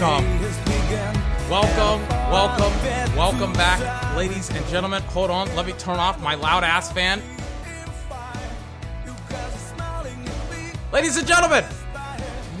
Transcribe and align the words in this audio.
Welcome. 0.00 0.40
Welcome, 1.50 2.08
welcome, 2.08 3.16
welcome 3.16 3.52
back, 3.54 4.16
ladies 4.16 4.48
and 4.48 4.64
gentlemen. 4.68 5.02
Hold 5.02 5.28
on, 5.28 5.52
let 5.56 5.66
me 5.66 5.72
turn 5.72 5.96
off 5.96 6.22
my 6.22 6.36
loud 6.36 6.62
ass 6.62 6.92
fan. 6.92 7.20
Ladies 10.92 11.16
and 11.16 11.26
gentlemen, 11.26 11.64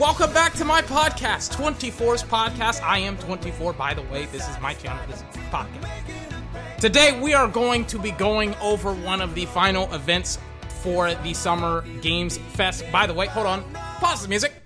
welcome 0.00 0.32
back 0.32 0.52
to 0.54 0.64
my 0.64 0.82
podcast, 0.82 1.54
24's 1.54 2.24
podcast. 2.24 2.82
I 2.82 2.98
am 2.98 3.16
24, 3.18 3.72
by 3.72 3.94
the 3.94 4.02
way. 4.02 4.26
This 4.26 4.48
is 4.48 4.60
my 4.60 4.74
channel, 4.74 5.06
this 5.06 5.18
is 5.20 5.36
podcast. 5.52 6.80
Today, 6.80 7.20
we 7.20 7.34
are 7.34 7.46
going 7.46 7.84
to 7.84 8.00
be 8.00 8.10
going 8.10 8.56
over 8.56 8.92
one 8.92 9.20
of 9.20 9.36
the 9.36 9.46
final 9.46 9.94
events 9.94 10.40
for 10.82 11.14
the 11.14 11.34
Summer 11.34 11.84
Games 12.02 12.38
Fest. 12.54 12.84
By 12.90 13.06
the 13.06 13.14
way, 13.14 13.26
hold 13.26 13.46
on, 13.46 13.62
pause 14.00 14.22
the 14.22 14.28
music. 14.28 14.57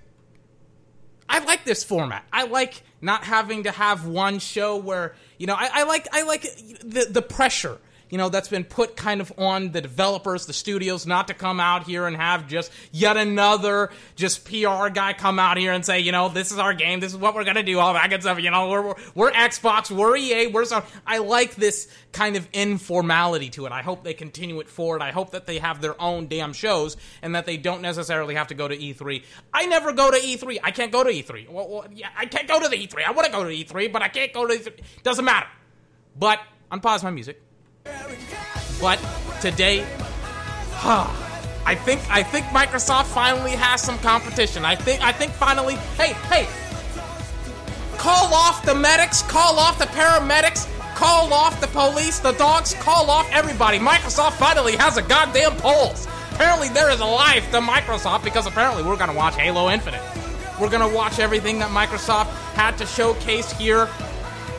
Like 1.63 1.67
this 1.67 1.83
format. 1.85 2.25
I 2.33 2.45
like 2.47 2.83
not 2.99 3.23
having 3.23 3.63
to 3.63 3.71
have 3.71 4.05
one 4.05 4.39
show 4.39 4.75
where 4.75 5.15
you 5.37 5.47
know 5.47 5.53
I, 5.53 5.69
I 5.71 5.83
like 5.83 6.09
I 6.11 6.23
like 6.23 6.41
the 6.41 7.07
the 7.09 7.21
pressure 7.21 7.77
you 8.13 8.19
know 8.19 8.29
that's 8.29 8.47
been 8.47 8.63
put 8.63 8.95
kind 8.95 9.21
of 9.21 9.33
on 9.39 9.71
the 9.71 9.81
developers, 9.81 10.45
the 10.45 10.53
studios, 10.53 11.07
not 11.07 11.29
to 11.29 11.33
come 11.33 11.59
out 11.59 11.87
here 11.87 12.05
and 12.05 12.15
have 12.15 12.47
just 12.47 12.71
yet 12.91 13.17
another 13.17 13.89
just 14.15 14.45
PR 14.45 14.89
guy 14.89 15.13
come 15.17 15.39
out 15.39 15.57
here 15.57 15.71
and 15.71 15.83
say, 15.83 15.99
you 15.99 16.11
know, 16.11 16.29
this 16.29 16.51
is 16.51 16.59
our 16.59 16.75
game, 16.75 16.99
this 16.99 17.11
is 17.11 17.17
what 17.17 17.33
we're 17.33 17.43
gonna 17.43 17.63
do, 17.63 17.79
all 17.79 17.95
that 17.95 18.07
good 18.11 18.21
stuff. 18.21 18.39
You 18.39 18.51
know, 18.51 18.69
we're 18.69 18.95
we're 19.15 19.31
Xbox, 19.31 19.89
we're 19.89 20.15
EA, 20.15 20.45
we're 20.45 20.65
so. 20.65 20.83
I 21.07 21.17
like 21.17 21.55
this 21.55 21.87
kind 22.11 22.35
of 22.35 22.47
informality 22.53 23.49
to 23.49 23.65
it. 23.65 23.71
I 23.71 23.81
hope 23.81 24.03
they 24.03 24.13
continue 24.13 24.59
it 24.59 24.69
forward. 24.69 25.01
I 25.01 25.09
hope 25.09 25.31
that 25.31 25.47
they 25.47 25.57
have 25.57 25.81
their 25.81 25.99
own 25.99 26.27
damn 26.27 26.53
shows 26.53 26.97
and 27.23 27.33
that 27.33 27.47
they 27.47 27.57
don't 27.57 27.81
necessarily 27.81 28.35
have 28.35 28.49
to 28.49 28.53
go 28.53 28.67
to 28.67 28.77
E3. 28.77 29.23
I 29.51 29.65
never 29.65 29.91
go 29.91 30.11
to 30.11 30.17
E3. 30.17 30.59
I 30.63 30.69
can't 30.69 30.91
go 30.91 31.03
to 31.03 31.09
E3. 31.09 31.49
Well, 31.49 31.67
well 31.67 31.85
yeah, 31.91 32.09
I 32.15 32.27
can't 32.27 32.47
go 32.47 32.59
to 32.61 32.69
the 32.69 32.75
E3. 32.75 33.07
I 33.07 33.11
want 33.11 33.25
to 33.25 33.31
go 33.31 33.43
to 33.43 33.49
E3, 33.49 33.91
but 33.91 34.03
I 34.03 34.09
can't 34.09 34.31
go 34.31 34.45
to 34.45 34.53
E3. 34.53 34.71
Doesn't 35.01 35.25
matter. 35.25 35.47
But 36.15 36.41
unpause 36.71 37.03
my 37.03 37.09
music. 37.09 37.41
But 38.79 38.99
today, 39.41 39.85
huh, 40.71 41.07
I 41.65 41.75
think 41.75 42.01
I 42.09 42.23
think 42.23 42.45
Microsoft 42.47 43.05
finally 43.05 43.51
has 43.51 43.81
some 43.81 43.97
competition. 43.99 44.65
I 44.65 44.75
think 44.75 45.01
I 45.01 45.11
think 45.11 45.31
finally, 45.31 45.75
hey, 45.95 46.13
hey, 46.27 46.47
call 47.97 48.33
off 48.33 48.65
the 48.65 48.75
medics, 48.75 49.21
call 49.21 49.59
off 49.59 49.79
the 49.79 49.85
paramedics, 49.85 50.67
call 50.95 51.31
off 51.33 51.61
the 51.61 51.67
police, 51.67 52.19
the 52.19 52.33
dogs, 52.33 52.73
call 52.75 53.09
off 53.09 53.29
everybody. 53.31 53.79
Microsoft 53.79 54.33
finally 54.33 54.75
has 54.75 54.97
a 54.97 55.01
goddamn 55.01 55.55
pulse. 55.57 56.07
Apparently 56.33 56.67
there 56.69 56.89
is 56.89 56.99
a 56.99 57.05
life 57.05 57.49
to 57.51 57.59
Microsoft 57.59 58.23
because 58.23 58.47
apparently 58.47 58.83
we're 58.83 58.97
gonna 58.97 59.13
watch 59.13 59.35
Halo 59.35 59.69
Infinite. 59.69 60.01
We're 60.59 60.69
gonna 60.69 60.93
watch 60.93 61.19
everything 61.19 61.59
that 61.59 61.69
Microsoft 61.69 62.27
had 62.55 62.77
to 62.79 62.85
showcase 62.85 63.51
here 63.53 63.87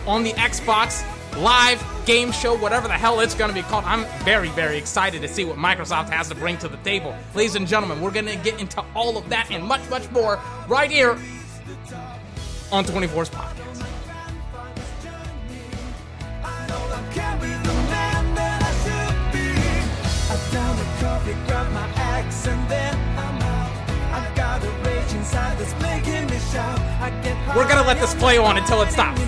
on 0.07 0.23
the 0.23 0.33
Xbox 0.33 1.05
live 1.39 1.85
game 2.07 2.33
show, 2.33 2.57
whatever 2.57 2.89
the 2.89 2.95
hell 2.95 3.21
it's 3.21 3.35
going 3.35 3.49
to 3.49 3.55
be 3.55 3.63
called. 3.63 3.85
I'm 3.85 4.05
very, 4.25 4.49
very 4.51 4.77
excited 4.77 5.23
to 5.23 5.29
see 5.29 5.45
what 5.45 5.57
Microsoft 5.57 6.11
has 6.11 6.29
to 6.29 6.35
bring 6.35 6.59
to 6.59 6.69
the 6.69 6.77
table. 6.79 7.17
Ladies 7.35 7.57
and 7.57 7.67
gentlemen, 7.67 8.01
we're 8.01 8.11
going 8.11 8.27
to 8.27 8.37
get 8.37 8.61
into 8.61 8.85
all 8.95 9.17
of 9.17 9.29
that 9.31 9.51
and 9.51 9.65
much, 9.65 9.89
much 9.91 10.11
more 10.11 10.41
right 10.69 10.91
here 10.91 11.19
on 12.73 12.85
24's 12.85 13.31
podcast. 13.31 13.65
We're 27.57 27.69
gonna 27.69 27.87
let 27.87 28.01
this 28.01 28.15
play 28.15 28.39
on 28.39 28.59
until 28.59 28.83
it 28.83 28.91
stops. 28.91 29.21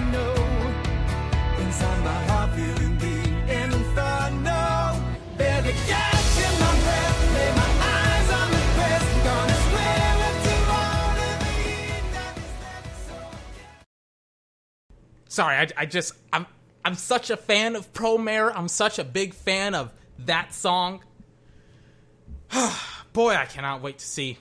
Sorry, 15.36 15.56
I, 15.58 15.68
I 15.76 15.84
just 15.84 16.14
I'm 16.32 16.46
I'm 16.82 16.94
such 16.94 17.28
a 17.28 17.36
fan 17.36 17.76
of 17.76 17.92
Promare. 17.92 18.50
I'm 18.54 18.68
such 18.68 18.98
a 18.98 19.04
big 19.04 19.34
fan 19.34 19.74
of 19.74 19.92
that 20.20 20.54
song. 20.54 21.04
Boy, 23.12 23.34
I 23.34 23.44
cannot 23.44 23.82
wait 23.82 23.98
to 23.98 24.06
see 24.06 24.38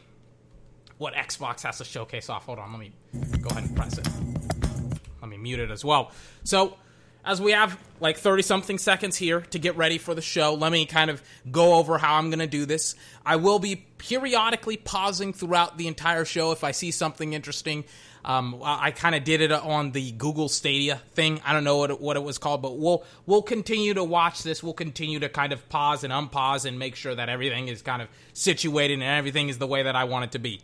what 0.97 1.13
Xbox 1.13 1.63
has 1.63 1.79
to 1.79 1.84
showcase 1.84 2.29
off. 2.29 2.46
Hold 2.46 2.59
on, 2.59 2.72
let 2.72 2.79
me 2.79 2.94
go 3.41 3.50
ahead 3.50 3.66
and 3.66 3.75
press 3.75 3.97
it. 3.97 4.07
Let 5.22 5.29
me 5.29 5.35
mute 5.35 5.59
it 5.59 5.69
as 5.69 5.84
well. 5.84 6.12
So, 6.46 6.78
as 7.25 7.41
we 7.41 7.52
have 7.52 7.78
like 8.00 8.18
30 8.18 8.44
something 8.44 8.78
seconds 8.78 9.16
here 9.16 9.41
to 9.41 9.59
get 9.59 9.75
ready 9.75 9.97
for 9.97 10.13
the 10.13 10.22
show, 10.22 10.53
let 10.53 10.72
me 10.72 10.86
kind 10.86 11.09
of 11.09 11.24
go 11.52 11.75
over 11.75 11.97
how 11.97 12.16
I'm 12.16 12.30
going 12.30 12.40
to 12.40 12.47
do 12.47 12.66
this. 12.66 12.96
I 13.25 13.38
will 13.38 13.59
be 13.59 13.88
periodically 13.97 14.78
pausing 14.78 15.34
throughout 15.34 15.78
the 15.78 15.88
entire 15.88 16.25
show 16.25 16.52
if 16.52 16.64
I 16.64 16.72
see 16.72 16.91
something 16.91 17.34
interesting. 17.34 17.84
Um, 18.24 18.59
I 18.64 18.90
kind 18.91 19.14
of 19.14 19.24
did 19.24 19.41
it 19.41 19.52
on 19.52 19.91
the 19.91 20.12
Google 20.12 20.50
Stadia 20.50 21.02
thing. 21.14 21.41
I 21.46 21.53
don't 21.53 21.64
know 21.64 21.78
what 21.78 21.91
it, 21.91 22.02
what 22.02 22.18
it 22.18 22.24
was 22.24 22.40
called, 22.40 22.62
but 22.64 22.78
we'll 22.78 23.03
we'll 23.28 23.44
continue 23.44 23.94
to 23.94 24.03
watch 24.03 24.41
this. 24.41 24.64
We'll 24.64 24.74
continue 24.74 25.19
to 25.19 25.30
kind 25.30 25.53
of 25.53 25.68
pause 25.69 26.03
and 26.03 26.12
unpause 26.12 26.66
and 26.66 26.80
make 26.80 26.96
sure 26.96 27.14
that 27.14 27.30
everything 27.30 27.68
is 27.68 27.84
kind 27.84 28.02
of 28.02 28.08
situated 28.34 28.96
and 28.96 29.03
everything 29.03 29.50
is 29.50 29.59
the 29.59 29.68
way 29.68 29.84
that 29.84 29.96
I 29.96 30.06
want 30.06 30.25
it 30.25 30.31
to 30.31 30.40
be. 30.40 30.62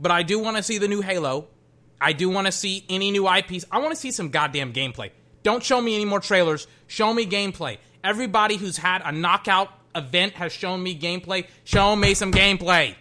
But 0.00 0.10
I 0.10 0.24
do 0.24 0.40
want 0.40 0.56
to 0.56 0.64
see 0.64 0.78
the 0.78 0.88
new 0.88 1.00
Halo. 1.00 1.46
I 2.04 2.12
do 2.12 2.28
want 2.28 2.46
to 2.46 2.52
see 2.52 2.84
any 2.90 3.10
new 3.10 3.26
IPs. 3.26 3.64
I 3.72 3.78
want 3.78 3.92
to 3.94 3.96
see 3.96 4.10
some 4.10 4.28
goddamn 4.28 4.74
gameplay. 4.74 5.10
Don't 5.42 5.62
show 5.62 5.80
me 5.80 5.94
any 5.94 6.04
more 6.04 6.20
trailers. 6.20 6.66
Show 6.86 7.14
me 7.14 7.24
gameplay. 7.24 7.78
Everybody 8.04 8.56
who's 8.56 8.76
had 8.76 9.00
a 9.02 9.10
knockout 9.10 9.70
event 9.94 10.34
has 10.34 10.52
shown 10.52 10.82
me 10.82 10.98
gameplay. 10.98 11.46
Show 11.64 11.96
me 11.96 12.12
some 12.12 12.30
gameplay. 12.30 12.94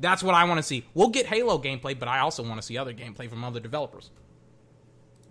That's 0.00 0.24
what 0.24 0.34
I 0.34 0.42
want 0.44 0.58
to 0.58 0.64
see. 0.64 0.84
We'll 0.92 1.10
get 1.10 1.26
Halo 1.26 1.58
gameplay, 1.58 1.96
but 1.96 2.08
I 2.08 2.18
also 2.18 2.42
want 2.42 2.56
to 2.56 2.62
see 2.66 2.76
other 2.76 2.92
gameplay 2.92 3.30
from 3.30 3.44
other 3.44 3.60
developers. 3.60 4.10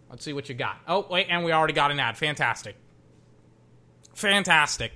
Let's 0.10 0.24
see 0.24 0.32
what 0.32 0.48
you 0.48 0.56
got. 0.56 0.78
Oh, 0.88 1.06
wait, 1.10 1.28
and 1.30 1.44
we 1.44 1.52
already 1.52 1.74
got 1.74 1.92
an 1.92 2.00
ad. 2.00 2.18
Fantastic. 2.18 2.78
Fantastic. 4.14 4.94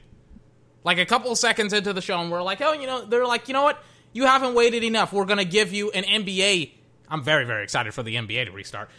Like 0.85 0.99
a 0.99 1.05
couple 1.05 1.35
seconds 1.35 1.73
into 1.73 1.91
the 1.91 2.01
show, 2.01 2.17
and 2.21 2.31
we're 2.31 2.43
like, 2.43 2.61
oh, 2.61 2.71
you 2.71 2.87
know, 2.87 3.03
they're 3.03 3.27
like, 3.27 3.49
you 3.49 3.53
know 3.53 3.63
what? 3.63 3.83
You 4.13 4.25
haven't 4.25 4.53
waited 4.53 4.85
enough. 4.85 5.11
We're 5.11 5.25
going 5.25 5.39
to 5.39 5.45
give 5.45 5.73
you 5.73 5.91
an 5.91 6.05
NBA. 6.05 6.71
I'm 7.09 7.23
very, 7.23 7.45
very 7.45 7.63
excited 7.63 7.93
for 7.93 8.03
the 8.03 8.15
NBA 8.15 8.45
to 8.45 8.51
restart. 8.51 8.89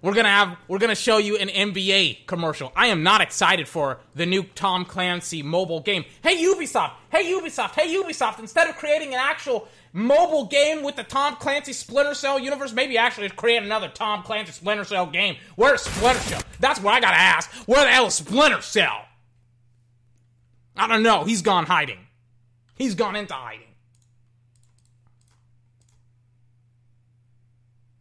We're 0.00 0.14
gonna 0.14 0.28
have 0.28 0.56
we're 0.68 0.78
gonna 0.78 0.94
show 0.94 1.18
you 1.18 1.38
an 1.38 1.48
NBA 1.48 2.26
commercial. 2.26 2.72
I 2.76 2.86
am 2.86 3.02
not 3.02 3.20
excited 3.20 3.66
for 3.66 3.98
the 4.14 4.26
new 4.26 4.44
Tom 4.44 4.84
Clancy 4.84 5.42
mobile 5.42 5.80
game. 5.80 6.04
Hey 6.22 6.36
Ubisoft, 6.44 6.92
hey 7.10 7.32
Ubisoft, 7.32 7.72
hey 7.72 7.92
Ubisoft, 7.96 8.38
instead 8.38 8.68
of 8.68 8.76
creating 8.76 9.08
an 9.08 9.20
actual 9.20 9.66
mobile 9.92 10.46
game 10.46 10.84
with 10.84 10.94
the 10.94 11.02
Tom 11.02 11.34
Clancy 11.36 11.72
Splinter 11.72 12.14
Cell 12.14 12.38
universe, 12.38 12.72
maybe 12.72 12.96
actually 12.96 13.28
create 13.30 13.60
another 13.60 13.88
Tom 13.88 14.22
Clancy 14.22 14.52
Splinter 14.52 14.84
Cell 14.84 15.06
game. 15.06 15.36
Where's 15.56 15.82
Splinter 15.82 16.20
Cell? 16.20 16.42
That's 16.60 16.80
what 16.80 16.94
I 16.94 17.00
gotta 17.00 17.18
ask. 17.18 17.50
Where 17.66 17.84
the 17.84 17.90
hell 17.90 18.06
is 18.06 18.14
Splinter 18.14 18.62
Cell? 18.62 19.04
I 20.76 20.86
don't 20.86 21.02
know. 21.02 21.24
He's 21.24 21.42
gone 21.42 21.66
hiding. 21.66 21.98
He's 22.76 22.94
gone 22.94 23.16
into 23.16 23.34
hiding. 23.34 23.67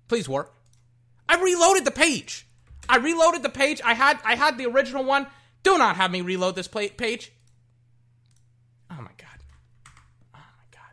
Please 0.08 0.30
work. 0.30 0.54
I 1.28 1.42
reloaded 1.42 1.86
the 1.86 1.92
page. 1.92 2.48
I 2.90 2.98
reloaded 2.98 3.44
the 3.44 3.50
page. 3.50 3.82
I 3.84 3.94
had 3.94 4.20
I 4.24 4.36
had 4.36 4.58
the 4.58 4.66
original 4.66 5.04
one. 5.04 5.28
Do 5.64 5.78
not 5.78 5.98
have 5.98 6.12
me 6.12 6.22
reload 6.22 6.56
this 6.56 6.68
page. 6.68 7.32
Oh 8.90 9.02
my 9.02 9.12
god. 9.18 9.40
Oh 10.34 10.40
my 10.40 10.66
god. 10.72 10.92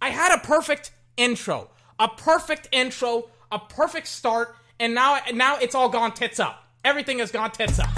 I 0.00 0.08
had 0.08 0.34
a 0.34 0.40
perfect 0.40 0.92
intro. 1.16 1.70
A 1.98 2.08
perfect 2.08 2.68
intro, 2.72 3.28
a 3.52 3.58
perfect 3.58 4.08
start, 4.08 4.56
and 4.80 4.94
now 4.94 5.18
now 5.34 5.58
it's 5.58 5.74
all 5.74 5.88
gone 5.88 6.12
tits 6.12 6.40
up. 6.40 6.64
Everything 6.84 7.18
has 7.18 7.30
gone 7.30 7.50
tits 7.50 7.78
up. 7.78 7.90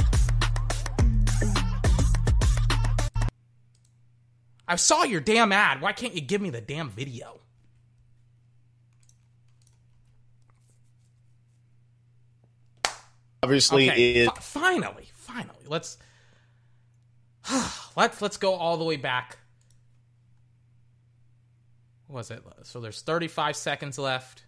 I 4.66 4.76
saw 4.76 5.04
your 5.04 5.20
damn 5.20 5.52
ad. 5.52 5.80
Why 5.80 5.92
can't 5.92 6.14
you 6.14 6.20
give 6.20 6.40
me 6.40 6.50
the 6.50 6.60
damn 6.60 6.90
video? 6.90 7.40
Obviously 13.44 13.90
okay, 13.90 14.26
f- 14.26 14.42
finally, 14.42 15.08
finally. 15.14 15.64
Let's 15.68 15.98
let's 17.96 18.20
let's 18.20 18.36
go 18.38 18.54
all 18.54 18.76
the 18.76 18.84
way 18.84 18.96
back. 18.96 19.38
What 22.06 22.16
was 22.18 22.30
it? 22.30 22.42
So 22.62 22.80
there's 22.80 23.02
35 23.02 23.56
seconds 23.56 23.98
left. 23.98 24.44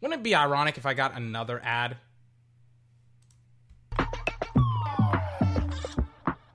Wouldn't 0.00 0.20
it 0.20 0.22
be 0.22 0.34
ironic 0.34 0.78
if 0.78 0.86
I 0.86 0.94
got 0.94 1.16
another 1.16 1.60
ad? 1.62 1.96
I 3.98 4.06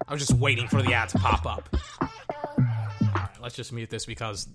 was 0.10 0.20
just 0.20 0.34
waiting 0.40 0.68
for 0.68 0.82
the 0.82 0.94
ad 0.94 1.10
to 1.10 1.18
pop 1.18 1.46
up. 1.46 1.70
All 2.02 2.08
right, 3.16 3.30
let's 3.42 3.56
just 3.56 3.74
mute 3.74 3.90
this 3.90 4.06
because 4.06 4.48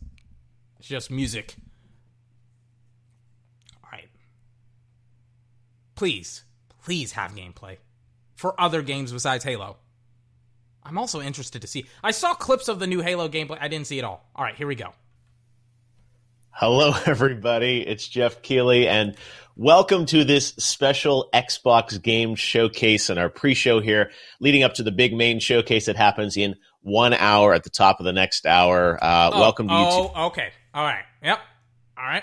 it's 0.78 0.88
just 0.88 1.10
music 1.10 1.56
please, 5.98 6.44
please 6.84 7.10
have 7.10 7.34
gameplay 7.34 7.76
for 8.36 8.54
other 8.60 8.82
games 8.82 9.12
besides 9.12 9.42
Halo. 9.42 9.78
I'm 10.84 10.96
also 10.96 11.20
interested 11.20 11.60
to 11.62 11.66
see. 11.66 11.86
I 12.04 12.12
saw 12.12 12.34
clips 12.34 12.68
of 12.68 12.78
the 12.78 12.86
new 12.86 13.00
Halo 13.00 13.28
gameplay. 13.28 13.58
I 13.60 13.66
didn't 13.66 13.88
see 13.88 13.98
it 13.98 14.04
all. 14.04 14.24
All 14.36 14.44
right, 14.44 14.54
here 14.54 14.68
we 14.68 14.76
go. 14.76 14.92
Hello, 16.50 16.94
everybody. 17.06 17.84
It's 17.84 18.06
Geoff 18.06 18.42
Keighley, 18.42 18.86
and 18.86 19.16
welcome 19.56 20.06
to 20.06 20.22
this 20.22 20.54
special 20.56 21.28
Xbox 21.34 22.00
game 22.00 22.36
showcase 22.36 23.10
and 23.10 23.18
our 23.18 23.28
pre 23.28 23.54
show 23.54 23.80
here, 23.80 24.12
leading 24.38 24.62
up 24.62 24.74
to 24.74 24.84
the 24.84 24.92
big 24.92 25.12
main 25.12 25.40
showcase 25.40 25.86
that 25.86 25.96
happens 25.96 26.36
in 26.36 26.54
one 26.82 27.12
hour 27.12 27.54
at 27.54 27.64
the 27.64 27.70
top 27.70 27.98
of 27.98 28.06
the 28.06 28.12
next 28.12 28.46
hour. 28.46 29.02
Uh, 29.02 29.30
oh, 29.32 29.40
welcome 29.40 29.66
to 29.66 29.74
YouTube. 29.74 30.12
Oh, 30.14 30.26
okay. 30.26 30.52
All 30.72 30.84
right. 30.84 31.02
Yep. 31.24 31.40
All 31.98 32.04
right. 32.04 32.22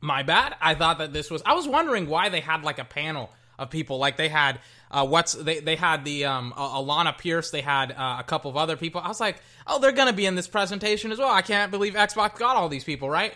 My 0.00 0.22
bad. 0.22 0.54
I 0.60 0.74
thought 0.74 0.98
that 0.98 1.12
this 1.12 1.30
was. 1.30 1.42
I 1.44 1.54
was 1.54 1.68
wondering 1.68 2.08
why 2.08 2.28
they 2.28 2.40
had 2.40 2.62
like 2.62 2.78
a 2.78 2.84
panel 2.84 3.30
of 3.58 3.70
people. 3.70 3.98
Like 3.98 4.16
they 4.16 4.28
had 4.28 4.60
uh, 4.90 5.06
what's 5.06 5.34
they 5.34 5.60
they 5.60 5.76
had 5.76 6.04
the 6.04 6.24
um, 6.24 6.54
Alanah 6.56 7.16
Pearce. 7.18 7.50
They 7.50 7.60
had 7.60 7.92
uh, 7.92 8.16
a 8.18 8.24
couple 8.24 8.50
of 8.50 8.56
other 8.56 8.76
people. 8.76 9.00
I 9.00 9.08
was 9.08 9.20
like, 9.20 9.36
oh, 9.66 9.78
they're 9.78 9.92
gonna 9.92 10.12
be 10.12 10.26
in 10.26 10.34
this 10.34 10.48
presentation 10.48 11.12
as 11.12 11.18
well. 11.18 11.30
I 11.30 11.42
can't 11.42 11.70
believe 11.70 11.94
Xbox 11.94 12.38
got 12.38 12.56
all 12.56 12.68
these 12.68 12.84
people, 12.84 13.10
right? 13.10 13.34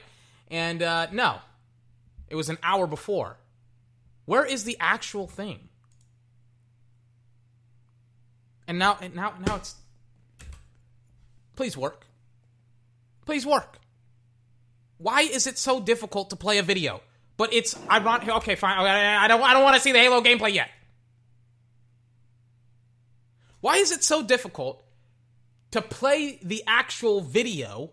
And 0.51 0.83
uh, 0.83 1.09
no, 1.13 1.39
it 2.29 2.35
was 2.35 2.49
an 2.49 2.59
hour 2.63 2.87
before. 2.87 3.37
Where 4.25 4.45
is 4.45 4.65
the 4.65 4.77
actual 4.81 5.27
thing? 5.27 5.69
And 8.67 8.79
now, 8.79 8.99
and 9.01 9.15
now, 9.15 9.35
now 9.47 9.57
it's. 9.57 9.75
Please 11.57 11.77
work. 11.77 12.07
Please 13.27 13.47
work. 13.47 13.79
Why 14.99 15.23
is 15.23 15.47
it 15.47 15.59
so 15.59 15.81
difficult 15.81 16.31
to 16.31 16.37
play 16.37 16.59
a 16.59 16.63
video? 16.63 17.01
But 17.37 17.53
it's 17.53 17.77
ironic. 17.91 18.29
Okay, 18.29 18.55
fine. 18.55 18.79
I 18.79 19.27
don't. 19.27 19.43
I 19.43 19.53
don't 19.55 19.65
want 19.65 19.77
to 19.77 19.83
see 19.83 19.93
the 19.93 19.99
Halo 19.99 20.21
gameplay 20.21 20.55
yet. 20.55 20.71
Why 23.61 23.77
is 23.77 23.93
it 23.93 24.05
so 24.05 24.23
difficult 24.23 24.85
to 25.73 25.83
play 25.83 26.39
the 26.43 26.63
actual 26.67 27.21
video? 27.21 27.91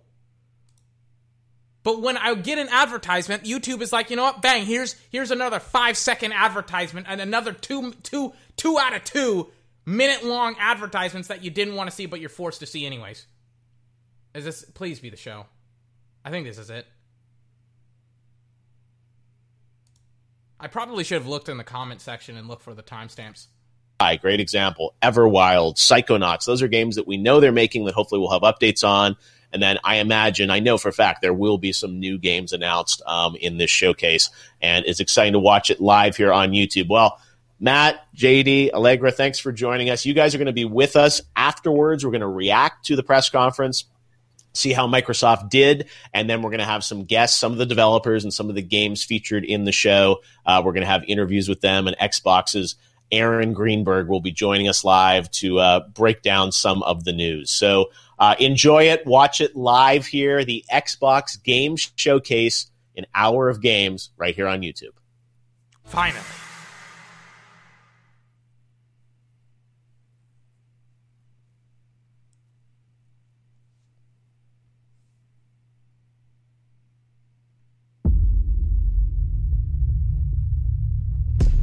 But 1.84 2.02
when 2.02 2.18
I 2.18 2.36
get 2.36 2.60
an 2.60 2.68
advertisement, 2.70 3.44
YouTube 3.44 3.82
is 3.82 3.92
like, 3.92 4.12
you 4.12 4.16
know 4.16 4.24
what? 4.24 4.42
Bang! 4.42 4.66
Here's 4.66 4.96
here's 5.10 5.32
another 5.32 5.60
five 5.60 5.98
second 5.98 6.34
advertisement 6.34 7.08
and 7.10 7.20
another 7.20 7.54
two 7.54 7.94
two 8.04 8.34
two 8.56 8.78
out 8.78 8.94
of 8.94 9.04
two 9.04 9.50
minute 9.86 10.24
long 10.24 10.56
advertisements 10.60 11.30
that 11.30 11.44
you 11.44 11.50
didn't 11.50 11.76
want 11.76 11.90
to 11.90 11.96
see, 11.96 12.06
but 12.06 12.20
you're 12.20 12.30
forced 12.30 12.60
to 12.60 12.68
see 12.68 12.86
anyways. 12.86 13.26
Is 14.36 14.46
this? 14.46 14.64
Please 14.64 15.00
be 15.00 15.10
the 15.10 15.18
show. 15.18 15.48
I 16.24 16.30
think 16.30 16.46
this 16.46 16.58
is 16.58 16.70
it. 16.70 16.86
I 20.60 20.68
probably 20.68 21.04
should 21.04 21.18
have 21.18 21.28
looked 21.28 21.50
in 21.50 21.58
the 21.58 21.64
comment 21.64 22.02
section 22.02 22.38
and 22.38 22.48
looked 22.48 22.62
for 22.62 22.76
the 22.76 22.84
timestamps. 22.84 23.48
Hi, 24.00 24.16
great 24.16 24.40
example. 24.40 24.96
Everwild, 25.02 25.76
Psychonauts. 25.76 26.46
Those 26.46 26.62
are 26.62 26.68
games 26.68 26.96
that 26.96 27.08
we 27.08 27.18
know 27.18 27.40
they're 27.40 27.52
making 27.52 27.86
that 27.86 27.96
hopefully 27.96 28.20
we'll 28.20 28.32
have 28.32 28.42
updates 28.42 28.88
on. 28.88 29.16
And 29.52 29.62
then 29.62 29.80
I 29.84 29.98
imagine, 29.98 30.50
I 30.50 30.60
know 30.60 30.78
for 30.78 30.90
a 30.90 30.94
fact, 30.94 31.22
there 31.22 31.34
will 31.34 31.58
be 31.58 31.72
some 31.72 32.00
new 32.00 32.18
games 32.18 32.54
announced 32.54 33.02
um, 33.06 33.36
in 33.36 33.58
this 33.58 33.70
showcase. 33.70 34.30
And 34.62 34.86
it's 34.86 35.00
exciting 35.00 35.34
to 35.34 35.40
watch 35.40 35.70
it 35.70 35.82
live 35.82 36.16
here 36.16 36.32
on 36.32 36.52
YouTube. 36.52 36.90
Well, 36.90 37.20
Matt, 37.60 38.04
JD, 38.16 38.72
Allegra, 38.72 39.12
thanks 39.12 39.38
for 39.38 39.52
joining 39.52 39.90
us. 39.90 40.06
You 40.06 40.14
guys 40.16 40.34
are 40.34 40.40
going 40.40 40.48
to 40.48 40.52
be 40.52 40.66
with 40.66 40.96
us 40.96 41.22
afterwards. 41.36 42.04
We're 42.04 42.12
going 42.12 42.22
to 42.22 42.28
react 42.28 42.86
to 42.86 42.96
the 42.96 43.04
press 43.04 43.30
conference, 43.30 43.86
see 44.54 44.74
how 44.74 44.88
Microsoft 44.88 45.50
did, 45.50 45.88
and 46.14 46.30
then 46.30 46.42
we're 46.42 46.50
going 46.50 46.60
to 46.60 46.66
have 46.66 46.84
some 46.84 47.06
guests, 47.06 47.38
some 47.38 47.52
of 47.52 47.58
the 47.58 47.66
developers 47.66 48.24
and 48.24 48.34
some 48.34 48.50
of 48.50 48.56
the 48.56 48.62
games 48.62 49.04
featured 49.04 49.46
in 49.46 49.64
the 49.64 49.72
show. 49.72 50.22
Uh, 50.46 50.62
we're 50.64 50.74
going 50.74 50.84
to 50.84 50.90
have 50.90 51.04
interviews 51.06 51.48
with 51.48 51.62
them 51.62 51.88
and 51.88 51.98
Xbox's 51.98 52.76
Aaron 53.12 53.54
Greenberg 53.54 54.08
will 54.08 54.22
be 54.22 54.32
joining 54.32 54.68
us 54.70 54.84
live 54.84 55.30
to 55.32 55.60
uh, 55.60 55.88
break 55.90 56.22
down 56.22 56.52
some 56.52 56.82
of 56.84 57.04
the 57.04 57.12
news. 57.12 57.52
So 57.52 57.92
uh, 58.18 58.36
enjoy 58.40 58.86
it, 58.86 59.06
watch 59.06 59.42
it 59.42 59.56
live 59.56 60.06
here, 60.06 60.46
the 60.46 60.64
Xbox 60.72 61.42
Game 61.42 61.76
Showcase, 61.76 62.68
an 62.96 63.06
hour 63.14 63.50
of 63.50 63.62
games 63.62 64.12
right 64.18 64.36
here 64.36 64.48
on 64.48 64.62
YouTube. 64.62 64.94
Finally. 65.84 66.22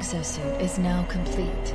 exosuit 0.00 0.58
is 0.62 0.78
now 0.78 1.02
complete. 1.10 1.74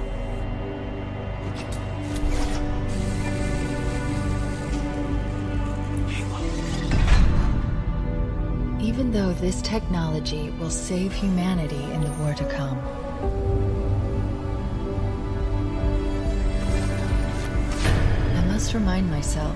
Even 8.81 9.11
though 9.11 9.31
this 9.33 9.61
technology 9.61 10.49
will 10.59 10.71
save 10.71 11.13
humanity 11.13 11.83
in 11.93 12.01
the 12.01 12.11
war 12.13 12.33
to 12.33 12.45
come, 12.45 12.79
I 18.35 18.45
must 18.47 18.73
remind 18.73 19.07
myself 19.07 19.55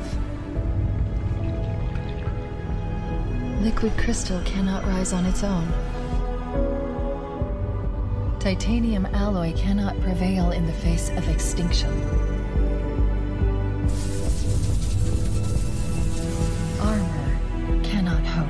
liquid 3.62 3.98
crystal 3.98 4.40
cannot 4.44 4.86
rise 4.86 5.12
on 5.12 5.26
its 5.26 5.44
own. 5.44 5.68
Titanium 8.40 9.06
alloy 9.08 9.54
cannot 9.58 10.00
prevail 10.00 10.52
in 10.52 10.66
the 10.66 10.72
face 10.72 11.10
of 11.10 11.28
extinction. 11.28 11.92
Armor 16.80 17.84
cannot 17.84 18.26
hope. 18.26 18.48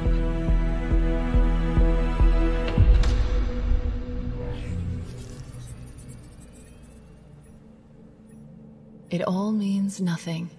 It 9.10 9.24
all 9.24 9.52
means 9.52 10.00
nothing. 10.00 10.52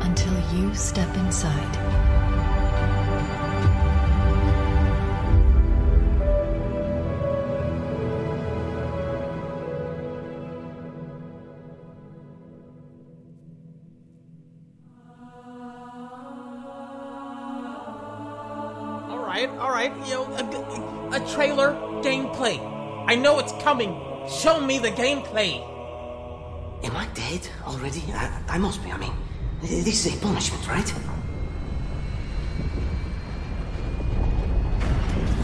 Until 0.00 0.54
you 0.54 0.74
step 0.74 1.14
inside. 1.18 2.11
Coming. 23.62 24.00
Show 24.28 24.60
me 24.60 24.78
the 24.78 24.90
gameplay. 24.90 25.62
Am 26.84 26.96
I 26.96 27.06
dead 27.14 27.48
already? 27.64 28.02
I, 28.12 28.42
I 28.48 28.58
must 28.58 28.82
be. 28.82 28.90
I 28.90 28.98
mean, 28.98 29.14
this 29.60 30.06
is 30.06 30.14
a 30.14 30.20
punishment, 30.20 30.66
right? 30.68 30.94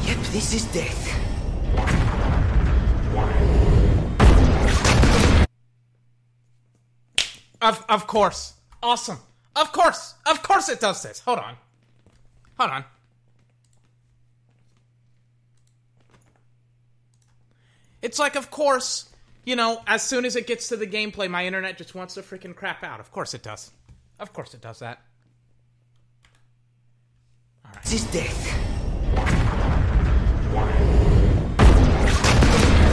Yep, 0.07 0.17
this 0.33 0.55
is 0.55 0.65
death. 0.73 1.15
Of 7.61 7.85
of 7.89 8.07
course. 8.07 8.55
Awesome. 8.83 9.19
Of 9.55 9.73
course. 9.73 10.15
Of 10.27 10.43
course 10.43 10.69
it 10.69 10.81
does 10.81 11.03
this. 11.03 11.21
Hold 11.21 11.39
on. 11.39 11.57
Hold 12.59 12.71
on. 12.71 12.85
It's 18.03 18.19
like 18.19 18.37
of 18.37 18.51
course, 18.51 19.09
you 19.45 19.57
know, 19.57 19.83
as 19.87 20.03
soon 20.03 20.25
as 20.25 20.37
it 20.37 20.47
gets 20.47 20.69
to 20.69 20.77
the 20.77 20.87
gameplay, 20.87 21.29
my 21.29 21.47
internet 21.47 21.79
just 21.79 21.95
wants 21.95 22.15
to 22.15 22.23
freaking 22.23 22.55
crap 22.55 22.85
out. 22.85 23.01
Of 23.01 23.11
course 23.13 23.35
it 23.35 23.43
does. 23.43 23.71
Of 24.19 24.33
course 24.33 24.55
it 24.55 24.61
does 24.61 24.79
that. 24.81 25.01
This 27.85 28.05
death. 28.11 28.59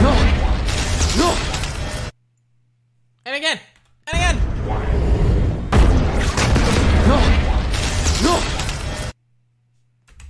No! 0.02 0.12
No! 1.18 1.36
And 3.24 3.36
again. 3.36 3.60
And 4.06 4.14
again. 4.14 4.36
No! 7.08 7.16
No! 8.22 8.34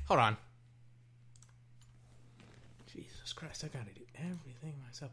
Hold 0.06 0.20
on. 0.20 0.36
Jesus 2.92 3.32
Christ, 3.32 3.64
I 3.64 3.68
gotta 3.68 3.92
do 3.94 4.05
myself. 4.96 5.12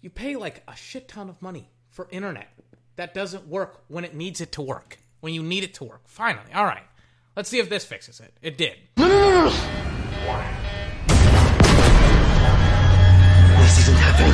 You 0.00 0.10
pay 0.10 0.36
like 0.36 0.62
a 0.68 0.76
shit 0.76 1.08
ton 1.08 1.28
of 1.28 1.42
money 1.42 1.68
for 1.90 2.08
internet 2.10 2.48
that 2.96 3.12
doesn't 3.14 3.48
work 3.48 3.82
when 3.88 4.04
it 4.04 4.14
needs 4.14 4.40
it 4.40 4.52
to 4.52 4.62
work. 4.62 4.98
When 5.20 5.34
you 5.34 5.42
need 5.42 5.64
it 5.64 5.74
to 5.74 5.84
work. 5.84 6.02
Finally. 6.06 6.54
Alright. 6.54 6.84
Let's 7.36 7.48
see 7.48 7.58
if 7.58 7.68
this 7.68 7.84
fixes 7.84 8.20
it. 8.20 8.32
It 8.40 8.56
did. 8.56 8.76
No, 8.96 9.08
no, 9.08 9.18
no, 9.18 9.30
no, 9.30 9.40
no! 9.40 9.50
This 13.60 13.78
isn't 13.80 13.96
happening. 13.96 14.32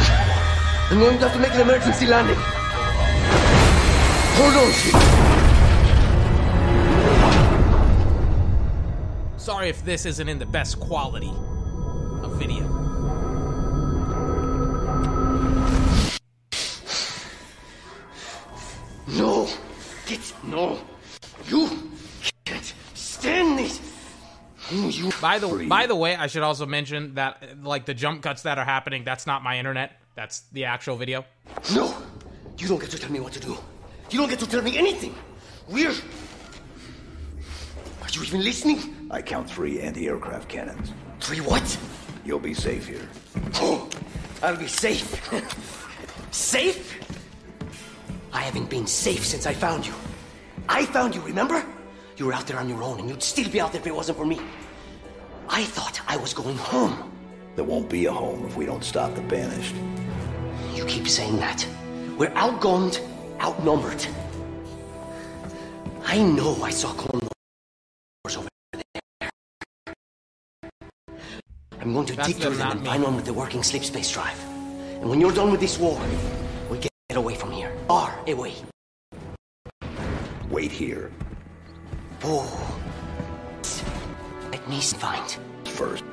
I'm 0.91 0.99
going 1.01 1.19
to 1.19 1.29
have 1.29 1.33
to 1.33 1.41
make 1.41 1.55
an 1.55 1.61
emergency 1.63 2.07
landing. 2.07 2.37
Hold 4.37 4.55
on, 4.55 4.73
Chief. 4.73 4.95
Sorry 9.41 9.69
if 9.69 9.85
this 9.85 10.07
isn't 10.07 10.29
in 10.29 10.39
the 10.39 10.47
best 10.47 10.79
quality 10.81 11.33
of 12.23 12.39
video. 12.39 12.84
No! 19.07 19.49
Get 20.07 20.33
no! 20.45 20.79
You 21.47 21.69
can't 22.45 22.75
stand 22.95 23.59
this! 23.59 23.81
Oh, 24.73 24.89
you 24.89 25.11
By 25.21 25.39
the 25.39 25.67
by 25.69 25.87
the 25.87 25.95
way, 25.95 26.17
I 26.17 26.27
should 26.27 26.43
also 26.43 26.65
mention 26.65 27.15
that 27.15 27.63
like 27.63 27.85
the 27.85 27.95
jump 27.95 28.23
cuts 28.23 28.43
that 28.43 28.59
are 28.59 28.65
happening, 28.65 29.05
that's 29.05 29.27
not 29.27 29.43
my 29.43 29.59
internet. 29.59 30.01
That's 30.15 30.41
the 30.53 30.65
actual 30.65 30.97
video. 30.97 31.25
No! 31.75 31.95
You 32.59 32.69
don't 32.69 32.81
get 32.81 32.91
to 32.91 32.99
tell 32.99 33.11
me 33.11 33.21
what 33.21 33.33
to 33.35 33.41
do. 33.41 33.57
You 34.11 34.21
don't 34.21 34.31
get 34.31 34.39
to 34.39 34.49
tell 34.49 34.63
me 34.63 34.79
anything. 34.79 35.15
We're. 35.69 35.91
Are 35.91 35.95
you 38.11 38.23
even 38.23 38.43
listening? 38.43 39.09
I 39.11 39.21
count 39.23 39.51
three 39.51 39.81
anti-aircraft 39.81 40.49
cannons. 40.49 40.93
Three 41.21 41.41
what? 41.41 41.79
You'll 42.25 42.39
be 42.39 42.55
safe 42.55 42.87
here. 42.87 43.07
Oh, 43.57 43.89
I'll 44.43 44.57
be 44.57 44.69
safe. 44.69 45.21
safe? 46.31 47.01
I 48.35 48.41
haven't 48.41 48.69
been 48.69 48.87
safe 48.87 49.25
since 49.25 49.47
I 49.47 49.55
found 49.55 49.87
you. 49.87 49.95
I 50.69 50.85
found 50.87 51.15
you, 51.15 51.21
remember? 51.21 51.65
You 52.17 52.27
were 52.27 52.33
out 52.33 52.49
there 52.49 52.59
on 52.59 52.69
your 52.69 52.83
own, 52.83 52.99
and 52.99 53.09
you'd 53.09 53.23
still 53.23 53.49
be 53.49 53.61
out 53.61 53.73
there 53.73 53.81
if 53.81 53.87
it 53.87 53.95
wasn't 53.95 54.19
for 54.19 54.27
me. 54.27 54.41
I 55.49 55.63
thought 55.63 56.01
I 56.09 56.17
was 56.17 56.35
going 56.35 56.57
home. 56.57 57.13
There 57.55 57.65
won't 57.65 57.89
be 57.89 58.07
a 58.07 58.13
home 58.13 58.45
if 58.45 58.57
we 58.57 58.67
don't 58.67 58.83
stop 58.83 59.15
the 59.15 59.21
banished. 59.23 59.77
You 60.75 60.85
keep 60.85 61.07
saying 61.07 61.37
that. 61.37 61.65
We're 62.19 62.31
outgunned, 62.31 63.01
outnumbered. 63.41 64.05
I 66.05 66.19
know 66.19 66.61
I 66.63 66.71
saw 66.71 66.93
clone 66.93 67.29
wars 68.25 68.37
over 68.37 68.49
there. 68.73 69.31
I'm 71.81 71.93
going 71.93 72.07
to 72.07 72.17
That's 72.17 72.29
dig 72.29 72.39
through 72.39 72.57
them, 72.57 72.69
them 72.69 72.79
and 72.79 72.87
find 72.87 73.03
one 73.05 73.15
with 73.15 73.27
the 73.27 73.33
working 73.33 73.61
slipspace 73.61 74.13
drive. 74.13 74.43
And 75.01 75.09
when 75.09 75.21
you're 75.21 75.33
done 75.33 75.53
with 75.53 75.61
this 75.61 75.79
war, 75.79 76.01
away. 78.29 78.55
Wait 80.51 80.73
here. 80.73 81.11
Oh. 82.23 82.81
Let 84.53 84.69
me 84.69 84.81
find. 84.81 85.37
First, 85.65 86.05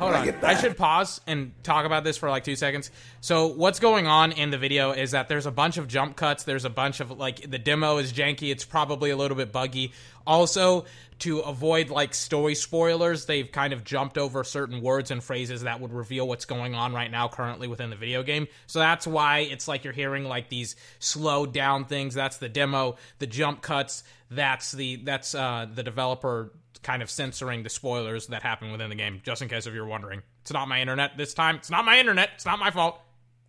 Hold 0.00 0.14
on. 0.14 0.34
I 0.42 0.54
should 0.54 0.78
pause 0.78 1.20
and 1.26 1.52
talk 1.62 1.84
about 1.84 2.04
this 2.04 2.16
for 2.16 2.30
like 2.30 2.42
two 2.42 2.56
seconds. 2.56 2.90
So, 3.20 3.48
what's 3.48 3.80
going 3.80 4.06
on 4.06 4.32
in 4.32 4.50
the 4.50 4.56
video 4.56 4.92
is 4.92 5.10
that 5.10 5.28
there's 5.28 5.44
a 5.44 5.50
bunch 5.50 5.76
of 5.76 5.88
jump 5.88 6.16
cuts. 6.16 6.44
There's 6.44 6.64
a 6.64 6.70
bunch 6.70 7.00
of 7.00 7.10
like 7.18 7.50
the 7.50 7.58
demo 7.58 7.98
is 7.98 8.10
janky. 8.10 8.50
It's 8.50 8.64
probably 8.64 9.10
a 9.10 9.16
little 9.18 9.36
bit 9.36 9.52
buggy. 9.52 9.92
Also, 10.26 10.86
to 11.18 11.40
avoid 11.40 11.90
like 11.90 12.14
story 12.14 12.54
spoilers, 12.54 13.26
they've 13.26 13.52
kind 13.52 13.74
of 13.74 13.84
jumped 13.84 14.16
over 14.16 14.42
certain 14.42 14.80
words 14.80 15.10
and 15.10 15.22
phrases 15.22 15.62
that 15.62 15.82
would 15.82 15.92
reveal 15.92 16.26
what's 16.26 16.46
going 16.46 16.74
on 16.74 16.94
right 16.94 17.10
now 17.10 17.28
currently 17.28 17.68
within 17.68 17.90
the 17.90 17.96
video 17.96 18.22
game. 18.22 18.48
So 18.66 18.78
that's 18.78 19.06
why 19.06 19.40
it's 19.40 19.68
like 19.68 19.84
you're 19.84 19.92
hearing 19.92 20.24
like 20.24 20.48
these 20.48 20.76
slowed 20.98 21.52
down 21.52 21.84
things. 21.84 22.14
That's 22.14 22.38
the 22.38 22.48
demo. 22.48 22.96
The 23.18 23.26
jump 23.26 23.60
cuts. 23.60 24.02
That's 24.30 24.72
the 24.72 24.96
that's 24.96 25.34
uh, 25.34 25.66
the 25.70 25.82
developer 25.82 26.52
kind 26.82 27.02
of 27.02 27.10
censoring 27.10 27.62
the 27.62 27.68
spoilers 27.68 28.28
that 28.28 28.42
happen 28.42 28.72
within 28.72 28.88
the 28.88 28.96
game, 28.96 29.20
just 29.24 29.42
in 29.42 29.48
case 29.48 29.66
if 29.66 29.74
you're 29.74 29.86
wondering. 29.86 30.22
It's 30.42 30.52
not 30.52 30.68
my 30.68 30.80
internet 30.80 31.16
this 31.16 31.34
time. 31.34 31.56
It's 31.56 31.70
not 31.70 31.84
my 31.84 31.98
internet. 31.98 32.30
It's 32.34 32.46
not 32.46 32.58
my 32.58 32.70
fault. 32.70 33.00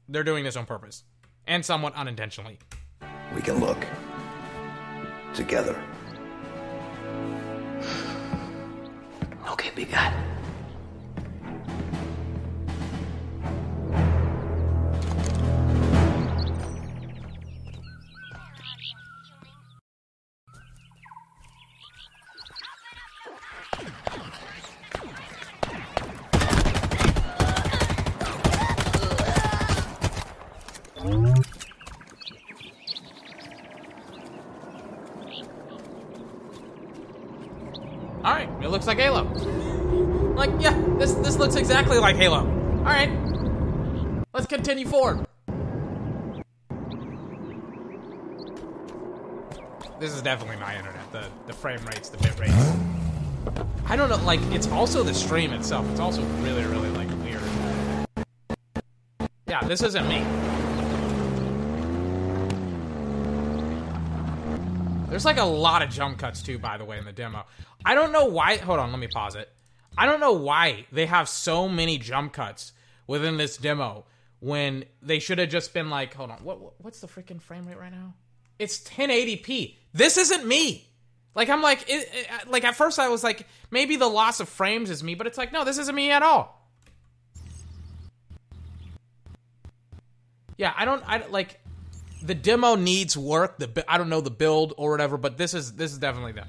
They're 0.09 0.23
doing 0.23 0.43
this 0.43 0.55
on 0.55 0.65
purpose 0.65 1.03
and 1.47 1.65
somewhat 1.65 1.95
unintentionally. 1.95 2.59
we 3.33 3.41
can 3.41 3.59
look. 3.59 3.85
Together. 5.33 5.81
Okay, 9.47 9.71
big 9.75 9.91
guy. 9.91 10.30
Halo. 42.21 42.41
All 42.41 42.83
right, 42.83 43.09
let's 44.31 44.45
continue 44.45 44.85
forward. 44.85 45.25
This 49.99 50.13
is 50.13 50.21
definitely 50.21 50.57
my 50.57 50.77
internet. 50.77 51.11
The 51.11 51.25
the 51.47 51.53
frame 51.53 51.83
rates, 51.87 52.09
the 52.09 52.19
bit 52.19 52.39
rates. 52.39 52.53
I 53.87 53.95
don't 53.95 54.07
know. 54.07 54.17
Like, 54.17 54.39
it's 54.51 54.67
also 54.67 55.01
the 55.01 55.15
stream 55.15 55.51
itself. 55.51 55.89
It's 55.89 55.99
also 55.99 56.21
really, 56.43 56.63
really 56.65 56.91
like 56.91 57.09
weird. 57.23 57.41
Yeah, 59.47 59.63
this 59.63 59.81
isn't 59.81 60.07
me. 60.07 60.23
There's 65.09 65.25
like 65.25 65.39
a 65.39 65.43
lot 65.43 65.81
of 65.81 65.89
jump 65.89 66.19
cuts 66.19 66.43
too, 66.43 66.59
by 66.59 66.77
the 66.77 66.85
way, 66.85 66.99
in 66.99 67.05
the 67.05 67.11
demo. 67.11 67.47
I 67.83 67.95
don't 67.95 68.11
know 68.11 68.25
why. 68.25 68.57
Hold 68.57 68.77
on, 68.77 68.91
let 68.91 68.99
me 68.99 69.07
pause 69.07 69.33
it. 69.33 69.49
I 70.01 70.07
don't 70.07 70.19
know 70.19 70.31
why 70.33 70.87
they 70.91 71.05
have 71.05 71.29
so 71.29 71.69
many 71.69 71.99
jump 71.99 72.33
cuts 72.33 72.71
within 73.05 73.37
this 73.37 73.55
demo 73.55 74.05
when 74.39 74.85
they 75.03 75.19
should 75.19 75.37
have 75.37 75.49
just 75.49 75.75
been 75.75 75.91
like, 75.91 76.15
hold 76.15 76.31
on, 76.31 76.39
what, 76.43 76.59
what 76.59 76.73
what's 76.79 77.01
the 77.01 77.07
freaking 77.07 77.39
frame 77.39 77.67
rate 77.67 77.77
right 77.77 77.91
now? 77.91 78.15
It's 78.57 78.79
1080p. 78.79 79.75
This 79.93 80.17
isn't 80.17 80.47
me. 80.47 80.89
Like 81.35 81.49
I'm 81.49 81.61
like, 81.61 81.83
it, 81.87 82.09
it- 82.13 82.27
uh, 82.31 82.49
like 82.49 82.63
at 82.63 82.75
first 82.75 82.97
I 82.97 83.09
was 83.09 83.23
like, 83.23 83.45
maybe 83.69 83.95
the 83.95 84.07
loss 84.07 84.39
of 84.39 84.49
frames 84.49 84.89
is 84.89 85.03
me, 85.03 85.13
but 85.13 85.27
it's 85.27 85.37
like, 85.37 85.53
no, 85.53 85.63
this 85.63 85.77
isn't 85.77 85.93
me 85.93 86.09
at 86.09 86.23
all. 86.23 86.67
Yeah, 90.57 90.73
I 90.75 90.83
don't. 90.85 91.03
I 91.07 91.27
like 91.27 91.59
the 92.23 92.33
demo 92.33 92.73
needs 92.73 93.15
work. 93.15 93.59
The 93.59 93.85
I 93.87 93.99
don't 93.99 94.09
know 94.09 94.21
the 94.21 94.31
build 94.31 94.73
or 94.77 94.89
whatever, 94.89 95.17
but 95.17 95.37
this 95.37 95.53
is 95.53 95.73
this 95.73 95.91
is 95.91 95.99
definitely 95.99 96.31
them. 96.31 96.47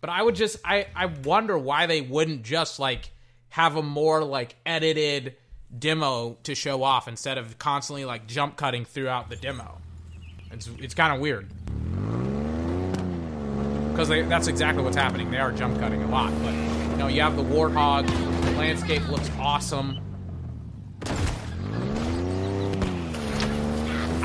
But 0.00 0.10
I 0.10 0.22
would 0.22 0.34
just 0.34 0.58
I 0.64 0.86
I 0.94 1.06
wonder 1.06 1.56
why 1.58 1.86
they 1.86 2.00
wouldn't 2.00 2.42
just 2.42 2.78
like 2.78 3.10
have 3.50 3.76
a 3.76 3.82
more 3.82 4.22
like 4.22 4.56
edited 4.64 5.36
demo 5.76 6.36
to 6.44 6.54
show 6.54 6.82
off 6.82 7.08
instead 7.08 7.38
of 7.38 7.58
constantly 7.58 8.04
like 8.04 8.26
jump 8.26 8.56
cutting 8.56 8.84
throughout 8.84 9.30
the 9.30 9.36
demo. 9.36 9.78
It's 10.50 10.68
it's 10.78 10.94
kind 10.94 11.14
of 11.14 11.20
weird 11.20 11.48
because 13.96 14.08
that's 14.08 14.46
exactly 14.46 14.82
what's 14.84 14.96
happening. 14.96 15.30
They 15.30 15.38
are 15.38 15.52
jump 15.52 15.78
cutting 15.78 16.02
a 16.02 16.08
lot, 16.08 16.30
but 16.42 16.52
you 16.52 16.96
know 16.96 17.08
you 17.08 17.22
have 17.22 17.36
the 17.36 17.42
warthog. 17.42 18.06
The 18.44 18.50
landscape 18.52 19.08
looks 19.08 19.30
awesome. 19.38 20.00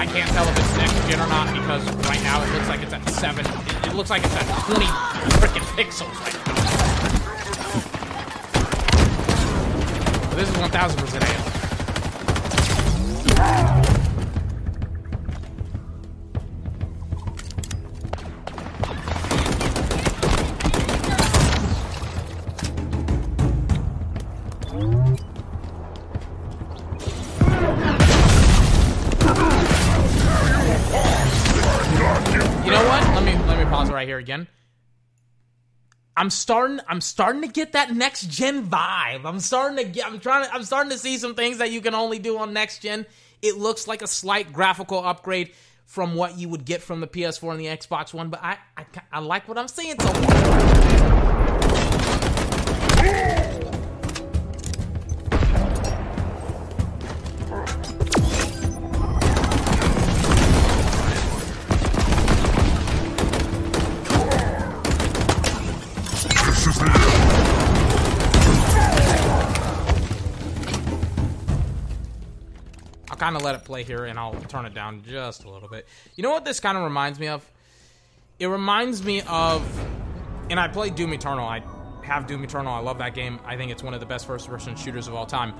I 0.01 0.05
can't 0.07 0.27
tell 0.31 0.47
if 0.47 0.57
it's 0.57 0.77
next 0.77 0.93
gen 1.07 1.19
or 1.21 1.27
not 1.27 1.53
because 1.53 1.85
right 2.07 2.23
now 2.23 2.41
it 2.41 2.51
looks 2.53 2.67
like 2.67 2.81
it's 2.81 2.91
at 2.91 3.07
seven. 3.11 3.45
It, 3.45 3.89
it 3.89 3.93
looks 3.93 4.09
like 4.09 4.23
it's 4.23 4.33
at 4.33 4.47
20 4.65 4.83
freaking 5.37 5.61
pixels 5.77 6.19
right 6.21 6.33
now. 6.33 6.55
But 10.27 10.37
this 10.37 10.49
is 10.49 10.55
1000% 10.55 11.21
AL. 11.21 11.60
Again. 34.21 34.47
I'm 36.15 36.29
starting 36.29 36.79
I'm 36.87 37.01
starting 37.01 37.41
to 37.41 37.47
get 37.47 37.73
that 37.73 37.93
next 37.93 38.29
gen 38.29 38.67
vibe. 38.67 39.25
I'm 39.25 39.39
starting 39.39 39.77
to 39.77 39.83
get 39.83 40.05
I'm 40.05 40.19
trying 40.19 40.45
to 40.45 40.53
I'm 40.53 40.63
starting 40.63 40.91
to 40.91 40.97
see 40.97 41.17
some 41.17 41.35
things 41.35 41.57
that 41.57 41.71
you 41.71 41.81
can 41.81 41.95
only 41.95 42.19
do 42.19 42.37
on 42.37 42.53
next 42.53 42.79
gen. 42.79 43.05
It 43.41 43.57
looks 43.57 43.87
like 43.87 44.01
a 44.01 44.07
slight 44.07 44.53
graphical 44.53 45.03
upgrade 45.03 45.51
from 45.85 46.15
what 46.15 46.37
you 46.37 46.47
would 46.49 46.63
get 46.63 46.81
from 46.81 47.01
the 47.01 47.07
PS4 47.07 47.51
and 47.51 47.59
the 47.59 47.65
Xbox 47.65 48.13
One, 48.13 48.29
but 48.29 48.41
I 48.43 48.57
I, 48.77 48.85
I 49.11 49.19
like 49.19 49.47
what 49.47 49.57
I'm 49.57 49.67
seeing 49.67 49.99
so 49.99 50.07
far. 50.07 51.41
Kind 73.21 73.35
of 73.35 73.43
let 73.43 73.53
it 73.53 73.63
play 73.63 73.83
here, 73.83 74.05
and 74.05 74.17
I'll 74.17 74.33
turn 74.33 74.65
it 74.65 74.73
down 74.73 75.03
just 75.07 75.43
a 75.43 75.49
little 75.49 75.69
bit. 75.69 75.87
You 76.15 76.23
know 76.23 76.31
what 76.31 76.43
this 76.43 76.59
kind 76.59 76.75
of 76.75 76.83
reminds 76.83 77.19
me 77.19 77.27
of? 77.27 77.47
It 78.39 78.47
reminds 78.47 79.03
me 79.03 79.21
of, 79.27 79.61
and 80.49 80.59
I 80.59 80.67
played 80.67 80.95
Doom 80.95 81.13
Eternal. 81.13 81.47
I 81.47 81.61
have 82.01 82.25
Doom 82.25 82.43
Eternal. 82.43 82.73
I 82.73 82.79
love 82.79 82.97
that 82.97 83.13
game. 83.13 83.39
I 83.45 83.55
think 83.57 83.71
it's 83.71 83.83
one 83.83 83.93
of 83.93 83.99
the 83.99 84.07
best 84.07 84.25
first-person 84.25 84.75
shooters 84.75 85.07
of 85.07 85.13
all 85.13 85.27
time. 85.27 85.53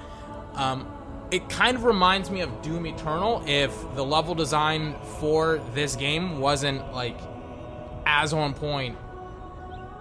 Um, 0.55 0.91
it 1.29 1.49
kind 1.49 1.77
of 1.77 1.83
reminds 1.83 2.31
me 2.31 2.41
of 2.41 2.63
Doom 2.63 2.87
Eternal 2.87 3.43
if 3.45 3.71
the 3.93 4.03
level 4.03 4.33
design 4.33 4.95
for 5.19 5.61
this 5.75 5.95
game 5.95 6.39
wasn't 6.39 6.91
like 6.93 7.19
as 8.07 8.33
on 8.33 8.55
point 8.55 8.97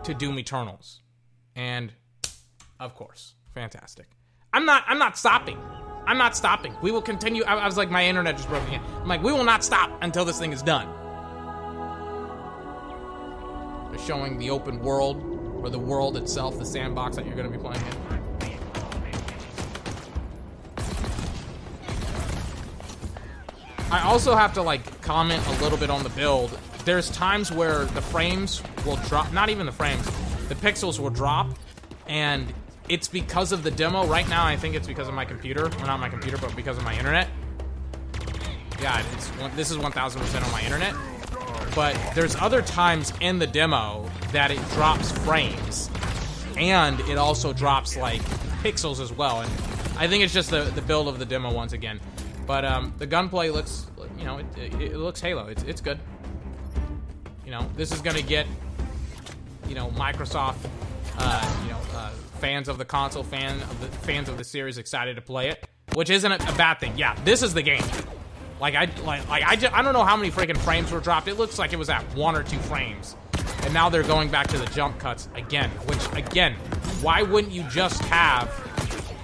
to 0.05 0.14
Doom 0.14 0.38
Eternals. 0.38 1.03
And 1.55 1.92
of 2.81 2.94
course, 2.94 3.35
fantastic. 3.53 4.07
I'm 4.51 4.64
not 4.64 4.83
I'm 4.87 4.99
not 4.99 5.18
stopping. 5.18 5.59
I'm 6.11 6.18
not 6.18 6.37
stopping. 6.37 6.75
We 6.83 6.90
will 6.90 7.01
continue. 7.01 7.44
I, 7.44 7.55
I 7.55 7.66
was 7.66 7.77
like, 7.77 7.88
my 7.88 8.05
internet 8.05 8.37
just 8.37 8.49
broke 8.49 8.66
again. 8.66 8.83
I'm 9.01 9.07
like, 9.07 9.23
we 9.23 9.33
will 9.33 9.44
not 9.44 9.62
stop 9.62 9.96
until 10.03 10.25
this 10.25 10.40
thing 10.40 10.53
is 10.53 10.61
done. 10.61 10.88
They're 13.90 14.05
showing 14.05 14.37
the 14.37 14.51
open 14.51 14.81
world, 14.81 15.23
or 15.62 15.70
the 15.70 15.79
world 15.79 16.16
itself, 16.16 16.59
the 16.59 16.66
sandbox 16.66 17.14
that 17.14 17.27
you're 17.27 17.37
going 17.37 17.49
to 17.49 17.57
be 17.57 17.62
playing 17.62 17.81
in. 17.81 17.92
I 23.92 24.03
also 24.03 24.35
have 24.35 24.53
to 24.55 24.62
like 24.62 25.01
comment 25.03 25.46
a 25.46 25.62
little 25.62 25.79
bit 25.79 25.90
on 25.90 26.03
the 26.03 26.11
build. 26.11 26.59
There's 26.85 27.09
times 27.12 27.53
where 27.53 27.85
the 27.85 28.03
frames 28.03 28.64
will 28.85 28.96
drop, 29.07 29.33
not 29.33 29.49
even 29.49 29.64
the 29.64 29.70
frames, 29.70 30.05
the 30.49 30.57
pixels 30.57 30.99
will 30.99 31.11
drop, 31.11 31.57
and 32.09 32.53
it's 32.90 33.07
because 33.07 33.53
of 33.53 33.62
the 33.62 33.70
demo. 33.70 34.05
Right 34.05 34.29
now, 34.29 34.44
I 34.44 34.57
think 34.57 34.74
it's 34.74 34.88
because 34.88 35.07
of 35.07 35.14
my 35.14 35.24
computer. 35.24 35.68
Well, 35.68 35.87
not 35.87 36.00
my 36.00 36.09
computer, 36.09 36.37
but 36.37 36.55
because 36.57 36.76
of 36.76 36.85
my 36.85 36.96
internet. 36.98 37.29
Yeah, 38.83 39.03
it's 39.12 39.31
this 39.55 39.70
is 39.70 39.76
1,000% 39.76 40.44
on 40.44 40.53
my 40.53 40.62
internet. 40.62 40.94
But 41.74 41.96
there's 42.16 42.35
other 42.37 42.61
times 42.62 43.12
in 43.20 43.38
the 43.38 43.46
demo 43.46 44.11
that 44.33 44.50
it 44.50 44.59
drops 44.70 45.12
frames. 45.12 45.88
And 46.57 46.98
it 47.00 47.16
also 47.16 47.53
drops, 47.53 47.96
like, 47.96 48.22
pixels 48.62 49.00
as 49.00 49.12
well. 49.12 49.42
And 49.42 49.50
I 49.96 50.09
think 50.09 50.24
it's 50.24 50.35
just 50.35 50.50
the, 50.50 50.64
the 50.64 50.83
build 50.83 51.07
of 51.07 51.20
the 51.20 51.24
demo 51.24 51.53
once 51.53 51.72
again. 51.72 52.00
But 52.44 52.64
um, 52.64 52.92
the 52.98 53.07
gunplay 53.07 53.50
looks, 53.50 53.87
you 54.18 54.24
know, 54.24 54.38
it, 54.38 54.46
it, 54.57 54.83
it 54.83 54.96
looks 54.96 55.20
Halo. 55.20 55.46
It's, 55.46 55.62
it's 55.62 55.81
good. 55.81 56.00
You 57.44 57.53
know, 57.53 57.70
this 57.76 57.92
is 57.92 58.00
going 58.00 58.16
to 58.16 58.22
get, 58.22 58.46
you 59.68 59.76
know, 59.76 59.88
Microsoft, 59.90 60.57
uh, 61.18 61.62
you 61.64 61.70
know, 61.70 61.79
uh, 61.94 62.11
fans 62.40 62.68
of 62.68 62.79
the 62.79 62.85
console, 62.85 63.22
fan 63.22 63.61
of 63.61 63.81
the 63.81 63.87
fans 63.98 64.29
of 64.29 64.38
the 64.38 64.44
series 64.44 64.79
excited 64.79 65.16
to 65.16 65.22
play 65.22 65.48
it, 65.48 65.68
which 65.94 66.11
isn't 66.11 66.33
a, 66.33 66.37
a 66.37 66.57
bad 66.57 66.81
thing. 66.81 66.96
Yeah, 66.96 67.14
this 67.24 67.42
is 67.42 67.55
the 67.55 67.62
game. 67.62 67.85
Like 68.61 68.74
I 68.74 68.90
like, 69.05 69.29
like 69.29 69.42
I, 69.44 69.57
just, 69.57 69.72
I 69.72 69.83
don't 69.83 69.94
know 69.94 70.05
how 70.05 70.16
many 70.16 70.31
freaking 70.31 70.59
frames 70.59 70.90
were 70.90 71.00
dropped. 71.00 71.29
It 71.29 71.38
looks 71.38 71.59
like 71.59 71.72
it 71.72 71.79
was 71.79 71.88
at 71.88 72.03
one 72.14 72.37
or 72.37 72.42
two 72.42 72.59
frames. 72.59 73.16
And 73.62 73.74
now 73.74 73.88
they're 73.88 74.03
going 74.03 74.31
back 74.31 74.48
to 74.48 74.59
the 74.59 74.66
jump 74.66 74.98
cuts 74.98 75.29
again, 75.35 75.70
which 75.87 76.24
again, 76.24 76.55
why 77.03 77.22
wouldn't 77.22 77.53
you 77.53 77.62
just 77.64 78.03
have 78.05 78.48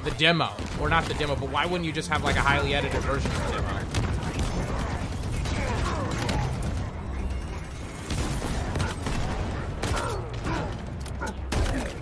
the 0.04 0.10
demo 0.12 0.50
or 0.80 0.88
not 0.88 1.04
the 1.06 1.14
demo, 1.14 1.34
but 1.36 1.50
why 1.50 1.66
wouldn't 1.66 1.84
you 1.84 1.92
just 1.92 2.08
have 2.08 2.22
like 2.22 2.36
a 2.36 2.40
highly 2.40 2.74
edited 2.74 3.00
version 3.02 3.30
of 3.30 3.46
the 3.46 3.52
demo? 3.52 4.05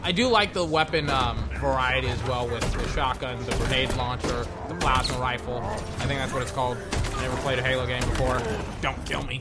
I 0.06 0.12
do 0.12 0.28
like 0.28 0.52
the 0.52 0.62
weapon 0.62 1.08
um, 1.08 1.48
variety 1.54 2.08
as 2.08 2.22
well 2.24 2.46
with 2.46 2.60
the 2.74 2.86
shotgun, 2.88 3.42
the 3.46 3.52
grenade 3.56 3.90
launcher, 3.96 4.46
the 4.68 4.74
plasma 4.74 5.16
rifle. 5.18 5.60
I 5.62 6.04
think 6.04 6.20
that's 6.20 6.30
what 6.30 6.42
it's 6.42 6.50
called. 6.50 6.76
I 7.14 7.22
never 7.22 7.34
played 7.38 7.58
a 7.58 7.62
Halo 7.62 7.86
game 7.86 8.02
before. 8.02 8.38
Don't 8.82 9.02
kill 9.06 9.22
me. 9.22 9.40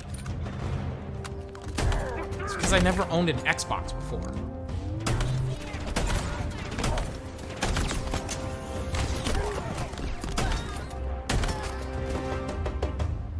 It's 2.39 2.53
because 2.53 2.71
I 2.71 2.79
never 2.79 3.03
owned 3.09 3.27
an 3.27 3.35
Xbox 3.39 3.93
before. 3.93 4.21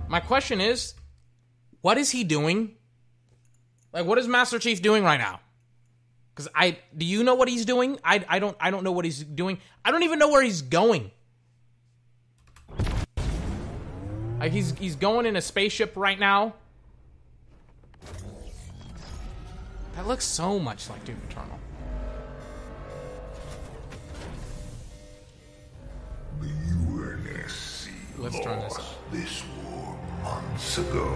My 0.10 0.20
question 0.20 0.60
is, 0.60 0.94
what 1.80 1.98
is 1.98 2.12
he 2.12 2.26
doing? 2.26 2.76
Like, 3.94 4.06
what 4.06 4.18
is 4.18 4.28
Master 4.28 4.60
Chief 4.60 4.82
doing 4.82 5.06
right 5.06 5.22
now? 5.22 5.40
Because 6.34 6.50
I 6.56 6.80
do 6.98 7.06
you 7.06 7.24
know 7.24 7.36
what 7.36 7.48
he's 7.48 7.66
doing? 7.66 8.00
I 8.04 8.26
I 8.28 8.40
don't 8.40 8.58
I 8.60 8.72
don't 8.72 8.84
know 8.84 8.92
what 8.92 9.06
he's 9.06 9.24
doing. 9.24 9.60
I 9.86 9.92
don't 9.92 10.04
even 10.04 10.20
know 10.20 10.30
where 10.30 10.42
he's 10.42 10.62
going. 10.62 11.12
Like 14.40 14.52
he's 14.52 14.74
he's 14.78 14.96
going 14.96 15.26
in 15.26 15.36
a 15.36 15.42
spaceship 15.42 15.94
right 15.96 16.20
now. 16.20 16.56
That 19.96 20.08
looks 20.08 20.26
so 20.26 20.58
much 20.58 20.90
like 20.90 21.06
Doom 21.06 21.22
Eternal. 21.30 21.60
The 26.42 26.48
UNSC 26.48 27.90
Let's 28.18 28.40
turn 28.40 28.60
this. 28.60 28.80
This 29.12 29.44
war 29.64 30.00
months 30.24 30.80
ago. 30.80 31.16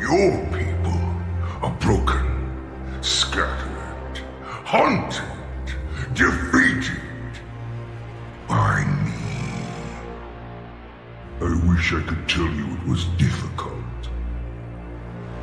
Your 0.00 0.46
people 0.46 1.00
are 1.62 1.76
broken, 1.80 3.02
scattered 3.02 3.73
hunted, 4.76 5.22
defeated 6.14 7.00
by 8.48 8.84
me. 9.04 9.12
I 11.40 11.42
wish 11.68 11.92
I 11.92 12.02
could 12.02 12.28
tell 12.28 12.50
you 12.58 12.66
it 12.74 12.84
was 12.88 13.04
difficult, 13.16 14.00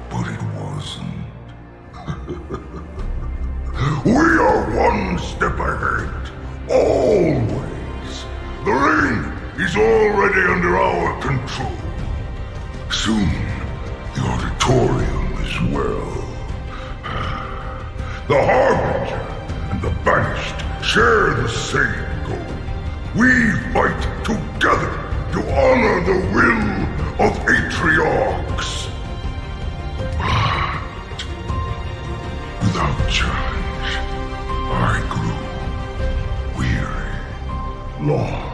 but 0.10 0.28
it 0.28 0.42
wasn't. 0.60 1.24
we 4.06 4.12
are 4.48 4.62
one 4.76 5.18
step 5.18 5.58
ahead, 5.58 6.30
always. 6.70 8.26
The 8.66 8.74
ring 8.90 9.20
is 9.66 9.74
already 9.78 10.42
under 10.42 10.78
our 10.78 11.18
control. 11.22 11.72
Soon, 12.90 13.32
the 14.14 14.22
auditorium 14.34 15.28
as 15.46 15.56
well. 15.72 16.10
The 18.28 18.38
Harbinger 18.46 19.21
the 19.82 19.90
banished 20.06 20.86
share 20.86 21.34
the 21.34 21.50
same 21.50 22.06
goal. 22.28 22.38
We 23.16 23.52
fight 23.74 24.00
together 24.24 24.92
to 25.34 25.40
honor 25.52 26.04
the 26.06 26.20
will 26.34 27.26
of 27.26 27.34
Atriox. 27.48 28.90
But 32.62 32.68
without 32.68 33.10
challenge, 33.10 33.92
I 34.72 35.02
grew 35.10 36.60
weary, 36.60 38.08
lost. 38.08 38.51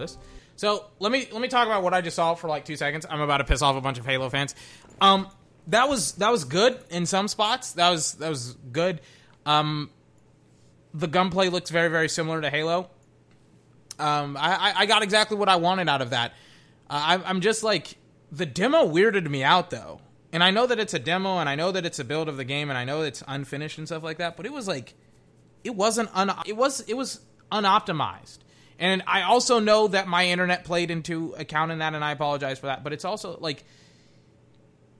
This. 0.00 0.18
So 0.56 0.86
let 0.98 1.12
me 1.12 1.26
let 1.32 1.40
me 1.40 1.48
talk 1.48 1.66
about 1.66 1.82
what 1.82 1.94
I 1.94 2.00
just 2.00 2.16
saw 2.16 2.34
for 2.34 2.48
like 2.48 2.64
two 2.64 2.76
seconds. 2.76 3.06
I'm 3.08 3.20
about 3.20 3.38
to 3.38 3.44
piss 3.44 3.62
off 3.62 3.76
a 3.76 3.80
bunch 3.80 3.98
of 3.98 4.06
Halo 4.06 4.28
fans. 4.28 4.54
Um, 5.00 5.28
that 5.68 5.88
was 5.88 6.12
that 6.12 6.30
was 6.30 6.44
good 6.44 6.78
in 6.90 7.06
some 7.06 7.28
spots. 7.28 7.72
That 7.72 7.90
was 7.90 8.14
that 8.14 8.28
was 8.28 8.56
good. 8.72 9.00
Um, 9.46 9.90
the 10.92 11.06
gunplay 11.06 11.48
looks 11.48 11.70
very 11.70 11.88
very 11.88 12.08
similar 12.08 12.40
to 12.40 12.50
Halo. 12.50 12.90
Um, 13.98 14.36
I, 14.38 14.72
I, 14.76 14.86
got 14.86 15.02
exactly 15.02 15.36
what 15.36 15.50
I 15.50 15.56
wanted 15.56 15.86
out 15.86 16.00
of 16.00 16.10
that. 16.10 16.32
Uh, 16.88 17.18
I, 17.20 17.22
I'm 17.28 17.42
just 17.42 17.62
like 17.62 17.98
the 18.32 18.46
demo 18.46 18.86
weirded 18.86 19.28
me 19.28 19.44
out 19.44 19.68
though, 19.68 20.00
and 20.32 20.42
I 20.42 20.50
know 20.50 20.66
that 20.66 20.78
it's 20.78 20.94
a 20.94 20.98
demo, 20.98 21.38
and 21.38 21.48
I 21.48 21.54
know 21.54 21.70
that 21.70 21.84
it's 21.84 21.98
a 21.98 22.04
build 22.04 22.28
of 22.28 22.38
the 22.38 22.44
game, 22.44 22.70
and 22.70 22.78
I 22.78 22.84
know 22.84 23.02
it's 23.02 23.22
unfinished 23.28 23.76
and 23.76 23.86
stuff 23.86 24.02
like 24.02 24.16
that. 24.16 24.38
But 24.38 24.46
it 24.46 24.52
was 24.54 24.66
like, 24.66 24.94
it 25.64 25.74
wasn't 25.74 26.08
un. 26.14 26.32
It 26.46 26.56
was 26.56 26.80
it 26.80 26.94
was 26.94 27.20
unoptimized, 27.52 28.38
and 28.80 29.02
I 29.06 29.22
also 29.22 29.60
know 29.60 29.88
that 29.88 30.08
my 30.08 30.26
internet 30.26 30.64
played 30.64 30.90
into 30.90 31.34
account 31.36 31.70
in 31.70 31.78
that, 31.78 31.94
and 31.94 32.02
I 32.02 32.12
apologize 32.12 32.58
for 32.58 32.66
that. 32.66 32.82
But 32.82 32.94
it's 32.94 33.04
also 33.04 33.38
like, 33.38 33.62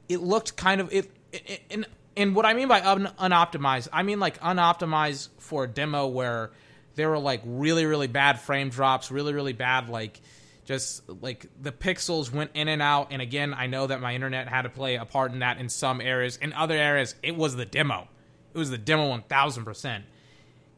it 0.08 0.20
looked 0.20 0.56
kind 0.56 0.80
of 0.80 0.92
it. 0.92 1.10
it 1.32 1.62
and 1.70 1.86
and 2.16 2.36
what 2.36 2.44
I 2.44 2.52
mean 2.54 2.68
by 2.68 2.82
un, 2.82 3.10
unoptimized, 3.18 3.88
I 3.92 4.02
mean 4.02 4.20
like 4.20 4.38
unoptimized 4.40 5.28
for 5.38 5.64
a 5.64 5.68
demo 5.68 6.08
where 6.08 6.50
there 6.94 7.08
were 7.08 7.18
like 7.18 7.40
really 7.44 7.86
really 7.86 8.08
bad 8.08 8.38
frame 8.38 8.68
drops, 8.68 9.10
really 9.10 9.32
really 9.32 9.54
bad 9.54 9.88
like 9.88 10.20
just 10.66 11.08
like 11.08 11.46
the 11.60 11.72
pixels 11.72 12.30
went 12.32 12.50
in 12.54 12.68
and 12.68 12.82
out. 12.82 13.08
And 13.10 13.22
again, 13.22 13.54
I 13.54 13.66
know 13.66 13.86
that 13.86 14.00
my 14.00 14.14
internet 14.14 14.46
had 14.48 14.62
to 14.62 14.68
play 14.68 14.96
a 14.96 15.04
part 15.04 15.32
in 15.32 15.38
that 15.38 15.58
in 15.58 15.68
some 15.68 16.00
areas. 16.00 16.36
In 16.36 16.52
other 16.52 16.76
areas, 16.76 17.14
it 17.22 17.34
was 17.34 17.56
the 17.56 17.64
demo. 17.64 18.08
It 18.52 18.58
was 18.58 18.70
the 18.70 18.78
demo 18.78 19.08
one 19.08 19.22
thousand 19.22 19.64
percent. 19.64 20.04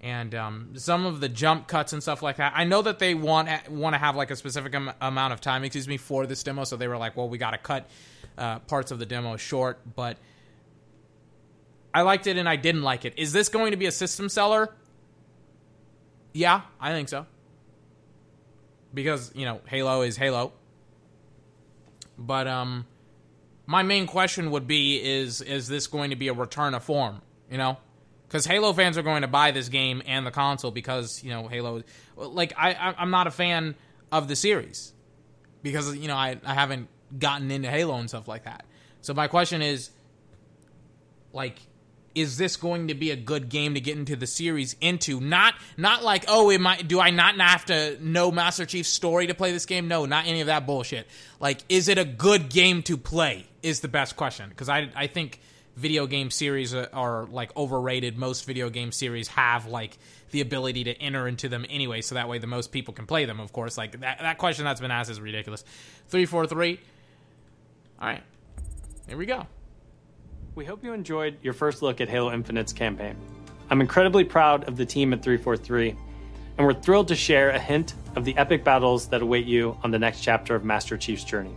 And 0.03 0.35
um, 0.35 0.73
some 0.75 1.07
of 1.07 1.21
the 1.21 1.29
jump 1.29 1.69
cuts 1.69 1.93
and 1.93 2.03
stuff 2.03 2.23
like 2.23 2.37
that. 2.37 2.53
I 2.57 2.65
know 2.65 2.83
that 2.83 2.99
they 2.99 3.15
want 3.15 3.49
want 3.71 3.95
to 3.95 3.99
have 3.99 4.17
like 4.17 4.33
a 4.33 4.37
specific 4.37 4.75
am- 4.75 4.93
amount 5.01 5.33
of 5.33 5.41
time, 5.41 5.63
excuse 5.63 5.87
me, 5.87 5.97
for 5.97 6.27
this 6.27 6.43
demo. 6.43 6.65
So 6.65 6.77
they 6.77 6.89
were 6.89 6.97
like, 6.97 7.17
well, 7.17 7.29
we 7.29 7.39
got 7.39 7.53
to 7.53 7.59
cut 7.59 7.89
uh, 8.37 8.59
parts 8.61 8.91
of 8.91 8.99
the 8.99 9.07
demo 9.07 9.37
short. 9.37 9.79
But 9.95 10.17
I 11.95 12.03
liked 12.03 12.27
it 12.27 12.37
and 12.37 12.49
I 12.49 12.57
didn't 12.57 12.83
like 12.83 13.05
it. 13.05 13.15
Is 13.17 13.33
this 13.33 13.49
going 13.49 13.71
to 13.71 13.77
be 13.77 13.87
a 13.87 13.93
system 13.93 14.29
seller? 14.29 14.75
Yeah, 16.33 16.63
I 16.81 16.91
think 16.93 17.09
so. 17.09 17.27
Because, 18.95 19.31
you 19.35 19.45
know, 19.45 19.61
Halo 19.67 20.03
is 20.03 20.17
Halo. 20.17 20.53
But 22.19 22.49
um 22.49 22.87
my 23.67 23.83
main 23.83 24.07
question 24.07 24.51
would 24.51 24.67
be 24.67 25.01
is 25.01 25.41
is 25.41 25.69
this 25.69 25.87
going 25.87 26.11
to 26.11 26.17
be 26.17 26.29
a 26.29 26.33
return 26.33 26.75
of 26.75 26.83
form, 26.83 27.23
you 27.51 27.59
know? 27.59 27.79
Cuz 28.33 28.45
Halo 28.45 28.73
fans 28.73 28.99
are 28.99 29.03
going 29.03 29.23
to 29.23 29.29
buy 29.29 29.53
this 29.53 29.69
game 29.69 30.03
and 30.07 30.27
the 30.27 30.31
console 30.31 30.73
because, 30.73 31.23
you 31.23 31.31
know, 31.31 31.47
Halo 31.47 31.83
like 32.17 32.53
I 32.57 32.95
I'm 32.99 33.11
not 33.11 33.27
a 33.27 33.31
fan 33.31 33.77
of 34.11 34.27
the 34.27 34.35
series 34.37 34.93
because 35.63 35.95
you 35.97 36.09
know, 36.09 36.17
I 36.17 36.39
I 36.45 36.55
haven't 36.55 36.89
gotten 37.19 37.51
into 37.51 37.69
Halo 37.69 37.97
and 37.97 38.09
stuff 38.09 38.27
like 38.27 38.45
that. 38.45 38.65
So 39.03 39.15
my 39.15 39.29
question 39.29 39.63
is 39.63 39.91
like 41.33 41.59
is 42.15 42.37
this 42.37 42.57
going 42.57 42.89
to 42.89 42.95
be 42.95 43.11
a 43.11 43.17
good 43.17 43.49
game 43.49 43.75
to 43.75 43.81
get 43.81 43.97
into 43.97 44.17
the 44.17 44.27
series 44.27 44.77
into? 44.81 45.21
Not 45.21 45.55
not 45.77 46.03
like 46.03 46.25
oh 46.29 46.51
it 46.51 46.61
might 46.61 46.89
do 46.89 47.01
i 47.01 47.11
not 47.11 47.37
have 47.37 47.65
to 47.67 47.97
know 48.01 48.31
master 48.31 48.67
chief's 48.67 48.89
story 48.89 49.27
to 49.29 49.35
play 49.35 49.53
this 49.53 49.67
game? 49.67 49.89
No 49.89 50.07
not 50.07 50.27
any 50.27 50.41
of 50.41 50.47
that 50.47 50.67
bullshit. 50.67 51.07
Like 51.41 51.61
is 51.69 51.89
it 51.89 51.99
a 51.99 52.05
good 52.05 52.49
game 52.49 52.83
to 52.85 52.97
play 52.97 53.47
is 53.63 53.81
the 53.81 53.89
best 53.89 54.17
question. 54.17 54.49
Because 54.49 54.69
i 54.69 54.91
i 54.95 55.07
think 55.07 55.41
video 55.77 56.07
game 56.07 56.31
series 56.31 56.75
are, 56.75 56.89
are 56.93 57.27
like 57.27 57.57
overrated. 57.57 58.19
Most 58.19 58.45
video 58.45 58.71
game 58.71 58.93
series 58.93 59.29
have 59.29 59.67
like 59.67 59.97
the 60.31 60.41
ability 60.41 60.85
to 60.85 60.93
enter 61.01 61.27
into 61.27 61.49
them 61.49 61.65
anyway 61.69 62.01
so 62.01 62.15
that 62.15 62.29
way 62.29 62.39
the 62.39 62.47
most 62.47 62.73
people 62.73 62.95
can 62.95 63.07
play 63.07 63.25
them 63.25 63.41
of 63.41 63.53
course. 63.53 63.79
Like 63.79 64.01
that, 64.01 64.19
that 64.21 64.39
question 64.39 64.65
that's 64.65 64.81
been 64.81 64.91
asked 64.91 65.11
is 65.11 65.21
ridiculous. 65.21 65.65
343 66.09 66.81
all 68.03 68.09
right. 68.09 68.23
Here 69.07 69.17
we 69.17 69.27
go. 69.27 69.47
We 70.57 70.65
hope 70.65 70.83
you 70.83 70.93
enjoyed 70.93 71.39
your 71.41 71.53
first 71.53 71.83
look 71.83 72.01
at 72.01 72.09
Halo 72.09 72.33
Infinite's 72.33 72.73
campaign. 72.73 73.17
I'm 73.71 73.81
incredibly 73.81 74.25
proud 74.25 74.65
of 74.65 74.77
the 74.77 74.85
team 74.85 75.13
at 75.13 75.23
343, 75.23 75.91
and 76.59 76.67
we're 76.67 76.75
thrilled 76.75 77.07
to 77.09 77.15
share 77.15 77.51
a 77.51 77.61
hint 77.61 77.95
of 78.17 78.25
the 78.25 78.37
epic 78.37 78.65
battles 78.65 79.07
that 79.07 79.23
await 79.23 79.47
you 79.47 79.79
on 79.85 79.93
the 79.93 80.01
next 80.01 80.21
chapter 80.21 80.57
of 80.57 80.65
Master 80.65 80.97
Chief's 80.97 81.23
journey. 81.23 81.55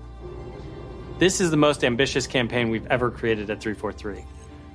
This 1.17 1.39
is 1.39 1.49
the 1.49 1.56
most 1.56 1.86
ambitious 1.86 2.28
campaign 2.28 2.69
we've 2.69 2.88
ever 2.88 3.10
created 3.10 3.49
at 3.49 3.62
343. 3.62 4.25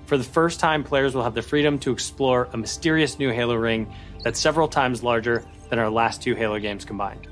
For 0.06 0.16
the 0.16 0.24
first 0.24 0.58
time, 0.58 0.82
players 0.82 1.14
will 1.14 1.22
have 1.22 1.34
the 1.34 1.42
freedom 1.42 1.78
to 1.80 1.92
explore 1.92 2.48
a 2.54 2.56
mysterious 2.56 3.18
new 3.18 3.28
Halo 3.28 3.56
ring 3.56 3.92
that's 4.24 4.40
several 4.40 4.66
times 4.66 5.02
larger 5.02 5.44
than 5.68 5.78
our 5.78 5.90
last 5.90 6.22
two 6.22 6.34
Halo 6.34 6.58
games 6.58 6.86
combined. 6.86 7.28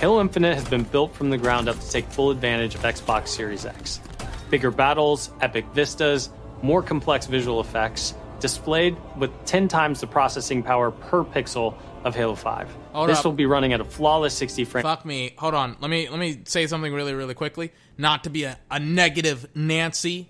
Halo 0.00 0.22
Infinite 0.22 0.54
has 0.54 0.66
been 0.66 0.84
built 0.84 1.14
from 1.14 1.28
the 1.28 1.36
ground 1.36 1.68
up 1.68 1.78
to 1.78 1.90
take 1.90 2.06
full 2.06 2.30
advantage 2.30 2.74
of 2.74 2.80
Xbox 2.80 3.28
Series 3.28 3.66
X. 3.66 4.00
Bigger 4.48 4.70
battles, 4.70 5.30
epic 5.42 5.66
vistas, 5.74 6.30
more 6.62 6.82
complex 6.82 7.26
visual 7.26 7.60
effects, 7.60 8.14
displayed 8.40 8.96
with 9.18 9.30
10 9.44 9.68
times 9.68 10.00
the 10.00 10.06
processing 10.06 10.62
power 10.62 10.90
per 10.90 11.24
pixel 11.24 11.74
of 12.08 12.16
Halo 12.16 12.34
5. 12.34 12.76
Hold 12.92 13.08
this 13.08 13.18
up. 13.18 13.24
will 13.24 13.32
be 13.32 13.46
running 13.46 13.72
at 13.72 13.80
a 13.80 13.84
flawless 13.84 14.34
60 14.34 14.64
frames. 14.64 14.82
Fuck 14.82 15.04
me. 15.04 15.34
Hold 15.38 15.54
on. 15.54 15.76
Let 15.80 15.90
me 15.90 16.08
let 16.08 16.18
me 16.18 16.40
say 16.44 16.66
something 16.66 16.92
really 16.92 17.14
really 17.14 17.34
quickly. 17.34 17.72
Not 17.96 18.24
to 18.24 18.30
be 18.30 18.44
a, 18.44 18.58
a 18.70 18.80
negative 18.80 19.46
Nancy 19.54 20.28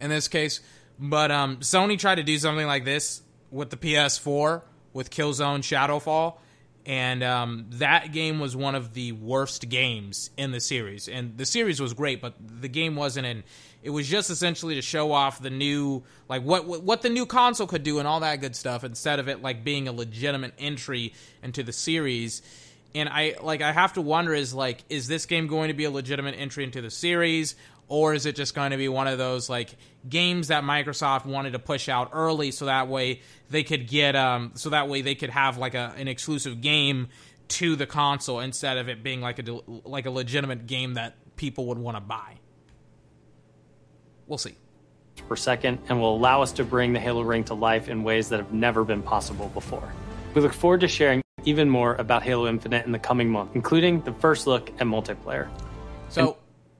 in 0.00 0.10
this 0.10 0.28
case, 0.28 0.60
but 0.98 1.30
um, 1.30 1.58
Sony 1.58 1.98
tried 1.98 2.16
to 2.16 2.22
do 2.22 2.38
something 2.38 2.66
like 2.66 2.84
this 2.84 3.22
with 3.50 3.70
the 3.70 3.76
PS4 3.76 4.62
with 4.92 5.10
Killzone 5.10 5.60
Shadowfall, 5.60 6.38
and 6.86 7.22
um, 7.22 7.66
that 7.70 8.12
game 8.12 8.40
was 8.40 8.56
one 8.56 8.74
of 8.74 8.94
the 8.94 9.12
worst 9.12 9.68
games 9.68 10.30
in 10.36 10.52
the 10.52 10.60
series. 10.60 11.08
And 11.08 11.36
the 11.36 11.46
series 11.46 11.80
was 11.80 11.94
great, 11.94 12.20
but 12.20 12.34
the 12.40 12.68
game 12.68 12.96
wasn't. 12.96 13.26
And 13.26 13.42
it 13.82 13.90
was 13.90 14.08
just 14.08 14.30
essentially 14.30 14.74
to 14.74 14.82
show 14.82 15.12
off 15.12 15.40
the 15.40 15.50
new, 15.50 16.02
like 16.28 16.42
what 16.42 16.66
what 16.66 17.02
the 17.02 17.10
new 17.10 17.26
console 17.26 17.66
could 17.66 17.82
do 17.82 17.98
and 17.98 18.06
all 18.06 18.20
that 18.20 18.40
good 18.40 18.54
stuff, 18.54 18.84
instead 18.84 19.18
of 19.18 19.28
it 19.28 19.42
like 19.42 19.64
being 19.64 19.88
a 19.88 19.92
legitimate 19.92 20.54
entry 20.58 21.14
into 21.42 21.62
the 21.62 21.72
series. 21.72 22.42
And 22.94 23.08
I 23.08 23.36
like 23.40 23.62
I 23.62 23.72
have 23.72 23.94
to 23.94 24.02
wonder 24.02 24.34
is 24.34 24.52
like 24.52 24.84
is 24.88 25.08
this 25.08 25.26
game 25.26 25.46
going 25.46 25.68
to 25.68 25.74
be 25.74 25.84
a 25.84 25.90
legitimate 25.90 26.34
entry 26.36 26.64
into 26.64 26.82
the 26.82 26.90
series 26.90 27.54
or 27.90 28.14
is 28.14 28.24
it 28.24 28.36
just 28.36 28.54
going 28.54 28.70
to 28.70 28.76
be 28.76 28.88
one 28.88 29.06
of 29.06 29.18
those 29.18 29.50
like 29.50 29.76
games 30.08 30.48
that 30.48 30.64
Microsoft 30.64 31.26
wanted 31.26 31.52
to 31.52 31.58
push 31.58 31.88
out 31.88 32.10
early 32.12 32.50
so 32.52 32.66
that 32.66 32.88
way 32.88 33.20
they 33.50 33.62
could 33.62 33.86
get 33.86 34.16
um 34.16 34.52
so 34.54 34.70
that 34.70 34.88
way 34.88 35.02
they 35.02 35.14
could 35.14 35.30
have 35.30 35.58
like 35.58 35.74
a 35.74 35.94
an 35.96 36.08
exclusive 36.08 36.60
game 36.60 37.08
to 37.48 37.76
the 37.76 37.86
console 37.86 38.40
instead 38.40 38.78
of 38.78 38.88
it 38.88 39.02
being 39.02 39.20
like 39.20 39.38
a 39.46 39.60
like 39.84 40.06
a 40.06 40.10
legitimate 40.10 40.66
game 40.66 40.94
that 40.94 41.14
people 41.36 41.66
would 41.66 41.78
want 41.78 41.96
to 41.96 42.00
buy. 42.00 42.39
We'll 44.30 44.38
see. 44.38 44.54
per 45.28 45.34
second 45.34 45.80
and 45.88 46.00
will 46.00 46.14
allow 46.14 46.40
us 46.40 46.52
to 46.52 46.64
bring 46.64 46.92
the 46.92 47.00
Halo 47.00 47.22
ring 47.22 47.42
to 47.44 47.54
life 47.54 47.88
in 47.88 48.04
ways 48.04 48.28
that 48.28 48.38
have 48.38 48.52
never 48.52 48.84
been 48.84 49.02
possible 49.02 49.48
before. 49.48 49.92
We 50.34 50.40
look 50.40 50.52
forward 50.52 50.80
to 50.82 50.88
sharing 50.88 51.20
even 51.44 51.68
more 51.68 51.96
about 51.96 52.22
Halo 52.22 52.46
Infinite 52.46 52.86
in 52.86 52.92
the 52.92 52.98
coming 53.00 53.28
month, 53.28 53.50
including 53.54 54.02
the 54.02 54.12
first 54.12 54.46
look 54.46 54.70
at 54.70 54.86
multiplayer. 54.86 55.48
So 56.10 56.36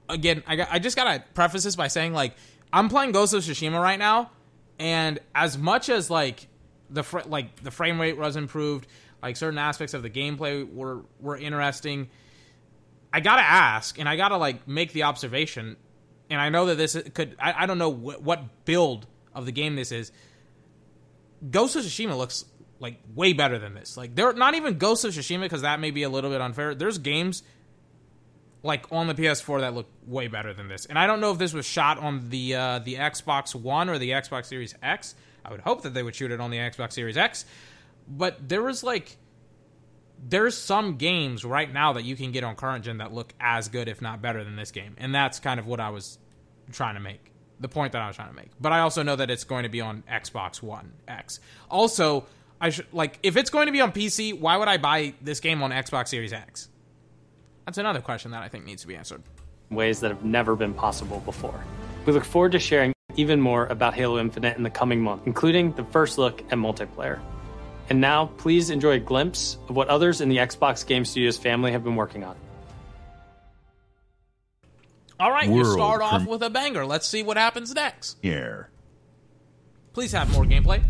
again, 0.07 0.43
I 0.47 0.55
got, 0.55 0.69
I 0.71 0.79
just 0.79 0.95
gotta 0.95 1.25
preface 1.33 1.63
this 1.63 1.75
by 1.75 1.89
saying 1.89 2.13
like 2.13 2.35
I'm 2.71 2.87
playing 2.87 3.11
Ghost 3.11 3.33
of 3.33 3.43
Tsushima 3.43 3.81
right 3.81 3.99
now, 3.99 4.31
and 4.79 5.19
as 5.35 5.57
much 5.57 5.89
as 5.89 6.09
like 6.09 6.47
the 6.89 7.03
fr- 7.03 7.19
like 7.25 7.61
the 7.61 7.71
frame 7.71 7.99
rate 7.99 8.17
was 8.17 8.37
improved, 8.37 8.87
like 9.21 9.35
certain 9.35 9.59
aspects 9.59 9.93
of 9.93 10.03
the 10.03 10.09
gameplay 10.09 10.71
were 10.73 11.01
were 11.19 11.35
interesting. 11.35 12.09
I 13.11 13.19
gotta 13.19 13.43
ask, 13.43 13.99
and 13.99 14.07
I 14.07 14.15
gotta 14.15 14.37
like 14.37 14.69
make 14.69 14.93
the 14.93 15.03
observation, 15.03 15.75
and 16.31 16.39
I 16.39 16.49
know 16.49 16.67
that 16.67 16.75
this 16.75 16.97
could. 17.13 17.35
I, 17.39 17.63
I 17.63 17.65
don't 17.65 17.77
know 17.77 17.91
wh- 17.91 18.23
what 18.23 18.65
build 18.65 19.05
of 19.35 19.45
the 19.45 19.51
game 19.51 19.75
this 19.75 19.91
is. 19.91 20.11
Ghost 21.49 21.75
of 21.75 21.83
Tsushima 21.83 22.17
looks 22.17 22.45
like 22.79 22.97
way 23.13 23.33
better 23.33 23.59
than 23.59 23.73
this. 23.73 23.97
Like 23.97 24.15
they're 24.15 24.33
not 24.33 24.55
even 24.55 24.77
Ghost 24.77 25.05
of 25.05 25.13
Tsushima 25.13 25.41
because 25.41 25.61
that 25.61 25.79
may 25.79 25.91
be 25.91 26.03
a 26.03 26.09
little 26.09 26.31
bit 26.31 26.41
unfair. 26.41 26.73
There's 26.73 26.97
games 26.97 27.43
like 28.63 28.85
on 28.91 29.07
the 29.07 29.13
PS4 29.13 29.61
that 29.61 29.73
look 29.73 29.87
way 30.05 30.27
better 30.27 30.53
than 30.53 30.67
this. 30.67 30.85
And 30.85 30.97
I 30.97 31.07
don't 31.07 31.19
know 31.19 31.31
if 31.31 31.37
this 31.37 31.53
was 31.53 31.65
shot 31.65 31.97
on 31.97 32.29
the 32.29 32.55
uh, 32.55 32.79
the 32.79 32.95
Xbox 32.95 33.53
One 33.53 33.89
or 33.89 33.97
the 33.97 34.11
Xbox 34.11 34.45
Series 34.45 34.73
X. 34.81 35.15
I 35.43 35.51
would 35.51 35.61
hope 35.61 35.81
that 35.83 35.93
they 35.93 36.03
would 36.03 36.15
shoot 36.15 36.31
it 36.31 36.39
on 36.39 36.51
the 36.51 36.57
Xbox 36.57 36.93
Series 36.93 37.17
X. 37.17 37.45
But 38.07 38.47
there 38.47 38.63
was 38.63 38.83
like 38.83 39.17
there's 40.23 40.55
some 40.55 40.97
games 40.97 41.43
right 41.43 41.71
now 41.71 41.93
that 41.93 42.03
you 42.03 42.15
can 42.15 42.31
get 42.31 42.43
on 42.43 42.55
current 42.55 42.85
gen 42.85 42.99
that 42.99 43.11
look 43.11 43.33
as 43.39 43.69
good 43.69 43.87
if 43.87 44.01
not 44.01 44.21
better 44.21 44.43
than 44.43 44.55
this 44.55 44.71
game. 44.71 44.95
And 44.97 45.13
that's 45.13 45.39
kind 45.39 45.59
of 45.59 45.65
what 45.65 45.79
I 45.79 45.89
was 45.89 46.19
trying 46.71 46.95
to 46.95 47.01
make. 47.01 47.31
The 47.59 47.69
point 47.69 47.93
that 47.93 48.01
I 48.01 48.07
was 48.07 48.15
trying 48.15 48.29
to 48.29 48.35
make. 48.35 48.49
But 48.59 48.71
I 48.71 48.79
also 48.79 49.03
know 49.03 49.15
that 49.15 49.29
it's 49.29 49.43
going 49.43 49.63
to 49.63 49.69
be 49.69 49.81
on 49.81 50.03
Xbox 50.11 50.63
One 50.63 50.93
X. 51.07 51.39
Also, 51.69 52.25
I 52.59 52.71
should 52.71 52.87
like 52.91 53.19
if 53.21 53.37
it's 53.37 53.51
going 53.51 53.67
to 53.67 53.71
be 53.71 53.81
on 53.81 53.91
PC, 53.91 54.39
why 54.39 54.57
would 54.57 54.67
I 54.67 54.77
buy 54.77 55.13
this 55.21 55.39
game 55.39 55.61
on 55.61 55.69
Xbox 55.71 56.07
Series 56.07 56.33
X? 56.33 56.69
That's 57.65 57.77
another 57.77 58.01
question 58.01 58.31
that 58.31 58.41
I 58.41 58.47
think 58.47 58.65
needs 58.65 58.81
to 58.81 58.87
be 58.87 58.95
answered. 58.95 59.21
ways 59.69 59.99
that 60.01 60.09
have 60.09 60.23
never 60.25 60.55
been 60.55 60.73
possible 60.73 61.19
before. 61.21 61.63
We 62.05 62.13
look 62.13 62.25
forward 62.25 62.51
to 62.53 62.59
sharing 62.59 62.93
even 63.15 63.39
more 63.39 63.67
about 63.67 63.93
Halo 63.93 64.19
Infinite 64.19 64.57
in 64.57 64.63
the 64.63 64.69
coming 64.69 65.01
month, 65.01 65.23
including 65.25 65.71
the 65.73 65.83
first 65.85 66.17
look 66.17 66.41
at 66.41 66.57
multiplayer. 66.57 67.19
And 67.89 67.99
now, 68.01 68.27
please 68.37 68.69
enjoy 68.69 68.93
a 68.93 68.99
glimpse 68.99 69.57
of 69.67 69.75
what 69.75 69.87
others 69.89 70.21
in 70.21 70.29
the 70.29 70.37
Xbox 70.37 70.85
Game 70.85 71.03
Studios 71.03 71.37
family 71.37 71.71
have 71.73 71.83
been 71.83 71.95
working 71.95 72.23
on. 72.23 72.35
All 75.21 75.29
right, 75.29 75.47
you 75.47 75.63
start 75.63 76.01
off 76.01 76.25
with 76.25 76.41
a 76.41 76.49
banger. 76.49 76.83
Let's 76.83 77.07
see 77.07 77.21
what 77.21 77.37
happens 77.37 77.75
next. 77.75 78.17
Here. 78.23 78.71
Please 79.93 80.13
have 80.13 80.31
more 80.31 80.45
gameplay. 80.45 80.81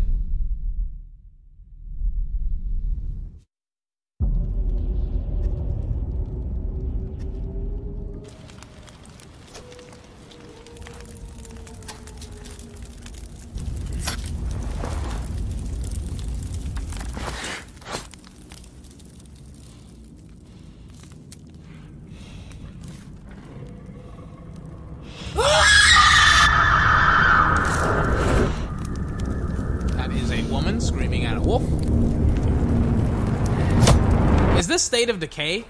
State 35.02 35.10
of 35.10 35.18
Decay? 35.18 35.64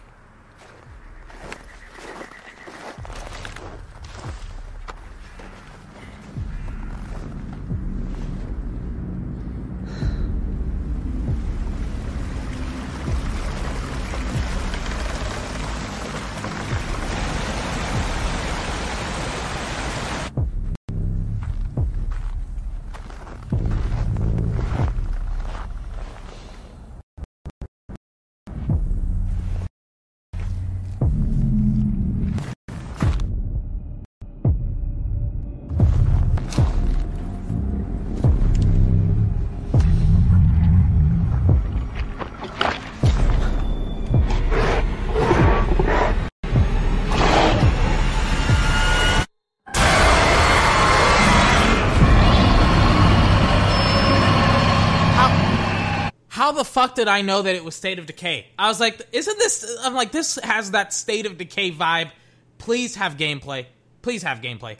How 56.53 56.59
the 56.59 56.65
fuck 56.65 56.97
did 56.97 57.09
I 57.09 57.23
know 57.23 57.41
that 57.41 57.55
it 57.55 57.65
was 57.65 57.75
State 57.75 57.99
of 57.99 58.05
Decay? 58.05 58.47
I 58.59 58.69
was 58.69 58.79
like, 58.79 59.01
isn't 59.11 59.39
this? 59.39 59.79
I'm 59.81 59.95
like, 59.95 60.13
this 60.13 60.39
has 60.43 60.73
that 60.73 60.93
State 60.93 61.25
of 61.25 61.39
Decay 61.39 61.71
vibe. 61.71 62.11
Please 62.59 62.97
have 62.97 63.17
gameplay. 63.17 63.65
Please 64.03 64.23
have 64.23 64.43
gameplay. 64.43 64.77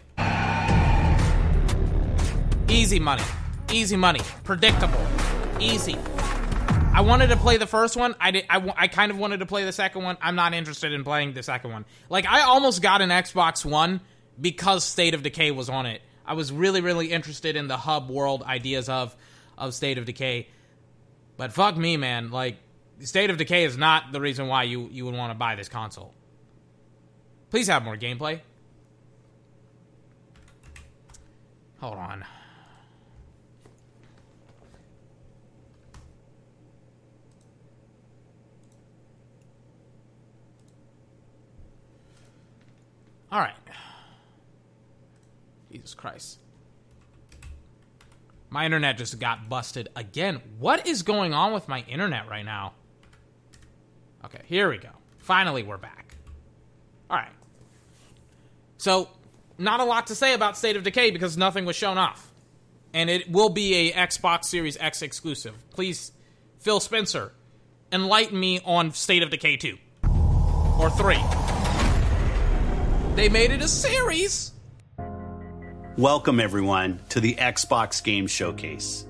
Easy 2.69 2.99
money. 2.99 3.23
Easy 3.73 3.97
money. 3.97 4.21
Predictable. 4.45 5.03
Easy. 5.61 5.97
I 6.93 7.01
wanted 7.01 7.29
to 7.29 7.39
play 7.39 7.57
the 7.57 7.67
first 7.67 7.97
one. 7.97 8.17
I 8.21 8.33
did. 8.33 8.45
I, 8.51 8.75
I 8.77 8.89
kind 8.89 9.11
of 9.11 9.17
wanted 9.17 9.39
to 9.39 9.47
play 9.47 9.65
the 9.65 9.73
second 9.73 10.03
one. 10.03 10.19
I'm 10.21 10.37
not 10.37 10.53
interested 10.53 10.93
in 10.93 11.05
playing 11.05 11.33
the 11.33 11.43
second 11.43 11.73
one. 11.73 11.87
Like 12.11 12.27
I 12.27 12.43
almost 12.43 12.83
got 12.83 13.01
an 13.01 13.09
Xbox 13.09 13.65
One 13.65 14.03
because 14.39 14.85
State 14.85 15.15
of 15.15 15.23
Decay 15.23 15.53
was 15.53 15.71
on 15.71 15.87
it. 15.87 16.03
I 16.27 16.35
was 16.35 16.53
really, 16.53 16.83
really 16.83 17.11
interested 17.11 17.57
in 17.57 17.67
the 17.67 17.79
hub 17.79 18.11
world 18.11 18.43
ideas 18.43 18.91
of 18.91 19.17
of 19.57 19.73
State 19.73 19.97
of 19.97 20.05
Decay. 20.05 20.49
But 21.43 21.53
fuck 21.53 21.77
me, 21.77 21.97
man. 21.97 22.31
Like, 22.31 22.59
State 23.01 23.29
of 23.29 23.37
Decay 23.37 23.65
is 23.65 23.77
not 23.77 24.13
the 24.13 24.21
reason 24.21 24.47
why 24.47 24.63
you, 24.63 24.89
you 24.93 25.05
would 25.07 25.15
want 25.17 25.33
to 25.33 25.35
buy 25.35 25.57
this 25.57 25.69
console. 25.69 26.15
Please 27.51 27.67
have 27.67 27.83
more 27.83 27.97
gameplay. 27.97 28.43
Hold 31.81 31.97
on. 31.99 32.25
All 43.33 43.41
right. 43.41 43.57
Jesus 45.73 45.95
Christ. 45.95 46.39
My 48.53 48.67
internet 48.67 48.99
just 48.99 49.19
got 49.19 49.49
busted 49.49 49.89
again. 49.97 50.43
What 50.59 50.87
is 50.87 51.03
going 51.03 51.33
on 51.33 51.55
with 51.55 51.69
my 51.69 51.87
internet 51.89 52.29
right 52.29 52.45
now? 52.45 52.75
Okay, 54.27 54.43
here 54.45 54.69
we 54.69 54.77
go. 54.77 54.91
Finally, 55.21 55.63
we're 55.63 55.79
back. 55.79 56.17
All 57.09 57.17
right. 57.17 57.33
So, 58.77 59.09
not 59.57 59.81
a 59.81 59.85
lot 59.85 60.09
to 60.09 60.15
say 60.15 60.35
about 60.35 60.59
State 60.59 60.77
of 60.77 60.83
Decay 60.83 61.13
because 61.13 61.39
nothing 61.39 61.65
was 61.65 61.77
shown 61.77 61.97
off. 61.97 62.31
And 62.93 63.09
it 63.09 63.31
will 63.33 63.49
be 63.49 63.89
a 63.89 63.93
Xbox 63.95 64.45
Series 64.45 64.77
X 64.77 65.01
exclusive. 65.01 65.55
Please, 65.71 66.13
Phil 66.59 66.79
Spencer, 66.79 67.33
enlighten 67.91 68.39
me 68.39 68.61
on 68.67 68.93
State 68.93 69.23
of 69.23 69.31
Decay 69.31 69.57
2 69.57 69.79
or 70.79 70.91
3. 70.91 71.17
They 73.15 73.31
made 73.31 73.51
it 73.51 73.63
a 73.63 73.69
series. 73.69 74.52
Welcome, 75.99 76.41
everyone, 76.41 77.01
to 77.11 77.21
the 77.21 77.35
Xbox 77.35 78.03
Game 78.03 78.27
Showcase. 78.27 79.05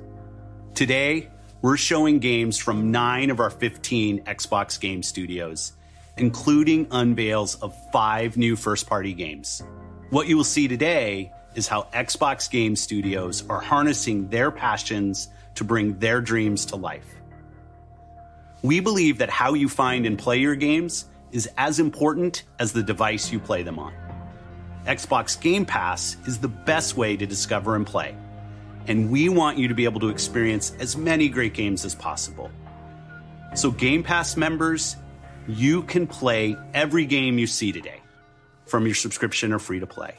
Today, 0.74 1.30
we're 1.60 1.76
showing 1.76 2.18
games 2.18 2.58
from 2.58 2.90
nine 2.90 3.30
of 3.30 3.38
our 3.38 3.50
15 3.50 4.24
Xbox 4.24 4.80
game 4.80 5.04
studios, 5.04 5.74
including 6.16 6.88
unveils 6.90 7.54
of 7.62 7.72
five 7.92 8.36
new 8.36 8.56
first 8.56 8.88
party 8.88 9.14
games. 9.14 9.62
What 10.10 10.26
you 10.26 10.36
will 10.36 10.42
see 10.42 10.66
today 10.66 11.32
is 11.54 11.68
how 11.68 11.86
Xbox 11.94 12.50
game 12.50 12.74
studios 12.74 13.48
are 13.48 13.60
harnessing 13.60 14.28
their 14.28 14.50
passions 14.50 15.28
to 15.54 15.62
bring 15.62 16.00
their 16.00 16.20
dreams 16.20 16.66
to 16.66 16.76
life. 16.76 17.14
We 18.62 18.80
believe 18.80 19.18
that 19.18 19.30
how 19.30 19.54
you 19.54 19.68
find 19.68 20.04
and 20.04 20.18
play 20.18 20.38
your 20.38 20.56
games 20.56 21.04
is 21.30 21.48
as 21.56 21.78
important 21.78 22.42
as 22.58 22.72
the 22.72 22.82
device 22.82 23.30
you 23.30 23.38
play 23.38 23.62
them 23.62 23.78
on. 23.78 23.92
Xbox 24.86 25.40
Game 25.40 25.64
Pass 25.64 26.16
is 26.26 26.38
the 26.38 26.48
best 26.48 26.96
way 26.96 27.16
to 27.16 27.26
discover 27.26 27.76
and 27.76 27.86
play. 27.86 28.16
And 28.88 29.10
we 29.10 29.28
want 29.28 29.58
you 29.58 29.68
to 29.68 29.74
be 29.74 29.84
able 29.84 30.00
to 30.00 30.08
experience 30.08 30.72
as 30.80 30.96
many 30.96 31.28
great 31.28 31.54
games 31.54 31.84
as 31.84 31.94
possible. 31.94 32.50
So, 33.54 33.70
Game 33.70 34.02
Pass 34.02 34.36
members, 34.36 34.96
you 35.46 35.82
can 35.82 36.06
play 36.06 36.56
every 36.74 37.04
game 37.04 37.38
you 37.38 37.46
see 37.46 37.70
today 37.70 38.00
from 38.66 38.86
your 38.86 38.94
subscription 38.94 39.52
or 39.52 39.58
free 39.58 39.78
to 39.78 39.86
play. 39.86 40.14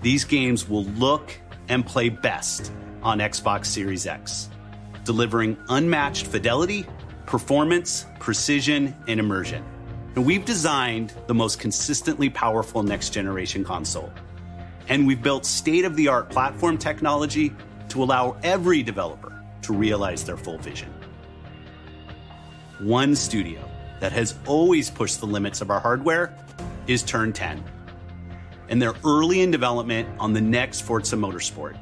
These 0.00 0.24
games 0.24 0.68
will 0.68 0.84
look 0.84 1.38
and 1.68 1.84
play 1.84 2.08
best 2.08 2.72
on 3.02 3.18
Xbox 3.18 3.66
Series 3.66 4.06
X, 4.06 4.48
delivering 5.04 5.58
unmatched 5.68 6.26
fidelity, 6.26 6.86
performance, 7.26 8.06
precision, 8.20 8.94
and 9.06 9.20
immersion. 9.20 9.62
And 10.20 10.26
we've 10.26 10.44
designed 10.44 11.14
the 11.28 11.34
most 11.34 11.58
consistently 11.60 12.28
powerful 12.28 12.82
next 12.82 13.08
generation 13.08 13.64
console. 13.64 14.12
And 14.90 15.06
we've 15.06 15.22
built 15.22 15.46
state 15.46 15.86
of 15.86 15.96
the 15.96 16.08
art 16.08 16.28
platform 16.28 16.76
technology 16.76 17.54
to 17.88 18.02
allow 18.02 18.36
every 18.42 18.82
developer 18.82 19.42
to 19.62 19.72
realize 19.72 20.22
their 20.22 20.36
full 20.36 20.58
vision. 20.58 20.92
One 22.80 23.16
studio 23.16 23.66
that 24.00 24.12
has 24.12 24.34
always 24.46 24.90
pushed 24.90 25.20
the 25.20 25.26
limits 25.26 25.62
of 25.62 25.70
our 25.70 25.80
hardware 25.80 26.36
is 26.86 27.02
Turn 27.02 27.32
10. 27.32 27.64
And 28.68 28.82
they're 28.82 28.92
early 29.06 29.40
in 29.40 29.50
development 29.50 30.06
on 30.20 30.34
the 30.34 30.42
next 30.42 30.82
Forza 30.82 31.16
Motorsport. 31.16 31.78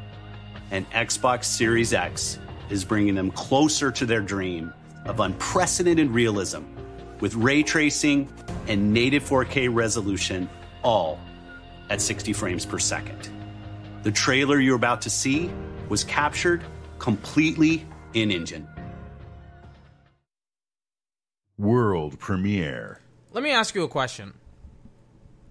And 0.71 0.89
Xbox 0.93 1.47
Series 1.47 1.93
X 1.93 2.39
is 2.71 2.85
bringing 2.85 3.17
them 3.17 3.33
closer 3.33 3.91
to 3.91 4.07
their 4.07 4.21
dream 4.21 4.73
of 5.07 5.19
unprecedented 5.19 6.11
realism 6.11 6.78
with 7.21 7.35
ray 7.35 7.63
tracing 7.63 8.33
and 8.67 8.93
native 8.93 9.23
4K 9.25 9.69
resolution, 9.73 10.49
all 10.83 11.19
at 11.91 12.01
60 12.01 12.33
frames 12.33 12.67
per 12.67 12.79
second. 12.79 13.29
The 14.03 14.13
trailer 14.13 14.61
you're 14.61 14.77
about 14.77 15.03
to 15.03 15.11
see 15.11 15.51
was 15.89 16.05
captured 16.05 16.63
completely 16.99 17.87
in 18.15 18.31
engine. 18.31 18.69
World 21.57 22.19
premiere. 22.19 23.01
Let 23.33 23.43
me 23.43 23.51
ask 23.51 23.75
you 23.75 23.83
a 23.83 23.89
question. 23.89 24.35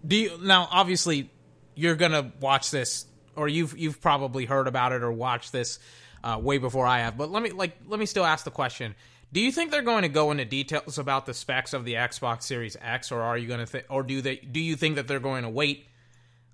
Do 0.05 0.15
you 0.15 0.39
now 0.41 0.67
obviously 0.71 1.29
you're 1.75 1.95
gonna 1.95 2.31
watch 2.39 2.71
this 2.71 3.05
or 3.35 3.47
you've 3.47 3.77
you've 3.77 4.01
probably 4.01 4.45
heard 4.45 4.67
about 4.67 4.93
it 4.93 5.03
or 5.03 5.11
watched 5.11 5.51
this 5.51 5.79
uh, 6.23 6.39
way 6.41 6.57
before 6.57 6.85
I 6.85 6.99
have, 6.99 7.17
but 7.17 7.29
let 7.29 7.43
me 7.43 7.51
like 7.51 7.77
let 7.87 7.99
me 7.99 8.05
still 8.05 8.25
ask 8.25 8.45
the 8.45 8.51
question. 8.51 8.95
Do 9.31 9.41
you 9.41 9.51
think 9.51 9.71
they're 9.71 9.81
going 9.81 10.03
to 10.03 10.09
go 10.09 10.31
into 10.31 10.45
details 10.45 10.97
about 10.97 11.25
the 11.25 11.33
specs 11.33 11.73
of 11.73 11.83
the 11.83 11.95
Xbox 11.95 12.43
Series 12.43 12.77
X, 12.81 13.11
or 13.11 13.21
are 13.21 13.37
you 13.37 13.47
going 13.47 13.65
to 13.65 13.71
th- 13.71 13.85
or 13.89 14.03
do 14.03 14.21
they 14.21 14.37
do 14.37 14.59
you 14.59 14.75
think 14.75 14.95
that 14.95 15.07
they're 15.07 15.19
going 15.19 15.43
to 15.43 15.49
wait 15.49 15.87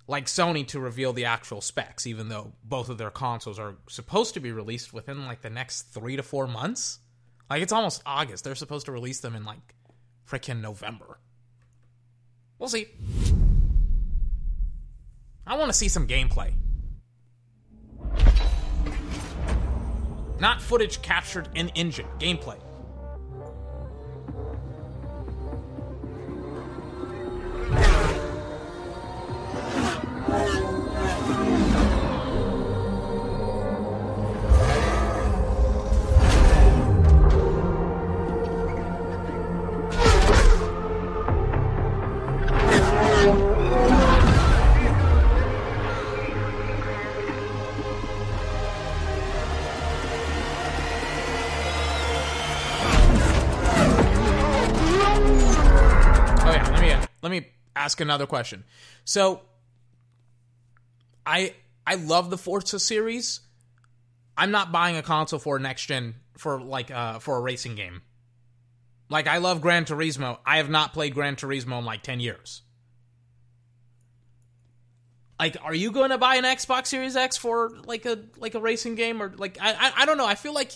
like 0.06 0.26
Sony 0.26 0.66
to 0.68 0.80
reveal 0.80 1.12
the 1.12 1.24
actual 1.24 1.60
specs, 1.60 2.06
even 2.06 2.28
though 2.28 2.52
both 2.64 2.88
of 2.88 2.98
their 2.98 3.10
consoles 3.10 3.58
are 3.58 3.76
supposed 3.88 4.34
to 4.34 4.40
be 4.40 4.50
released 4.50 4.92
within 4.92 5.24
like 5.24 5.42
the 5.42 5.50
next 5.50 5.82
three 5.82 6.16
to 6.16 6.22
four 6.22 6.48
months? 6.48 6.98
Like 7.48 7.62
it's 7.62 7.72
almost 7.72 8.02
August. 8.04 8.42
They're 8.42 8.54
supposed 8.56 8.86
to 8.86 8.92
release 8.92 9.20
them 9.20 9.36
in 9.36 9.44
like 9.44 9.74
freaking 10.28 10.60
November. 10.60 11.20
We'll 12.58 12.68
see. 12.68 12.86
I 15.46 15.56
want 15.56 15.70
to 15.70 15.76
see 15.76 15.88
some 15.88 16.08
gameplay. 16.08 16.54
Not 20.40 20.60
footage 20.60 21.00
captured 21.02 21.48
in 21.54 21.68
engine, 21.70 22.06
gameplay. 22.18 22.58
Ask 57.84 58.00
another 58.00 58.26
question. 58.26 58.64
So 59.04 59.42
I 61.26 61.54
I 61.86 61.96
love 61.96 62.30
the 62.30 62.38
Forza 62.38 62.80
series. 62.80 63.40
I'm 64.36 64.50
not 64.50 64.72
buying 64.72 64.96
a 64.96 65.02
console 65.02 65.38
for 65.38 65.58
next 65.58 65.86
gen 65.86 66.14
for 66.36 66.60
like 66.60 66.90
uh 66.90 67.18
for 67.18 67.36
a 67.36 67.40
racing 67.40 67.74
game. 67.74 68.02
Like 69.10 69.28
I 69.28 69.38
love 69.38 69.60
Gran 69.60 69.84
Turismo. 69.84 70.38
I 70.46 70.56
have 70.56 70.70
not 70.70 70.92
played 70.92 71.14
Gran 71.14 71.36
Turismo 71.36 71.78
in 71.78 71.84
like 71.84 72.02
10 72.02 72.20
years. 72.20 72.62
Like 75.38 75.56
are 75.62 75.74
you 75.74 75.92
going 75.92 76.10
to 76.10 76.18
buy 76.18 76.36
an 76.36 76.44
Xbox 76.44 76.86
Series 76.86 77.16
X 77.16 77.36
for 77.36 77.70
like 77.84 78.06
a 78.06 78.18
like 78.38 78.54
a 78.54 78.60
racing 78.60 78.94
game 78.94 79.22
or 79.22 79.32
like 79.36 79.58
I 79.60 79.72
I, 79.72 79.92
I 79.98 80.06
don't 80.06 80.16
know. 80.16 80.26
I 80.26 80.36
feel 80.36 80.54
like 80.54 80.72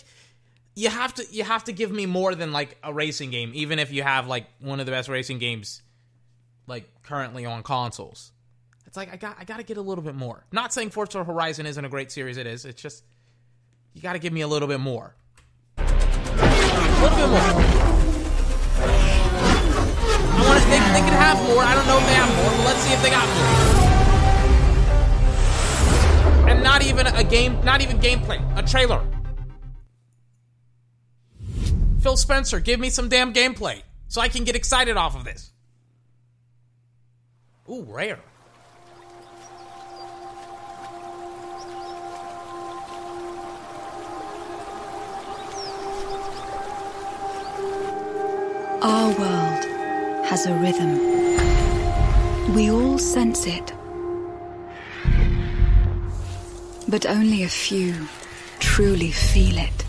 you 0.75 0.89
have 0.89 1.13
to 1.15 1.25
you 1.31 1.43
have 1.43 1.63
to 1.63 1.73
give 1.73 1.91
me 1.91 2.05
more 2.05 2.35
than 2.35 2.51
like 2.51 2.77
a 2.83 2.93
racing 2.93 3.31
game 3.31 3.51
even 3.55 3.79
if 3.79 3.91
you 3.91 4.03
have 4.03 4.27
like 4.27 4.45
one 4.59 4.79
of 4.79 4.85
the 4.85 4.91
best 4.91 5.09
racing 5.09 5.39
games 5.39 5.81
like 6.69 6.87
currently 7.03 7.45
on 7.45 7.63
consoles. 7.63 8.31
It's 8.85 8.95
like 8.95 9.11
I 9.11 9.17
got 9.17 9.35
I 9.39 9.43
got 9.43 9.57
to 9.57 9.63
get 9.63 9.77
a 9.77 9.81
little 9.81 10.03
bit 10.03 10.15
more. 10.15 10.45
Not 10.51 10.71
saying 10.73 10.91
Forza 10.91 11.23
Horizon 11.23 11.65
isn't 11.65 11.83
a 11.83 11.89
great 11.89 12.11
series 12.11 12.37
it 12.37 12.47
is. 12.47 12.63
It's 12.65 12.81
just 12.81 13.03
you 13.93 14.01
got 14.01 14.13
to 14.13 14.19
give 14.19 14.31
me 14.31 14.41
a 14.41 14.47
little 14.47 14.67
bit 14.67 14.79
more. 14.79 15.15
A 15.77 15.83
little 17.01 17.17
bit 17.17 17.29
more. 17.29 17.39
I 20.31 20.41
want 20.47 20.61
to 20.61 20.69
they, 20.69 20.79
they 20.79 21.03
can 21.03 21.13
have 21.13 21.37
more. 21.47 21.61
I 21.63 21.75
don't 21.75 21.87
know 21.87 21.97
if 21.97 22.05
they 22.05 22.13
have 22.13 22.33
more, 22.37 22.49
but 22.55 22.65
let's 22.65 22.79
see 22.79 22.93
if 22.93 23.01
they 23.03 23.09
got 23.09 23.27
more. 26.45 26.49
And 26.49 26.63
not 26.63 26.83
even 26.83 27.07
a 27.07 27.23
game, 27.23 27.59
not 27.63 27.81
even 27.81 27.99
gameplay, 27.99 28.39
a 28.57 28.63
trailer. 28.63 29.05
Phil 32.01 32.15
Spencer, 32.15 32.59
give 32.59 32.79
me 32.79 32.89
some 32.89 33.09
damn 33.09 33.33
gameplay 33.33 33.81
so 34.07 34.21
I 34.21 34.29
can 34.29 34.45
get 34.45 34.55
excited 34.55 34.95
off 34.95 35.15
of 35.15 35.25
this. 35.25 35.51
Ooh, 37.71 37.83
rare. 37.83 38.19
Our 48.81 49.09
world 49.09 49.65
has 50.25 50.47
a 50.47 50.53
rhythm. 50.55 50.97
We 52.55 52.71
all 52.71 52.97
sense 52.97 53.45
it. 53.45 53.71
But 56.87 57.05
only 57.05 57.43
a 57.43 57.49
few 57.49 57.93
truly 58.57 59.11
feel 59.11 59.59
it. 59.59 59.85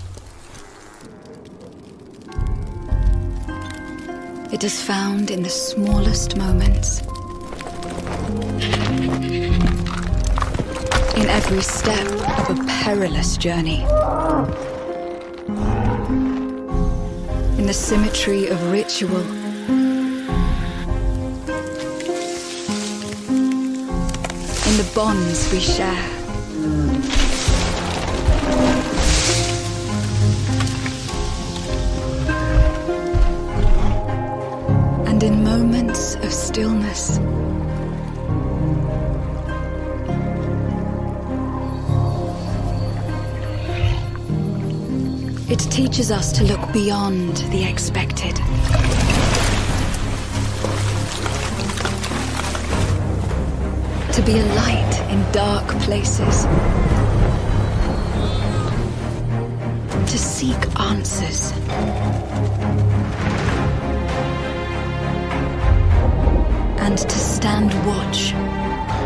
It 4.53 4.65
is 4.65 4.83
found 4.83 5.31
in 5.31 5.43
the 5.43 5.49
smallest 5.49 6.37
moments. 6.37 7.10
In 11.17 11.27
every 11.29 11.63
step 11.63 12.07
of 12.39 12.59
a 12.59 12.65
perilous 12.67 13.37
journey. 13.37 13.83
In 17.59 17.67
the 17.67 17.73
symmetry 17.73 18.47
of 18.49 18.71
ritual. 18.71 19.21
In 24.69 24.77
the 24.77 24.91
bonds 24.95 25.51
we 25.53 25.61
share. 25.61 26.05
And 35.07 35.23
in 35.23 35.45
moments 35.45 36.15
of 36.15 36.33
stillness. 36.33 37.19
It 45.51 45.59
teaches 45.59 46.13
us 46.13 46.31
to 46.39 46.45
look 46.45 46.73
beyond 46.73 47.39
the 47.51 47.65
expected. 47.65 48.37
To 54.15 54.23
be 54.23 54.39
a 54.39 54.47
light 54.55 55.07
in 55.11 55.33
dark 55.33 55.67
places. 55.81 56.45
To 60.09 60.19
seek 60.19 60.79
answers. 60.79 61.51
And 66.79 66.97
to 66.97 67.19
stand 67.19 67.75
watch 67.85 68.35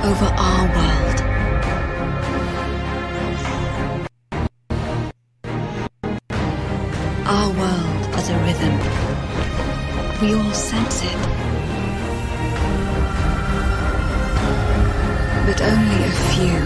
over 0.05 0.27
our 0.37 0.67
world. 0.77 1.24
Our 7.45 7.51
world 7.51 8.07
has 8.15 8.31
a 8.31 8.39
rhythm. 8.39 8.75
We 10.23 10.35
all 10.35 10.55
sense 10.55 11.03
it. 11.03 11.21
But 15.45 15.61
only 15.61 16.05
a 16.05 16.15
few 16.33 16.57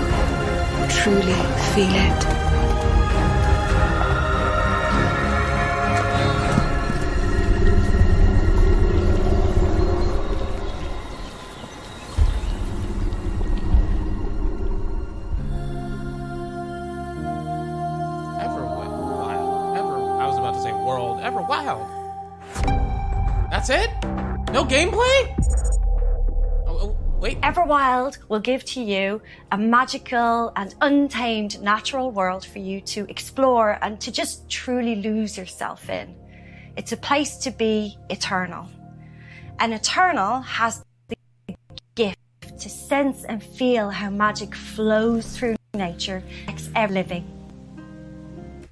truly 0.88 1.34
feel 1.74 1.94
it. 2.06 2.47
Everwild 27.68 28.16
will 28.30 28.40
give 28.40 28.64
to 28.64 28.80
you 28.80 29.20
a 29.52 29.58
magical 29.58 30.52
and 30.56 30.74
untamed 30.80 31.60
natural 31.60 32.10
world 32.10 32.42
for 32.46 32.60
you 32.60 32.80
to 32.80 33.04
explore 33.10 33.78
and 33.82 34.00
to 34.00 34.10
just 34.10 34.48
truly 34.48 34.96
lose 34.96 35.36
yourself 35.36 35.90
in. 35.90 36.14
It's 36.78 36.92
a 36.92 36.96
place 36.96 37.36
to 37.38 37.50
be 37.50 37.98
eternal. 38.08 38.70
And 39.58 39.74
eternal 39.74 40.40
has 40.40 40.82
the 41.08 41.54
gift 41.94 42.16
to 42.58 42.70
sense 42.70 43.24
and 43.24 43.42
feel 43.42 43.90
how 43.90 44.08
magic 44.08 44.54
flows 44.54 45.36
through 45.36 45.56
nature, 45.74 46.22
every 46.74 46.94
living. 46.94 47.26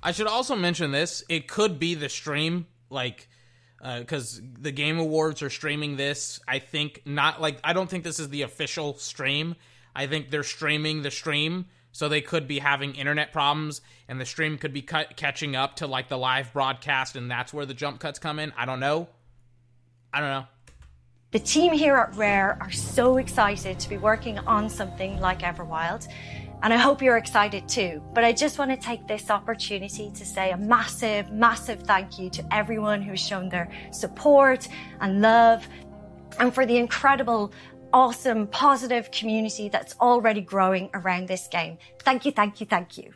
I 0.03 0.13
should 0.13 0.27
also 0.27 0.57
mention 0.57 0.91
this. 0.91 1.23
It 1.29 1.49
could 1.49 1.79
be 1.79 1.95
the 1.95 2.09
stream, 2.09 2.67
like, 2.89 3.29
because 3.83 4.39
uh, 4.39 4.43
the 4.61 4.73
Game 4.73 4.99
Awards 4.99 5.43
are 5.43 5.51
streaming 5.51 5.97
this. 5.97 6.41
I 6.47 6.59
think 6.59 7.03
not 7.05 7.41
like 7.41 7.59
I 7.63 7.73
don't 7.73 7.89
think 7.89 8.05
this 8.05 8.19
is 8.19 8.29
the 8.29 8.43
official 8.43 8.95
stream. 8.95 9.57
I 9.95 10.07
think 10.07 10.31
they're 10.31 10.43
streaming 10.43 11.03
the 11.03 11.11
stream, 11.11 11.67
so 11.93 12.09
they 12.09 12.21
could 12.21 12.47
be 12.47 12.59
having 12.59 12.95
internet 12.95 13.33
problems, 13.33 13.81
and 14.09 14.21
the 14.21 14.27
stream 14.27 14.59
could 14.59 14.73
be 14.73 14.83
cut, 14.83 15.17
catching 15.17 15.57
up 15.57 15.77
to 15.77 15.87
like 15.87 16.09
the 16.09 16.19
live 16.19 16.53
broadcast, 16.53 17.17
and 17.17 17.31
that's 17.31 17.55
where 17.55 17.65
the 17.65 17.75
jump 17.75 18.01
cuts 18.01 18.19
come 18.19 18.39
in. 18.39 18.53
I 18.57 18.67
don't 18.67 18.81
know. 18.81 19.09
I 20.13 20.21
don't 20.21 20.31
know. 20.31 20.47
The 21.33 21.39
team 21.41 21.73
here 21.73 21.97
at 21.97 22.15
Rare 22.17 22.57
are 22.61 22.71
so 22.71 23.17
excited 23.17 23.81
to 23.81 23.89
be 23.89 23.97
working 23.97 24.39
on 24.39 24.71
something 24.71 25.21
like 25.21 25.41
Everwild. 25.41 26.07
And 26.63 26.73
I 26.73 26.77
hope 26.79 27.03
you're 27.03 27.17
excited 27.17 27.69
too. 27.69 28.03
But 28.15 28.25
I 28.25 28.33
just 28.33 28.59
want 28.59 28.71
to 28.71 28.77
take 28.77 29.07
this 29.07 29.31
opportunity 29.31 30.11
to 30.11 30.25
say 30.25 30.51
a 30.51 30.57
massive, 30.57 31.31
massive 31.31 31.83
thank 31.83 32.19
you 32.19 32.31
to 32.31 32.55
everyone 32.55 33.03
who's 33.03 33.21
shown 33.21 33.49
their 33.49 33.71
support 33.93 34.67
and 35.01 35.21
love 35.21 35.69
and 36.39 36.55
for 36.55 36.67
the 36.67 36.77
incredible, 36.77 37.53
awesome, 37.93 38.47
positive 38.47 39.11
community 39.11 39.69
that's 39.69 39.95
already 40.01 40.41
growing 40.41 40.91
around 40.95 41.29
this 41.29 41.49
game. 41.49 41.79
Thank 42.01 42.25
you, 42.25 42.33
thank 42.33 42.61
you, 42.61 42.67
thank 42.67 42.99
you. 42.99 43.13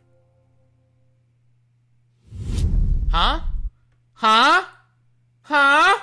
Huh? 3.10 3.40
Huh? 4.14 4.64
Huh? 5.42 5.98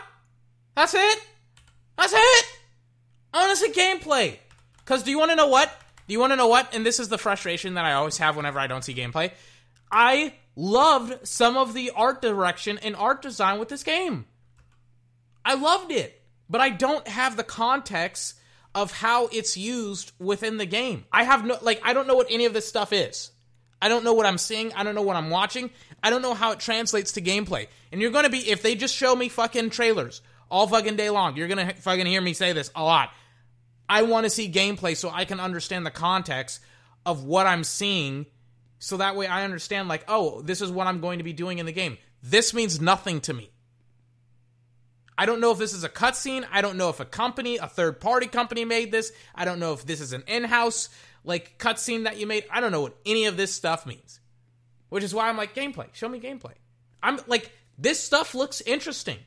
That's 0.76 0.94
it? 0.94 1.20
That's 1.98 2.14
it? 2.14 2.46
See 3.56 3.72
gameplay. 3.72 4.38
Because 4.78 5.04
do 5.04 5.10
you 5.10 5.18
want 5.18 5.32
to 5.32 5.36
know 5.36 5.48
what? 5.48 5.72
Do 6.08 6.14
you 6.14 6.20
want 6.20 6.32
to 6.32 6.38
know 6.38 6.47
what? 6.47 6.74
And 6.74 6.86
this 6.86 6.99
is 6.99 7.10
the 7.10 7.18
frustration 7.18 7.74
that 7.76 7.86
I 7.86 7.93
always 7.93 8.18
have 8.18 8.36
whenever 8.36 8.60
I 8.60 8.68
don't 8.68 8.84
see 8.84 8.93
gameplay. 8.93 9.32
I 9.91 10.34
loved 10.55 11.28
some 11.28 11.58
of 11.58 11.74
the 11.74 11.91
art 11.95 12.22
direction 12.22 12.78
and 12.80 12.95
art 12.95 13.22
design 13.22 13.60
with 13.60 13.70
this 13.70 13.84
game. 13.84 14.26
I 15.45 15.55
loved 15.55 15.91
it, 15.91 16.22
but 16.49 16.62
I 16.62 16.70
don't 16.70 17.08
have 17.08 17.38
the 17.38 17.43
context 17.43 18.36
of 18.76 18.91
how 18.91 19.28
it's 19.28 19.58
used 19.58 20.12
within 20.20 20.58
the 20.58 20.66
game. 20.66 21.05
I 21.12 21.24
have 21.24 21.45
no 21.45 21.58
like 21.62 21.82
I 21.84 21.93
don't 21.93 22.08
know 22.08 22.16
what 22.16 22.28
any 22.30 22.45
of 22.45 22.53
this 22.53 22.68
stuff 22.68 22.93
is. 22.93 23.32
I 23.82 23.89
don't 23.89 24.03
know 24.03 24.14
what 24.14 24.26
I'm 24.26 24.38
seeing. 24.38 24.74
I 24.74 24.84
don't 24.84 24.95
know 24.95 25.03
what 25.03 25.16
I'm 25.16 25.30
watching. 25.30 25.70
I 26.03 26.10
don't 26.10 26.22
know 26.22 26.34
how 26.34 26.51
it 26.51 26.60
translates 26.60 27.14
to 27.14 27.22
gameplay. 27.22 27.68
And 27.91 28.01
you're 28.01 28.12
going 28.12 28.24
to 28.24 28.30
be 28.30 28.49
if 28.49 28.62
they 28.62 28.76
just 28.76 28.95
show 28.95 29.16
me 29.16 29.30
fucking 29.30 29.70
trailers 29.70 30.22
all 30.49 30.68
fucking 30.68 30.95
day 30.95 31.10
long, 31.10 31.38
you're 31.38 31.47
going 31.47 31.68
to 31.68 31.74
fucking 31.76 32.05
hear 32.05 32.22
me 32.22 32.34
say 32.34 32.53
this 32.53 32.72
a 32.76 32.84
lot. 32.84 33.12
I 33.90 34.04
want 34.04 34.26
to 34.26 34.30
see 34.30 34.52
gameplay 34.52 34.96
so 34.96 35.10
I 35.10 35.26
can 35.26 35.40
understand 35.40 35.86
the 35.86 35.92
context 35.92 36.60
of 37.06 37.24
what 37.24 37.48
I'm 37.48 37.64
seeing 37.64 38.26
so 38.80 38.98
that 38.98 39.16
way 39.16 39.28
I 39.28 39.44
understand 39.44 39.88
like, 39.88 40.04
oh, 40.08 40.42
this 40.42 40.62
is 40.62 40.72
what 40.72 40.88
I'm 40.88 41.02
going 41.02 41.18
to 41.20 41.24
be 41.24 41.34
doing 41.34 41.60
in 41.60 41.66
the 41.66 41.72
game. 41.72 41.98
This 42.22 42.54
means 42.54 42.80
nothing 42.80 43.22
to 43.22 43.34
me. 43.34 43.52
I 45.18 45.26
don't 45.26 45.42
know 45.42 45.52
if 45.52 45.58
this 45.58 45.74
is 45.74 45.84
a 45.84 45.90
cutscene. 45.90 46.46
I 46.52 46.62
don't 46.62 46.78
know 46.78 46.90
if 46.90 47.00
a 47.00 47.06
company, 47.06 47.58
a 47.58 47.68
third 47.68 48.00
party 48.00 48.28
company 48.28 48.66
made 48.66 48.92
this. 48.92 49.12
I 49.34 49.46
don't 49.46 49.60
know 49.60 49.74
if 49.74 49.86
this 49.86 50.00
is 50.00 50.14
an 50.14 50.24
in-house 50.28 50.90
like 51.24 51.58
cutscene 51.58 52.04
that 52.04 52.18
you 52.18 52.28
made. 52.28 52.46
I 52.52 52.60
don't 52.60 52.72
know 52.72 52.82
what 52.82 52.98
any 53.06 53.26
of 53.26 53.36
this 53.36 53.54
stuff 53.54 53.86
means. 53.86 54.20
Which 54.90 55.04
is 55.04 55.14
why 55.14 55.28
I'm 55.28 55.38
like 55.38 55.56
gameplay. 55.56 55.88
Show 55.94 56.08
me 56.08 56.20
gameplay. 56.20 56.54
I'm 57.02 57.20
like 57.26 57.52
this 57.78 58.02
stuff 58.02 58.36
looks 58.36 58.62
interesting. 58.62 59.18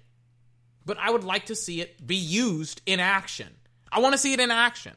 But 0.86 0.96
I 0.98 1.10
would 1.10 1.24
like 1.24 1.46
to 1.46 1.54
see 1.56 1.80
it 1.80 2.06
be 2.06 2.16
used 2.16 2.82
in 2.86 3.00
action. 3.00 3.48
I 3.92 4.00
want 4.00 4.12
to 4.12 4.18
see 4.18 4.32
it 4.32 4.40
in 4.40 4.50
action. 4.50 4.96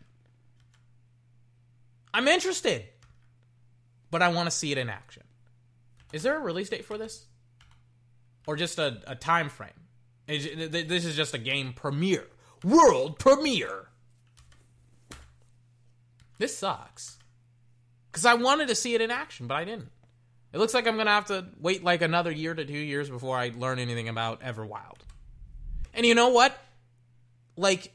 I'm 2.13 2.27
interested, 2.27 2.85
but 4.11 4.21
I 4.21 4.27
want 4.27 4.47
to 4.47 4.51
see 4.51 4.71
it 4.71 4.77
in 4.77 4.89
action. 4.89 5.23
Is 6.11 6.21
there 6.23 6.37
a 6.37 6.39
release 6.39 6.69
date 6.69 6.85
for 6.85 6.97
this, 6.97 7.25
or 8.45 8.55
just 8.55 8.77
a, 8.77 9.01
a 9.07 9.15
time 9.15 9.49
frame? 9.49 9.71
Is, 10.27 10.47
this 10.69 11.05
is 11.05 11.15
just 11.15 11.33
a 11.33 11.37
game 11.37 11.73
premiere, 11.73 12.27
world 12.63 13.19
premiere. 13.19 13.87
This 16.37 16.57
sucks 16.57 17.17
because 18.11 18.25
I 18.25 18.35
wanted 18.35 18.67
to 18.67 18.75
see 18.75 18.93
it 18.93 19.01
in 19.01 19.11
action, 19.11 19.47
but 19.47 19.55
I 19.55 19.65
didn't. 19.65 19.89
It 20.53 20.59
looks 20.59 20.73
like 20.75 20.87
I'm 20.87 20.97
gonna 20.97 21.09
have 21.09 21.25
to 21.25 21.45
wait 21.59 21.83
like 21.83 22.03
another 22.03 22.31
year 22.31 22.53
to 22.53 22.63
two 22.63 22.73
years 22.73 23.09
before 23.09 23.35
I 23.35 23.51
learn 23.57 23.79
anything 23.79 24.07
about 24.07 24.41
Everwild. 24.41 24.99
And 25.95 26.05
you 26.05 26.13
know 26.13 26.29
what? 26.29 26.55
Like 27.57 27.91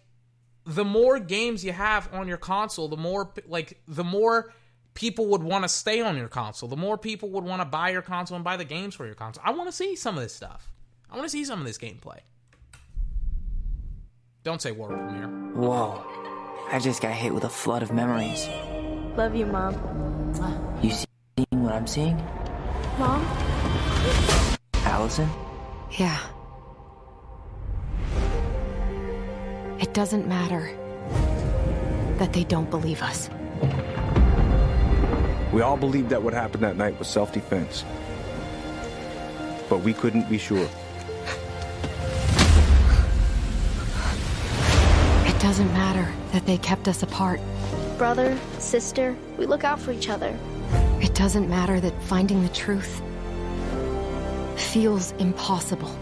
the 0.69 0.85
more 0.85 1.19
games 1.19 1.64
you 1.64 1.73
have 1.73 2.12
on 2.12 2.29
your 2.29 2.37
console, 2.37 2.89
the 2.89 2.97
more 2.97 3.33
like 3.47 3.81
the 3.89 4.05
more 4.05 4.53
people 4.93 5.29
would 5.29 5.43
want 5.43 5.64
to 5.64 5.69
stay 5.69 6.03
on 6.03 6.16
your 6.16 6.29
console. 6.29 6.69
The 6.69 6.77
more 6.77 6.99
people 6.99 7.31
would 7.31 7.45
want 7.45 7.62
to 7.62 7.64
buy 7.64 7.89
your 7.89 8.03
console 8.03 8.35
and 8.37 8.45
buy 8.45 8.59
the 8.59 8.66
games 8.66 8.95
for 8.95 9.07
your 9.07 9.14
console. 9.14 9.43
I 9.47 9.53
want 9.53 9.69
to 9.69 9.73
see 9.73 9.97
some 9.97 10.16
of 10.16 10.23
this 10.23 10.35
stuff. 10.35 10.71
I 11.11 11.14
want 11.16 11.25
to 11.25 11.31
see 11.31 11.45
some 11.47 11.59
of 11.59 11.66
this 11.66 11.79
gameplay. 11.79 12.19
Don't 14.45 14.61
say 14.61 14.73
world 14.73 14.93
premiere. 14.93 15.29
Whoa. 15.55 16.05
I 16.71 16.79
just 16.81 17.01
got 17.01 17.12
hit 17.12 17.33
with 17.33 17.45
a 17.45 17.49
flood 17.49 17.83
of 17.83 17.91
memories. 17.91 18.47
Love 19.16 19.35
you, 19.35 19.47
Mom. 19.47 19.75
You 20.83 20.91
seeing 20.91 21.62
what 21.62 21.73
I'm 21.73 21.87
seeing? 21.87 22.16
Mom? 22.99 23.25
Allison? 24.85 25.31
Yeah. 25.93 26.19
It 29.81 29.95
doesn't 29.95 30.26
matter 30.26 30.70
that 32.18 32.33
they 32.33 32.43
don't 32.43 32.68
believe 32.68 33.01
us. 33.01 33.31
We 35.53 35.62
all 35.62 35.76
believed 35.76 36.11
that 36.11 36.20
what 36.20 36.35
happened 36.35 36.64
that 36.64 36.76
night 36.76 36.99
was 36.99 37.07
self 37.07 37.33
defense. 37.33 37.85
But 39.68 39.79
we 39.79 39.93
couldn't 39.95 40.29
be 40.29 40.37
sure. 40.37 40.68
It 45.26 45.41
doesn't 45.41 45.72
matter 45.72 46.12
that 46.33 46.45
they 46.45 46.59
kept 46.59 46.89
us 46.89 47.05
apart. 47.05 47.41
Brother, 47.97 48.37
sister, 48.59 49.16
we 49.37 49.47
look 49.47 49.62
out 49.62 49.81
for 49.81 49.93
each 49.93 50.09
other. 50.09 50.37
It 51.01 51.14
doesn't 51.14 51.49
matter 51.49 51.79
that 51.79 52.03
finding 52.03 52.43
the 52.43 52.49
truth 52.49 53.01
feels 54.57 55.12
impossible. 55.12 55.95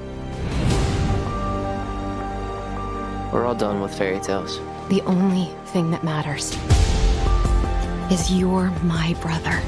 We're 3.32 3.44
all 3.44 3.54
done 3.54 3.80
with 3.80 3.96
fairy 3.96 4.20
tales. 4.20 4.60
The 4.88 5.02
only 5.02 5.46
thing 5.66 5.90
that 5.90 6.04
matters 6.04 6.56
is 8.10 8.30
you're 8.32 8.70
my 8.82 9.14
brother. 9.20 9.60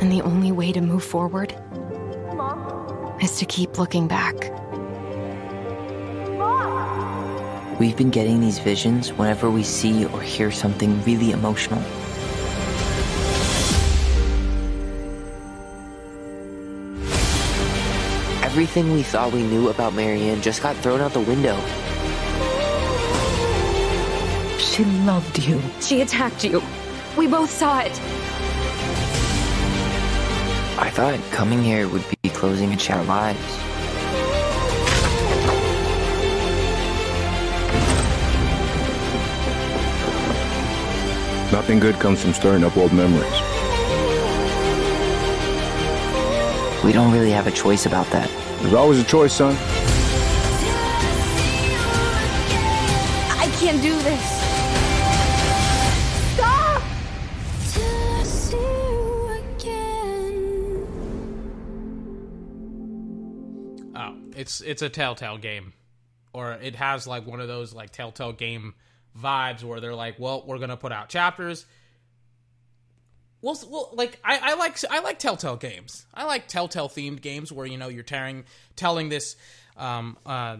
And 0.00 0.10
the 0.10 0.22
only 0.22 0.50
way 0.50 0.72
to 0.72 0.80
move 0.80 1.04
forward 1.04 1.54
Mom? 2.34 3.18
is 3.20 3.36
to 3.38 3.44
keep 3.44 3.78
looking 3.78 4.08
back. 4.08 4.34
Mom! 6.38 7.76
We've 7.78 7.96
been 7.96 8.10
getting 8.10 8.40
these 8.40 8.58
visions 8.58 9.12
whenever 9.12 9.50
we 9.50 9.62
see 9.62 10.06
or 10.06 10.22
hear 10.22 10.50
something 10.50 11.02
really 11.02 11.32
emotional. 11.32 11.82
Everything 18.58 18.90
we 18.90 19.04
thought 19.04 19.30
we 19.30 19.44
knew 19.44 19.68
about 19.68 19.94
Marianne 19.94 20.42
just 20.42 20.62
got 20.62 20.74
thrown 20.78 21.00
out 21.00 21.12
the 21.12 21.20
window. 21.20 21.56
She 24.58 24.84
loved 25.06 25.38
you. 25.38 25.62
She 25.80 26.00
attacked 26.00 26.42
you. 26.42 26.60
We 27.16 27.28
both 27.28 27.50
saw 27.50 27.78
it. 27.78 27.92
I 30.76 30.90
thought 30.92 31.20
coming 31.30 31.62
here 31.62 31.86
would 31.86 32.02
be 32.20 32.30
closing 32.30 32.72
each 32.72 32.90
our 32.90 33.04
lives. 33.04 33.38
Nothing 41.52 41.78
good 41.78 41.94
comes 42.00 42.20
from 42.20 42.32
stirring 42.32 42.64
up 42.64 42.76
old 42.76 42.92
memories. 42.92 43.57
We 46.84 46.92
don't 46.92 47.12
really 47.12 47.32
have 47.32 47.46
a 47.46 47.50
choice 47.50 47.86
about 47.86 48.06
that. 48.10 48.30
There's 48.60 48.72
always 48.72 49.00
a 49.00 49.04
choice, 49.04 49.32
son. 49.32 49.56
I 53.36 53.50
can't 53.58 53.82
do 53.82 53.94
this. 54.02 54.22
Stop! 56.34 56.82
Oh, 63.96 64.16
it's 64.36 64.60
it's 64.60 64.82
a 64.82 64.88
telltale 64.88 65.38
game. 65.38 65.72
Or 66.32 66.52
it 66.52 66.76
has 66.76 67.06
like 67.08 67.26
one 67.26 67.40
of 67.40 67.48
those 67.48 67.74
like 67.74 67.90
telltale 67.90 68.32
game 68.32 68.74
vibes 69.20 69.64
where 69.64 69.80
they're 69.80 69.94
like, 69.94 70.18
well, 70.20 70.44
we're 70.46 70.58
gonna 70.58 70.76
put 70.76 70.92
out 70.92 71.08
chapters 71.08 71.66
well, 73.40 73.58
well, 73.68 73.90
like 73.92 74.18
I, 74.24 74.52
I 74.52 74.54
like 74.54 74.78
I 74.90 75.00
like 75.00 75.18
Telltale 75.18 75.56
games. 75.56 76.06
I 76.12 76.24
like 76.24 76.48
Telltale 76.48 76.88
themed 76.88 77.20
games 77.20 77.52
where 77.52 77.66
you 77.66 77.78
know 77.78 77.88
you're 77.88 78.02
tearing, 78.02 78.44
telling 78.74 79.08
this 79.08 79.36
um, 79.76 80.16
uh, 80.26 80.56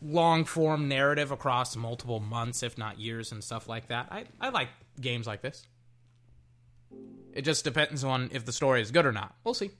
long 0.00 0.44
form 0.44 0.88
narrative 0.88 1.30
across 1.30 1.76
multiple 1.76 2.20
months, 2.20 2.62
if 2.62 2.78
not 2.78 2.98
years, 2.98 3.32
and 3.32 3.44
stuff 3.44 3.68
like 3.68 3.88
that. 3.88 4.08
I, 4.10 4.24
I 4.40 4.48
like 4.48 4.68
games 5.00 5.26
like 5.26 5.42
this. 5.42 5.66
It 7.34 7.42
just 7.42 7.62
depends 7.62 8.04
on 8.04 8.30
if 8.32 8.44
the 8.44 8.52
story 8.52 8.80
is 8.80 8.90
good 8.90 9.04
or 9.04 9.12
not. 9.12 9.34
We'll 9.44 9.54
see. 9.54 9.70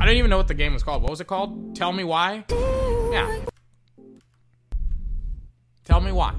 I 0.00 0.06
don't 0.06 0.16
even 0.16 0.30
know 0.30 0.36
what 0.36 0.48
the 0.48 0.54
game 0.54 0.72
was 0.72 0.82
called. 0.82 1.02
What 1.02 1.10
was 1.10 1.20
it 1.20 1.26
called? 1.26 1.76
Tell 1.76 1.92
me 1.92 2.02
why? 2.02 2.44
Yeah. 2.50 3.40
Tell 5.84 6.00
me 6.00 6.12
why. 6.12 6.34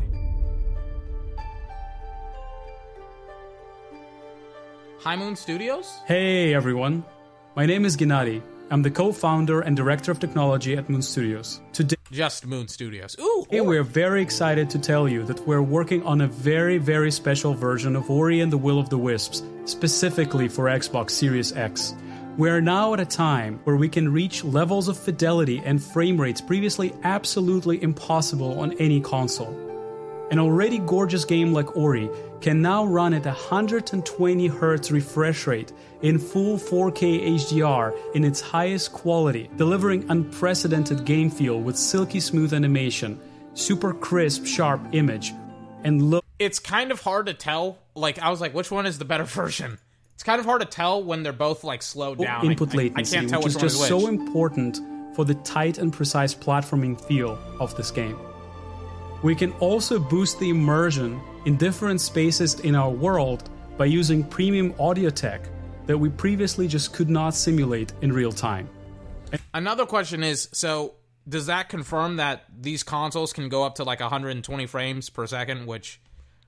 High 5.06 5.18
Moon 5.18 5.36
Studios? 5.36 6.00
Hey 6.08 6.56
everyone, 6.56 7.06
my 7.56 7.68
name 7.68 7.86
is 7.86 7.96
Gennady. 7.96 8.42
I'm 8.72 8.82
the 8.82 8.90
co-founder 8.90 9.62
and 9.62 9.78
director 9.78 10.12
of 10.12 10.20
technology 10.20 10.76
at 10.76 10.90
Moon 10.90 11.04
Studios. 11.04 11.62
Today, 11.74 11.98
just 12.10 12.48
Moon 12.48 12.68
Studios. 12.68 13.16
Ooh, 13.20 13.46
Hey, 13.52 13.62
we're 13.62 13.84
very 13.84 14.24
excited 14.24 14.68
to 14.72 14.80
tell 14.80 15.08
you 15.08 15.24
that 15.26 15.46
we're 15.46 15.62
working 15.62 16.02
on 16.02 16.22
a 16.22 16.28
very, 16.28 16.80
very 16.80 17.12
special 17.12 17.54
version 17.54 17.96
of 17.96 18.10
Ori 18.10 18.40
and 18.40 18.52
the 18.52 18.58
Will 18.58 18.80
of 18.80 18.90
the 18.90 18.98
Wisps, 18.98 19.44
specifically 19.66 20.48
for 20.48 20.66
Xbox 20.66 21.12
Series 21.12 21.54
X. 21.56 21.94
We 22.38 22.50
are 22.50 22.60
now 22.60 22.96
at 22.96 23.00
a 23.00 23.06
time 23.06 23.60
where 23.64 23.76
we 23.76 23.88
can 23.88 24.12
reach 24.12 24.44
levels 24.44 24.88
of 24.88 24.98
fidelity 24.98 25.62
and 25.64 25.84
frame 25.84 26.20
rates 26.20 26.42
previously 26.42 26.96
absolutely 27.04 27.80
impossible 27.84 28.60
on 28.60 28.74
any 28.80 29.02
console. 29.02 29.65
An 30.32 30.40
already 30.40 30.80
gorgeous 30.80 31.24
game 31.24 31.54
like 31.54 31.78
Ori 31.78 32.10
can 32.42 32.60
now 32.60 32.84
run 32.84 33.14
at 33.14 33.26
120 33.26 34.50
Hz 34.50 34.92
refresh 34.92 35.46
rate 35.46 35.72
in 36.02 36.18
full 36.18 36.58
4K 36.58 37.36
HDR 37.36 37.96
in 38.16 38.24
its 38.24 38.42
highest 38.42 38.92
quality, 38.92 39.50
delivering 39.56 40.10
unprecedented 40.10 41.06
game 41.06 41.30
feel 41.30 41.60
with 41.60 41.78
silky 41.78 42.20
smooth 42.20 42.54
animation, 42.54 43.20
super 43.54 43.94
crisp, 43.94 44.46
sharp 44.46 44.82
image, 44.94 45.32
and 45.84 46.02
look. 46.02 46.26
It's 46.40 46.58
kind 46.58 46.92
of 46.92 47.02
hard 47.02 47.28
to 47.28 47.36
tell. 47.36 47.78
Like, 47.94 48.18
I 48.18 48.30
was 48.30 48.42
like, 48.42 48.54
which 48.56 48.72
one 48.72 48.88
is 48.88 48.98
the 48.98 49.06
better 49.06 49.24
version? 49.42 49.78
It's 50.16 50.24
kind 50.24 50.40
of 50.40 50.46
hard 50.46 50.62
to 50.62 50.68
tell 50.68 51.04
when 51.04 51.22
they're 51.22 51.34
both 51.34 51.64
like 51.64 51.84
slowed 51.84 52.20
oh, 52.20 52.24
down. 52.24 52.46
input 52.46 52.70
I, 52.70 52.72
I- 52.72 52.78
latency, 52.78 53.16
I 53.16 53.20
can't 53.20 53.30
tell 53.30 53.42
which 53.42 53.56
is 53.56 53.62
just 53.62 53.88
so 53.88 54.08
important 54.08 54.80
for 55.16 55.24
the 55.24 55.36
tight 55.36 55.78
and 55.78 55.94
precise 55.94 56.34
platforming 56.34 57.00
feel 57.00 57.38
of 57.60 57.76
this 57.78 57.92
game. 57.92 58.18
We 59.22 59.36
can 59.36 59.52
also 59.54 60.00
boost 60.00 60.40
the 60.40 60.50
immersion 60.50 61.20
in 61.46 61.58
different 61.58 62.02
spaces 62.02 62.60
in 62.62 62.76
our 62.76 62.90
world 62.90 63.50
by 63.78 63.86
using 63.86 64.24
premium 64.24 64.74
audio 64.80 65.10
tech 65.10 65.42
that 65.86 65.98
we 65.98 66.10
previously 66.10 66.68
just 66.68 66.94
could 66.94 67.10
not 67.10 67.36
simulate 67.36 67.94
in 68.02 68.12
real 68.12 68.32
time. 68.32 68.70
Another 69.54 69.86
question 69.86 70.24
is 70.24 70.50
so 70.52 70.96
does 71.28 71.48
that 71.48 71.70
confirm 71.70 72.18
that 72.18 72.46
these 72.56 72.84
consoles 72.84 73.34
can 73.34 73.50
go 73.50 73.64
up 73.64 73.76
to 73.76 73.84
like 73.84 74.00
120 74.00 74.66
frames 74.68 75.10
per 75.10 75.26
second, 75.26 75.66
which 75.66 76.00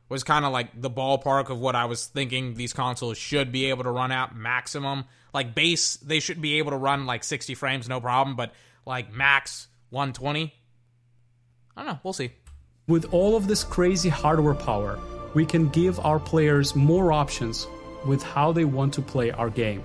was 0.10 0.24
kind 0.24 0.46
of 0.46 0.52
like 0.54 0.80
the 0.80 0.90
ballpark 0.90 1.50
of 1.50 1.60
what 1.60 1.76
I 1.76 1.86
was 1.86 2.06
thinking 2.06 2.54
these 2.54 2.74
consoles 2.74 3.18
should 3.18 3.52
be 3.52 3.66
able 3.66 3.84
to 3.84 3.92
run 3.92 4.12
at 4.12 4.36
maximum. 4.36 5.06
Like 5.34 5.54
base, 5.56 5.98
they 5.98 6.20
should 6.20 6.42
be 6.42 6.60
able 6.60 6.72
to 6.72 6.78
run 6.78 7.06
like 7.06 7.24
60 7.24 7.56
frames, 7.56 7.90
no 7.90 8.00
problem, 8.00 8.36
but 8.36 8.54
like 8.86 9.12
max 9.12 9.68
120. 9.90 10.54
I 11.76 11.82
don't 11.82 11.94
know. 11.94 12.00
We'll 12.04 12.14
see. 12.14 12.32
With 12.88 13.14
all 13.14 13.36
of 13.36 13.48
this 13.48 13.66
crazy 13.66 14.08
hardware 14.08 14.54
power, 14.54 14.98
we 15.34 15.46
can 15.46 15.68
give 15.68 16.00
our 16.00 16.20
players 16.22 16.74
more 16.74 17.12
options 17.12 17.68
with 18.06 18.24
how 18.24 18.54
they 18.54 18.64
want 18.64 18.94
to 18.94 19.02
play 19.02 19.30
our 19.30 19.50
game. 19.50 19.84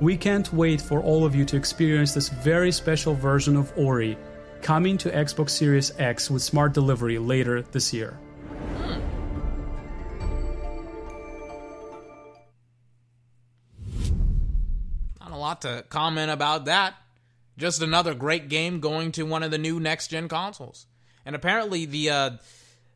We 0.00 0.16
can't 0.16 0.52
wait 0.52 0.80
for 0.80 1.00
all 1.00 1.24
of 1.24 1.36
you 1.36 1.44
to 1.44 1.56
experience 1.56 2.14
this 2.14 2.28
very 2.28 2.72
special 2.72 3.14
version 3.14 3.56
of 3.56 3.72
Ori 3.78 4.18
coming 4.60 4.98
to 4.98 5.10
Xbox 5.12 5.50
Series 5.50 5.92
X 6.00 6.32
with 6.32 6.42
smart 6.42 6.72
delivery 6.72 7.16
later 7.20 7.62
this 7.62 7.94
year. 7.94 8.18
Not 15.20 15.30
a 15.30 15.36
lot 15.36 15.62
to 15.62 15.84
comment 15.88 16.32
about 16.32 16.64
that. 16.64 16.94
Just 17.56 17.82
another 17.82 18.14
great 18.14 18.48
game 18.48 18.80
going 18.80 19.12
to 19.12 19.22
one 19.22 19.44
of 19.44 19.52
the 19.52 19.58
new 19.58 19.78
next 19.78 20.08
gen 20.08 20.28
consoles. 20.28 20.88
And 21.24 21.36
apparently 21.36 21.86
the 21.86 22.10
uh, 22.10 22.30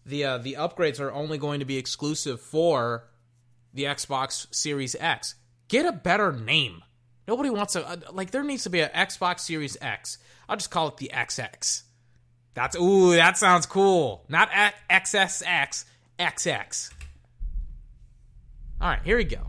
the 0.05 0.25
uh, 0.25 0.39
the 0.39 0.55
upgrades 0.55 1.01
are 1.01 1.13
only 1.13 1.39
going 1.39 1.61
to 1.61 1.67
be 1.67 1.77
exclusive 1.77 2.41
for 2.41 3.09
the 3.75 3.85
Xbox 3.85 4.53
Series 4.55 4.97
X. 4.99 5.35
Get 5.69 5.87
a 5.87 5.93
better 5.93 6.33
name. 6.33 6.83
Nobody 7.29 7.51
wants 7.51 7.73
to 7.75 8.01
like. 8.13 8.31
There 8.31 8.45
needs 8.45 8.65
to 8.65 8.71
be 8.71 8.81
an 8.81 8.91
Xbox 8.95 9.41
Series 9.41 9.77
X. 9.81 10.19
I'll 10.49 10.57
just 10.57 10.71
call 10.71 10.89
it 10.89 10.97
the 10.97 11.11
XX. 11.13 11.83
That's 12.55 12.77
ooh, 12.77 13.15
that 13.17 13.37
sounds 13.37 13.67
cool. 13.67 14.25
Not 14.29 14.49
a- 14.55 14.73
XSX, 14.91 15.85
XX. 16.19 16.93
All 18.81 18.89
right, 18.89 19.03
here 19.05 19.17
we 19.17 19.25
go. 19.25 19.49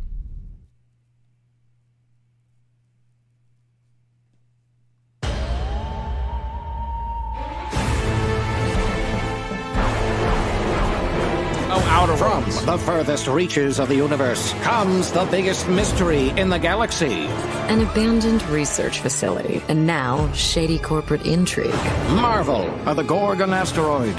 Outer 11.89 12.17
From 12.17 12.41
Worlds. 12.43 12.65
the 12.65 12.77
furthest 12.77 13.27
reaches 13.27 13.79
of 13.79 13.87
the 13.87 13.95
universe 13.95 14.53
comes 14.61 15.11
the 15.11 15.25
biggest 15.25 15.67
mystery 15.69 16.29
in 16.31 16.49
the 16.49 16.59
galaxy. 16.59 17.27
An 17.69 17.81
abandoned 17.81 18.43
research 18.49 18.99
facility, 18.99 19.61
and 19.67 19.87
now 19.87 20.31
shady 20.33 20.79
corporate 20.79 21.25
intrigue. 21.25 21.73
Marvel 22.09 22.69
of 22.87 22.95
the 22.97 23.03
Gorgon 23.03 23.51
asteroid. 23.53 24.15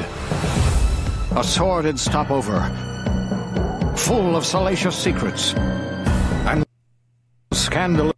A 1.37 1.45
sordid 1.45 1.99
stopover, 1.99 2.61
full 3.97 4.35
of 4.35 4.45
salacious 4.47 4.97
secrets 4.97 5.55
and 5.55 6.65
scandalous 7.53 8.15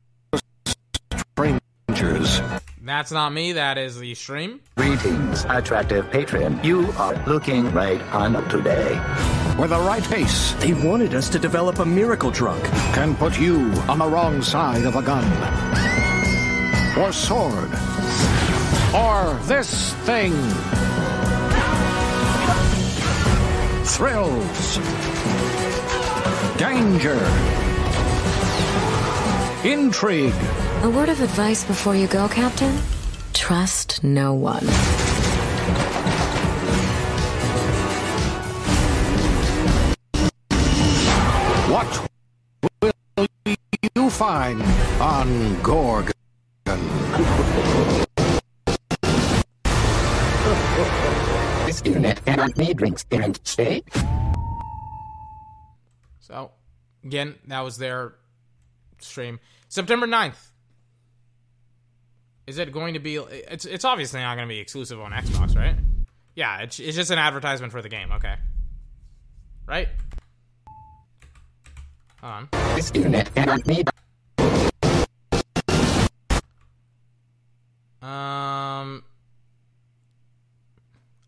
strangers. 1.34 2.40
That's 2.82 3.12
not 3.12 3.32
me. 3.32 3.53
That 3.53 3.78
is 3.78 3.98
the 3.98 4.14
stream. 4.14 4.61
Greetings, 4.76 5.44
attractive 5.48 6.11
patron. 6.11 6.59
You 6.64 6.90
are 6.92 7.14
looking 7.26 7.70
right 7.72 8.01
on 8.12 8.32
today. 8.48 9.01
With 9.61 9.70
the 9.70 9.78
right 9.78 10.02
pace, 10.02 10.54
They 10.54 10.72
wanted 10.72 11.12
us 11.12 11.28
to 11.28 11.38
develop 11.38 11.80
a 11.80 11.84
miracle 11.84 12.30
drug. 12.30 12.64
can 12.94 13.14
put 13.14 13.38
you 13.38 13.70
on 13.90 13.98
the 13.98 14.06
wrong 14.06 14.40
side 14.40 14.86
of 14.86 14.96
a 14.96 15.02
gun. 15.02 15.22
Or 16.98 17.12
sword. 17.12 17.68
Or 18.94 19.38
this 19.44 19.92
thing. 20.06 20.32
Thrills. 23.84 24.78
Danger. 26.56 27.20
Intrigue. 29.62 30.42
A 30.84 30.88
word 30.88 31.11
of 31.11 31.20
advice 31.20 31.64
before 31.64 31.94
you 31.94 32.06
go, 32.06 32.28
Captain? 32.28 32.74
Trust 33.34 34.02
no 34.02 34.32
one. 34.32 34.66
Find 44.20 44.60
on 45.00 45.62
Gorgon? 45.62 46.12
This 51.64 51.80
internet 51.80 52.22
cannot 52.26 52.54
be 52.54 52.74
drinks 52.74 53.02
parent 53.02 53.40
state. 53.48 53.88
So, 56.18 56.50
again, 57.02 57.36
that 57.46 57.60
was 57.60 57.78
their 57.78 58.16
stream. 58.98 59.40
September 59.70 60.06
9th. 60.06 60.50
Is 62.46 62.58
it 62.58 62.72
going 62.72 62.92
to 62.92 63.00
be. 63.00 63.16
It's, 63.16 63.64
it's 63.64 63.86
obviously 63.86 64.20
not 64.20 64.34
going 64.34 64.46
to 64.46 64.52
be 64.52 64.58
exclusive 64.58 65.00
on 65.00 65.12
Xbox, 65.12 65.56
right? 65.56 65.76
Yeah, 66.34 66.58
it's, 66.58 66.78
it's 66.78 66.94
just 66.94 67.10
an 67.10 67.18
advertisement 67.18 67.72
for 67.72 67.80
the 67.80 67.88
game, 67.88 68.12
okay. 68.12 68.34
Right? 69.66 69.88
Hold 72.20 72.32
on. 72.34 72.48
This 72.76 72.90
internet 72.90 73.34
cannot 73.34 73.64
be. 73.64 73.82
Um. 78.03 79.05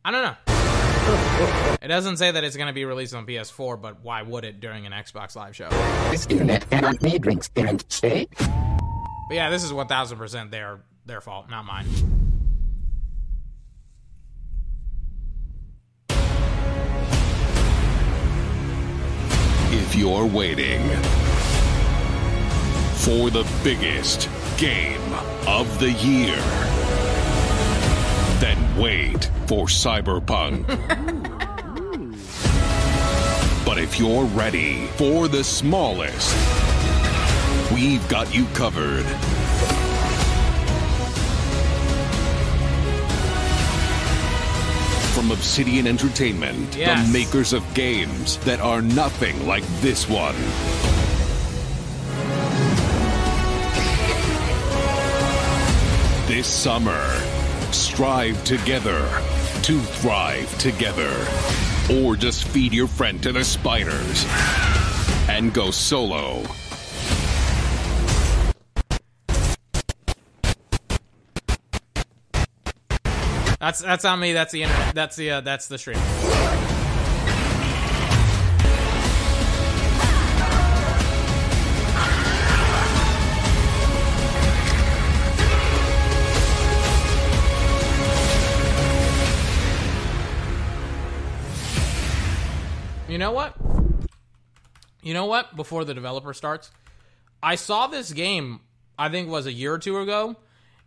I 0.04 0.10
don't 0.10 0.22
know. 0.22 1.78
It 1.82 1.88
doesn't 1.88 2.16
say 2.16 2.30
that 2.30 2.44
it's 2.44 2.56
going 2.56 2.68
to 2.68 2.72
be 2.72 2.84
released 2.84 3.14
on 3.14 3.26
PS4, 3.26 3.80
but 3.80 4.04
why 4.04 4.22
would 4.22 4.44
it 4.44 4.60
during 4.60 4.86
an 4.86 4.92
Xbox 4.92 5.34
Live 5.36 5.54
show? 5.54 5.68
This 6.10 6.26
internet 6.26 6.68
cannot 6.70 7.00
be 7.00 7.18
drinks 7.18 7.48
parent 7.48 7.90
state. 7.92 8.28
But 8.36 9.34
yeah, 9.36 9.50
this 9.50 9.64
is 9.64 9.72
1000% 9.72 10.50
their 10.50 10.80
their 11.06 11.20
fault, 11.20 11.50
not 11.50 11.64
mine. 11.64 11.86
If 19.74 19.96
you're 19.96 20.26
waiting 20.26 20.86
for 22.96 23.30
the 23.30 23.46
biggest 23.64 24.28
game 24.56 25.00
of 25.46 25.78
the 25.80 25.92
year, 25.92 26.36
then 28.40 28.58
wait 28.80 29.24
for 29.46 29.66
Cyberpunk. 29.66 30.66
but 33.66 33.78
if 33.78 33.98
you're 33.98 34.24
ready 34.26 34.86
for 34.96 35.28
the 35.28 35.44
smallest, 35.44 36.34
we've 37.72 38.06
got 38.08 38.34
you 38.34 38.46
covered. 38.54 39.04
From 45.14 45.30
Obsidian 45.30 45.86
Entertainment, 45.86 46.74
Yes. 46.74 47.06
the 47.06 47.12
makers 47.12 47.52
of 47.52 47.62
games 47.74 48.38
that 48.38 48.60
are 48.60 48.80
nothing 48.80 49.46
like 49.46 49.62
this 49.82 50.08
one. 50.08 50.34
This 56.42 56.52
summer, 56.52 57.00
strive 57.70 58.42
together 58.42 58.98
to 59.62 59.78
thrive 59.78 60.58
together. 60.58 61.24
Or 61.94 62.16
just 62.16 62.48
feed 62.48 62.72
your 62.72 62.88
friend 62.88 63.22
to 63.22 63.30
the 63.30 63.44
spiders 63.44 64.26
and 65.28 65.54
go 65.54 65.70
solo. 65.70 66.42
That's 73.60 73.80
that's 73.80 74.04
on 74.04 74.18
me. 74.18 74.32
That's 74.32 74.50
the 74.50 74.64
internet. 74.64 74.96
That's 74.96 75.14
the 75.14 75.30
uh, 75.30 75.40
that's 75.42 75.68
the 75.68 75.78
stream. 75.78 75.98
Know 93.22 93.32
what? 93.32 93.56
You 95.02 95.14
know 95.14 95.26
what? 95.26 95.56
Before 95.56 95.84
the 95.84 95.94
developer 95.94 96.34
starts, 96.34 96.70
I 97.42 97.54
saw 97.54 97.86
this 97.86 98.12
game. 98.12 98.60
I 98.98 99.08
think 99.08 99.28
was 99.28 99.46
a 99.46 99.52
year 99.52 99.72
or 99.72 99.78
two 99.78 99.98
ago, 99.98 100.36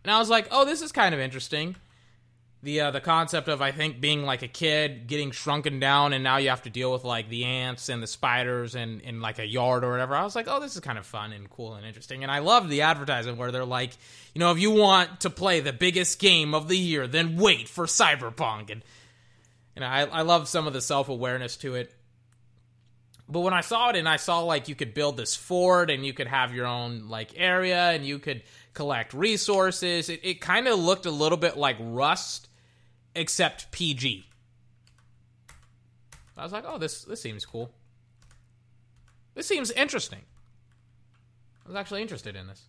and 0.04 0.10
I 0.10 0.18
was 0.18 0.30
like, 0.30 0.48
"Oh, 0.50 0.64
this 0.64 0.80
is 0.80 0.92
kind 0.92 1.14
of 1.14 1.20
interesting." 1.20 1.76
the 2.66 2.80
uh, 2.80 2.90
the 2.90 3.00
concept 3.00 3.48
of 3.48 3.62
I 3.62 3.70
think 3.70 4.00
being 4.00 4.24
like 4.24 4.42
a 4.42 4.48
kid 4.48 5.06
getting 5.06 5.30
shrunken 5.30 5.78
down 5.78 6.12
and 6.12 6.24
now 6.24 6.38
you 6.38 6.48
have 6.48 6.62
to 6.62 6.70
deal 6.70 6.92
with 6.92 7.04
like 7.04 7.28
the 7.28 7.44
ants 7.44 7.88
and 7.88 8.02
the 8.02 8.06
spiders 8.06 8.74
and 8.74 9.00
in 9.02 9.20
like 9.20 9.38
a 9.38 9.46
yard 9.46 9.84
or 9.84 9.90
whatever. 9.90 10.16
I 10.16 10.24
was 10.24 10.34
like, 10.34 10.46
oh, 10.48 10.60
this 10.60 10.74
is 10.74 10.80
kind 10.80 10.98
of 10.98 11.06
fun 11.06 11.32
and 11.32 11.48
cool 11.48 11.74
and 11.74 11.86
interesting. 11.86 12.22
And 12.22 12.32
I 12.32 12.40
love 12.40 12.68
the 12.68 12.82
advertisement 12.82 13.38
where 13.38 13.52
they're 13.52 13.64
like, 13.64 13.92
you 14.34 14.40
know, 14.40 14.50
if 14.50 14.58
you 14.58 14.72
want 14.72 15.20
to 15.20 15.30
play 15.30 15.60
the 15.60 15.72
biggest 15.72 16.18
game 16.18 16.54
of 16.54 16.68
the 16.68 16.76
year, 16.76 17.06
then 17.06 17.36
wait 17.36 17.68
for 17.68 17.86
Cyberpunk. 17.86 18.70
And 18.70 18.82
and 19.76 19.84
I 19.84 20.00
I 20.00 20.22
love 20.22 20.48
some 20.48 20.66
of 20.66 20.72
the 20.72 20.80
self 20.80 21.08
awareness 21.08 21.56
to 21.58 21.74
it. 21.76 21.94
But 23.28 23.40
when 23.40 23.54
I 23.54 23.60
saw 23.60 23.90
it 23.90 23.96
and 23.96 24.08
I 24.08 24.16
saw 24.16 24.40
like 24.40 24.68
you 24.68 24.74
could 24.74 24.94
build 24.94 25.16
this 25.16 25.34
fort 25.34 25.90
and 25.90 26.06
you 26.06 26.12
could 26.12 26.28
have 26.28 26.54
your 26.54 26.66
own 26.66 27.08
like 27.08 27.32
area 27.36 27.90
and 27.90 28.04
you 28.04 28.18
could 28.18 28.42
collect 28.72 29.14
resources, 29.14 30.08
it, 30.08 30.20
it 30.22 30.40
kind 30.40 30.68
of 30.68 30.78
looked 30.78 31.06
a 31.06 31.10
little 31.10 31.38
bit 31.38 31.56
like 31.56 31.76
Rust 31.80 32.48
except 33.14 33.72
PG. 33.72 34.28
I 36.36 36.42
was 36.42 36.52
like, 36.52 36.64
oh, 36.66 36.78
this 36.78 37.02
this 37.04 37.20
seems 37.20 37.44
cool. 37.44 37.72
This 39.34 39.46
seems 39.46 39.70
interesting. 39.72 40.22
I 41.64 41.68
was 41.68 41.76
actually 41.76 42.02
interested 42.02 42.36
in 42.36 42.46
this. 42.46 42.62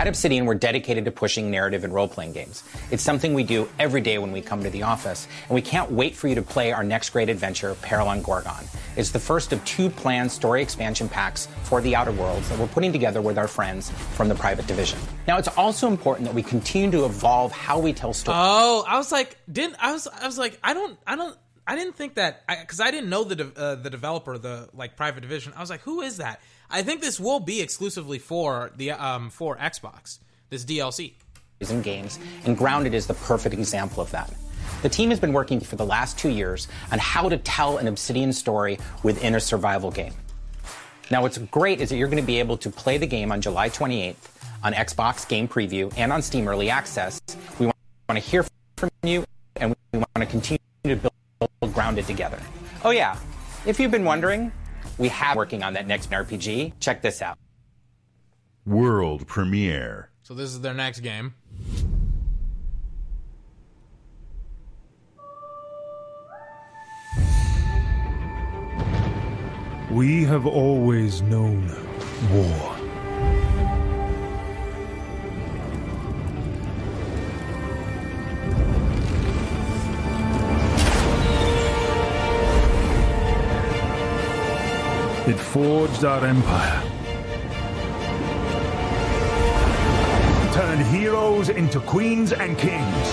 At 0.00 0.08
Obsidian, 0.08 0.46
we're 0.46 0.54
dedicated 0.54 1.04
to 1.04 1.10
pushing 1.10 1.50
narrative 1.50 1.84
and 1.84 1.92
role 1.92 2.08
playing 2.08 2.32
games. 2.32 2.64
It's 2.90 3.02
something 3.02 3.34
we 3.34 3.44
do 3.44 3.68
every 3.78 4.00
day 4.00 4.16
when 4.16 4.32
we 4.32 4.40
come 4.40 4.62
to 4.62 4.70
the 4.70 4.82
office, 4.82 5.28
and 5.46 5.54
we 5.54 5.60
can't 5.60 5.92
wait 5.92 6.16
for 6.16 6.26
you 6.26 6.34
to 6.36 6.40
play 6.40 6.72
our 6.72 6.82
next 6.82 7.10
great 7.10 7.28
adventure, 7.28 7.74
Peril 7.82 8.08
on 8.08 8.22
Gorgon. 8.22 8.64
It's 8.96 9.10
the 9.10 9.18
first 9.18 9.52
of 9.52 9.62
two 9.66 9.90
planned 9.90 10.32
story 10.32 10.62
expansion 10.62 11.06
packs 11.06 11.48
for 11.64 11.82
the 11.82 11.94
Outer 11.94 12.12
Worlds 12.12 12.48
that 12.48 12.58
we're 12.58 12.66
putting 12.68 12.92
together 12.92 13.20
with 13.20 13.36
our 13.36 13.46
friends 13.46 13.90
from 14.14 14.30
the 14.30 14.34
Private 14.34 14.66
Division. 14.66 14.98
Now, 15.28 15.36
it's 15.36 15.48
also 15.48 15.86
important 15.86 16.26
that 16.28 16.34
we 16.34 16.42
continue 16.42 16.90
to 16.92 17.04
evolve 17.04 17.52
how 17.52 17.78
we 17.78 17.92
tell 17.92 18.14
stories. 18.14 18.40
Oh, 18.40 18.86
I 18.88 18.96
was 18.96 19.12
like, 19.12 19.36
didn't 19.52 19.76
I 19.80 19.92
was 19.92 20.08
I 20.08 20.24
was 20.24 20.38
like, 20.38 20.58
I 20.64 20.72
don't 20.72 20.98
I 21.06 21.14
don't 21.14 21.36
I 21.66 21.76
didn't 21.76 21.94
think 21.94 22.14
that 22.14 22.42
because 22.48 22.80
I, 22.80 22.90
didn't 22.90 23.10
know 23.10 23.22
the 23.22 23.36
de- 23.36 23.52
uh, 23.54 23.74
the 23.76 23.90
developer, 23.90 24.36
the 24.38 24.68
like 24.74 24.96
private 24.96 25.20
division. 25.20 25.52
I 25.54 25.60
was 25.60 25.70
like, 25.70 25.82
who 25.82 26.00
is 26.00 26.16
that? 26.16 26.40
I 26.70 26.82
think 26.82 27.00
this 27.00 27.18
will 27.18 27.40
be 27.40 27.60
exclusively 27.60 28.18
for 28.18 28.70
the 28.76 28.92
um 28.92 29.30
for 29.30 29.56
Xbox. 29.56 30.18
This 30.50 30.64
DLC. 30.64 31.12
in 31.60 31.82
games, 31.82 32.18
and 32.44 32.56
Grounded 32.56 32.94
is 32.94 33.06
the 33.06 33.14
perfect 33.14 33.54
example 33.54 34.02
of 34.02 34.10
that. 34.12 34.32
The 34.82 34.88
team 34.88 35.10
has 35.10 35.20
been 35.20 35.32
working 35.32 35.60
for 35.60 35.76
the 35.76 35.84
last 35.84 36.18
two 36.18 36.30
years 36.30 36.68
on 36.90 36.98
how 36.98 37.28
to 37.28 37.36
tell 37.36 37.76
an 37.76 37.86
Obsidian 37.86 38.32
story 38.32 38.78
within 39.02 39.34
a 39.34 39.40
survival 39.40 39.90
game. 39.90 40.14
Now, 41.10 41.22
what's 41.22 41.38
great 41.38 41.80
is 41.80 41.90
that 41.90 41.96
you're 41.96 42.08
going 42.08 42.22
to 42.22 42.26
be 42.26 42.38
able 42.38 42.56
to 42.58 42.70
play 42.70 42.96
the 42.96 43.06
game 43.06 43.30
on 43.30 43.40
July 43.40 43.68
28th 43.68 44.14
on 44.62 44.72
Xbox 44.72 45.28
Game 45.28 45.48
Preview 45.48 45.92
and 45.96 46.12
on 46.12 46.22
Steam 46.22 46.48
Early 46.48 46.70
Access. 46.70 47.20
We 47.58 47.66
want 47.66 47.76
to 48.10 48.20
hear 48.20 48.44
from 48.76 48.90
you, 49.02 49.24
and 49.56 49.74
we 49.92 49.98
want 49.98 50.16
to 50.16 50.26
continue 50.26 50.58
to 50.84 50.96
build 50.96 51.74
Grounded 51.74 52.06
together. 52.06 52.38
Oh, 52.84 52.90
yeah, 52.90 53.18
if 53.66 53.78
you've 53.78 53.90
been 53.90 54.04
wondering, 54.04 54.50
we 55.00 55.08
have 55.08 55.34
working 55.34 55.62
on 55.62 55.72
that 55.72 55.86
next 55.86 56.10
RPG. 56.10 56.74
Check 56.78 57.00
this 57.00 57.22
out. 57.22 57.38
World 58.66 59.26
premiere. 59.26 60.10
So 60.22 60.34
this 60.34 60.50
is 60.50 60.60
their 60.60 60.74
next 60.74 61.00
game. 61.00 61.34
We 69.90 70.22
have 70.24 70.46
always 70.46 71.22
known 71.22 71.66
war. 72.30 72.79
It 85.30 85.38
forged 85.38 86.04
our 86.04 86.26
empire. 86.26 86.82
Turned 90.52 90.82
heroes 90.86 91.50
into 91.50 91.78
queens 91.78 92.32
and 92.32 92.58
kings. 92.58 93.08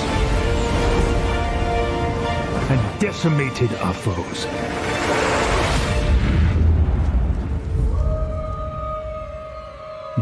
And 2.71 2.99
decimated 2.99 3.71
our 3.75 3.93
foes. 3.93 4.45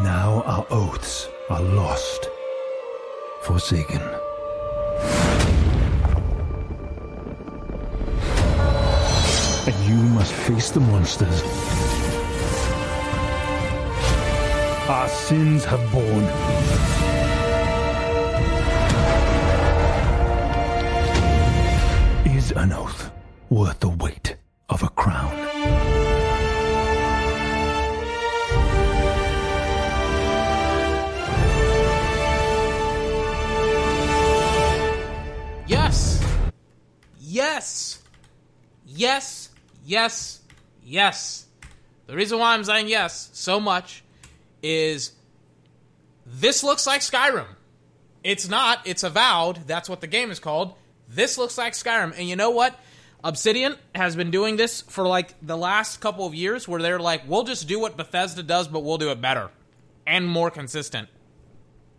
Now 0.03 0.43
our 0.45 0.67
oaths 0.69 1.29
are 1.49 1.61
lost, 1.61 2.27
forsaken. 3.43 4.01
You 9.97 10.09
must 10.09 10.33
face 10.33 10.69
the 10.71 10.79
monsters 10.79 11.41
our 14.87 15.09
sins 15.09 15.65
have 15.65 15.91
borne. 15.91 16.25
Is 22.35 22.51
an 22.51 22.71
oath 22.71 23.11
worth 23.49 23.79
the 23.79 23.89
weight 23.89 24.35
of 24.69 24.83
a 24.83 24.89
crown? 24.89 25.33
Yes. 35.67 36.23
Yes. 37.19 38.03
Yes. 38.85 39.44
Yes. 39.85 40.41
Yes. 40.83 41.45
The 42.07 42.15
reason 42.15 42.39
why 42.39 42.53
I'm 42.53 42.63
saying 42.63 42.87
yes 42.87 43.29
so 43.33 43.59
much 43.59 44.03
is 44.61 45.11
this 46.25 46.63
looks 46.63 46.85
like 46.85 47.01
Skyrim. 47.01 47.47
It's 48.23 48.49
not. 48.49 48.79
It's 48.85 49.03
Avowed. 49.03 49.67
That's 49.67 49.87
what 49.87 50.01
the 50.01 50.07
game 50.07 50.31
is 50.31 50.39
called. 50.39 50.73
This 51.07 51.37
looks 51.37 51.57
like 51.57 51.73
Skyrim. 51.73 52.17
And 52.17 52.27
you 52.27 52.35
know 52.35 52.49
what? 52.49 52.77
Obsidian 53.23 53.75
has 53.93 54.15
been 54.15 54.31
doing 54.31 54.55
this 54.55 54.81
for 54.81 55.07
like 55.07 55.33
the 55.41 55.57
last 55.57 55.99
couple 55.99 56.25
of 56.25 56.35
years 56.35 56.67
where 56.67 56.81
they're 56.81 56.99
like, 56.99 57.23
we'll 57.27 57.43
just 57.43 57.67
do 57.67 57.79
what 57.79 57.97
Bethesda 57.97 58.43
does, 58.43 58.67
but 58.67 58.83
we'll 58.83 58.97
do 58.97 59.11
it 59.11 59.21
better 59.21 59.49
and 60.05 60.27
more 60.27 60.51
consistent. 60.51 61.09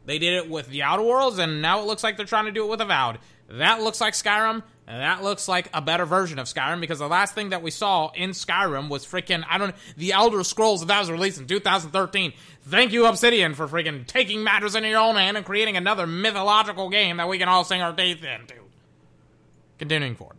They 0.04 0.18
did 0.18 0.34
it 0.34 0.48
with 0.48 0.68
the 0.68 0.84
Outer 0.84 1.02
Worlds, 1.02 1.38
and 1.38 1.60
now 1.60 1.80
it 1.80 1.86
looks 1.86 2.04
like 2.04 2.16
they're 2.16 2.26
trying 2.26 2.44
to 2.44 2.52
do 2.52 2.64
it 2.64 2.70
with 2.70 2.80
Avowed. 2.80 3.18
That 3.48 3.82
looks 3.82 4.00
like 4.00 4.14
Skyrim, 4.14 4.62
and 4.86 5.00
that 5.00 5.22
looks 5.22 5.48
like 5.48 5.68
a 5.74 5.82
better 5.82 6.04
version 6.04 6.38
of 6.38 6.46
Skyrim 6.46 6.80
because 6.80 7.00
the 7.00 7.08
last 7.08 7.34
thing 7.34 7.48
that 7.48 7.62
we 7.62 7.70
saw 7.70 8.10
in 8.14 8.30
Skyrim 8.30 8.88
was 8.88 9.04
freaking, 9.04 9.44
I 9.48 9.58
don't 9.58 9.74
the 9.96 10.12
Elder 10.12 10.44
Scrolls 10.44 10.86
that 10.86 11.00
was 11.00 11.10
released 11.10 11.40
in 11.40 11.46
2013. 11.46 12.32
Thank 12.62 12.92
you, 12.92 13.06
Obsidian, 13.06 13.54
for 13.54 13.66
freaking 13.66 14.06
taking 14.06 14.44
matters 14.44 14.74
into 14.74 14.88
your 14.88 15.00
own 15.00 15.16
hand 15.16 15.36
and 15.36 15.44
creating 15.44 15.76
another 15.76 16.06
mythological 16.06 16.88
game 16.88 17.16
that 17.16 17.28
we 17.28 17.38
can 17.38 17.48
all 17.48 17.64
sing 17.64 17.82
our 17.82 17.92
teeth 17.92 18.22
into. 18.22 18.54
Continuing 19.78 20.14
forward. 20.14 20.36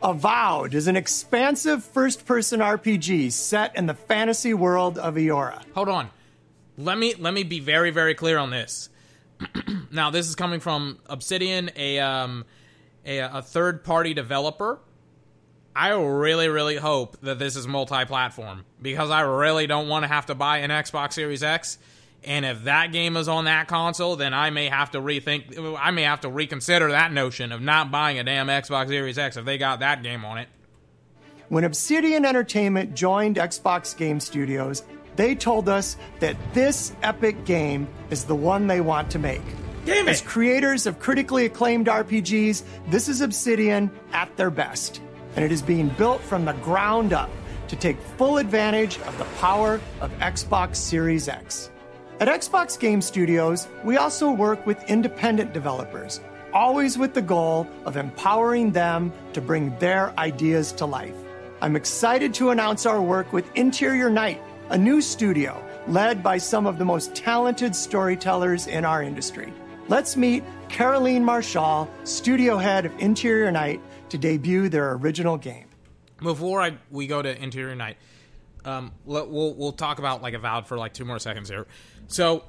Avowed 0.00 0.74
is 0.74 0.86
an 0.86 0.94
expansive 0.94 1.82
first 1.82 2.24
person 2.24 2.60
RPG 2.60 3.32
set 3.32 3.74
in 3.74 3.86
the 3.86 3.94
fantasy 3.94 4.54
world 4.54 4.96
of 4.96 5.16
Eora. 5.16 5.64
Hold 5.74 5.88
on. 5.88 6.10
Let 6.76 6.96
me 6.96 7.14
let 7.16 7.34
me 7.34 7.42
be 7.42 7.58
very 7.58 7.90
very 7.90 8.14
clear 8.14 8.38
on 8.38 8.50
this. 8.50 8.90
now, 9.90 10.10
this 10.10 10.28
is 10.28 10.36
coming 10.36 10.60
from 10.60 10.98
Obsidian, 11.06 11.70
a 11.74 11.98
um 11.98 12.44
a, 13.04 13.18
a 13.18 13.42
third 13.42 13.82
party 13.82 14.14
developer. 14.14 14.78
I 15.74 15.90
really 15.90 16.48
really 16.48 16.76
hope 16.76 17.20
that 17.22 17.40
this 17.40 17.56
is 17.56 17.66
multi-platform 17.66 18.64
because 18.80 19.10
I 19.10 19.22
really 19.22 19.66
don't 19.66 19.88
want 19.88 20.04
to 20.04 20.08
have 20.08 20.26
to 20.26 20.36
buy 20.36 20.58
an 20.58 20.70
Xbox 20.70 21.14
Series 21.14 21.42
X 21.42 21.78
and 22.28 22.44
if 22.44 22.64
that 22.64 22.92
game 22.92 23.16
is 23.16 23.26
on 23.26 23.46
that 23.46 23.68
console, 23.68 24.14
then 24.14 24.34
I 24.34 24.50
may 24.50 24.68
have 24.68 24.90
to 24.90 25.00
rethink. 25.00 25.76
I 25.80 25.90
may 25.92 26.02
have 26.02 26.20
to 26.20 26.28
reconsider 26.28 26.90
that 26.90 27.10
notion 27.10 27.52
of 27.52 27.62
not 27.62 27.90
buying 27.90 28.18
a 28.18 28.22
damn 28.22 28.48
Xbox 28.48 28.88
Series 28.88 29.16
X 29.16 29.38
if 29.38 29.46
they 29.46 29.56
got 29.56 29.80
that 29.80 30.02
game 30.02 30.26
on 30.26 30.36
it. 30.36 30.48
When 31.48 31.64
Obsidian 31.64 32.26
Entertainment 32.26 32.94
joined 32.94 33.36
Xbox 33.36 33.96
Game 33.96 34.20
Studios, 34.20 34.82
they 35.16 35.34
told 35.34 35.70
us 35.70 35.96
that 36.20 36.36
this 36.52 36.92
epic 37.02 37.46
game 37.46 37.88
is 38.10 38.24
the 38.24 38.34
one 38.34 38.66
they 38.66 38.82
want 38.82 39.10
to 39.12 39.18
make. 39.18 39.40
As 39.86 40.20
creators 40.20 40.86
of 40.86 40.98
critically 40.98 41.46
acclaimed 41.46 41.86
RPGs, 41.86 42.62
this 42.88 43.08
is 43.08 43.22
Obsidian 43.22 43.90
at 44.12 44.36
their 44.36 44.50
best. 44.50 45.00
And 45.34 45.42
it 45.42 45.50
is 45.50 45.62
being 45.62 45.88
built 45.88 46.20
from 46.20 46.44
the 46.44 46.52
ground 46.52 47.14
up 47.14 47.30
to 47.68 47.76
take 47.76 47.98
full 48.18 48.36
advantage 48.36 48.98
of 49.00 49.16
the 49.16 49.24
power 49.40 49.80
of 50.02 50.10
Xbox 50.18 50.76
Series 50.76 51.26
X. 51.26 51.70
At 52.20 52.26
Xbox 52.26 52.76
Game 52.76 53.00
Studios, 53.00 53.68
we 53.84 53.96
also 53.96 54.32
work 54.32 54.66
with 54.66 54.82
independent 54.90 55.52
developers, 55.52 56.20
always 56.52 56.98
with 56.98 57.14
the 57.14 57.22
goal 57.22 57.64
of 57.84 57.96
empowering 57.96 58.72
them 58.72 59.12
to 59.34 59.40
bring 59.40 59.78
their 59.78 60.12
ideas 60.18 60.72
to 60.72 60.86
life. 60.86 61.14
I'm 61.62 61.76
excited 61.76 62.34
to 62.34 62.50
announce 62.50 62.86
our 62.86 63.00
work 63.00 63.32
with 63.32 63.48
Interior 63.54 64.10
Night, 64.10 64.42
a 64.70 64.76
new 64.76 65.00
studio 65.00 65.64
led 65.86 66.20
by 66.20 66.38
some 66.38 66.66
of 66.66 66.76
the 66.78 66.84
most 66.84 67.14
talented 67.14 67.76
storytellers 67.76 68.66
in 68.66 68.84
our 68.84 69.00
industry. 69.00 69.52
Let's 69.86 70.16
meet 70.16 70.42
Caroline 70.68 71.24
Marchal, 71.24 71.88
studio 72.02 72.56
head 72.56 72.84
of 72.84 72.98
Interior 72.98 73.52
Night, 73.52 73.80
to 74.08 74.18
debut 74.18 74.68
their 74.68 74.94
original 74.94 75.36
game. 75.36 75.68
Before 76.20 76.60
I, 76.60 76.78
we 76.90 77.06
go 77.06 77.22
to 77.22 77.40
Interior 77.40 77.76
Night, 77.76 77.96
um, 78.64 78.92
we'll 79.04 79.54
we'll 79.54 79.72
talk 79.72 80.00
about 80.00 80.20
like 80.20 80.34
Avowed 80.34 80.66
for 80.66 80.76
like 80.76 80.92
two 80.92 81.04
more 81.04 81.20
seconds 81.20 81.48
here. 81.48 81.66
So 82.08 82.44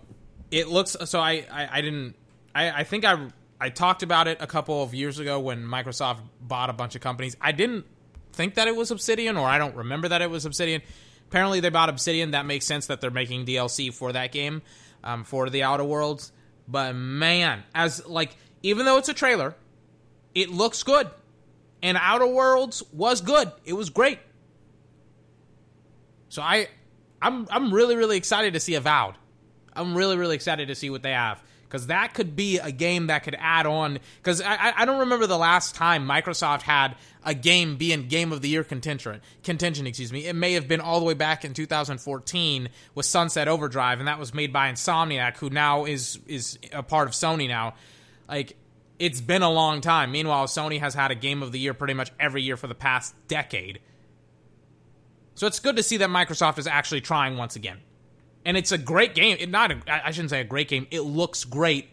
it 0.52 0.68
looks. 0.68 0.98
So 1.06 1.20
I 1.20 1.46
I, 1.52 1.70
I 1.74 1.82
didn't. 1.82 2.16
I, 2.56 2.72
I 2.72 2.84
think 2.84 3.06
I 3.06 3.28
I 3.62 3.70
talked 3.70 4.04
about 4.04 4.28
it 4.28 4.38
a 4.42 4.48
couple 4.48 4.82
of 4.82 4.94
years 4.94 5.20
ago 5.20 5.40
when 5.40 5.64
Microsoft 5.64 6.20
bought 6.42 6.70
a 6.70 6.74
bunch 6.74 6.96
of 6.96 7.02
companies. 7.02 7.36
I 7.40 7.52
didn't 7.52 7.86
think 8.32 8.56
that 8.56 8.68
it 8.68 8.76
was 8.76 8.90
Obsidian, 8.90 9.38
or 9.38 9.48
I 9.48 9.58
don't 9.58 9.76
remember 9.76 10.08
that 10.08 10.22
it 10.22 10.30
was 10.30 10.46
Obsidian. 10.46 10.82
Apparently, 11.28 11.60
they 11.60 11.70
bought 11.70 11.90
Obsidian. 11.90 12.32
That 12.32 12.46
makes 12.46 12.66
sense 12.66 12.88
that 12.88 13.02
they're 13.02 13.12
making 13.12 13.46
DLC 13.46 13.94
for 13.94 14.14
that 14.14 14.32
game, 14.32 14.62
um, 15.04 15.24
for 15.24 15.50
the 15.50 15.64
Outer 15.64 15.84
Worlds. 15.84 16.32
But 16.68 16.96
man, 16.96 17.64
as 17.76 18.06
like 18.08 18.36
even 18.64 18.86
though 18.86 18.98
it's 18.98 19.10
a 19.10 19.14
trailer, 19.14 19.56
it 20.34 20.50
looks 20.50 20.84
good, 20.84 21.10
and 21.84 21.98
Outer 22.00 22.28
Worlds 22.28 22.82
was 22.94 23.22
good. 23.22 23.52
It 23.66 23.74
was 23.74 23.90
great. 23.90 24.20
So 26.30 26.42
I, 26.42 26.68
I'm 27.22 27.48
I'm 27.52 27.74
really 27.74 27.96
really 27.96 28.18
excited 28.18 28.54
to 28.54 28.60
see 28.60 28.76
Avowed. 28.76 29.16
I'm 29.80 29.96
really 29.96 30.18
really 30.18 30.36
excited 30.36 30.68
to 30.68 30.76
see 30.76 30.90
what 30.90 31.04
they 31.04 31.12
have 31.12 31.42
because 31.70 31.88
that 31.88 32.16
could 32.16 32.36
be 32.36 32.58
a 32.58 32.72
game 32.72 33.08
that 33.08 33.24
could 33.24 33.36
add 33.40 33.68
on. 33.68 34.00
Because 34.18 34.42
I, 34.42 34.74
I 34.76 34.86
don't 34.86 35.02
remember 35.02 35.28
the 35.28 35.38
last 35.38 35.76
time 35.76 36.08
Microsoft 36.08 36.64
had 36.64 36.96
a 37.24 37.36
game 37.36 37.78
be 37.78 37.94
in 37.94 38.08
Game 38.08 38.32
of 38.32 38.42
the 38.42 38.50
Year 38.50 38.64
contention. 38.64 39.22
Contention, 39.44 39.86
excuse 39.86 40.12
me. 40.12 40.26
It 40.26 40.36
may 40.36 40.54
have 40.54 40.68
been 40.68 40.82
all 40.82 41.00
the 41.00 41.06
way 41.06 41.14
back 41.14 41.46
in 41.46 41.54
2014 41.54 42.70
with 42.96 43.06
Sunset 43.06 43.48
Overdrive, 43.48 44.00
and 44.00 44.08
that 44.08 44.18
was 44.18 44.34
made 44.34 44.52
by 44.52 44.72
Insomniac, 44.72 45.38
who 45.38 45.50
now 45.50 45.86
is 45.86 46.20
is 46.26 46.58
a 46.74 46.82
part 46.82 47.08
of 47.08 47.14
Sony 47.14 47.48
now. 47.48 47.76
Like 48.28 48.56
it's 48.98 49.22
been 49.22 49.44
a 49.44 49.52
long 49.52 49.82
time. 49.82 50.12
Meanwhile, 50.12 50.48
Sony 50.48 50.80
has 50.80 50.96
had 50.96 51.12
a 51.12 51.16
Game 51.16 51.44
of 51.44 51.52
the 51.52 51.60
Year 51.60 51.76
pretty 51.76 51.94
much 51.94 52.12
every 52.20 52.42
year 52.42 52.58
for 52.58 52.68
the 52.68 52.76
past 52.76 53.16
decade. 53.28 53.80
So 55.36 55.48
it's 55.48 55.60
good 55.60 55.78
to 55.78 55.84
see 55.84 55.98
that 55.98 56.10
Microsoft 56.10 56.58
is 56.58 56.68
actually 56.68 57.02
trying 57.02 57.38
once 57.38 57.56
again. 57.56 57.78
And 58.46 58.58
it's 58.58 58.72
a 58.72 58.78
great 58.78 59.16
game. 59.16 59.38
It 59.40 59.50
not 59.50 59.72
a, 59.72 60.08
I 60.08 60.12
shouldn't 60.12 60.30
say 60.30 60.42
a 60.42 60.46
great 60.46 60.68
game. 60.68 60.88
It 60.92 61.02
looks 61.02 61.44
great 61.46 61.90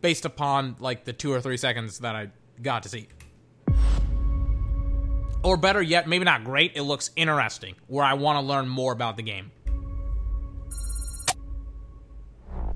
based 0.00 0.24
upon 0.24 0.76
like 0.80 1.04
the 1.04 1.12
2 1.12 1.32
or 1.32 1.40
3 1.40 1.56
seconds 1.56 2.00
that 2.00 2.16
I 2.16 2.28
got 2.60 2.82
to 2.84 2.88
see. 2.88 3.08
Or 5.44 5.56
better 5.56 5.82
yet, 5.82 6.08
maybe 6.08 6.24
not 6.24 6.44
great, 6.44 6.76
it 6.76 6.82
looks 6.82 7.10
interesting 7.16 7.74
where 7.88 8.04
I 8.04 8.14
want 8.14 8.36
to 8.36 8.46
learn 8.46 8.68
more 8.68 8.92
about 8.92 9.16
the 9.16 9.22
game. 9.22 9.50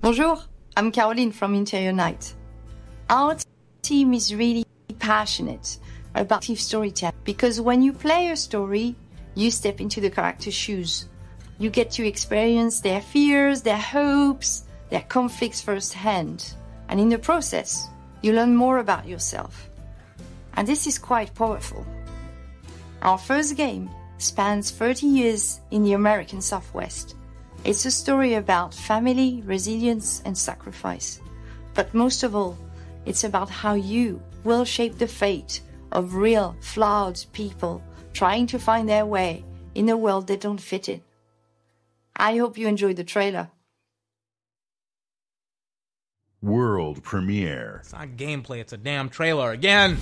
Bonjour, 0.00 0.38
I'm 0.76 0.90
Caroline 0.92 1.32
from 1.32 1.54
Interior 1.54 1.92
Night. 1.92 2.34
Our 3.08 3.36
team 3.82 4.14
is 4.14 4.34
really 4.34 4.64
passionate 4.98 5.78
about 6.14 6.44
storytelling 6.44 7.14
because 7.24 7.60
when 7.60 7.82
you 7.82 7.92
play 7.92 8.30
a 8.30 8.36
story, 8.36 8.96
you 9.34 9.50
step 9.50 9.80
into 9.80 10.00
the 10.00 10.10
character's 10.10 10.54
shoes. 10.54 11.08
You 11.58 11.70
get 11.70 11.90
to 11.92 12.06
experience 12.06 12.80
their 12.80 13.00
fears, 13.00 13.62
their 13.62 13.78
hopes, 13.78 14.64
their 14.90 15.02
conflicts 15.02 15.60
firsthand. 15.60 16.52
And 16.88 17.00
in 17.00 17.08
the 17.08 17.18
process, 17.18 17.88
you 18.22 18.32
learn 18.32 18.54
more 18.54 18.78
about 18.78 19.08
yourself. 19.08 19.70
And 20.54 20.68
this 20.68 20.86
is 20.86 20.98
quite 20.98 21.34
powerful. 21.34 21.86
Our 23.02 23.18
first 23.18 23.56
game 23.56 23.90
spans 24.18 24.70
30 24.70 25.06
years 25.06 25.60
in 25.70 25.84
the 25.84 25.94
American 25.94 26.40
Southwest. 26.40 27.14
It's 27.64 27.84
a 27.84 27.90
story 27.90 28.34
about 28.34 28.74
family, 28.74 29.42
resilience, 29.44 30.22
and 30.24 30.36
sacrifice. 30.36 31.20
But 31.74 31.92
most 31.94 32.22
of 32.22 32.34
all, 32.34 32.56
it's 33.04 33.24
about 33.24 33.50
how 33.50 33.74
you 33.74 34.22
will 34.44 34.64
shape 34.64 34.98
the 34.98 35.08
fate 35.08 35.60
of 35.92 36.14
real, 36.14 36.56
flawed 36.60 37.22
people 37.32 37.82
trying 38.12 38.46
to 38.46 38.58
find 38.58 38.88
their 38.88 39.06
way 39.06 39.44
in 39.74 39.88
a 39.88 39.96
world 39.96 40.26
they 40.26 40.36
don't 40.36 40.60
fit 40.60 40.88
in. 40.88 41.02
I 42.16 42.38
hope 42.38 42.56
you 42.56 42.66
enjoyed 42.66 42.96
the 42.96 43.04
trailer. 43.04 43.50
World 46.42 47.02
premiere. 47.02 47.78
It's 47.80 47.92
not 47.92 48.08
gameplay, 48.10 48.58
it's 48.58 48.72
a 48.72 48.76
damn 48.78 49.08
trailer 49.08 49.52
again. 49.52 49.98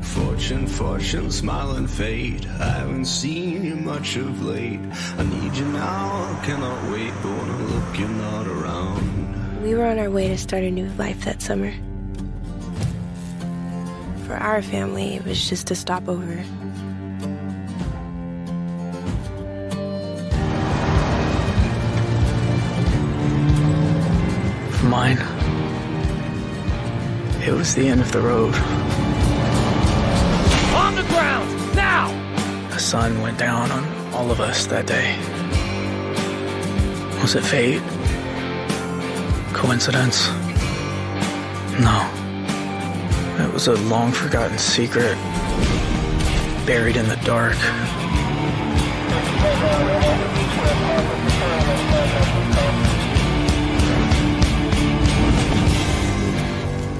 Fortune, 0.00 0.66
fortune, 0.66 1.30
smiling 1.30 1.86
fate. 1.86 2.46
I 2.46 2.68
haven't 2.68 3.06
seen 3.06 3.64
you 3.64 3.74
much 3.76 4.16
of 4.16 4.44
late. 4.44 4.80
I 5.18 5.24
need 5.24 5.54
you 5.56 5.64
now, 5.66 6.38
I 6.40 6.44
cannot 6.44 6.90
wait. 6.90 7.12
But 7.22 7.30
when 7.30 7.50
I 7.50 7.58
look, 7.62 7.98
you're 7.98 8.08
not 8.08 8.46
around. 8.46 9.62
We 9.62 9.74
were 9.74 9.86
on 9.86 9.98
our 9.98 10.10
way 10.10 10.28
to 10.28 10.38
start 10.38 10.62
a 10.62 10.70
new 10.70 10.88
life 10.90 11.24
that 11.24 11.42
summer. 11.42 11.72
For 14.26 14.34
our 14.34 14.62
family, 14.62 15.16
it 15.16 15.24
was 15.24 15.48
just 15.48 15.70
a 15.70 15.74
stopover. 15.74 16.44
Mine, 24.86 25.18
it 27.42 27.52
was 27.52 27.74
the 27.74 27.88
end 27.88 28.00
of 28.00 28.12
the 28.12 28.20
road. 28.20 28.54
On 30.74 30.94
the 30.94 31.02
ground, 31.04 31.76
now! 31.76 32.08
The 32.70 32.78
sun 32.78 33.20
went 33.20 33.38
down 33.38 33.70
on 33.70 33.84
all 34.12 34.30
of 34.30 34.40
us 34.40 34.66
that 34.66 34.86
day. 34.86 35.16
Was 37.20 37.34
it 37.34 37.42
fate? 37.42 37.82
Coincidence? 39.52 40.28
No. 41.80 42.10
It 43.44 43.52
was 43.52 43.68
a 43.68 43.74
long 43.88 44.12
forgotten 44.12 44.58
secret, 44.58 45.16
buried 46.66 46.96
in 46.96 47.08
the 47.08 47.20
dark. 47.24 47.56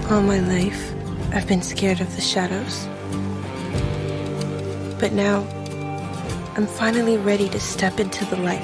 All 0.08 0.22
my 0.22 0.38
life, 0.38 0.94
I've 1.34 1.48
been 1.48 1.62
scared 1.62 2.00
of 2.00 2.14
the 2.14 2.22
shadows. 2.22 2.86
But 5.00 5.12
now, 5.12 5.40
I'm 6.56 6.68
finally 6.68 7.16
ready 7.16 7.48
to 7.48 7.58
step 7.58 7.98
into 7.98 8.24
the 8.26 8.36
light. 8.36 8.62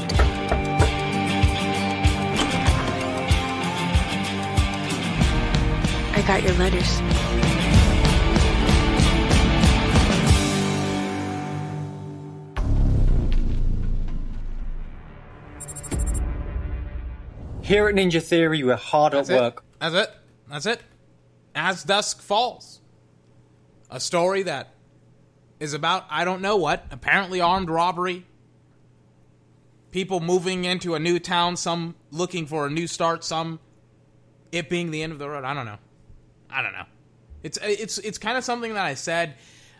I 6.15 6.23
got 6.29 6.45
your 6.45 6.53
letters. 6.53 7.01
Here 17.63 17.89
at 17.89 17.97
Ninja 17.97 18.23
Theory, 18.23 18.63
we're 18.63 18.77
hard 18.77 19.15
That's 19.15 19.29
at 19.29 19.37
it. 19.37 19.41
work. 19.41 19.65
That's 19.81 19.95
it. 19.97 20.11
That's 20.49 20.67
it. 20.67 20.83
As 21.55 21.85
Dusk 21.85 22.21
Falls. 22.21 22.81
A 23.91 24.01
story 24.01 24.43
that 24.45 24.75
is 25.61 25.75
about, 25.75 26.07
I 26.11 26.25
don't 26.25 26.43
know 26.43 26.57
what, 26.57 26.87
apparently 26.91 27.41
armed 27.41 27.69
robbery. 27.71 28.27
People 29.91 30.21
moving 30.21 30.65
into 30.65 30.95
a 30.95 30.99
new 30.99 31.19
town, 31.19 31.57
some 31.57 31.95
looking 32.11 32.47
for 32.47 32.67
a 32.67 32.71
new 32.71 32.87
start, 32.87 33.23
some 33.23 33.61
it 34.51 34.71
being 34.71 34.91
the 34.91 35.03
end 35.03 35.13
of 35.13 35.19
the 35.19 35.29
road. 35.29 35.45
I 35.45 35.53
don't 35.55 35.67
know. 35.67 35.79
I 36.51 36.63
don't 36.63 36.73
know. 36.73 36.87
It's 37.43 37.59
it's 37.63 37.99
it's 37.99 38.19
kind 38.19 38.39
of 38.39 38.45
something 38.45 38.75
that 38.75 38.85
I 38.85 38.95
said 38.95 39.35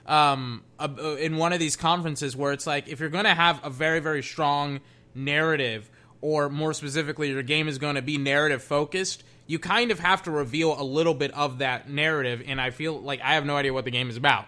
um, 0.07 0.65
uh, 0.79 0.89
in 1.19 1.37
one 1.37 1.53
of 1.53 1.61
these 1.61 1.77
conferences 1.77 2.37
where 2.37 2.53
it's 2.53 2.67
like 2.67 2.89
if 2.89 3.01
you're 3.01 3.09
going 3.09 3.25
to 3.25 3.35
have 3.35 3.61
a 3.65 3.71
very 3.71 4.01
very 4.01 4.23
strong 4.23 4.81
narrative, 5.15 5.91
or 6.21 6.49
more 6.49 6.73
specifically, 6.73 7.31
your 7.31 7.43
game 7.43 7.69
is 7.69 7.79
going 7.79 7.95
to 7.95 8.03
be 8.03 8.19
narrative 8.19 8.63
focused, 8.63 9.25
you 9.47 9.59
kind 9.59 9.91
of 9.91 9.99
have 9.99 10.23
to 10.25 10.31
reveal 10.31 10.81
a 10.81 10.85
little 10.85 11.15
bit 11.15 11.33
of 11.35 11.59
that 11.59 11.89
narrative. 11.89 12.43
And 12.47 12.61
I 12.61 12.71
feel 12.71 13.01
like 13.01 13.21
I 13.21 13.35
have 13.35 13.45
no 13.45 13.57
idea 13.57 13.73
what 13.73 13.85
the 13.85 13.91
game 13.91 14.09
is 14.09 14.17
about 14.17 14.47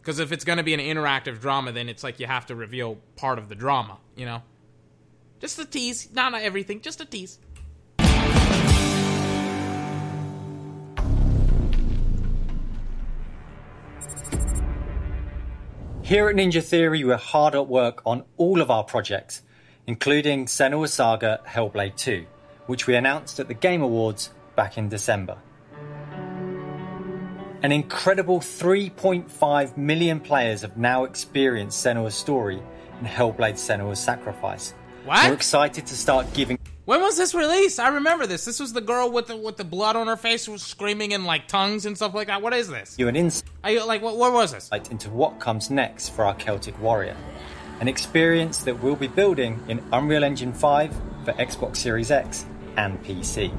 because 0.00 0.20
if 0.20 0.32
it's 0.32 0.44
going 0.44 0.56
to 0.58 0.64
be 0.64 0.74
an 0.74 0.80
interactive 0.80 1.40
drama, 1.40 1.72
then 1.72 1.88
it's 1.88 2.02
like 2.02 2.18
you 2.18 2.26
have 2.26 2.46
to 2.46 2.54
reveal 2.54 2.98
part 3.16 3.38
of 3.38 3.48
the 3.48 3.54
drama. 3.54 3.98
You 4.16 4.26
know, 4.26 4.42
just 5.40 5.58
a 5.58 5.64
tease, 5.64 6.08
not 6.12 6.34
everything, 6.34 6.80
just 6.80 7.00
a 7.00 7.04
tease. 7.04 7.38
Here 16.02 16.26
at 16.30 16.36
Ninja 16.36 16.64
Theory, 16.64 17.04
we're 17.04 17.18
hard 17.18 17.54
at 17.54 17.68
work 17.68 18.00
on 18.06 18.24
all 18.38 18.62
of 18.62 18.70
our 18.70 18.82
projects, 18.82 19.42
including 19.86 20.46
Senua's 20.46 20.94
Saga 20.94 21.40
Hellblade 21.46 21.96
2, 21.96 22.24
which 22.68 22.86
we 22.86 22.94
announced 22.94 23.40
at 23.40 23.48
the 23.48 23.54
Game 23.54 23.82
Awards 23.82 24.30
back 24.54 24.78
in 24.78 24.88
December. 24.88 25.38
An 27.62 27.72
incredible 27.72 28.38
3.5 28.38 29.76
million 29.76 30.20
players 30.20 30.62
have 30.62 30.76
now 30.76 31.02
experienced 31.02 31.84
Senua's 31.84 32.14
story 32.14 32.62
in 33.00 33.06
Hellblade 33.06 33.54
Senua's 33.54 33.98
Sacrifice. 33.98 34.74
What? 35.04 35.26
We're 35.26 35.34
excited 35.34 35.86
to 35.86 35.96
start 35.96 36.32
giving 36.34 36.58
When 36.84 37.00
was 37.00 37.16
this 37.16 37.34
released? 37.34 37.80
I 37.80 37.88
remember 37.88 38.26
this. 38.26 38.44
This 38.44 38.60
was 38.60 38.74
the 38.74 38.80
girl 38.80 39.10
with 39.10 39.26
the 39.26 39.36
with 39.36 39.56
the 39.56 39.64
blood 39.64 39.96
on 39.96 40.06
her 40.06 40.16
face, 40.16 40.46
was 40.46 40.62
screaming 40.62 41.12
in 41.12 41.24
like 41.24 41.48
tongues 41.48 41.86
and 41.86 41.96
stuff 41.96 42.14
like 42.14 42.28
that. 42.28 42.42
What 42.42 42.52
is 42.52 42.68
this? 42.68 42.94
you 42.98 43.08
an 43.08 43.16
insight 43.16 43.48
I 43.64 43.82
like 43.84 44.02
what? 44.02 44.16
What 44.18 44.32
was 44.32 44.52
this? 44.52 44.70
into 44.90 45.10
what 45.10 45.40
comes 45.40 45.70
next 45.70 46.10
for 46.10 46.26
our 46.26 46.34
Celtic 46.34 46.78
Warrior. 46.80 47.16
An 47.80 47.88
experience 47.88 48.62
that 48.64 48.82
we'll 48.82 48.96
be 48.96 49.08
building 49.08 49.60
in 49.68 49.82
Unreal 49.92 50.24
Engine 50.24 50.52
5 50.52 50.94
for 51.24 51.32
Xbox 51.32 51.76
Series 51.76 52.10
X 52.10 52.44
and 52.78 53.02
PC. 53.04 53.50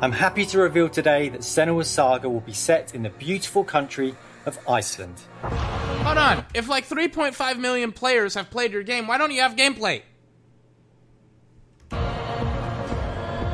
I'm 0.00 0.12
happy 0.12 0.46
to 0.46 0.58
reveal 0.58 0.88
today 0.88 1.28
that 1.28 1.40
Senua's 1.40 1.88
Saga 1.90 2.28
will 2.30 2.40
be 2.40 2.52
set 2.52 2.94
in 2.94 3.02
the 3.02 3.10
beautiful 3.10 3.64
country 3.64 4.14
of 4.46 4.56
Iceland. 4.68 5.16
Hold 5.42 6.18
on. 6.18 6.46
If 6.54 6.68
like 6.68 6.88
3.5 6.88 7.58
million 7.58 7.90
players 7.90 8.34
have 8.34 8.48
played 8.48 8.72
your 8.72 8.84
game, 8.84 9.08
why 9.08 9.18
don't 9.18 9.32
you 9.32 9.40
have 9.40 9.56
gameplay? 9.56 10.02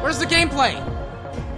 Where's 0.03 0.19
the 0.19 0.27
gameplay? 0.27 0.75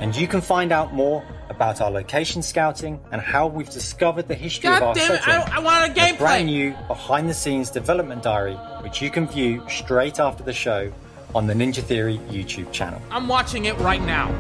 And 0.01 0.14
you 0.14 0.28
can 0.28 0.40
find 0.40 0.70
out 0.70 0.94
more 0.94 1.24
about 1.49 1.80
our 1.80 1.90
location 1.90 2.42
scouting 2.42 3.01
and 3.11 3.20
how 3.20 3.49
we've 3.49 3.68
discovered 3.70 4.28
the 4.28 4.34
history 4.36 4.68
God 4.70 4.82
of 4.82 4.88
our 4.88 4.94
damn 4.94 5.12
it. 5.14 5.26
I- 5.28 5.57
I 5.57 5.59
want 5.59 5.90
a 5.90 6.01
gameplay. 6.01 6.18
brand 6.18 6.47
new 6.47 6.76
behind 6.86 7.28
the 7.28 7.34
scenes 7.34 7.70
development 7.70 8.22
diary, 8.22 8.55
which 8.82 9.03
you 9.03 9.11
can 9.11 9.26
view 9.26 9.64
straight 9.68 10.20
after 10.20 10.44
the 10.44 10.53
show 10.53 10.92
on 11.37 11.47
the 11.47 11.53
Ninja 11.53 11.82
Theory 11.82 12.18
YouTube 12.30 12.72
channel. 12.72 12.99
I'm 13.11 13.28
watching 13.28 13.66
it 13.66 13.76
right 13.80 14.01
now. 14.01 14.32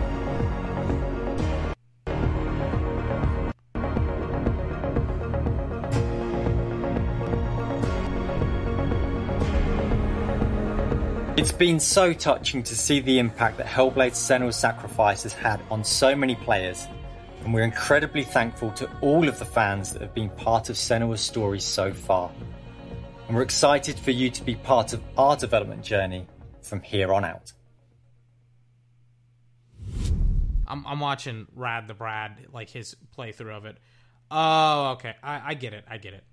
It's 11.36 11.52
been 11.52 11.78
so 11.78 12.14
touching 12.14 12.62
to 12.62 12.74
see 12.74 13.00
the 13.00 13.18
impact 13.18 13.58
that 13.58 13.66
Hellblade 13.66 14.12
Senua's 14.12 14.56
Sacrifice 14.56 15.24
has 15.24 15.34
had 15.34 15.60
on 15.70 15.84
so 15.84 16.16
many 16.16 16.34
players, 16.34 16.88
and 17.44 17.52
we're 17.52 17.60
incredibly 17.60 18.24
thankful 18.24 18.70
to 18.70 18.90
all 19.02 19.28
of 19.28 19.38
the 19.38 19.44
fans 19.44 19.92
that 19.92 20.00
have 20.00 20.14
been 20.14 20.30
part 20.30 20.70
of 20.70 20.76
Senua's 20.76 21.20
story 21.20 21.60
so 21.60 21.92
far. 21.92 22.32
And 23.28 23.36
we're 23.36 23.42
excited 23.42 23.98
for 23.98 24.12
you 24.12 24.30
to 24.30 24.42
be 24.42 24.54
part 24.54 24.94
of 24.94 25.02
our 25.18 25.36
development 25.36 25.82
journey 25.82 26.26
from 26.66 26.82
here 26.82 27.12
on 27.12 27.24
out. 27.24 27.52
I'm 30.68 30.86
I'm 30.86 31.00
watching 31.00 31.46
Rad 31.54 31.88
the 31.88 31.94
Brad, 31.94 32.46
like 32.52 32.70
his 32.70 32.96
playthrough 33.16 33.56
of 33.56 33.64
it. 33.66 33.76
Oh, 34.30 34.92
okay. 34.92 35.14
I, 35.22 35.50
I 35.50 35.54
get 35.54 35.72
it. 35.72 35.84
I 35.88 35.98
get 35.98 36.12
it. 36.12 36.24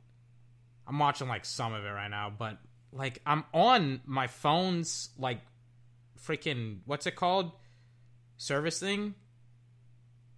I'm 0.88 0.97
watching 0.97 1.27
like 1.27 1.45
some 1.45 1.73
of 1.73 1.86
it 1.86 1.89
right 1.89 2.09
now, 2.09 2.31
but 2.36 2.57
like 2.91 3.19
I'm 3.25 3.43
on 3.53 4.01
my 4.05 4.27
phone's 4.27 5.09
like 5.17 5.39
freaking 6.25 6.79
what's 6.86 7.05
it 7.05 7.15
called? 7.15 7.51
Service 8.38 8.79
thing. 8.79 9.13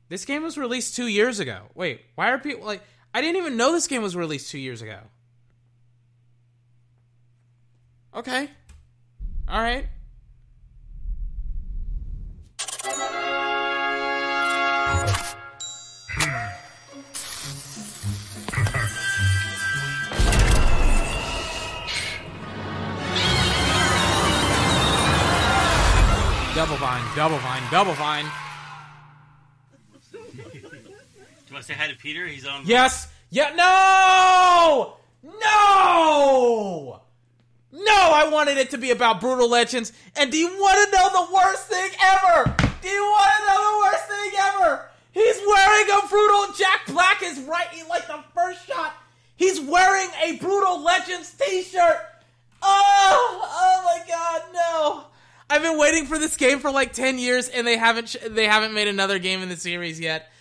This 0.10 0.26
game 0.26 0.44
was 0.44 0.58
released 0.58 0.96
two 0.96 1.08
years 1.08 1.40
ago. 1.40 1.64
Wait, 1.74 2.02
why 2.16 2.32
are 2.32 2.38
people 2.38 2.66
like 2.66 2.82
I 3.14 3.22
didn't 3.22 3.38
even 3.38 3.58
know 3.58 3.72
this 3.72 3.88
game 3.88 4.02
was 4.02 4.16
released 4.16 4.52
two 4.52 4.60
years 4.60 4.82
ago. 4.82 5.00
Okay. 8.14 8.50
Alright. 9.48 9.88
Double 26.56 26.78
Fine, 26.78 27.16
Double 27.16 27.38
Fine, 27.38 27.62
Double 27.70 27.94
Fine. 27.94 28.26
Do 30.12 30.18
you 31.48 31.54
want 31.54 31.64
to 31.64 31.64
say 31.64 31.74
hi 31.74 31.88
to 31.88 31.96
Peter? 31.96 32.26
He's 32.26 32.48
on. 32.48 32.64
Yes. 32.66 33.08
Yeah. 33.30 33.54
No. 33.56 34.98
No. 35.24 37.02
No. 37.76 38.12
I 38.14 38.30
wanted 38.32 38.58
it 38.58 38.72
to 38.72 38.78
be 38.78 38.92
about 38.92 39.22
Brütal 39.22 39.50
Legends. 39.50 39.92
And 40.16 40.32
do 40.32 40.38
you 40.38 40.48
want 40.48 40.90
to 40.90 40.98
know 40.98 41.26
the 41.26 41.34
worst 41.34 41.68
thing 41.68 41.92
ever? 42.02 42.56
Do 42.82 42.88
you 42.88 43.04
want 43.04 43.32
to 43.38 43.46
know 43.46 43.60
the 43.70 43.78
worst 43.86 44.06
thing 44.08 44.32
ever? 44.40 44.90
He's 45.12 45.42
wearing 45.48 45.90
a 45.92 46.08
brutal. 46.08 46.54
Jack 46.58 46.88
Black 46.88 47.22
is 47.24 47.40
right. 47.42 47.68
He, 47.72 47.84
like 47.88 48.08
the 48.08 48.24
first 48.34 48.68
shot. 48.68 48.94
He's 49.38 49.60
wearing 49.60 50.10
a 50.24 50.38
Brütal 50.38 50.84
Legends 50.84 51.34
T-shirt. 51.34 51.98
Oh. 52.62 53.42
Oh 53.44 53.82
my 53.86 54.02
God. 54.08 54.42
No. 54.54 55.06
I've 55.50 55.62
been 55.62 55.78
waiting 55.78 56.06
for 56.06 56.18
this 56.18 56.36
game 56.38 56.60
for 56.60 56.72
like 56.72 56.94
ten 56.94 57.20
years, 57.20 57.50
and 57.50 57.68
they 57.68 57.78
haven't 57.78 58.10
sh- 58.10 58.18
they 58.28 58.48
haven't 58.48 58.74
made 58.74 58.88
another 58.88 59.20
game 59.20 59.42
in 59.42 59.50
the 59.50 59.56
series 59.56 60.00
yet. 60.00 60.32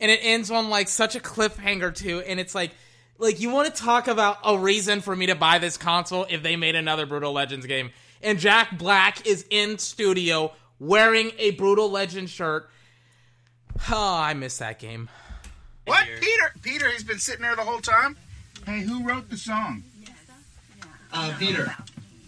And 0.00 0.10
it 0.10 0.20
ends 0.22 0.50
on 0.50 0.70
like 0.70 0.88
such 0.88 1.14
a 1.14 1.20
cliffhanger 1.20 1.94
too, 1.94 2.20
and 2.26 2.40
it's 2.40 2.54
like 2.54 2.72
like 3.20 3.40
you 3.40 3.50
want 3.50 3.72
to 3.72 3.82
talk 3.82 4.08
about 4.08 4.38
a 4.44 4.58
reason 4.58 5.00
for 5.00 5.14
me 5.14 5.26
to 5.26 5.34
buy 5.34 5.58
this 5.58 5.76
console 5.76 6.26
if 6.28 6.42
they 6.42 6.56
made 6.56 6.74
another 6.74 7.06
Brütal 7.06 7.32
Legends 7.32 7.66
game. 7.66 7.90
And 8.22 8.38
Jack 8.38 8.76
Black 8.76 9.26
is 9.26 9.46
in 9.50 9.78
studio 9.78 10.52
wearing 10.78 11.32
a 11.38 11.56
Brütal 11.56 11.90
Legends 11.90 12.30
shirt. 12.30 12.68
Oh, 13.90 14.14
I 14.14 14.34
miss 14.34 14.58
that 14.58 14.78
game. 14.78 15.08
What? 15.84 16.06
Peter? 16.20 16.52
Peter, 16.62 16.90
he's 16.90 17.04
been 17.04 17.18
sitting 17.18 17.42
there 17.42 17.56
the 17.56 17.62
whole 17.62 17.80
time? 17.80 18.16
Hey, 18.66 18.80
who 18.80 19.06
wrote 19.06 19.30
the 19.30 19.36
song? 19.36 19.82
Uh, 21.12 21.34
Peter. 21.38 21.74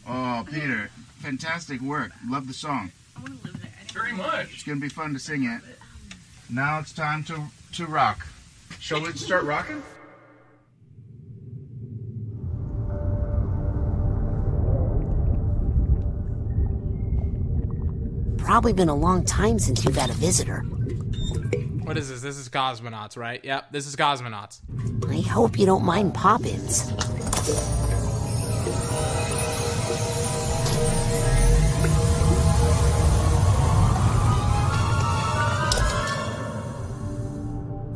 Oh, 0.08 0.46
Peter. 0.50 0.90
Fantastic 1.18 1.80
work. 1.80 2.12
Love 2.28 2.48
the 2.48 2.54
song. 2.54 2.90
I 3.16 3.20
want 3.20 3.42
to 3.42 3.48
live 3.48 3.56
it. 3.62 3.92
Very 3.92 4.12
much. 4.12 4.54
It's 4.54 4.62
going 4.62 4.78
to 4.78 4.82
be 4.82 4.88
fun 4.88 5.12
to 5.12 5.18
sing 5.18 5.44
it. 5.44 5.60
Now 6.50 6.78
it's 6.78 6.92
time 6.92 7.22
to, 7.24 7.44
to 7.74 7.86
rock. 7.86 8.26
Shall 8.80 9.02
we 9.02 9.12
start 9.12 9.44
rocking? 9.44 9.82
Probably 18.52 18.74
been 18.74 18.90
a 18.90 18.94
long 18.94 19.24
time 19.24 19.58
since 19.58 19.82
you've 19.82 19.96
had 19.96 20.10
a 20.10 20.12
visitor. 20.12 20.58
What 21.84 21.96
is 21.96 22.10
this? 22.10 22.20
This 22.20 22.36
is 22.36 22.50
cosmonauts, 22.50 23.16
right? 23.16 23.42
Yep, 23.42 23.72
this 23.72 23.86
is 23.86 23.96
cosmonauts. 23.96 24.60
I 25.08 25.22
hope 25.26 25.58
you 25.58 25.64
don't 25.64 25.86
mind 25.86 26.12
pop-ins. 26.12 26.90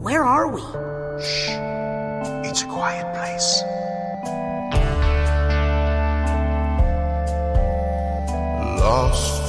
Where 0.00 0.24
are 0.24 0.48
we? 0.48 0.62
Shh. 1.22 1.50
It's 2.48 2.62
a 2.62 2.66
quiet 2.66 3.14
place. 3.14 3.62
Lost 8.80 9.42
alone, 9.42 9.45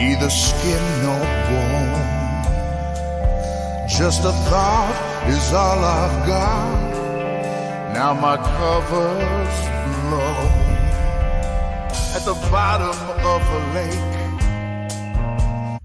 neither 0.00 0.30
skin 0.30 0.82
nor 1.02 1.20
bone. 1.48 2.06
Just 3.86 4.24
a 4.24 4.32
thought 4.48 4.96
is 5.28 5.52
all 5.52 5.78
I've 5.78 6.26
got. 6.26 7.92
Now 7.92 8.14
my 8.14 8.36
cover's 8.36 9.58
blown 10.08 10.50
at 12.16 12.22
the 12.24 12.34
bottom 12.50 12.96
of 13.26 13.42
a 13.58 13.60
lake. 13.74 14.10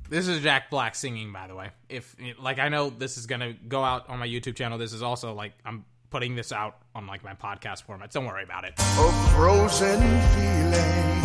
This 0.08 0.28
is 0.30 0.42
Jack 0.42 0.70
Black 0.70 0.96
singing, 0.96 1.34
by 1.34 1.48
the 1.48 1.56
way. 1.56 1.72
If 1.90 2.16
like 2.40 2.60
I 2.60 2.70
know 2.70 2.90
this 2.90 3.18
is 3.18 3.26
gonna 3.26 3.54
go 3.68 3.84
out 3.84 4.08
on 4.08 4.20
my 4.20 4.28
YouTube 4.28 4.56
channel. 4.56 4.78
This 4.78 4.94
is 4.94 5.04
also 5.04 5.34
like 5.34 5.52
I'm 5.66 5.84
putting 6.10 6.36
this 6.36 6.54
out 6.54 6.78
on 6.94 7.06
like 7.06 7.22
my 7.24 7.34
podcast 7.34 7.84
format. 7.84 8.12
Don't 8.12 8.26
worry 8.26 8.44
about 8.44 8.64
it. 8.64 8.76
A 8.78 9.12
frozen 9.34 10.00
feeling 10.36 11.16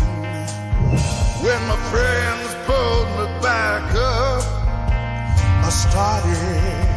when 1.43 1.61
my 1.67 1.77
friends 1.91 2.55
pulled 2.67 3.09
me 3.19 3.27
back 3.41 3.95
up. 3.95 4.45
I 5.65 5.71
started 5.71 6.91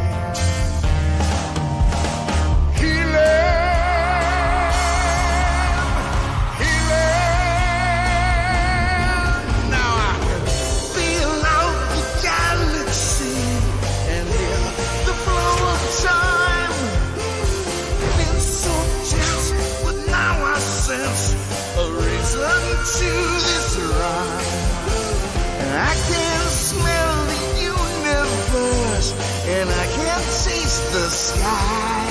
sky, 31.44 32.06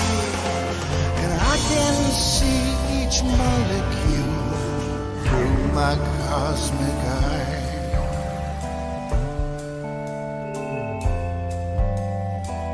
and 1.22 1.32
I 1.34 1.56
can 1.70 1.96
see 2.12 2.64
each 3.00 3.18
molecule 3.24 4.36
through 5.26 5.58
my 5.74 5.96
cosmic 6.28 7.00
eye. 7.26 7.62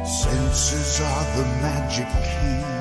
Senses 0.06 1.02
are 1.02 1.26
the 1.38 1.46
magic 1.64 2.10
keys. 2.28 2.79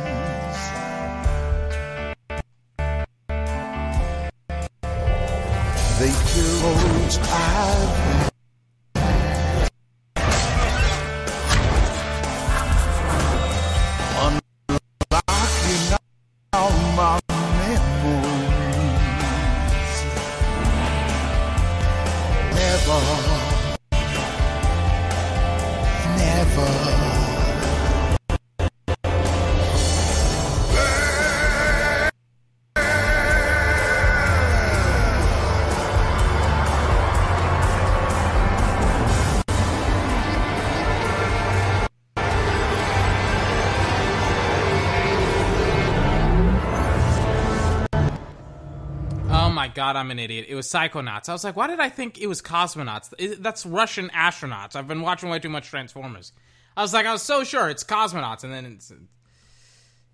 My 49.68 49.74
god, 49.74 49.96
I'm 49.96 50.10
an 50.10 50.18
idiot. 50.18 50.46
It 50.48 50.54
was 50.54 50.66
Psychonauts. 50.66 51.28
I 51.28 51.32
was 51.32 51.44
like, 51.44 51.56
why 51.56 51.66
did 51.66 51.78
I 51.80 51.88
think 51.88 52.18
it 52.18 52.26
was 52.26 52.40
cosmonauts? 52.40 53.38
That's 53.40 53.66
Russian 53.66 54.08
astronauts. 54.10 54.76
I've 54.76 54.88
been 54.88 55.02
watching 55.02 55.28
way 55.28 55.38
too 55.38 55.48
much 55.48 55.68
Transformers. 55.68 56.32
I 56.76 56.82
was 56.82 56.94
like, 56.94 57.06
I 57.06 57.12
was 57.12 57.22
so 57.22 57.44
sure 57.44 57.68
it's 57.68 57.84
cosmonauts, 57.84 58.44
and 58.44 58.52
then 58.52 58.64
it's 58.64 58.92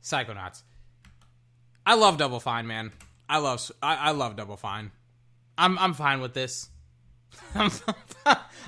Psychonauts. 0.03 0.63
I 1.87 1.95
love 1.95 2.19
Double 2.19 2.41
Fine, 2.41 2.67
man. 2.67 2.93
I 3.29 3.39
love 3.39 3.71
I, 3.83 3.97
I 3.97 4.11
love 4.11 4.37
Double 4.37 4.57
Fine. 4.57 4.91
I'm 5.57 5.79
I'm 5.79 5.95
fine 5.95 6.21
with 6.21 6.35
this. 6.35 6.69
I'm, 7.55 7.71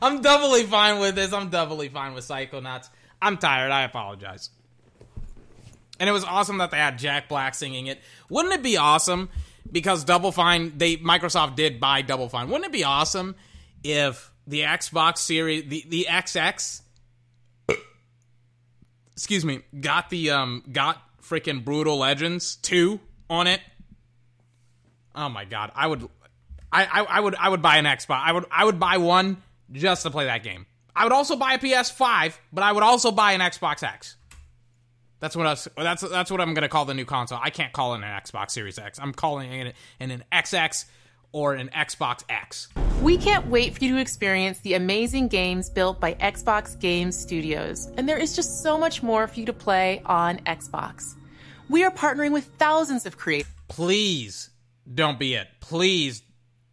I'm 0.02 0.20
doubly 0.22 0.64
fine 0.64 1.00
with 1.00 1.14
this. 1.14 1.32
I'm 1.32 1.50
doubly 1.50 1.88
fine 1.88 2.14
with 2.14 2.26
Psychonauts. 2.26 2.88
I'm 3.20 3.38
tired. 3.38 3.72
I 3.72 3.82
apologize. 3.82 4.50
And 5.98 6.08
it 6.08 6.12
was 6.12 6.24
awesome 6.24 6.58
that 6.58 6.70
they 6.70 6.76
had 6.76 6.98
Jack 6.98 7.28
Black 7.28 7.54
singing 7.54 7.86
it. 7.86 8.00
Wouldn't 8.28 8.54
it 8.54 8.62
be 8.62 8.76
awesome 8.76 9.30
because 9.70 10.04
Double 10.04 10.32
Fine 10.32 10.78
they 10.78 10.96
Microsoft 10.96 11.56
did 11.56 11.80
buy 11.80 12.02
Double 12.02 12.28
Fine. 12.28 12.48
Wouldn't 12.48 12.66
it 12.66 12.72
be 12.72 12.84
awesome 12.84 13.36
if 13.82 14.32
the 14.46 14.60
Xbox 14.62 15.18
series 15.18 15.68
the 15.68 15.84
the 15.88 16.06
XX 16.08 16.82
excuse 19.16 19.44
me, 19.44 19.62
got 19.80 20.10
the 20.10 20.30
um 20.30 20.62
got 20.70 21.02
freaking 21.22 21.64
Brütal 21.64 21.98
Legends 21.98 22.56
2 22.56 23.00
on 23.30 23.46
it? 23.46 23.60
Oh 25.14 25.28
my 25.28 25.44
god, 25.44 25.72
I 25.74 25.86
would 25.86 26.08
I, 26.70 26.84
I 26.84 27.02
I 27.04 27.20
would 27.20 27.34
I 27.34 27.48
would 27.48 27.62
buy 27.62 27.78
an 27.78 27.86
Xbox. 27.86 28.20
I 28.22 28.32
would 28.32 28.44
I 28.50 28.64
would 28.64 28.78
buy 28.78 28.98
one 28.98 29.42
just 29.72 30.02
to 30.02 30.10
play 30.10 30.26
that 30.26 30.42
game. 30.42 30.66
I 30.94 31.04
would 31.04 31.12
also 31.12 31.36
buy 31.36 31.54
a 31.54 31.58
PS5, 31.58 32.38
but 32.52 32.62
I 32.62 32.72
would 32.72 32.82
also 32.82 33.10
buy 33.10 33.32
an 33.32 33.40
Xbox 33.40 33.82
X. 33.82 34.16
That's 35.26 35.34
what 35.34 35.46
us. 35.48 35.66
That's 35.76 36.02
that's 36.02 36.30
what 36.30 36.40
I'm 36.40 36.54
gonna 36.54 36.68
call 36.68 36.84
the 36.84 36.94
new 36.94 37.04
console. 37.04 37.40
I 37.42 37.50
can't 37.50 37.72
call 37.72 37.94
it 37.94 37.96
an 37.96 38.02
Xbox 38.04 38.52
Series 38.52 38.78
X. 38.78 39.00
I'm 39.02 39.12
calling 39.12 39.52
it 39.52 39.74
an, 39.98 40.12
an 40.12 40.22
XX 40.32 40.84
or 41.32 41.54
an 41.54 41.68
Xbox 41.74 42.22
X. 42.28 42.68
We 43.02 43.18
can't 43.18 43.48
wait 43.48 43.76
for 43.76 43.82
you 43.82 43.96
to 43.96 44.00
experience 44.00 44.60
the 44.60 44.74
amazing 44.74 45.26
games 45.26 45.68
built 45.68 45.98
by 45.98 46.14
Xbox 46.14 46.78
Game 46.78 47.10
Studios. 47.10 47.90
And 47.96 48.08
there 48.08 48.18
is 48.18 48.36
just 48.36 48.62
so 48.62 48.78
much 48.78 49.02
more 49.02 49.26
for 49.26 49.40
you 49.40 49.46
to 49.46 49.52
play 49.52 50.00
on 50.06 50.38
Xbox. 50.46 51.16
We 51.68 51.82
are 51.82 51.90
partnering 51.90 52.30
with 52.30 52.44
thousands 52.56 53.04
of 53.04 53.18
creators. 53.18 53.50
Please 53.66 54.50
don't 54.94 55.18
be 55.18 55.34
it. 55.34 55.48
Please, 55.58 56.22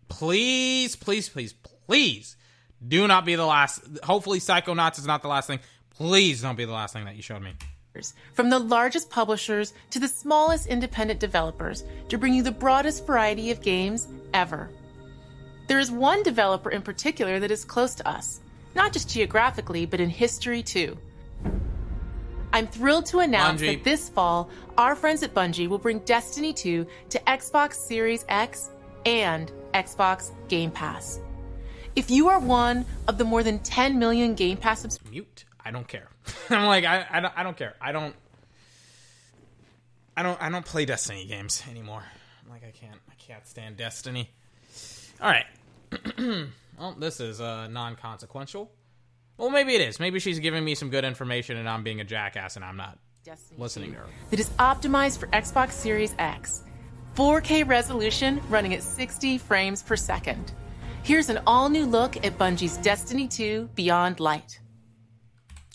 please, 0.10 0.96
please, 0.96 1.28
please, 1.28 1.54
please 1.88 2.38
do 2.88 3.08
not 3.08 3.26
be 3.26 3.34
the 3.34 3.48
last. 3.48 3.82
Hopefully, 4.04 4.38
Psychonauts 4.38 5.00
is 5.00 5.08
not 5.08 5.24
the 5.24 5.28
last 5.28 5.48
thing. 5.48 5.60
Please 5.90 6.44
don't 6.44 6.56
be 6.56 6.66
the 6.66 6.72
last 6.72 6.94
thing 6.94 7.06
that 7.06 7.16
you 7.16 7.24
showed 7.24 7.42
me. 7.42 7.54
From 8.34 8.50
the 8.50 8.60
largest 8.60 9.10
publishers 9.10 9.74
to 9.92 10.00
the 10.00 10.08
smallest 10.08 10.68
independent 10.68 11.20
developers 11.20 11.84
to 12.10 12.18
bring 12.18 12.34
you 12.34 12.44
the 12.44 12.52
broadest 12.52 13.06
variety 13.06 13.52
of 13.52 13.62
games 13.62 14.08
ever. 14.34 14.70
There 15.68 15.80
is 15.80 15.92
one 15.92 16.24
developer 16.24 16.70
in 16.70 16.82
particular 16.82 17.40
that 17.40 17.52
is 17.52 17.64
close 17.64 17.96
to 17.96 18.08
us, 18.08 18.42
not 18.76 18.94
just 18.94 19.10
geographically, 19.10 19.86
but 19.86 20.00
in 20.00 20.10
history 20.10 20.64
too. 20.64 20.98
I'm 22.52 22.68
thrilled 22.68 23.08
to 23.08 23.20
announce 23.20 23.62
Bungie. 23.62 23.78
that 23.78 23.84
this 23.84 24.10
fall, 24.10 24.50
our 24.78 24.96
friends 24.96 25.24
at 25.24 25.34
Bungie 25.34 25.68
will 25.68 25.80
bring 25.80 26.00
Destiny 26.00 26.54
2 26.54 26.86
to 27.10 27.20
Xbox 27.20 27.74
Series 27.74 28.26
X 28.30 28.70
and 29.06 29.52
Xbox 29.74 30.32
Game 30.48 30.70
Pass. 30.70 31.20
If 31.96 32.12
you 32.12 32.28
are 32.28 32.40
one 32.40 32.86
of 33.08 33.18
the 33.18 33.24
more 33.24 33.44
than 33.44 33.60
10 33.60 33.98
million 33.98 34.36
Game 34.36 34.58
Pass 34.58 34.82
subscribers, 34.82 35.12
Mute. 35.12 35.43
I 35.66 35.72
don't 35.72 35.88
care. 35.88 36.10
I'm 36.50 36.66
like 36.66 36.86
I, 36.86 37.06
I 37.10 37.20
don't 37.20 37.34
I 37.38 37.44
don't 37.44 37.58
care. 37.58 37.76
I 37.82 37.92
don't 37.92 38.16
I 40.16 40.24
don't 40.24 40.42
I 40.42 40.50
don't 40.50 40.66
play 40.66 40.86
Destiny 40.86 41.26
games 41.26 41.64
anymore. 41.70 42.04
I'm 42.44 42.52
like 42.52 42.64
I 42.64 42.72
can't 42.72 43.00
I 43.10 43.14
can't 43.18 43.48
stand 43.48 43.78
Destiny. 43.78 44.30
All 45.22 45.30
right. 45.30 45.46
well, 46.80 46.96
this 46.98 47.20
is 47.20 47.40
uh, 47.40 47.68
non-consequential. 47.68 48.70
Well, 49.38 49.50
maybe 49.50 49.76
it 49.76 49.82
is. 49.82 50.00
Maybe 50.00 50.20
she's 50.20 50.40
giving 50.40 50.64
me 50.64 50.76
some 50.76 50.90
good 50.90 51.06
information 51.06 51.58
and 51.58 51.68
I'm 51.70 51.84
being 51.84 52.02
a 52.02 52.04
jackass 52.04 52.56
and 52.56 52.66
I'm 52.66 52.78
not 52.78 52.98
Destiny 53.24 53.60
listening 53.60 53.92
to 53.94 54.00
her. 54.00 54.06
that 54.32 54.40
is 54.40 54.50
optimized 54.60 55.18
for 55.20 55.28
Xbox 55.28 55.72
Series 55.72 56.14
X. 56.20 56.64
4K 57.16 57.68
resolution 57.68 58.42
running 58.50 58.74
at 58.74 58.84
60 58.84 59.38
frames 59.38 59.82
per 59.84 59.96
second. 59.96 60.52
Here's 61.04 61.30
an 61.30 61.40
all 61.46 61.70
new 61.70 61.86
look 61.86 62.18
at 62.26 62.38
Bungie's 62.38 62.78
Destiny 62.78 63.28
2 63.28 63.70
Beyond 63.76 64.20
Light. 64.20 64.60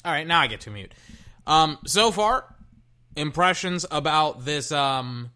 All 0.04 0.12
right, 0.12 0.26
now 0.26 0.40
I 0.40 0.46
get 0.46 0.60
to 0.62 0.70
mute. 0.70 0.92
Um, 1.46 1.78
so 1.86 2.10
far, 2.10 2.44
impressions 3.16 3.84
about 3.90 4.44
this 4.44 4.70
um 4.70 5.30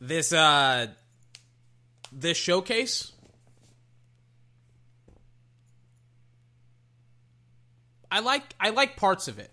this 0.00 0.32
uh 0.32 0.88
this 2.12 2.36
showcase. 2.36 3.12
I 8.10 8.20
like 8.20 8.42
I 8.60 8.70
like 8.70 8.96
parts 8.96 9.28
of 9.28 9.38
it. 9.38 9.50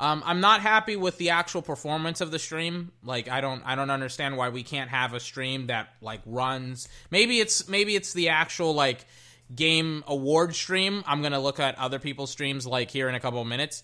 Um, 0.00 0.22
I'm 0.24 0.40
not 0.40 0.60
happy 0.60 0.94
with 0.94 1.18
the 1.18 1.30
actual 1.30 1.60
performance 1.60 2.20
of 2.20 2.30
the 2.30 2.38
stream. 2.38 2.92
Like 3.02 3.28
I 3.28 3.40
don't 3.40 3.62
I 3.64 3.74
don't 3.74 3.90
understand 3.90 4.36
why 4.36 4.50
we 4.50 4.62
can't 4.62 4.90
have 4.90 5.14
a 5.14 5.20
stream 5.20 5.66
that 5.66 5.88
like 6.00 6.20
runs. 6.24 6.88
Maybe 7.10 7.40
it's 7.40 7.68
maybe 7.68 7.96
it's 7.96 8.12
the 8.12 8.28
actual 8.28 8.74
like 8.74 9.04
game 9.54 10.04
award 10.06 10.54
stream. 10.54 11.02
I'm 11.06 11.22
gonna 11.22 11.40
look 11.40 11.60
at 11.60 11.78
other 11.78 11.98
people's 11.98 12.30
streams 12.30 12.66
like 12.66 12.90
here 12.90 13.08
in 13.08 13.14
a 13.14 13.20
couple 13.20 13.40
of 13.40 13.46
minutes. 13.46 13.82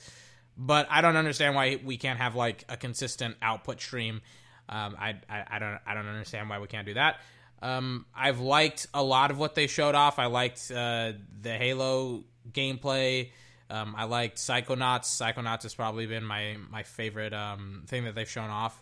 But 0.57 0.87
I 0.91 1.01
don't 1.01 1.17
understand 1.17 1.55
why 1.55 1.81
we 1.85 1.97
can't 1.97 2.19
have 2.19 2.35
like 2.37 2.65
a 2.69 2.77
consistent 2.77 3.37
output 3.43 3.81
stream. 3.81 4.21
Um, 4.69 4.97
I, 4.99 5.17
I 5.29 5.45
I 5.51 5.59
don't 5.59 5.79
I 5.87 5.95
don't 5.95 6.07
understand 6.07 6.49
why 6.49 6.59
we 6.59 6.69
can't 6.69 6.87
do 6.87 6.95
that. 6.95 7.21
Um, 7.61 8.07
I've 8.15 8.41
liked 8.41 8.87
a 8.93 9.03
lot 9.03 9.31
of 9.31 9.39
what 9.39 9.55
they 9.55 9.67
showed 9.67 9.95
off. 9.95 10.19
I 10.19 10.27
liked 10.27 10.71
uh, 10.71 11.12
the 11.41 11.55
Halo 11.55 12.25
gameplay. 12.53 13.31
Um, 13.71 13.95
I 13.97 14.05
liked 14.05 14.37
Psychonauts. 14.37 15.07
Psychonauts 15.07 15.62
has 15.62 15.75
probably 15.75 16.07
been 16.07 16.25
my 16.25 16.57
my 16.71 16.83
favorite 16.83 17.33
um, 17.33 17.85
thing 17.87 18.05
that 18.05 18.15
they've 18.15 18.29
shown 18.29 18.51
off. 18.51 18.81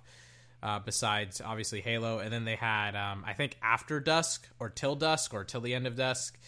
Uh, 0.62 0.78
besides 0.78 1.40
obviously 1.44 1.80
Halo, 1.80 2.20
and 2.20 2.32
then 2.32 2.44
they 2.44 2.54
had 2.54 2.94
um, 2.94 3.24
I 3.26 3.32
think 3.32 3.56
After 3.62 3.98
Dusk 3.98 4.46
or 4.60 4.68
Till 4.68 4.94
Dusk 4.94 5.34
or 5.34 5.42
Till 5.42 5.60
the 5.60 5.74
End 5.74 5.88
of 5.88 5.96
Dusk, 5.96 6.38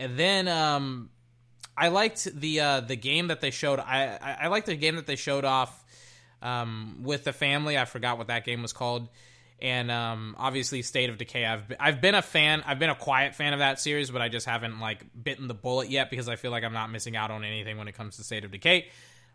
and 0.00 0.18
then 0.18 0.48
um, 0.48 1.10
I 1.76 1.88
liked 1.88 2.24
the 2.24 2.60
uh, 2.60 2.80
the 2.80 2.96
game 2.96 3.28
that 3.28 3.40
they 3.40 3.50
showed. 3.50 3.78
I 3.78 4.18
I, 4.20 4.36
I 4.44 4.46
liked 4.48 4.66
the 4.66 4.76
game 4.76 4.96
that 4.96 5.06
they 5.06 5.16
showed 5.16 5.44
off 5.44 5.84
um, 6.42 7.02
with 7.02 7.24
the 7.24 7.32
family. 7.32 7.78
I 7.78 7.84
forgot 7.84 8.18
what 8.18 8.26
that 8.26 8.44
game 8.44 8.62
was 8.62 8.72
called 8.72 9.08
and 9.62 9.90
um, 9.90 10.34
obviously 10.38 10.82
State 10.82 11.10
of 11.10 11.18
Decay. 11.18 11.44
I've 11.44 11.68
been, 11.68 11.76
I've 11.80 12.00
been 12.00 12.14
a 12.14 12.22
fan. 12.22 12.62
I've 12.66 12.78
been 12.78 12.90
a 12.90 12.94
quiet 12.94 13.34
fan 13.34 13.52
of 13.52 13.58
that 13.58 13.78
series, 13.78 14.10
but 14.10 14.22
I 14.22 14.28
just 14.28 14.46
haven't 14.46 14.80
like 14.80 15.04
bitten 15.22 15.48
the 15.48 15.54
bullet 15.54 15.90
yet 15.90 16.10
because 16.10 16.28
I 16.28 16.36
feel 16.36 16.50
like 16.50 16.64
I'm 16.64 16.72
not 16.72 16.90
missing 16.90 17.16
out 17.16 17.30
on 17.30 17.44
anything 17.44 17.76
when 17.76 17.88
it 17.88 17.92
comes 17.92 18.16
to 18.16 18.24
State 18.24 18.44
of 18.44 18.50
Decay. 18.50 18.88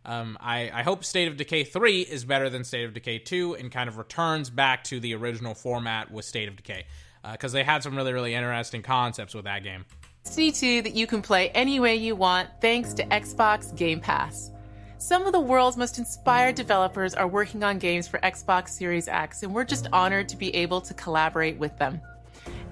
Um, 0.04 0.38
I, 0.40 0.72
I 0.74 0.84
hope 0.84 1.04
State 1.04 1.28
of 1.28 1.38
Decay 1.38 1.64
3 1.64 2.02
is 2.02 2.26
better 2.26 2.50
than 2.50 2.64
State 2.64 2.86
of 2.86 2.94
Decay 2.94 3.20
2 3.20 3.56
and 3.56 3.72
kind 3.72 3.90
of 3.90 3.98
returns 3.98 4.50
back 4.50 4.84
to 4.86 5.00
the 5.00 5.16
original 5.16 5.56
format 5.56 6.12
with 6.12 6.26
State 6.26 6.48
of 6.48 6.56
Decay 6.56 6.86
because 7.32 7.54
uh, 7.54 7.58
they 7.58 7.64
had 7.64 7.82
some 7.82 7.96
really, 7.96 8.14
really 8.14 8.36
interesting 8.36 8.84
concepts 8.84 9.34
with 9.34 9.46
that 9.46 9.64
game. 9.64 9.86
Destiny 10.26 10.52
2 10.52 10.82
that 10.82 10.96
you 10.96 11.06
can 11.06 11.22
play 11.22 11.50
any 11.50 11.80
way 11.80 11.96
you 11.96 12.16
want 12.16 12.50
thanks 12.60 12.94
to 12.96 13.06
Xbox 13.06 13.74
Game 13.78 14.00
Pass. 14.00 14.52
Some 14.98 15.28
of 15.28 15.34
the 15.34 15.40
world's 15.40 15.78
most 15.78 16.00
inspired 16.00 16.56
developers 16.56 17.14
are 17.14 17.28
working 17.28 17.64
on 17.64 17.78
games 17.78 18.08
for 18.08 18.18
Xbox 18.18 18.70
Series 18.70 19.08
X, 19.08 19.44
and 19.44 19.54
we're 19.54 19.64
just 19.64 19.88
honored 19.94 20.28
to 20.30 20.36
be 20.36 20.54
able 20.56 20.82
to 20.82 20.96
collaborate 20.96 21.58
with 21.60 21.78
them. 21.78 22.02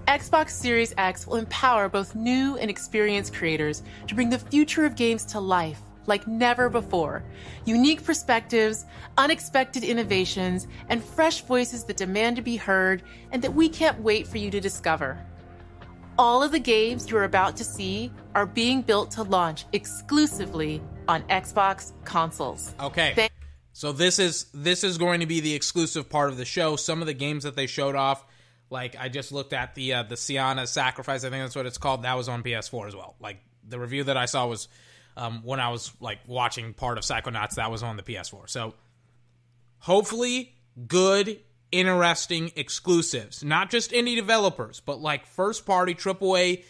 Xbox 0.08 0.50
Series 0.50 0.96
X 0.98 1.28
will 1.28 1.36
empower 1.36 1.88
both 1.90 2.16
new 2.16 2.58
and 2.58 2.72
experienced 2.72 3.36
creators 3.36 3.84
to 4.08 4.16
bring 4.16 4.32
the 4.32 4.40
future 4.40 4.84
of 4.84 4.96
games 4.96 5.24
to 5.26 5.40
life 5.40 5.80
like 6.08 6.28
never 6.28 6.70
before. 6.70 7.24
Unique 7.66 8.04
perspectives, 8.04 8.86
unexpected 9.18 9.84
innovations, 9.84 10.68
and 10.90 11.02
fresh 11.04 11.42
voices 11.44 11.84
that 11.86 11.98
demand 11.98 12.36
to 12.36 12.42
be 12.42 12.58
heard 12.58 13.04
and 13.32 13.42
that 13.42 13.54
we 13.54 13.70
can't 13.70 14.02
wait 14.02 14.28
for 14.28 14.40
you 14.40 14.52
to 14.52 14.60
discover. 14.60 15.24
All 16.18 16.44
of 16.44 16.52
the 16.52 16.60
games 16.60 17.10
you're 17.10 17.24
about 17.24 17.58
to 17.58 17.64
see 17.64 18.12
are 18.36 18.46
being 18.46 18.82
built 18.82 19.12
to 19.12 19.24
launch 19.24 19.66
exclusively 19.74 20.82
on 21.08 21.24
Xbox 21.24 21.92
consoles. 22.06 22.74
Okay. 22.80 23.30
So 23.74 23.92
this 23.92 24.20
is 24.20 24.46
this 24.54 24.84
is 24.84 25.00
going 25.00 25.22
to 25.22 25.26
be 25.26 25.40
the 25.40 25.56
exclusive 25.56 26.10
part 26.10 26.30
of 26.30 26.38
the 26.38 26.46
show. 26.46 26.76
Some 26.76 27.02
of 27.02 27.08
the 27.08 27.14
games 27.14 27.44
that 27.44 27.56
they 27.56 27.66
showed 27.66 27.96
off, 27.96 28.24
like 28.70 28.96
I 29.00 29.10
just 29.10 29.32
looked 29.32 29.52
at 29.52 29.74
the 29.74 29.94
uh, 29.94 30.04
the 30.04 30.16
Sienna 30.16 30.68
Sacrifice, 30.68 31.24
I 31.24 31.32
think 31.32 31.44
that's 31.44 31.56
what 31.56 31.66
it's 31.66 31.80
called. 31.80 32.04
That 32.04 32.16
was 32.16 32.30
on 32.30 32.44
PS4 32.44 32.88
as 32.88 32.96
well. 32.96 33.16
Like 33.20 33.40
the 33.68 33.80
review 33.80 34.04
that 34.04 34.16
I 34.16 34.26
saw 34.26 34.46
was 34.46 34.68
um, 35.18 35.42
when 35.44 35.60
I 35.60 35.70
was 35.70 35.92
like 36.00 36.20
watching 36.28 36.74
part 36.74 37.00
of 37.00 37.04
Psychonauts. 37.04 37.56
That 37.56 37.72
was 37.72 37.82
on 37.82 37.98
the 37.98 38.04
PS4. 38.04 38.48
So 38.48 38.76
hopefully, 39.80 40.54
good, 40.88 41.40
interesting 41.74 42.52
exclusives. 42.56 43.44
Not 43.44 43.70
just 43.70 43.92
indie 43.92 44.16
developers, 44.16 44.80
but 44.80 45.02
like 45.02 45.26
first 45.26 45.66
party 45.66 45.96
AAA, 45.96 46.64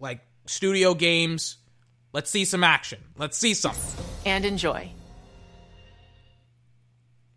like 0.00 0.20
studio 0.46 0.94
games. 0.94 1.58
Let's 2.12 2.30
see 2.30 2.44
some 2.44 2.64
action. 2.64 2.98
Let's 3.16 3.38
see 3.38 3.54
some. 3.54 3.76
And 4.26 4.44
enjoy. 4.44 4.92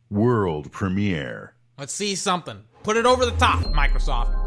World 0.09 0.72
premiere. 0.72 1.53
Let's 1.77 1.93
see 1.93 2.15
something. 2.15 2.63
Put 2.84 2.97
it 2.97 3.05
over 3.05 3.26
the 3.26 3.31
top, 3.31 3.59
Microsoft. 3.65 4.44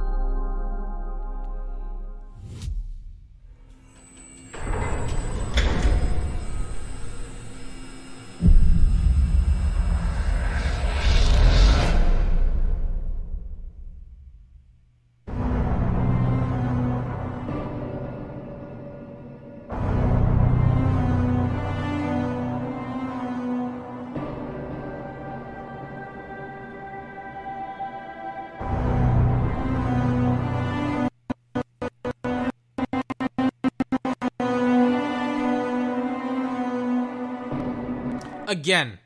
Again, 38.59 38.99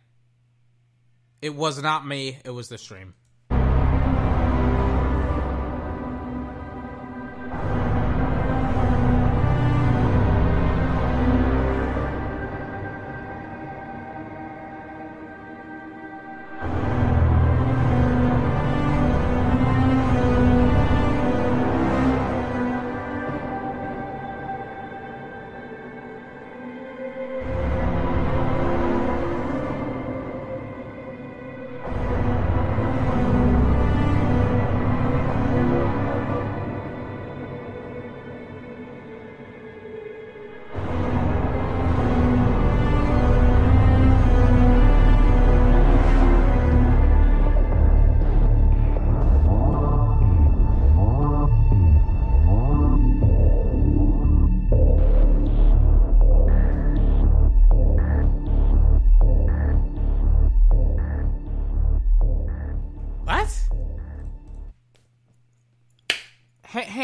it 1.42 1.54
was 1.54 1.82
not 1.82 2.06
me, 2.06 2.38
it 2.42 2.48
was 2.48 2.70
the 2.70 2.78
stream. 2.78 3.12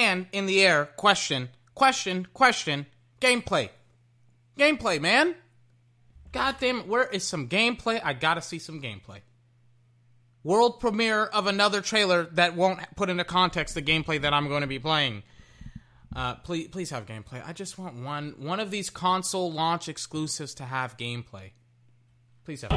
Hand 0.09 0.27
in 0.33 0.47
the 0.47 0.63
air. 0.63 0.87
Question. 0.97 1.51
Question. 1.75 2.27
Question. 2.33 2.87
Gameplay. 3.21 3.71
Gameplay, 4.59 5.01
man. 5.01 5.35
God 6.33 6.57
damn 6.61 6.81
it. 6.81 6.89
Where 6.89 7.07
is 7.07 7.25
some 7.25 7.49
gameplay? 7.49 8.01
I 8.03 8.13
gotta 8.13 8.43
see 8.43 8.59
some 8.59 8.83
gameplay. 8.83 9.21
World 10.45 10.81
premiere 10.81 11.25
of 11.25 11.47
another 11.47 11.81
trailer 11.81 12.25
that 12.33 12.55
won't 12.55 12.81
put 12.97 13.11
into 13.11 13.25
context 13.25 13.75
the 13.75 13.83
gameplay 13.83 14.21
that 14.23 14.33
I'm 14.33 14.49
going 14.49 14.61
to 14.63 14.69
be 14.69 14.79
playing. 14.79 15.25
Uh, 16.15 16.37
please, 16.37 16.69
please 16.69 16.91
have 16.91 17.07
gameplay. 17.07 17.47
I 17.47 17.53
just 17.53 17.79
want 17.79 17.97
one 17.97 18.35
one 18.39 18.61
of 18.61 18.71
these 18.71 18.89
console 18.89 19.53
launch 19.53 19.89
exclusives 19.89 20.55
to 20.55 20.65
have 20.65 20.97
gameplay. 20.97 21.51
Please 22.45 22.63
have. 22.63 22.73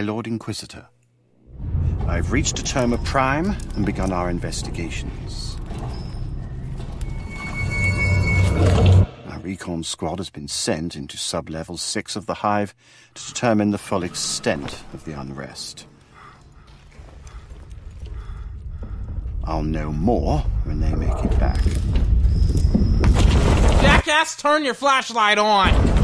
My 0.00 0.06
Lord 0.06 0.26
Inquisitor. 0.26 0.88
I've 2.08 2.32
reached 2.32 2.56
Determa 2.56 3.04
Prime 3.04 3.54
and 3.76 3.84
begun 3.84 4.12
our 4.12 4.30
investigations. 4.30 5.58
Our 9.28 9.40
recon 9.42 9.82
squad 9.82 10.16
has 10.16 10.30
been 10.30 10.48
sent 10.48 10.96
into 10.96 11.18
sub-level 11.18 11.76
6 11.76 12.16
of 12.16 12.24
the 12.24 12.32
Hive 12.32 12.74
to 13.12 13.26
determine 13.26 13.72
the 13.72 13.78
full 13.78 14.02
extent 14.02 14.82
of 14.94 15.04
the 15.04 15.20
unrest. 15.20 15.86
I'll 19.44 19.62
know 19.62 19.92
more 19.92 20.38
when 20.64 20.80
they 20.80 20.94
make 20.94 21.24
it 21.26 21.38
back. 21.38 21.60
Jackass, 23.82 24.34
turn 24.36 24.64
your 24.64 24.72
flashlight 24.72 25.36
on. 25.36 25.99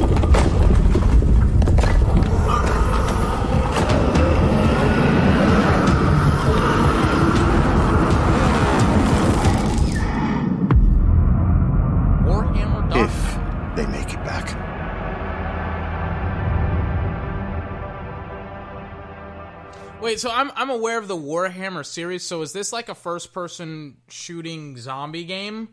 Wait, 20.17 20.21
so 20.23 20.31
I'm 20.31 20.51
I'm 20.57 20.71
aware 20.71 20.97
of 20.97 21.09
the 21.09 21.17
Warhammer 21.17 21.85
series. 21.85 22.25
So 22.25 22.41
is 22.41 22.55
this 22.55 22.73
like 22.73 22.89
a 22.89 22.95
first 22.95 23.35
person 23.35 23.99
shooting 24.09 24.79
zombie 24.79 25.25
game, 25.25 25.69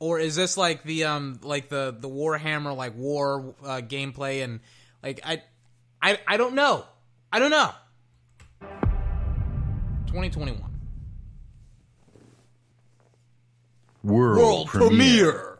or 0.00 0.18
is 0.18 0.34
this 0.34 0.56
like 0.56 0.82
the 0.82 1.04
um 1.04 1.38
like 1.42 1.68
the 1.68 1.94
the 1.96 2.08
Warhammer 2.08 2.76
like 2.76 2.96
war 2.96 3.54
uh, 3.62 3.80
gameplay 3.82 4.42
and 4.42 4.58
like 5.00 5.20
I 5.24 5.44
I 6.02 6.18
I 6.26 6.36
don't 6.38 6.56
know. 6.56 6.84
I 7.32 7.38
don't 7.38 7.52
know. 7.52 7.70
2021 10.08 10.60
World, 14.02 14.38
World 14.38 14.66
premiere. 14.66 14.88
premiere. 14.90 15.58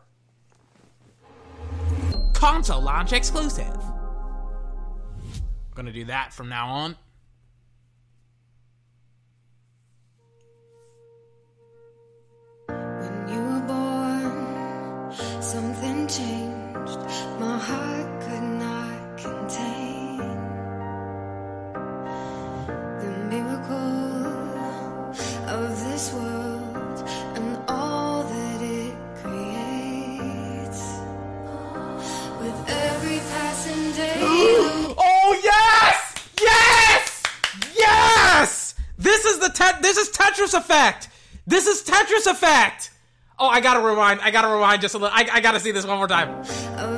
Console 2.33 2.81
launch 2.81 3.13
exclusive. 3.13 3.65
I'm 3.65 5.41
Gonna 5.73 5.93
do 5.93 6.03
that 6.03 6.33
from 6.33 6.49
now 6.49 6.67
on. 6.67 6.97
Changed. 16.07 16.99
My 17.39 17.57
heart 17.57 18.21
could 18.21 18.43
not 18.43 19.17
contain 19.17 20.17
the 23.01 23.11
miracle 23.29 24.25
of 25.49 25.79
this 25.83 26.13
world 26.13 27.09
and 27.35 27.57
all 27.67 28.23
that 28.23 28.61
it 28.61 28.95
creates. 29.21 30.81
With 32.39 32.69
every 32.69 33.17
passing 33.17 33.91
day. 33.93 34.19
oh 34.21 35.41
yes! 35.43 36.13
Yes! 36.39 37.23
Yes! 37.75 38.75
This 38.99 39.25
is 39.25 39.39
the 39.39 39.77
this 39.81 39.97
is 39.97 40.09
Tetris 40.09 40.53
effect. 40.53 41.09
This 41.47 41.65
is 41.65 41.81
Tetris 41.83 42.27
effect. 42.29 42.91
Oh, 43.37 43.47
I 43.47 43.59
gotta 43.59 43.81
rewind. 43.85 44.21
I 44.21 44.31
gotta 44.31 44.47
rewind 44.47 44.81
just 44.81 44.95
a 44.95 44.97
little. 44.97 45.15
I, 45.15 45.27
I 45.31 45.41
gotta 45.41 45.59
see 45.59 45.71
this 45.71 45.85
one 45.85 45.97
more 45.97 46.07
time. 46.07 46.43
Oh, 46.77 46.94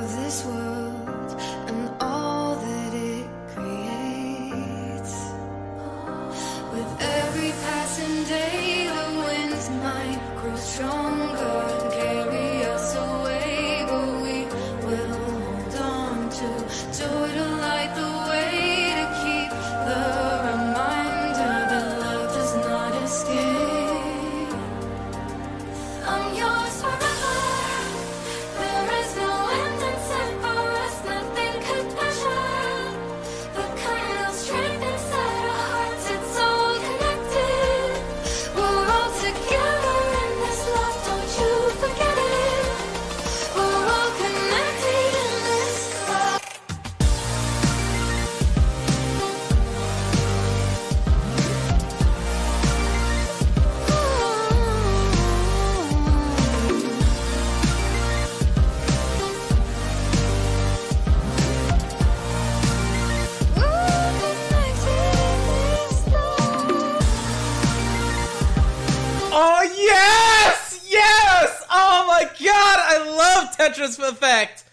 Tetris 73.58 74.00
Effect. 74.00 74.64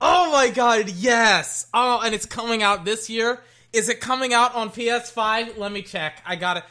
Oh 0.00 0.32
my 0.32 0.50
god, 0.50 0.88
yes. 0.90 1.66
Oh, 1.72 2.00
and 2.04 2.14
it's 2.14 2.26
coming 2.26 2.62
out 2.62 2.84
this 2.84 3.08
year. 3.08 3.40
Is 3.72 3.88
it 3.88 4.00
coming 4.00 4.32
out 4.32 4.54
on 4.54 4.70
PS5? 4.70 5.56
Let 5.58 5.72
me 5.72 5.82
check. 5.82 6.22
I 6.26 6.36
got 6.36 6.58
it. 6.58 6.64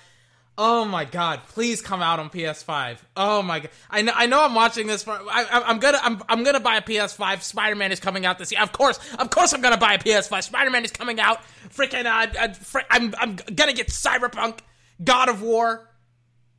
Oh 0.55 0.85
my 0.85 1.03
god, 1.03 1.41
please 1.47 1.81
come 1.81 2.03
out 2.03 2.19
on 2.19 2.29
PS5. 2.29 2.99
Oh 3.17 3.41
my 3.41 3.61
god. 3.61 3.71
I 3.89 4.03
know 4.03 4.13
I 4.15 4.27
know 4.27 4.43
I'm 4.43 4.53
watching 4.53 4.85
this 4.85 5.01
for 5.01 5.11
I, 5.11 5.63
am 5.65 5.79
going 5.79 5.95
to 5.95 6.05
I'm 6.05 6.21
I'm 6.29 6.43
going 6.43 6.53
to 6.53 6.59
buy 6.59 6.77
a 6.77 6.81
PS5. 6.81 7.41
Spider-Man 7.41 7.91
is 7.91 7.99
coming 7.99 8.25
out 8.25 8.37
this 8.37 8.51
year. 8.51 8.61
Of 8.61 8.71
course. 8.71 8.99
Of 9.17 9.31
course 9.31 9.53
I'm 9.53 9.61
going 9.61 9.73
to 9.73 9.79
buy 9.79 9.95
a 9.95 9.97
PS5. 9.97 10.43
Spider-Man 10.43 10.85
is 10.85 10.91
coming 10.91 11.19
out. 11.19 11.41
Freaking 11.69 12.05
uh, 12.05 12.31
uh 12.39 12.53
fr- 12.53 12.79
I'm 12.91 13.15
I'm 13.17 13.35
going 13.35 13.69
to 13.69 13.75
get 13.75 13.87
Cyberpunk, 13.87 14.59
God 15.03 15.27
of 15.27 15.41
War. 15.41 15.89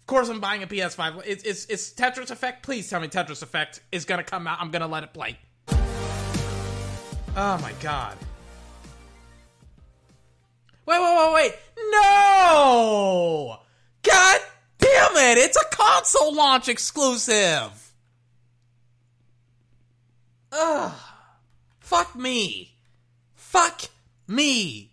Of 0.05 0.09
course, 0.09 0.29
I'm 0.29 0.39
buying 0.39 0.63
a 0.63 0.67
PS5. 0.67 1.23
It's, 1.25 1.45
it's, 1.45 1.65
it's 1.65 1.91
Tetris 1.91 2.31
Effect. 2.31 2.63
Please 2.63 2.91
tell 2.91 3.01
me 3.01 3.09
Tetris 3.09 3.43
Effect 3.43 3.81
is 3.91 4.05
gonna 4.05 4.23
come 4.23 4.47
out. 4.47 4.59
I'm 4.61 4.71
gonna 4.71 4.87
let 4.87 5.03
it 5.03 5.15
play. 5.15 5.39
Oh 7.35 7.59
my 7.63 7.73
god. 7.81 8.19
Wait, 10.85 11.01
wait, 11.01 11.17
wait, 11.17 11.33
wait. 11.33 11.55
No! 11.91 13.61
God 14.03 14.41
damn 14.77 15.17
it! 15.17 15.39
It's 15.39 15.57
a 15.57 15.75
console 15.75 16.35
launch 16.35 16.69
exclusive! 16.69 17.95
Ugh. 20.53 20.93
Fuck 21.81 22.15
me. 22.15 22.77
Fuck 23.35 23.85
me. 24.29 24.91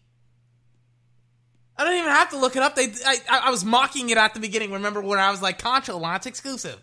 I 1.82 1.84
don't 1.84 1.98
even 1.98 2.12
have 2.12 2.30
to 2.30 2.38
look 2.38 2.56
it 2.56 2.62
up. 2.62 2.76
They, 2.76 2.94
I, 3.03 3.18
I 3.45 3.49
was 3.49 3.66
mocking 3.66 4.12
it 4.12 4.18
at 4.18 4.36
the 4.36 4.40
beginning. 4.40 4.72
Remember 4.72 5.02
when 5.02 5.18
I 5.18 5.32
was 5.32 5.41
like, 5.41 5.58
"Contra 5.58 5.95
launch 5.95 6.28
exclusive"? 6.28 6.80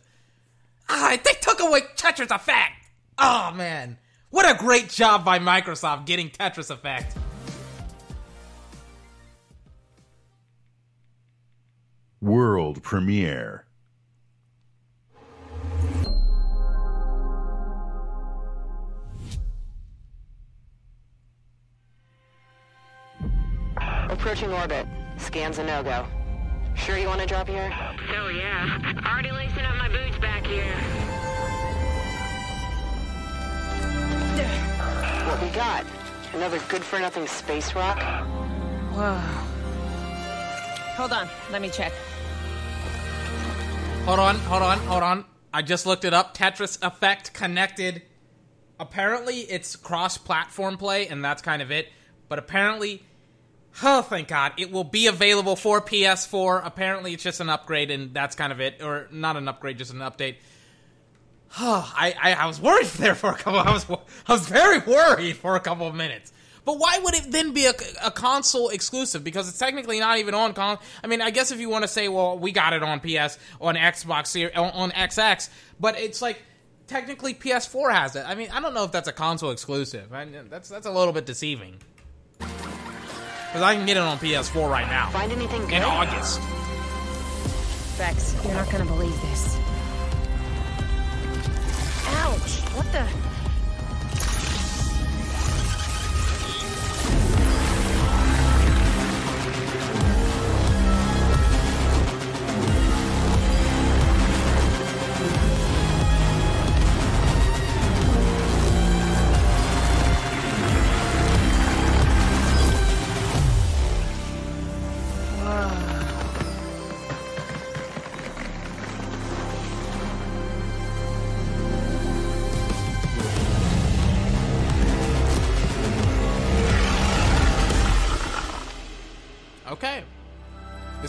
Ah, 0.88 1.16
they 1.22 1.34
took 1.40 1.60
away 1.60 1.82
Tetris 1.96 2.34
Effect. 2.34 2.72
Oh 3.16 3.52
man, 3.54 3.96
what 4.30 4.50
a 4.50 4.58
great 4.58 4.88
job 4.88 5.24
by 5.24 5.38
Microsoft 5.38 6.04
getting 6.04 6.30
Tetris 6.30 6.68
Effect. 6.68 7.16
World 12.20 12.82
premiere. 12.82 13.67
Approaching 24.18 24.52
orbit. 24.52 24.84
Scans 25.16 25.58
a 25.58 25.64
no-go. 25.64 26.04
Sure 26.74 26.98
you 26.98 27.06
want 27.06 27.20
to 27.20 27.26
drop 27.26 27.46
here? 27.48 27.72
Oh 27.72 28.28
yeah. 28.28 28.80
Already 29.06 29.30
lacing 29.30 29.64
up 29.64 29.76
my 29.76 29.88
boots 29.88 30.18
back 30.18 30.44
here. 30.44 30.74
What 35.24 35.40
we 35.40 35.48
got? 35.50 35.84
Another 36.34 36.58
good-for-nothing 36.68 37.28
space 37.28 37.74
rock? 37.76 38.00
Whoa. 38.92 39.14
Hold 40.96 41.12
on. 41.12 41.28
Let 41.52 41.62
me 41.62 41.70
check. 41.70 41.92
Hold 44.04 44.18
on, 44.18 44.34
hold 44.36 44.62
on, 44.62 44.78
hold 44.78 45.02
on. 45.04 45.24
I 45.54 45.62
just 45.62 45.86
looked 45.86 46.04
it 46.04 46.12
up. 46.12 46.36
Tetris 46.36 46.82
Effect 46.82 47.32
connected. 47.34 48.02
Apparently, 48.80 49.42
it's 49.42 49.76
cross-platform 49.76 50.76
play, 50.76 51.06
and 51.06 51.24
that's 51.24 51.40
kind 51.40 51.62
of 51.62 51.70
it. 51.70 51.88
But 52.28 52.38
apparently, 52.40 53.04
Oh, 53.82 54.02
thank 54.02 54.28
God. 54.28 54.52
It 54.56 54.72
will 54.72 54.84
be 54.84 55.06
available 55.06 55.54
for 55.54 55.80
PS4. 55.80 56.66
Apparently, 56.66 57.12
it's 57.14 57.22
just 57.22 57.40
an 57.40 57.48
upgrade, 57.48 57.90
and 57.90 58.12
that's 58.12 58.34
kind 58.34 58.52
of 58.52 58.60
it. 58.60 58.82
Or 58.82 59.08
not 59.12 59.36
an 59.36 59.46
upgrade, 59.48 59.78
just 59.78 59.92
an 59.92 59.98
update. 59.98 60.36
I, 61.58 62.14
I, 62.20 62.32
I 62.34 62.46
was 62.46 62.60
worried 62.60 62.86
there 62.98 63.14
for 63.14 63.30
a 63.30 63.36
couple. 63.36 63.60
I 63.60 63.72
was 63.72 63.86
I 64.26 64.32
was 64.32 64.48
very 64.48 64.78
worried 64.80 65.36
for 65.36 65.56
a 65.56 65.60
couple 65.60 65.86
of 65.86 65.94
minutes. 65.94 66.32
But 66.64 66.78
why 66.78 66.98
would 66.98 67.14
it 67.14 67.30
then 67.30 67.52
be 67.52 67.64
a, 67.64 67.72
a 68.04 68.10
console 68.10 68.68
exclusive? 68.68 69.24
Because 69.24 69.48
it's 69.48 69.58
technically 69.58 70.00
not 70.00 70.18
even 70.18 70.34
on 70.34 70.52
console. 70.52 70.84
I 71.02 71.06
mean, 71.06 71.22
I 71.22 71.30
guess 71.30 71.50
if 71.50 71.60
you 71.60 71.70
want 71.70 71.84
to 71.84 71.88
say, 71.88 72.08
well, 72.08 72.38
we 72.38 72.52
got 72.52 72.74
it 72.74 72.82
on 72.82 73.00
PS, 73.00 73.38
on 73.58 73.74
Xbox, 73.76 74.54
on, 74.54 74.70
on 74.72 74.90
XX, 74.90 75.48
but 75.80 75.98
it's 75.98 76.20
like 76.20 76.42
technically 76.86 77.32
PS4 77.32 77.92
has 77.92 78.16
it. 78.16 78.24
I 78.26 78.34
mean, 78.34 78.50
I 78.50 78.60
don't 78.60 78.74
know 78.74 78.84
if 78.84 78.92
that's 78.92 79.08
a 79.08 79.14
console 79.14 79.50
exclusive. 79.50 80.12
I, 80.12 80.26
that's 80.26 80.68
that's 80.68 80.86
a 80.86 80.90
little 80.90 81.14
bit 81.14 81.24
deceiving. 81.24 81.78
Because 83.48 83.62
I 83.62 83.74
can 83.74 83.86
get 83.86 83.96
it 83.96 84.00
on 84.00 84.18
PS4 84.18 84.70
right 84.70 84.86
now. 84.88 85.08
Find 85.10 85.32
anything 85.32 85.62
good? 85.62 85.72
in 85.72 85.82
August. 85.82 86.40
Vex, 87.96 88.36
you're 88.44 88.52
not 88.54 88.70
gonna 88.70 88.84
believe 88.84 89.18
this. 89.22 89.56
Ouch! 92.08 92.60
What 92.76 92.92
the? 92.92 93.27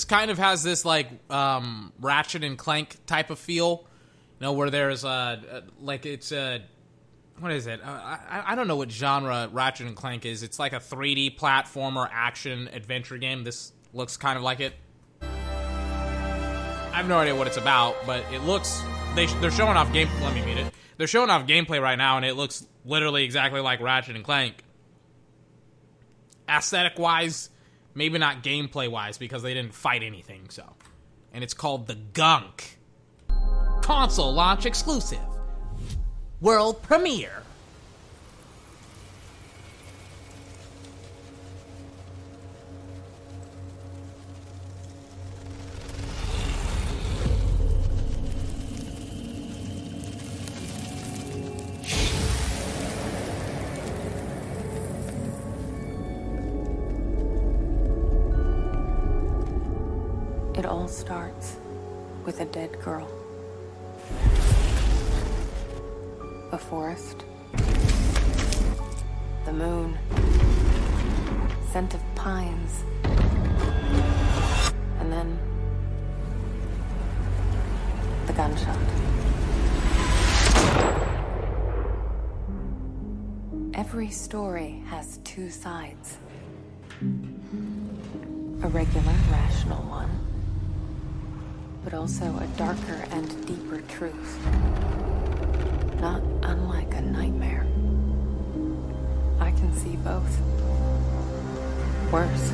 Kind 0.10 0.32
of 0.32 0.38
has 0.38 0.64
this 0.64 0.84
like 0.84 1.08
um, 1.30 1.94
Ratchet 2.02 2.44
and 2.44 2.58
Clank 2.58 2.98
type 3.06 3.30
of 3.30 3.40
feel, 3.40 3.86
you 4.40 4.46
know, 4.46 4.54
where 4.54 4.70
there's 4.70 5.06
uh 5.06 5.62
like 5.80 6.06
it's 6.06 6.32
a 6.32 6.62
what 7.40 7.54
is 7.54 7.68
it? 7.68 7.80
Uh, 7.82 7.88
I 7.88 8.44
I 8.48 8.56
don't 8.56 8.68
know 8.68 8.76
what 8.76 8.92
genre 8.92 9.48
Ratchet 9.52 9.88
and 9.88 9.96
Clank 9.96 10.26
is. 10.26 10.44
It's 10.44 10.60
like 10.60 10.74
a 10.74 10.80
3D 10.80 11.38
platformer 11.38 12.10
action 12.12 12.70
adventure 12.74 13.18
game. 13.18 13.44
This 13.44 13.72
looks 13.94 14.18
kind 14.18 14.36
of 14.36 14.44
like 14.44 14.60
it. 14.60 14.74
I 15.22 16.96
have 17.02 17.08
no 17.08 17.18
idea 17.18 17.36
what 17.36 17.48
it's 17.48 17.58
about, 17.58 17.96
but 18.06 18.26
it 18.34 18.42
looks 18.42 18.84
they 19.16 19.28
they're 19.28 19.52
showing 19.52 19.78
off 19.78 19.94
game. 19.94 20.10
Let 20.22 20.34
me 20.34 20.44
meet 20.44 20.58
it. 20.58 20.74
They're 20.98 21.08
showing 21.08 21.30
off 21.30 21.48
gameplay 21.48 21.82
right 21.82 21.98
now, 21.98 22.18
and 22.18 22.26
it 22.26 22.34
looks 22.34 22.68
literally 22.84 23.24
exactly 23.24 23.62
like 23.62 23.80
Ratchet 23.80 24.16
and 24.18 24.26
Clank. 24.26 24.64
Aesthetic 26.50 26.98
wise, 27.00 27.50
maybe 27.94 28.18
not 28.18 28.44
gameplay 28.44 28.90
wise 28.90 29.18
because 29.18 29.44
they 29.44 29.54
didn't 29.54 29.74
fight 29.74 30.04
anything. 30.04 30.50
So, 30.50 30.64
and 31.34 31.44
it's 31.44 31.54
called 31.54 31.88
the 31.88 31.96
Gunk. 31.96 32.78
Console 33.82 34.34
launch 34.34 34.66
exclusive. 34.66 35.20
World 36.42 36.82
premiere. 36.84 37.44
A 88.62 88.68
regular, 88.68 89.14
rational 89.32 89.82
one, 89.84 90.10
but 91.84 91.94
also 91.94 92.26
a 92.26 92.48
darker 92.58 93.06
and 93.12 93.48
deeper 93.48 93.82
truth. 93.88 94.38
Not 96.02 96.22
unlike 96.44 96.94
a 96.94 97.02
nightmare. 97.02 97.66
I 99.40 99.52
can 99.52 99.74
see 99.76 99.96
both. 99.98 100.42
Worse, 102.12 102.52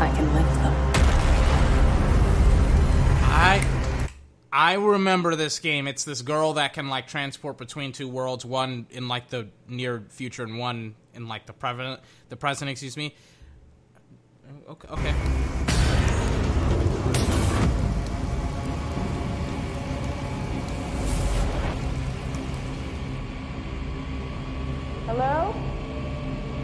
I 0.00 0.12
can 0.14 0.34
live 0.34 0.54
them. 0.56 0.74
I 3.30 3.66
I 4.52 4.74
remember 4.74 5.34
this 5.34 5.60
game. 5.60 5.88
It's 5.88 6.04
this 6.04 6.20
girl 6.20 6.54
that 6.54 6.74
can 6.74 6.88
like 6.88 7.06
transport 7.06 7.56
between 7.56 7.92
two 7.92 8.08
worlds, 8.08 8.44
one 8.44 8.86
in 8.90 9.08
like 9.08 9.28
the 9.28 9.48
near 9.66 10.04
future 10.10 10.42
and 10.42 10.58
one 10.58 10.94
in 11.14 11.26
like 11.26 11.46
the 11.46 11.52
present. 11.54 12.00
The 12.28 12.36
present, 12.36 12.70
excuse 12.70 12.96
me. 12.96 13.14
Okay. 14.68 14.88
okay. 14.90 15.14
Hello? 25.06 25.54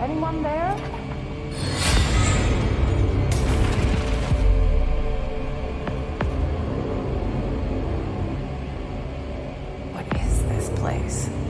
Anyone 0.00 0.42
there? 0.42 0.76
What 9.94 10.06
is 10.20 10.42
this 10.44 10.68
place? 10.78 11.43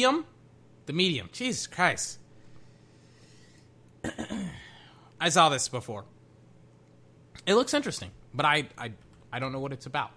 Medium, 0.00 0.24
the 0.86 0.92
medium. 0.92 1.28
Jesus 1.32 1.66
Christ! 1.66 2.18
I 5.20 5.28
saw 5.28 5.50
this 5.50 5.68
before. 5.68 6.04
It 7.46 7.54
looks 7.54 7.74
interesting, 7.74 8.10
but 8.32 8.46
I 8.46 8.68
I 8.78 8.92
I 9.30 9.38
don't 9.38 9.52
know 9.52 9.60
what 9.60 9.72
it's 9.72 9.86
about. 9.86 10.10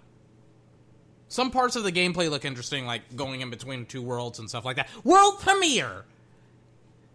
Some 1.28 1.50
parts 1.50 1.76
of 1.76 1.84
the 1.84 1.92
gameplay 1.92 2.30
look 2.30 2.44
interesting, 2.44 2.86
like 2.86 3.14
going 3.14 3.40
in 3.40 3.50
between 3.50 3.86
two 3.86 4.02
worlds 4.02 4.38
and 4.38 4.48
stuff 4.48 4.64
like 4.64 4.76
that. 4.76 4.88
World 5.04 5.40
premiere, 5.40 6.04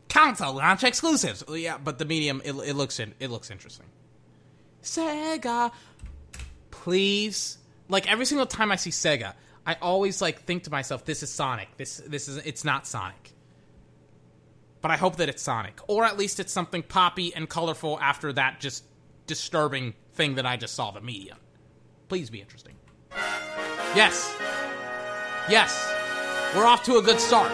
console 0.10 0.56
launch 0.56 0.84
exclusives. 0.84 1.44
Oh, 1.48 1.54
yeah, 1.54 1.78
but 1.78 1.98
the 1.98 2.06
medium 2.06 2.42
it, 2.44 2.54
it 2.54 2.76
looks 2.76 3.00
in, 3.00 3.14
it 3.20 3.32
looks 3.32 3.50
interesting. 3.50 3.86
Sega, 4.84 5.72
please. 6.70 7.58
Like 7.88 8.12
every 8.12 8.26
single 8.26 8.46
time 8.46 8.72
I 8.72 8.76
see 8.76 8.92
Sega, 8.92 9.34
I 9.70 9.78
always 9.82 10.22
like 10.22 10.44
think 10.44 10.64
to 10.64 10.72
myself, 10.72 11.06
"This 11.06 11.22
is 11.24 11.32
Sonic. 11.32 11.70
This 11.78 12.02
this 12.06 12.28
is 12.28 12.38
it's 12.38 12.64
not 12.64 12.88
Sonic." 12.88 13.34
but 14.82 14.92
I 14.92 14.98
hope 14.98 15.18
that 15.18 15.30
it's 15.30 15.42
Sonic, 15.42 15.80
or 15.88 16.06
at 16.06 16.18
least 16.18 16.40
it's 16.40 16.54
something 16.54 16.84
poppy 16.84 17.34
and 17.36 17.50
colorful 17.50 18.00
after 18.00 18.32
that 18.34 18.60
just 18.60 18.86
disturbing 19.28 19.94
thing 20.14 20.36
that 20.36 20.46
I 20.46 20.58
just 20.58 20.74
saw 20.74 20.92
the 20.92 21.02
media. 21.02 21.38
Please 22.08 22.30
be 22.30 22.40
interesting. 22.40 22.76
Yes. 23.96 24.36
Yes. 25.50 25.94
We're 26.56 26.66
off 26.66 26.84
to 26.86 26.98
a 26.98 27.02
good 27.02 27.20
start. 27.20 27.52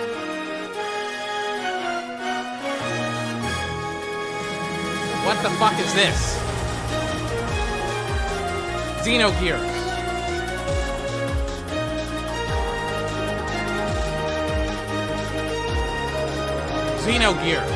What 5.26 5.42
the 5.42 5.50
fuck 5.58 5.78
is 5.80 5.94
this? 5.96 6.38
Xenogears. 9.04 9.85
Xenogears. 17.06 17.70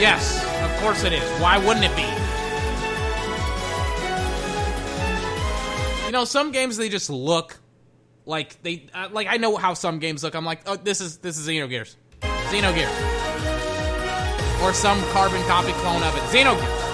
Yes, 0.00 0.44
of 0.64 0.82
course 0.82 1.04
it 1.04 1.12
is. 1.12 1.22
Why 1.40 1.58
wouldn't 1.58 1.84
it 1.84 1.94
be? 1.94 2.02
You 6.06 6.12
know, 6.12 6.24
some 6.24 6.50
games 6.50 6.76
they 6.76 6.88
just 6.88 7.08
look 7.08 7.60
like 8.26 8.60
they 8.62 8.86
uh, 8.92 9.10
like 9.12 9.28
I 9.28 9.36
know 9.36 9.56
how 9.56 9.74
some 9.74 10.00
games 10.00 10.24
look. 10.24 10.34
I'm 10.34 10.44
like, 10.44 10.62
oh, 10.66 10.74
this 10.74 11.00
is 11.00 11.18
this 11.18 11.38
is 11.38 11.46
Xenogears, 11.46 11.94
Xenogears, 12.20 12.90
or 14.60 14.72
some 14.72 15.00
carbon 15.12 15.40
copy 15.44 15.70
clone 15.74 16.02
of 16.02 16.16
it. 16.16 16.22
Xenogears. 16.34 16.84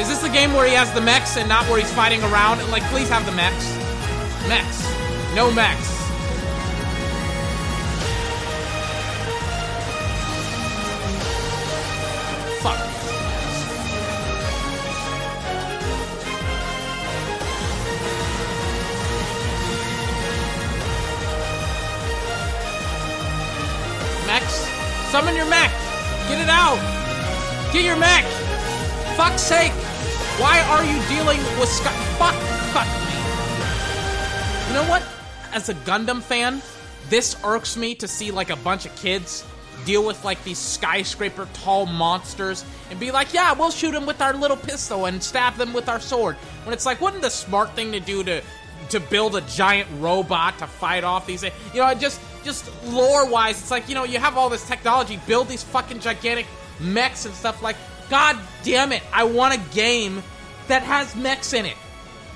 Is 0.00 0.08
this 0.08 0.20
the 0.22 0.30
game 0.30 0.54
where 0.54 0.66
he 0.66 0.74
has 0.74 0.90
the 0.94 1.02
mechs 1.02 1.36
and 1.36 1.46
not 1.46 1.64
where 1.68 1.78
he's 1.78 1.92
fighting 1.92 2.22
around? 2.22 2.60
And 2.60 2.70
like, 2.70 2.84
please 2.84 3.10
have 3.10 3.26
the 3.26 3.32
mechs. 3.32 3.68
Mechs. 4.48 4.82
No 5.34 5.50
mechs. 5.52 6.05
Summon 25.16 25.34
your 25.34 25.48
mech! 25.48 25.70
Get 26.28 26.42
it 26.42 26.50
out! 26.50 26.76
Get 27.72 27.86
your 27.86 27.96
mech! 27.96 28.22
Fuck's 29.16 29.40
sake! 29.40 29.72
Why 30.38 30.60
are 30.68 30.84
you 30.84 31.00
dealing 31.08 31.38
with 31.58 31.70
Sky? 31.70 31.90
Fuck! 32.18 32.34
Fuck 32.74 32.86
me! 32.86 33.14
You 34.68 34.74
know 34.74 34.90
what? 34.90 35.02
As 35.54 35.70
a 35.70 35.74
Gundam 35.86 36.20
fan, 36.20 36.60
this 37.08 37.34
irks 37.44 37.78
me 37.78 37.94
to 37.94 38.06
see 38.06 38.30
like 38.30 38.50
a 38.50 38.56
bunch 38.56 38.84
of 38.84 38.94
kids 38.96 39.42
deal 39.86 40.04
with 40.04 40.22
like 40.22 40.44
these 40.44 40.58
skyscraper 40.58 41.48
tall 41.54 41.86
monsters 41.86 42.66
and 42.90 43.00
be 43.00 43.10
like, 43.10 43.32
yeah, 43.32 43.54
we'll 43.54 43.70
shoot 43.70 43.92
them 43.92 44.04
with 44.04 44.20
our 44.20 44.34
little 44.34 44.58
pistol 44.58 45.06
and 45.06 45.22
stab 45.22 45.54
them 45.54 45.72
with 45.72 45.88
our 45.88 45.98
sword. 45.98 46.36
When 46.64 46.74
it's 46.74 46.84
like, 46.84 47.00
wouldn't 47.00 47.22
the 47.22 47.30
smart 47.30 47.74
thing 47.74 47.90
to 47.92 48.00
do 48.00 48.22
to 48.24 48.42
to 48.90 49.00
build 49.00 49.34
a 49.34 49.40
giant 49.40 49.88
robot 49.98 50.58
to 50.58 50.66
fight 50.66 51.04
off 51.04 51.26
these? 51.26 51.42
You 51.42 51.50
know, 51.76 51.84
I 51.84 51.94
just 51.94 52.20
just 52.46 52.70
lore 52.84 53.28
wise, 53.28 53.60
it's 53.60 53.70
like 53.70 53.88
you 53.88 53.94
know 53.94 54.04
you 54.04 54.18
have 54.18 54.38
all 54.38 54.48
this 54.48 54.66
technology, 54.66 55.20
build 55.26 55.48
these 55.48 55.62
fucking 55.62 56.00
gigantic 56.00 56.46
mechs 56.80 57.26
and 57.26 57.34
stuff. 57.34 57.62
Like, 57.62 57.76
god 58.08 58.38
damn 58.62 58.92
it, 58.92 59.02
I 59.12 59.24
want 59.24 59.54
a 59.54 59.74
game 59.74 60.22
that 60.68 60.82
has 60.82 61.14
mechs 61.14 61.52
in 61.52 61.66
it. 61.66 61.76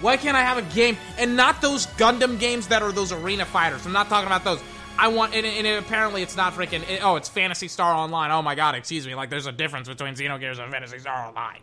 Why 0.00 0.16
can't 0.16 0.36
I 0.36 0.42
have 0.42 0.58
a 0.58 0.74
game 0.74 0.96
and 1.18 1.36
not 1.36 1.60
those 1.62 1.86
Gundam 1.86 2.38
games 2.38 2.68
that 2.68 2.82
are 2.82 2.92
those 2.92 3.12
arena 3.12 3.44
fighters? 3.44 3.86
I'm 3.86 3.92
not 3.92 4.08
talking 4.08 4.26
about 4.26 4.44
those. 4.44 4.60
I 4.98 5.08
want, 5.08 5.34
and, 5.34 5.46
and 5.46 5.66
apparently 5.66 6.22
it's 6.22 6.36
not 6.36 6.52
freaking. 6.52 6.88
It, 6.88 7.02
oh, 7.02 7.16
it's 7.16 7.28
Phantasy 7.28 7.68
Star 7.68 7.94
Online. 7.94 8.30
Oh 8.30 8.42
my 8.42 8.54
god, 8.54 8.74
excuse 8.74 9.06
me. 9.06 9.14
Like, 9.14 9.30
there's 9.30 9.46
a 9.46 9.52
difference 9.52 9.88
between 9.88 10.14
Xenogears 10.14 10.58
and 10.58 10.70
Phantasy 10.70 10.98
Star 10.98 11.28
Online. 11.28 11.60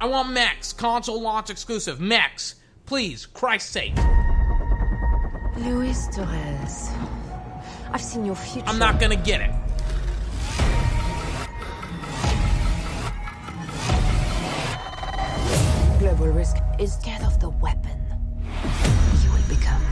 I 0.00 0.06
want 0.06 0.30
mechs, 0.30 0.72
console 0.72 1.20
launch 1.20 1.50
exclusive 1.50 2.00
mechs, 2.00 2.54
please, 2.86 3.26
Christ's 3.26 3.70
sake. 3.70 3.94
Luis 5.58 6.06
Torres. 6.14 6.90
I've 7.90 8.00
seen 8.00 8.24
your 8.24 8.36
future. 8.36 8.68
I'm 8.68 8.78
not 8.78 9.00
gonna 9.00 9.16
get 9.16 9.40
it. 9.40 9.50
Global 15.98 16.28
risk 16.28 16.58
is 16.78 16.92
scared 16.94 17.22
of 17.22 17.40
the 17.40 17.48
weapon. 17.48 17.98
You 19.24 19.32
will 19.32 19.48
become. 19.48 19.82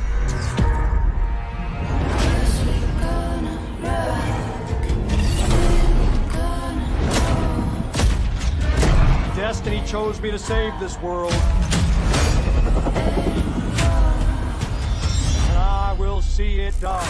Destiny 9.35 9.83
chose 9.85 10.21
me 10.21 10.31
to 10.31 10.39
save 10.39 10.79
this 10.79 10.97
world. 11.01 11.35
And 15.97 16.05
I 16.05 16.09
will 16.09 16.23
see 16.23 16.61
it 16.61 16.79
done. 16.81 17.09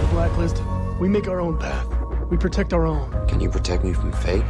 The 0.00 0.08
Blacklist, 0.10 0.62
we 1.00 1.08
make 1.08 1.28
our 1.28 1.40
own 1.40 1.58
path. 1.58 1.86
We 2.30 2.36
protect 2.36 2.72
our 2.72 2.86
own. 2.86 3.10
Can 3.28 3.40
you 3.40 3.48
protect 3.48 3.84
me 3.84 3.92
from 3.92 4.12
fate? 4.12 4.44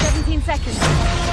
Seventeen 0.00 0.42
seconds. 0.42 1.25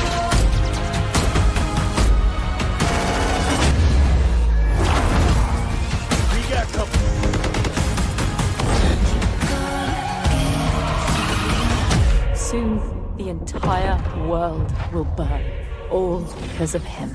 Entire 13.34 13.97
world 14.27 14.72
will 14.93 15.05
burn. 15.05 15.43
All 15.89 16.19
because 16.19 16.76
of 16.76 16.84
him. 16.84 17.10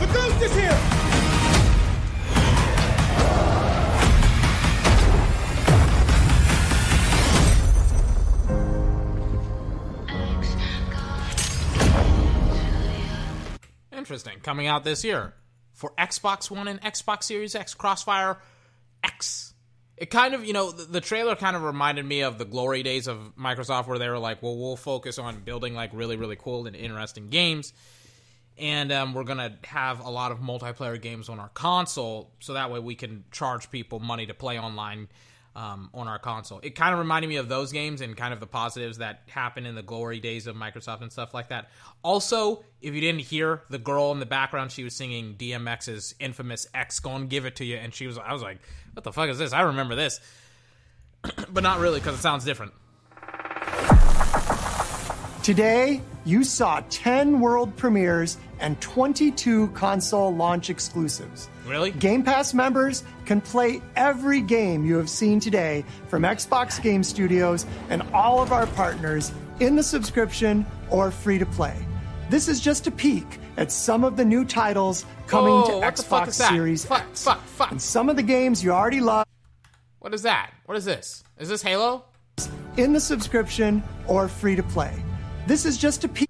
The 0.00 0.06
ghost 0.12 0.42
is 0.42 0.54
here! 0.54 0.78
Interesting. 13.92 14.38
Coming 14.42 14.66
out 14.66 14.84
this 14.84 15.04
year 15.04 15.34
for 15.72 15.92
Xbox 15.98 16.50
One 16.50 16.68
and 16.68 16.80
Xbox 16.82 17.24
Series 17.24 17.54
X, 17.54 17.74
Crossfire 17.74 18.38
X. 19.02 19.49
It 20.00 20.10
kind 20.10 20.34
of, 20.34 20.46
you 20.46 20.54
know, 20.54 20.72
the, 20.72 20.84
the 20.84 21.00
trailer 21.00 21.36
kind 21.36 21.54
of 21.54 21.62
reminded 21.62 22.06
me 22.06 22.22
of 22.22 22.38
the 22.38 22.46
glory 22.46 22.82
days 22.82 23.06
of 23.06 23.18
Microsoft 23.38 23.86
where 23.86 23.98
they 23.98 24.08
were 24.08 24.18
like, 24.18 24.42
well, 24.42 24.56
we'll 24.56 24.76
focus 24.76 25.18
on 25.18 25.40
building 25.40 25.74
like 25.74 25.90
really, 25.92 26.16
really 26.16 26.36
cool 26.36 26.66
and 26.66 26.74
interesting 26.74 27.28
games. 27.28 27.74
And 28.56 28.90
um, 28.92 29.12
we're 29.12 29.24
to 29.38 29.52
have 29.64 30.00
a 30.00 30.08
lot 30.10 30.32
of 30.32 30.38
multiplayer 30.38 31.00
games 31.00 31.28
on 31.28 31.38
our 31.38 31.50
console 31.50 32.30
so 32.40 32.54
that 32.54 32.70
way 32.70 32.80
we 32.80 32.94
can 32.94 33.24
charge 33.30 33.70
people 33.70 34.00
money 34.00 34.24
to 34.24 34.34
play 34.34 34.58
online 34.58 35.08
um, 35.56 35.90
on 35.92 36.08
our 36.08 36.18
console. 36.18 36.60
It 36.62 36.74
kind 36.74 36.92
of 36.92 36.98
reminded 36.98 37.28
me 37.28 37.36
of 37.36 37.48
those 37.48 37.72
games 37.72 38.00
and 38.00 38.16
kind 38.16 38.32
of 38.32 38.40
the 38.40 38.46
positives 38.46 38.98
that 38.98 39.22
happened 39.28 39.66
in 39.66 39.74
the 39.74 39.82
glory 39.82 40.20
days 40.20 40.46
of 40.46 40.56
Microsoft 40.56 41.02
and 41.02 41.10
stuff 41.10 41.34
like 41.34 41.48
that. 41.48 41.70
Also, 42.02 42.64
if 42.80 42.94
you 42.94 43.00
didn't 43.00 43.22
hear 43.22 43.62
the 43.68 43.78
girl 43.78 44.12
in 44.12 44.20
the 44.20 44.26
background, 44.26 44.70
she 44.70 44.84
was 44.84 44.94
singing 44.94 45.34
DMX's 45.34 46.14
infamous 46.20 46.66
X 46.74 47.00
Gonna 47.00 47.26
Give 47.26 47.46
It 47.46 47.56
To 47.56 47.64
You, 47.64 47.76
and 47.76 47.92
she 47.92 48.06
was, 48.06 48.18
I 48.18 48.32
was 48.32 48.42
like, 48.42 48.58
what 48.92 49.04
the 49.04 49.12
fuck 49.12 49.28
is 49.28 49.38
this? 49.38 49.52
I 49.52 49.62
remember 49.62 49.94
this. 49.94 50.20
but 51.52 51.62
not 51.62 51.80
really 51.80 52.00
because 52.00 52.14
it 52.14 52.22
sounds 52.22 52.44
different. 52.44 52.72
Today, 55.42 56.02
you 56.26 56.44
saw 56.44 56.82
10 56.90 57.40
world 57.40 57.74
premieres 57.76 58.36
and 58.58 58.78
22 58.82 59.68
console 59.68 60.34
launch 60.34 60.68
exclusives. 60.68 61.48
Really? 61.66 61.92
Game 61.92 62.22
Pass 62.22 62.52
members 62.52 63.04
can 63.24 63.40
play 63.40 63.80
every 63.96 64.42
game 64.42 64.84
you 64.84 64.96
have 64.96 65.08
seen 65.08 65.40
today 65.40 65.82
from 66.08 66.24
Xbox 66.24 66.80
Game 66.82 67.02
Studios 67.02 67.64
and 67.88 68.02
all 68.12 68.42
of 68.42 68.52
our 68.52 68.66
partners 68.66 69.32
in 69.60 69.76
the 69.76 69.82
subscription 69.82 70.66
or 70.90 71.10
free 71.10 71.38
to 71.38 71.46
play. 71.46 71.74
This 72.28 72.46
is 72.46 72.60
just 72.60 72.86
a 72.86 72.90
peek 72.90 73.26
at 73.56 73.72
some 73.72 74.04
of 74.04 74.16
the 74.18 74.24
new 74.24 74.44
titles 74.44 75.06
coming 75.26 75.54
Whoa, 75.54 75.70
to 75.70 75.76
what 75.78 75.96
the 75.96 76.02
fuck 76.02 76.28
Xbox? 76.28 76.48
Series 76.50 76.84
Fuck, 76.84 77.00
X. 77.10 77.24
fuck, 77.24 77.42
fuck. 77.46 77.70
And 77.70 77.80
some 77.80 78.10
of 78.10 78.16
the 78.16 78.22
games 78.22 78.62
you 78.62 78.72
already 78.72 79.00
love 79.00 79.24
What 80.00 80.12
is 80.12 80.22
that? 80.22 80.52
What 80.66 80.76
is 80.76 80.84
this? 80.84 81.24
Is 81.38 81.48
this 81.48 81.62
Halo? 81.62 82.04
in 82.76 82.92
the 82.92 83.00
subscription 83.00 83.82
or 84.06 84.28
free 84.28 84.54
to 84.54 84.62
play. 84.62 84.92
This 85.50 85.66
is 85.66 85.76
just 85.76 86.04
a 86.04 86.08
peek. 86.08 86.28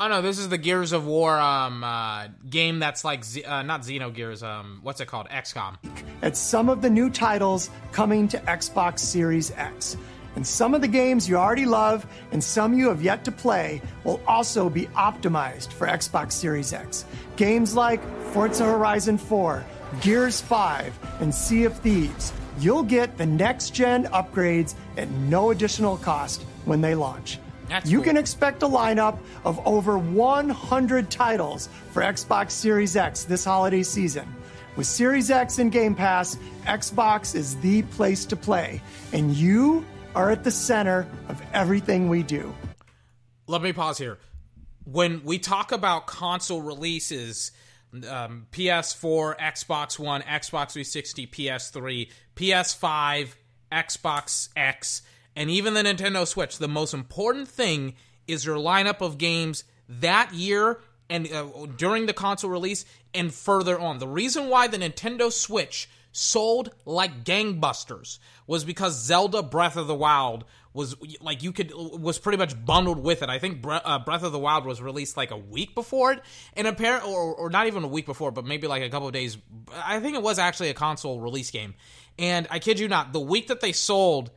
Oh 0.00 0.08
no, 0.08 0.22
this 0.22 0.38
is 0.38 0.48
the 0.48 0.56
Gears 0.56 0.92
of 0.92 1.06
War 1.06 1.38
um 1.38 1.84
uh, 1.84 2.28
game 2.48 2.78
that's 2.78 3.04
like 3.04 3.22
Z- 3.22 3.44
uh, 3.44 3.60
not 3.60 3.82
Xenogears. 3.82 4.42
Um, 4.42 4.80
what's 4.82 5.02
it 5.02 5.08
called? 5.08 5.28
XCOM. 5.28 5.76
at 6.22 6.34
some 6.34 6.70
of 6.70 6.80
the 6.80 6.88
new 6.88 7.10
titles 7.10 7.68
coming 7.92 8.26
to 8.28 8.38
Xbox 8.38 9.00
Series 9.00 9.50
X. 9.50 9.98
And 10.36 10.46
some 10.46 10.72
of 10.72 10.80
the 10.80 10.88
games 10.88 11.28
you 11.28 11.36
already 11.36 11.66
love 11.66 12.06
and 12.32 12.42
some 12.42 12.72
you 12.72 12.88
have 12.88 13.02
yet 13.02 13.26
to 13.26 13.30
play 13.30 13.82
will 14.04 14.22
also 14.26 14.70
be 14.70 14.86
optimized 15.08 15.70
for 15.74 15.86
Xbox 15.86 16.32
Series 16.32 16.72
X. 16.72 17.04
Games 17.36 17.74
like 17.74 18.00
Forza 18.32 18.64
Horizon 18.64 19.18
4, 19.18 19.62
Gears 20.00 20.40
5, 20.40 20.98
and 21.20 21.34
Sea 21.34 21.64
of 21.64 21.78
Thieves. 21.80 22.32
You'll 22.58 22.84
get 22.84 23.18
the 23.18 23.26
next 23.26 23.74
gen 23.74 24.04
upgrades 24.06 24.76
at 24.96 25.10
no 25.10 25.50
additional 25.50 25.98
cost 25.98 26.40
when 26.64 26.80
they 26.80 26.94
launch. 26.94 27.38
That's 27.68 27.90
you 27.90 27.98
cool. 27.98 28.04
can 28.04 28.16
expect 28.16 28.62
a 28.62 28.68
lineup 28.68 29.18
of 29.44 29.60
over 29.66 29.98
100 29.98 31.10
titles 31.10 31.68
for 31.92 32.02
Xbox 32.02 32.52
Series 32.52 32.96
X 32.96 33.24
this 33.24 33.44
holiday 33.44 33.82
season. 33.82 34.34
With 34.76 34.86
Series 34.86 35.30
X 35.30 35.58
and 35.58 35.72
Game 35.72 35.94
Pass, 35.94 36.38
Xbox 36.64 37.34
is 37.34 37.56
the 37.56 37.82
place 37.82 38.24
to 38.26 38.36
play, 38.36 38.80
and 39.12 39.34
you 39.34 39.84
are 40.14 40.30
at 40.30 40.44
the 40.44 40.50
center 40.50 41.06
of 41.28 41.42
everything 41.52 42.08
we 42.08 42.22
do. 42.22 42.54
Let 43.46 43.62
me 43.62 43.72
pause 43.72 43.98
here. 43.98 44.18
When 44.84 45.22
we 45.24 45.38
talk 45.38 45.72
about 45.72 46.06
console 46.06 46.62
releases, 46.62 47.50
um, 48.08 48.46
PS4, 48.52 49.38
Xbox 49.38 49.98
One, 49.98 50.22
Xbox 50.22 50.72
360, 50.72 51.26
PS3, 51.26 52.10
PS5, 52.36 53.34
Xbox 53.72 54.48
X, 54.56 55.02
and 55.38 55.52
even 55.52 55.74
the 55.74 55.84
Nintendo 55.84 56.26
Switch, 56.26 56.58
the 56.58 56.66
most 56.66 56.92
important 56.92 57.46
thing 57.46 57.94
is 58.26 58.44
your 58.44 58.56
lineup 58.56 59.00
of 59.00 59.18
games 59.18 59.62
that 59.88 60.34
year 60.34 60.80
and 61.08 61.32
uh, 61.32 61.46
during 61.76 62.06
the 62.06 62.12
console 62.12 62.50
release 62.50 62.84
and 63.14 63.32
further 63.32 63.78
on. 63.78 64.00
The 64.00 64.08
reason 64.08 64.48
why 64.48 64.66
the 64.66 64.78
Nintendo 64.78 65.30
Switch 65.30 65.88
sold 66.10 66.74
like 66.84 67.22
gangbusters 67.22 68.18
was 68.48 68.64
because 68.64 69.00
Zelda 69.00 69.40
Breath 69.44 69.76
of 69.76 69.86
the 69.86 69.94
Wild 69.94 70.44
was 70.72 70.96
like 71.20 71.44
you 71.44 71.52
could 71.52 71.70
was 71.72 72.18
pretty 72.18 72.38
much 72.38 72.54
bundled 72.66 72.98
with 72.98 73.22
it. 73.22 73.28
I 73.28 73.38
think 73.38 73.62
Bre- 73.62 73.76
uh, 73.84 74.00
Breath 74.00 74.24
of 74.24 74.32
the 74.32 74.40
Wild 74.40 74.66
was 74.66 74.82
released 74.82 75.16
like 75.16 75.30
a 75.30 75.36
week 75.36 75.72
before 75.72 76.14
it, 76.14 76.22
and 76.54 76.66
apparently, 76.66 77.12
or, 77.12 77.32
or 77.36 77.48
not 77.48 77.68
even 77.68 77.84
a 77.84 77.88
week 77.88 78.06
before, 78.06 78.32
but 78.32 78.44
maybe 78.44 78.66
like 78.66 78.82
a 78.82 78.90
couple 78.90 79.08
days. 79.12 79.38
I 79.72 80.00
think 80.00 80.16
it 80.16 80.22
was 80.22 80.40
actually 80.40 80.70
a 80.70 80.74
console 80.74 81.20
release 81.20 81.52
game, 81.52 81.74
and 82.18 82.48
I 82.50 82.58
kid 82.58 82.80
you 82.80 82.88
not, 82.88 83.12
the 83.12 83.20
week 83.20 83.46
that 83.46 83.60
they 83.60 83.70
sold 83.70 84.32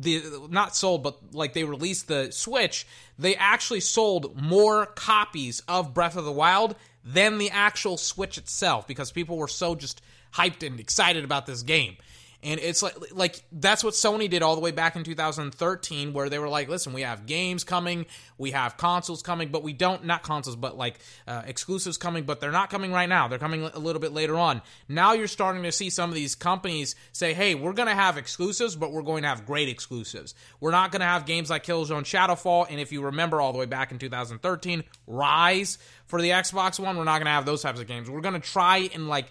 the 0.00 0.46
not 0.48 0.76
sold 0.76 1.02
but 1.02 1.18
like 1.32 1.52
they 1.52 1.64
released 1.64 2.08
the 2.08 2.30
switch 2.30 2.86
they 3.18 3.34
actually 3.36 3.80
sold 3.80 4.40
more 4.40 4.86
copies 4.86 5.60
of 5.66 5.92
breath 5.92 6.16
of 6.16 6.24
the 6.24 6.32
wild 6.32 6.76
than 7.04 7.38
the 7.38 7.50
actual 7.50 7.96
switch 7.96 8.38
itself 8.38 8.86
because 8.86 9.10
people 9.10 9.36
were 9.36 9.48
so 9.48 9.74
just 9.74 10.00
hyped 10.34 10.64
and 10.64 10.78
excited 10.78 11.24
about 11.24 11.46
this 11.46 11.62
game 11.62 11.96
and 12.42 12.60
it's 12.60 12.82
like 12.82 12.94
like 13.12 13.42
that's 13.50 13.82
what 13.82 13.94
Sony 13.94 14.30
did 14.30 14.42
all 14.42 14.54
the 14.54 14.60
way 14.60 14.70
back 14.70 14.94
in 14.94 15.02
2013 15.02 16.12
where 16.12 16.28
they 16.28 16.38
were 16.38 16.48
like 16.48 16.68
listen 16.68 16.92
we 16.92 17.02
have 17.02 17.26
games 17.26 17.64
coming 17.64 18.06
we 18.36 18.52
have 18.52 18.76
consoles 18.76 19.22
coming 19.22 19.48
but 19.48 19.64
we 19.64 19.72
don't 19.72 20.04
not 20.04 20.22
consoles 20.22 20.54
but 20.54 20.76
like 20.76 21.00
uh, 21.26 21.42
exclusives 21.46 21.96
coming 21.96 22.24
but 22.24 22.40
they're 22.40 22.52
not 22.52 22.70
coming 22.70 22.92
right 22.92 23.08
now. 23.08 23.26
They're 23.26 23.40
coming 23.40 23.64
a 23.64 23.78
little 23.78 24.00
bit 24.00 24.12
later 24.12 24.36
on. 24.36 24.62
Now 24.88 25.14
you're 25.14 25.26
starting 25.26 25.64
to 25.64 25.72
see 25.72 25.90
some 25.90 26.10
of 26.10 26.14
these 26.14 26.36
companies 26.36 26.94
say 27.12 27.34
hey 27.34 27.56
we're 27.56 27.72
going 27.72 27.88
to 27.88 27.94
have 27.94 28.16
exclusives 28.16 28.76
but 28.76 28.92
we're 28.92 29.02
going 29.02 29.22
to 29.22 29.28
have 29.28 29.44
great 29.44 29.68
exclusives. 29.68 30.34
We're 30.60 30.70
not 30.70 30.92
going 30.92 31.00
to 31.00 31.06
have 31.06 31.26
games 31.26 31.50
like 31.50 31.64
Killzone 31.64 32.04
Shadowfall 32.04 32.66
and 32.70 32.78
if 32.78 32.92
you 32.92 33.02
remember 33.02 33.40
all 33.40 33.52
the 33.52 33.58
way 33.58 33.66
back 33.66 33.90
in 33.90 33.98
2013 33.98 34.84
Ryse 35.08 35.78
for 36.06 36.22
the 36.22 36.30
Xbox 36.30 36.78
One 36.78 36.96
we're 36.96 37.04
not 37.04 37.18
going 37.18 37.26
to 37.26 37.32
have 37.32 37.46
those 37.46 37.62
types 37.62 37.80
of 37.80 37.88
games. 37.88 38.08
We're 38.08 38.20
going 38.20 38.40
to 38.40 38.48
try 38.48 38.88
and 38.94 39.08
like 39.08 39.26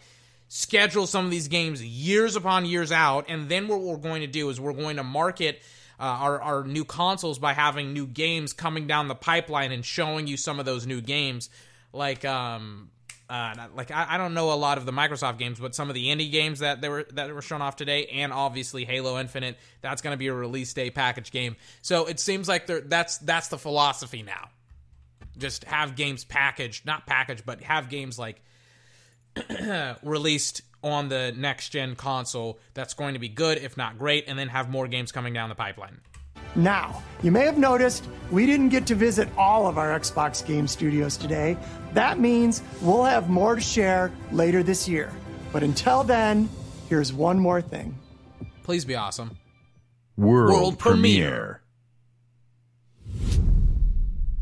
schedule 0.48 1.07
some 1.07 1.26
of 1.26 1.32
these 1.32 1.48
games 1.48 1.84
years 1.84 2.36
upon 2.36 2.65
years 2.65 2.91
out, 2.91 3.26
and 3.28 3.49
then 3.49 3.68
what 3.68 3.82
we're 3.82 3.98
going 3.98 4.22
to 4.22 4.28
do 4.28 4.49
is 4.49 4.60
we're 4.60 4.74
going 4.74 4.98
to 4.98 5.03
market 5.03 5.61
uh, 5.99 6.03
our, 6.03 6.41
our 6.41 6.64
new 6.64 6.86
consoles 6.86 7.40
by 7.40 7.53
having 7.53 7.94
new 7.94 8.06
games 8.06 8.53
coming 8.53 8.88
down 8.88 9.07
the 9.07 9.15
pipeline 9.15 9.72
and 9.72 9.84
showing 9.84 10.28
you 10.28 10.38
some 10.38 10.60
of 10.60 10.65
those 10.65 10.86
new 10.86 11.02
games. 11.02 11.49
Like, 11.91 12.24
um, 12.24 12.91
uh, 13.30 13.56
like 13.76 13.91
I, 13.91 14.06
I 14.11 14.18
don't 14.18 14.34
know 14.34 14.53
a 14.53 14.56
lot 14.56 14.78
of 14.78 14.86
the 14.86 14.91
Microsoft 14.94 15.38
games, 15.38 15.60
but 15.60 15.76
some 15.76 15.90
of 15.90 15.95
the 15.95 16.07
indie 16.07 16.32
games 16.32 16.60
that 16.60 16.82
they 16.82 16.90
were 16.90 17.06
that 17.14 17.34
were 17.34 17.41
shown 17.41 17.61
off 17.61 17.76
today, 17.76 18.06
and 18.07 18.32
obviously 18.32 18.86
Halo 18.86 19.19
Infinite, 19.19 19.57
that's 19.82 20.02
going 20.02 20.14
to 20.14 20.18
be 20.18 20.28
a 20.28 20.34
release 20.34 20.74
day 20.74 20.90
package 20.91 21.32
game. 21.32 21.56
So 21.82 22.06
it 22.06 22.19
seems 22.19 22.48
like 22.48 22.68
that's 22.68 23.18
that's 23.18 23.49
the 23.49 23.57
philosophy 23.57 24.24
now. 24.24 24.49
Just 25.38 25.65
have 25.65 25.95
games 25.95 26.24
packaged, 26.24 26.86
not 26.86 27.06
packaged, 27.06 27.45
but 27.45 27.61
have 27.61 27.90
games 27.90 28.18
like 28.18 28.41
released 30.03 30.61
on 30.84 31.09
the 31.09 31.34
next 31.35 31.69
gen 31.69 31.95
console 31.95 32.59
that's 32.73 32.93
going 32.93 33.14
to 33.14 33.19
be 33.19 33.30
good, 33.30 33.57
if 33.57 33.77
not 33.77 33.97
great, 33.97 34.26
and 34.27 34.38
then 34.38 34.47
have 34.47 34.69
more 34.69 34.88
games 34.88 35.11
coming 35.11 35.34
down 35.34 35.49
the 35.49 35.55
pipeline. 35.55 35.99
Now, 36.55 37.03
you 37.22 37.31
may 37.31 37.45
have 37.45 37.57
noticed 37.57 38.07
we 38.31 38.45
didn't 38.45 38.69
get 38.69 38.88
to 38.88 38.95
visit 38.95 39.27
all 39.38 39.68
of 39.68 39.77
our 39.77 39.99
Xbox 39.99 40.45
game 40.45 40.68
studios 40.68 41.18
today. 41.18 41.57
That 41.93 42.19
means 42.19 42.64
we'll 42.81 43.03
have 43.03 43.30
more 43.30 43.55
to 43.55 43.61
share 43.61 44.11
later 44.31 44.64
this 44.64 44.88
year. 44.88 45.11
But 45.51 45.64
until 45.64 46.03
then, 46.03 46.49
here's 46.89 47.14
one 47.14 47.39
more 47.39 47.61
thing. 47.61 47.97
Please 48.64 48.85
be 48.85 48.95
awesome. 48.95 49.38
World, 50.18 50.51
World 50.51 50.80
premiere. 50.80 51.61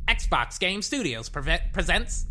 Xbox 0.07 0.59
Game 0.59 0.81
Studios 0.81 1.29
preve- 1.29 1.73
presents. 1.73 2.25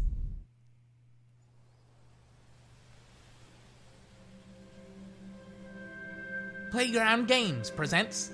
Playground 6.75 7.29
Games 7.29 7.71
presents. 7.71 8.33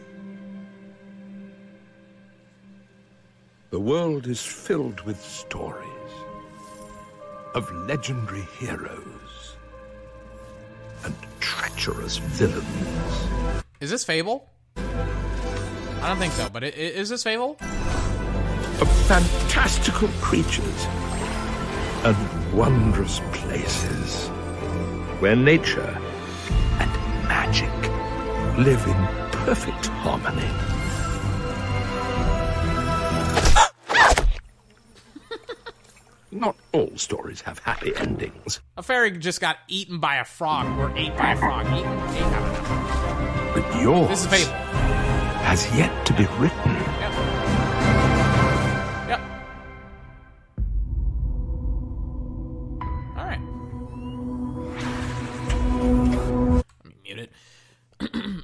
The 3.68 3.78
world 3.78 4.26
is 4.26 4.40
filled 4.42 5.02
with 5.02 5.20
stories 5.22 5.84
of 7.54 7.70
legendary 7.86 8.48
heroes 8.58 9.56
and 11.04 11.14
treacherous 11.40 12.16
villains. 12.16 13.62
Is 13.82 13.90
this 13.90 14.04
Fable? 14.06 14.48
I 14.74 16.08
don't 16.08 16.16
think 16.18 16.32
so, 16.32 16.48
but 16.48 16.64
i- 16.64 16.68
i- 16.68 16.70
is 16.70 17.10
this 17.10 17.22
Fable? 17.22 17.58
of 17.60 18.90
fantastical 19.06 20.08
creatures 20.22 20.86
and 22.04 22.16
wondrous 22.54 23.20
places 23.34 24.28
where 25.20 25.36
nature 25.36 25.94
and 26.78 26.90
magic 27.28 27.68
live 28.58 28.86
in 28.86 28.94
perfect 29.44 29.86
harmony. 29.86 30.48
Not 36.32 36.54
all 36.72 36.92
stories 36.96 37.40
have 37.40 37.58
happy 37.58 37.92
endings, 37.96 38.60
A 38.76 38.82
fairy 38.84 39.10
just 39.18 39.40
got 39.40 39.56
eaten 39.66 39.98
by 39.98 40.16
a 40.16 40.24
frog, 40.24 40.78
or 40.78 40.96
ate 40.96 41.16
by 41.16 41.32
a 41.32 41.36
frog. 41.36 41.66
Eaten, 41.66 41.76
ate, 41.80 42.22
I 42.22 42.30
don't 42.30 42.52
know. 42.52 43.62
but 43.62 43.82
yours 43.82 44.08
This 44.08 44.20
is 44.20 44.26
Fable. 44.26 44.52
has 45.42 45.76
yet 45.76 46.06
to 46.06 46.12
be 46.12 46.26
written. 46.38 46.69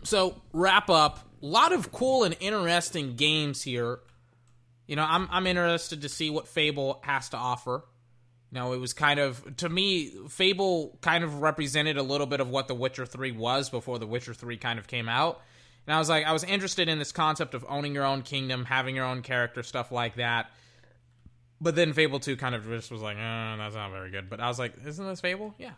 So 0.07 0.41
wrap 0.53 0.89
up. 0.89 1.21
A 1.43 1.47
lot 1.47 1.73
of 1.73 1.93
cool 1.93 2.25
and 2.25 2.37
interesting 2.41 3.17
games 3.17 3.63
here. 3.63 3.99
You 4.87 4.97
know, 4.97 5.07
I'm 5.09 5.29
I'm 5.31 5.47
interested 5.47 6.03
to 6.03 6.09
see 6.09 6.31
what 6.31 6.49
Fable 6.49 7.01
has 7.03 7.29
to 7.31 7.37
offer. 7.37 7.85
You 8.53 8.59
know, 8.61 8.73
it 8.73 8.79
was 8.79 8.93
kind 8.93 9.19
of 9.19 9.57
to 9.59 9.69
me, 9.69 10.13
Fable 10.29 10.99
kind 11.03 11.25
of 11.25 11.43
represented 11.43 11.97
a 11.97 12.03
little 12.03 12.27
bit 12.27 12.41
of 12.41 12.49
what 12.49 12.69
The 12.69 12.75
Witcher 12.75 13.05
Three 13.05 13.33
was 13.33 13.69
before 13.69 13.99
The 13.99 14.07
Witcher 14.07 14.35
Three 14.35 14.57
kind 14.57 14.79
of 14.79 14.87
came 14.87 15.09
out. 15.09 15.41
And 15.87 15.95
I 15.95 15.99
was 15.99 16.09
like, 16.09 16.27
I 16.27 16.33
was 16.33 16.43
interested 16.43 16.89
in 16.89 16.99
this 16.99 17.13
concept 17.13 17.55
of 17.55 17.65
owning 17.69 17.95
your 17.95 18.05
own 18.05 18.23
kingdom, 18.23 18.65
having 18.65 18.97
your 18.97 19.05
own 19.05 19.23
character, 19.23 19.63
stuff 19.63 19.93
like 19.93 20.17
that. 20.17 20.51
But 21.61 21.77
then 21.77 21.93
Fable 21.93 22.19
2 22.19 22.37
kind 22.37 22.55
of 22.55 22.67
just 22.67 22.91
was 22.91 23.01
like, 23.01 23.17
uh, 23.17 23.57
that's 23.57 23.77
not 23.77 23.93
very 23.93 24.11
good. 24.11 24.29
But 24.29 24.41
I 24.41 24.49
was 24.49 24.59
like, 24.59 24.75
isn't 24.85 25.07
this 25.07 25.21
Fable? 25.21 25.55
Yeah. 25.59 25.73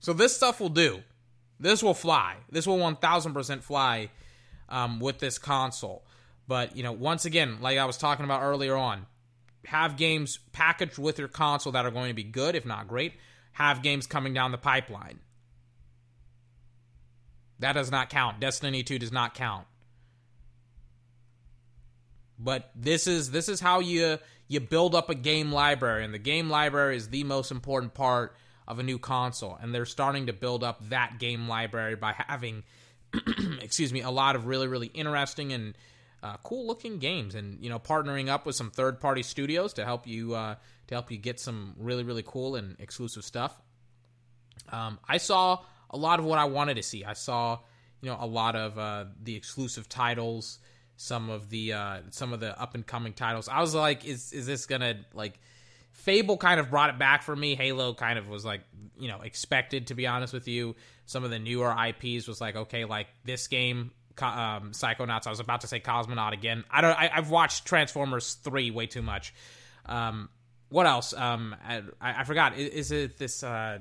So 0.00 0.12
this 0.12 0.34
stuff 0.34 0.60
will 0.60 0.68
do. 0.68 1.02
This 1.60 1.82
will 1.82 1.94
fly. 1.94 2.36
This 2.50 2.66
will 2.66 2.78
1000% 2.78 3.62
fly 3.62 4.10
um, 4.68 5.00
with 5.00 5.18
this 5.18 5.38
console. 5.38 6.04
But, 6.46 6.76
you 6.76 6.82
know, 6.82 6.92
once 6.92 7.24
again, 7.24 7.58
like 7.60 7.78
I 7.78 7.84
was 7.84 7.96
talking 7.96 8.24
about 8.24 8.42
earlier 8.42 8.76
on, 8.76 9.06
have 9.66 9.96
games 9.96 10.38
packaged 10.52 10.98
with 10.98 11.18
your 11.18 11.28
console 11.28 11.72
that 11.72 11.84
are 11.84 11.90
going 11.90 12.08
to 12.08 12.14
be 12.14 12.24
good, 12.24 12.54
if 12.54 12.64
not 12.64 12.88
great. 12.88 13.14
Have 13.52 13.82
games 13.82 14.06
coming 14.06 14.32
down 14.32 14.52
the 14.52 14.58
pipeline. 14.58 15.20
That 17.58 17.72
does 17.72 17.90
not 17.90 18.08
count. 18.08 18.40
Destiny 18.40 18.82
2 18.82 18.98
does 18.98 19.12
not 19.12 19.34
count. 19.34 19.66
But 22.38 22.70
this 22.76 23.08
is 23.08 23.32
this 23.32 23.48
is 23.48 23.58
how 23.58 23.80
you 23.80 24.18
you 24.46 24.60
build 24.60 24.94
up 24.94 25.10
a 25.10 25.14
game 25.14 25.50
library, 25.50 26.04
and 26.04 26.14
the 26.14 26.18
game 26.18 26.48
library 26.48 26.96
is 26.96 27.08
the 27.08 27.24
most 27.24 27.50
important 27.50 27.94
part 27.94 28.36
of 28.68 28.78
a 28.78 28.82
new 28.84 28.98
console. 28.98 29.58
And 29.60 29.74
they're 29.74 29.86
starting 29.86 30.26
to 30.26 30.32
build 30.32 30.62
up 30.62 30.88
that 30.90 31.18
game 31.18 31.48
library 31.48 31.96
by 31.96 32.12
having, 32.12 32.62
excuse 33.60 33.92
me, 33.92 34.02
a 34.02 34.10
lot 34.10 34.36
of 34.36 34.46
really, 34.46 34.68
really 34.68 34.88
interesting 34.88 35.52
and 35.52 35.76
uh, 36.22 36.36
cool 36.42 36.66
looking 36.66 36.98
games, 36.98 37.34
and 37.34 37.62
you 37.62 37.70
know, 37.70 37.78
partnering 37.78 38.28
up 38.28 38.44
with 38.44 38.56
some 38.56 38.70
third 38.70 39.00
party 39.00 39.22
studios 39.22 39.72
to 39.74 39.84
help 39.84 40.06
you 40.06 40.34
uh, 40.34 40.56
to 40.88 40.94
help 40.94 41.10
you 41.10 41.16
get 41.16 41.38
some 41.38 41.74
really, 41.78 42.02
really 42.02 42.24
cool 42.26 42.56
and 42.56 42.76
exclusive 42.80 43.24
stuff. 43.24 43.56
Um, 44.70 44.98
I 45.08 45.18
saw 45.18 45.60
a 45.90 45.96
lot 45.96 46.18
of 46.18 46.24
what 46.24 46.38
I 46.38 46.44
wanted 46.44 46.74
to 46.74 46.82
see. 46.82 47.04
I 47.04 47.12
saw, 47.12 47.60
you 48.00 48.10
know, 48.10 48.18
a 48.20 48.26
lot 48.26 48.56
of 48.56 48.78
uh, 48.78 49.04
the 49.22 49.36
exclusive 49.36 49.88
titles, 49.88 50.58
some 50.96 51.30
of 51.30 51.50
the 51.50 51.72
uh, 51.72 51.98
some 52.10 52.32
of 52.32 52.40
the 52.40 52.60
up 52.60 52.74
and 52.74 52.84
coming 52.84 53.12
titles. 53.12 53.48
I 53.48 53.60
was 53.60 53.74
like, 53.74 54.04
is 54.04 54.32
is 54.32 54.44
this 54.44 54.66
gonna 54.66 54.96
like? 55.14 55.38
Fable 55.98 56.36
kind 56.36 56.60
of 56.60 56.70
brought 56.70 56.90
it 56.90 56.98
back 56.98 57.22
for 57.22 57.34
me. 57.34 57.54
Halo 57.54 57.92
kind 57.92 58.18
of 58.18 58.28
was 58.28 58.44
like, 58.44 58.62
you 58.98 59.08
know, 59.08 59.20
expected 59.20 59.88
to 59.88 59.94
be 59.94 60.06
honest 60.06 60.32
with 60.32 60.48
you. 60.48 60.76
Some 61.06 61.24
of 61.24 61.30
the 61.30 61.38
newer 61.38 61.74
IPs 61.74 62.28
was 62.28 62.40
like, 62.40 62.54
okay, 62.54 62.84
like 62.84 63.08
this 63.24 63.48
game, 63.48 63.90
um, 64.22 64.72
Psychonauts. 64.72 65.26
I 65.26 65.30
was 65.30 65.40
about 65.40 65.62
to 65.62 65.66
say 65.66 65.80
Cosmonaut 65.80 66.32
again. 66.32 66.64
I 66.70 66.80
don't. 66.80 66.96
I, 66.96 67.08
have 67.08 67.30
watched 67.30 67.66
Transformers 67.66 68.34
three 68.34 68.70
way 68.70 68.86
too 68.86 69.02
much. 69.02 69.34
Um, 69.86 70.28
what 70.68 70.86
else? 70.86 71.12
Um, 71.14 71.56
I, 71.66 71.82
I 72.00 72.24
forgot. 72.24 72.56
Is, 72.56 72.68
is 72.68 72.92
it 72.92 73.18
this? 73.18 73.42
Uh, 73.42 73.78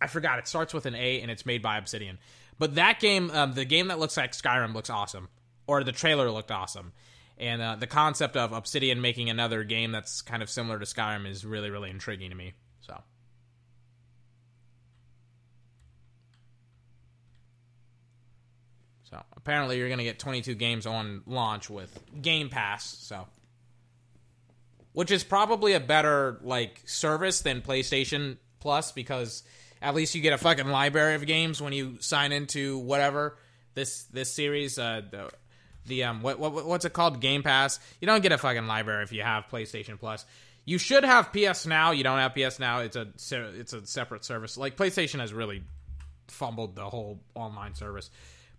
I 0.00 0.06
forgot. 0.08 0.38
It 0.38 0.48
starts 0.48 0.74
with 0.74 0.86
an 0.86 0.94
A 0.94 1.20
and 1.20 1.30
it's 1.30 1.46
made 1.46 1.62
by 1.62 1.78
Obsidian. 1.78 2.18
But 2.58 2.76
that 2.76 3.00
game, 3.00 3.30
um, 3.30 3.52
the 3.52 3.64
game 3.64 3.88
that 3.88 3.98
looks 3.98 4.16
like 4.16 4.32
Skyrim, 4.32 4.74
looks 4.74 4.90
awesome, 4.90 5.28
or 5.66 5.84
the 5.84 5.92
trailer 5.92 6.30
looked 6.30 6.50
awesome. 6.50 6.92
And 7.38 7.60
uh, 7.60 7.76
the 7.76 7.86
concept 7.86 8.36
of 8.36 8.52
Obsidian 8.52 9.00
making 9.00 9.28
another 9.28 9.62
game 9.62 9.92
that's 9.92 10.22
kind 10.22 10.42
of 10.42 10.48
similar 10.48 10.78
to 10.78 10.86
Skyrim 10.86 11.28
is 11.28 11.44
really, 11.44 11.70
really 11.70 11.90
intriguing 11.90 12.30
to 12.30 12.36
me. 12.36 12.54
So. 12.80 13.02
So 19.04 19.22
apparently 19.36 19.78
you're 19.78 19.88
going 19.88 19.98
to 19.98 20.04
get 20.04 20.18
22 20.18 20.54
games 20.54 20.86
on 20.86 21.22
launch 21.26 21.68
with 21.68 21.98
Game 22.22 22.48
Pass. 22.48 22.84
So 22.84 23.26
which 24.96 25.10
is 25.10 25.22
probably 25.22 25.74
a 25.74 25.80
better 25.80 26.40
like 26.42 26.80
service 26.86 27.42
than 27.42 27.60
PlayStation 27.60 28.38
Plus 28.60 28.92
because 28.92 29.42
at 29.82 29.94
least 29.94 30.14
you 30.14 30.22
get 30.22 30.32
a 30.32 30.38
fucking 30.38 30.68
library 30.68 31.14
of 31.14 31.26
games 31.26 31.60
when 31.60 31.74
you 31.74 31.98
sign 32.00 32.32
into 32.32 32.78
whatever 32.78 33.36
this 33.74 34.04
this 34.04 34.32
series 34.32 34.78
uh 34.78 35.02
the 35.10 35.30
the 35.86 36.04
um 36.04 36.22
what, 36.22 36.38
what 36.38 36.66
what's 36.66 36.84
it 36.84 36.92
called 36.92 37.20
Game 37.20 37.42
Pass. 37.42 37.80
You 38.00 38.06
don't 38.06 38.22
get 38.22 38.32
a 38.32 38.38
fucking 38.38 38.66
library 38.66 39.02
if 39.04 39.12
you 39.12 39.22
have 39.22 39.46
PlayStation 39.48 39.98
Plus. 39.98 40.24
You 40.64 40.78
should 40.78 41.04
have 41.04 41.32
PS 41.32 41.66
Now. 41.66 41.92
You 41.92 42.02
don't 42.04 42.18
have 42.18 42.34
PS 42.34 42.58
Now. 42.58 42.80
It's 42.80 42.96
a 42.96 43.08
it's 43.30 43.72
a 43.72 43.86
separate 43.86 44.24
service. 44.24 44.56
Like 44.56 44.76
PlayStation 44.76 45.20
has 45.20 45.32
really 45.32 45.62
fumbled 46.28 46.74
the 46.74 46.84
whole 46.84 47.20
online 47.34 47.74
service. 47.74 48.10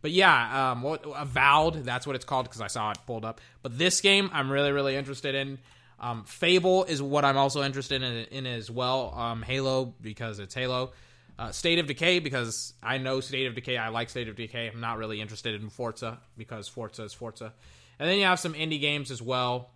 But 0.01 0.11
yeah, 0.11 0.71
um, 0.71 0.83
what 0.83 1.03
Avowed, 1.05 1.83
that's 1.83 2.05
what 2.05 2.15
it's 2.15 2.25
called 2.25 2.45
because 2.45 2.61
I 2.61 2.67
saw 2.67 2.91
it 2.91 2.99
pulled 3.05 3.25
up. 3.25 3.41
But 3.63 3.77
this 3.77 3.99
game, 4.01 4.29
I'm 4.31 4.51
really, 4.51 4.71
really 4.71 4.95
interested 4.95 5.35
in. 5.35 5.57
Um, 5.99 6.23
Fable 6.25 6.83
is 6.83 7.01
what 7.01 7.25
I'm 7.25 7.37
also 7.37 7.63
interested 7.63 8.03
in, 8.03 8.25
in 8.25 8.45
as 8.45 8.69
well. 8.69 9.13
Um, 9.15 9.41
Halo 9.41 9.95
because 9.99 10.39
it's 10.39 10.53
Halo. 10.53 10.91
Uh, 11.39 11.51
State 11.51 11.77
of 11.77 11.85
Decay 11.85 12.19
because 12.19 12.73
I 12.81 12.97
know 12.97 13.19
State 13.19 13.45
of 13.45 13.53
Decay. 13.53 13.77
I 13.77 13.89
like 13.89 14.09
State 14.09 14.27
of 14.27 14.35
Decay. 14.35 14.71
I'm 14.73 14.81
not 14.81 14.97
really 14.97 15.21
interested 15.21 15.61
in 15.61 15.69
Forza 15.69 16.19
because 16.35 16.67
Forza 16.67 17.03
is 17.03 17.13
Forza. 17.13 17.53
And 17.99 18.09
then 18.09 18.17
you 18.17 18.25
have 18.25 18.39
some 18.39 18.53
indie 18.53 18.81
games 18.81 19.11
as 19.11 19.21
well. 19.21 19.69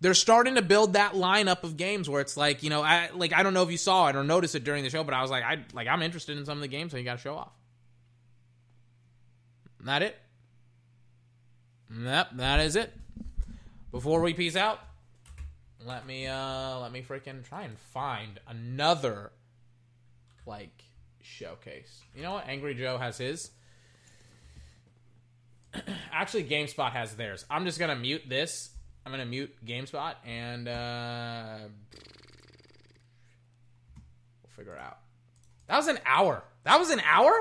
They're 0.00 0.14
starting 0.14 0.56
to 0.56 0.62
build 0.62 0.94
that 0.94 1.12
lineup 1.12 1.62
of 1.62 1.76
games 1.76 2.10
where 2.10 2.20
it's 2.20 2.36
like, 2.36 2.62
you 2.62 2.70
know, 2.70 2.82
I 2.82 3.10
like 3.14 3.32
I 3.32 3.42
don't 3.42 3.54
know 3.54 3.62
if 3.62 3.70
you 3.70 3.78
saw 3.78 4.08
it 4.08 4.16
or 4.16 4.24
noticed 4.24 4.54
it 4.54 4.64
during 4.64 4.82
the 4.82 4.90
show, 4.90 5.04
but 5.04 5.14
I 5.14 5.22
was 5.22 5.30
like, 5.30 5.44
I 5.44 5.64
like 5.72 5.86
I'm 5.88 6.02
interested 6.02 6.36
in 6.36 6.44
some 6.44 6.58
of 6.58 6.62
the 6.62 6.68
games, 6.68 6.90
so 6.90 6.98
you 6.98 7.04
got 7.04 7.16
to 7.16 7.22
show 7.22 7.36
off. 7.36 7.52
That 9.84 10.02
it? 10.02 10.16
Yep, 11.96 12.30
that 12.34 12.60
is 12.60 12.76
it. 12.76 12.92
Before 13.90 14.20
we 14.22 14.32
peace 14.34 14.56
out, 14.56 14.80
let 15.86 16.06
me 16.06 16.26
uh 16.26 16.78
let 16.80 16.92
me 16.92 17.02
freaking 17.02 17.46
try 17.46 17.62
and 17.62 17.78
find 17.78 18.40
another 18.48 19.32
like 20.46 20.84
showcase. 21.22 22.02
You 22.14 22.22
know 22.22 22.34
what? 22.34 22.48
Angry 22.48 22.74
Joe 22.74 22.98
has 22.98 23.18
his. 23.18 23.50
Actually, 26.12 26.44
GameSpot 26.44 26.92
has 26.92 27.14
theirs. 27.14 27.44
I'm 27.50 27.64
just 27.64 27.78
gonna 27.78 27.96
mute 27.96 28.22
this. 28.28 28.70
I'm 29.04 29.12
gonna 29.12 29.26
mute 29.26 29.54
GameSpot 29.64 30.14
and 30.26 30.68
uh 30.68 31.58
we'll 34.42 34.50
figure 34.56 34.74
it 34.74 34.80
out. 34.80 34.98
That 35.68 35.76
was 35.76 35.88
an 35.88 35.98
hour. 36.04 36.44
That 36.64 36.78
was 36.78 36.90
an 36.90 37.00
hour? 37.00 37.32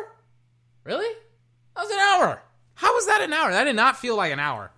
Really? 0.84 1.14
That 1.76 1.84
was 1.84 1.92
an 1.92 2.00
hour. 2.00 2.42
How 2.76 2.94
was 2.94 3.06
that 3.08 3.22
an 3.22 3.34
hour? 3.34 3.52
That 3.52 3.66
did 3.66 3.76
not 3.76 3.98
feel 3.98 4.16
like 4.16 4.32
an 4.32 4.40
hour. 4.40 4.72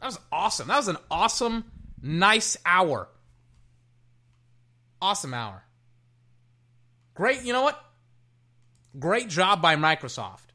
That 0.00 0.06
was 0.06 0.18
awesome. 0.32 0.68
That 0.68 0.76
was 0.76 0.88
an 0.88 0.96
awesome 1.10 1.64
Nice 2.02 2.56
hour. 2.64 3.08
Awesome 5.02 5.34
hour. 5.34 5.64
Great, 7.14 7.42
you 7.42 7.52
know 7.52 7.62
what? 7.62 7.82
Great 8.98 9.28
job 9.28 9.62
by 9.62 9.76
Microsoft. 9.76 10.48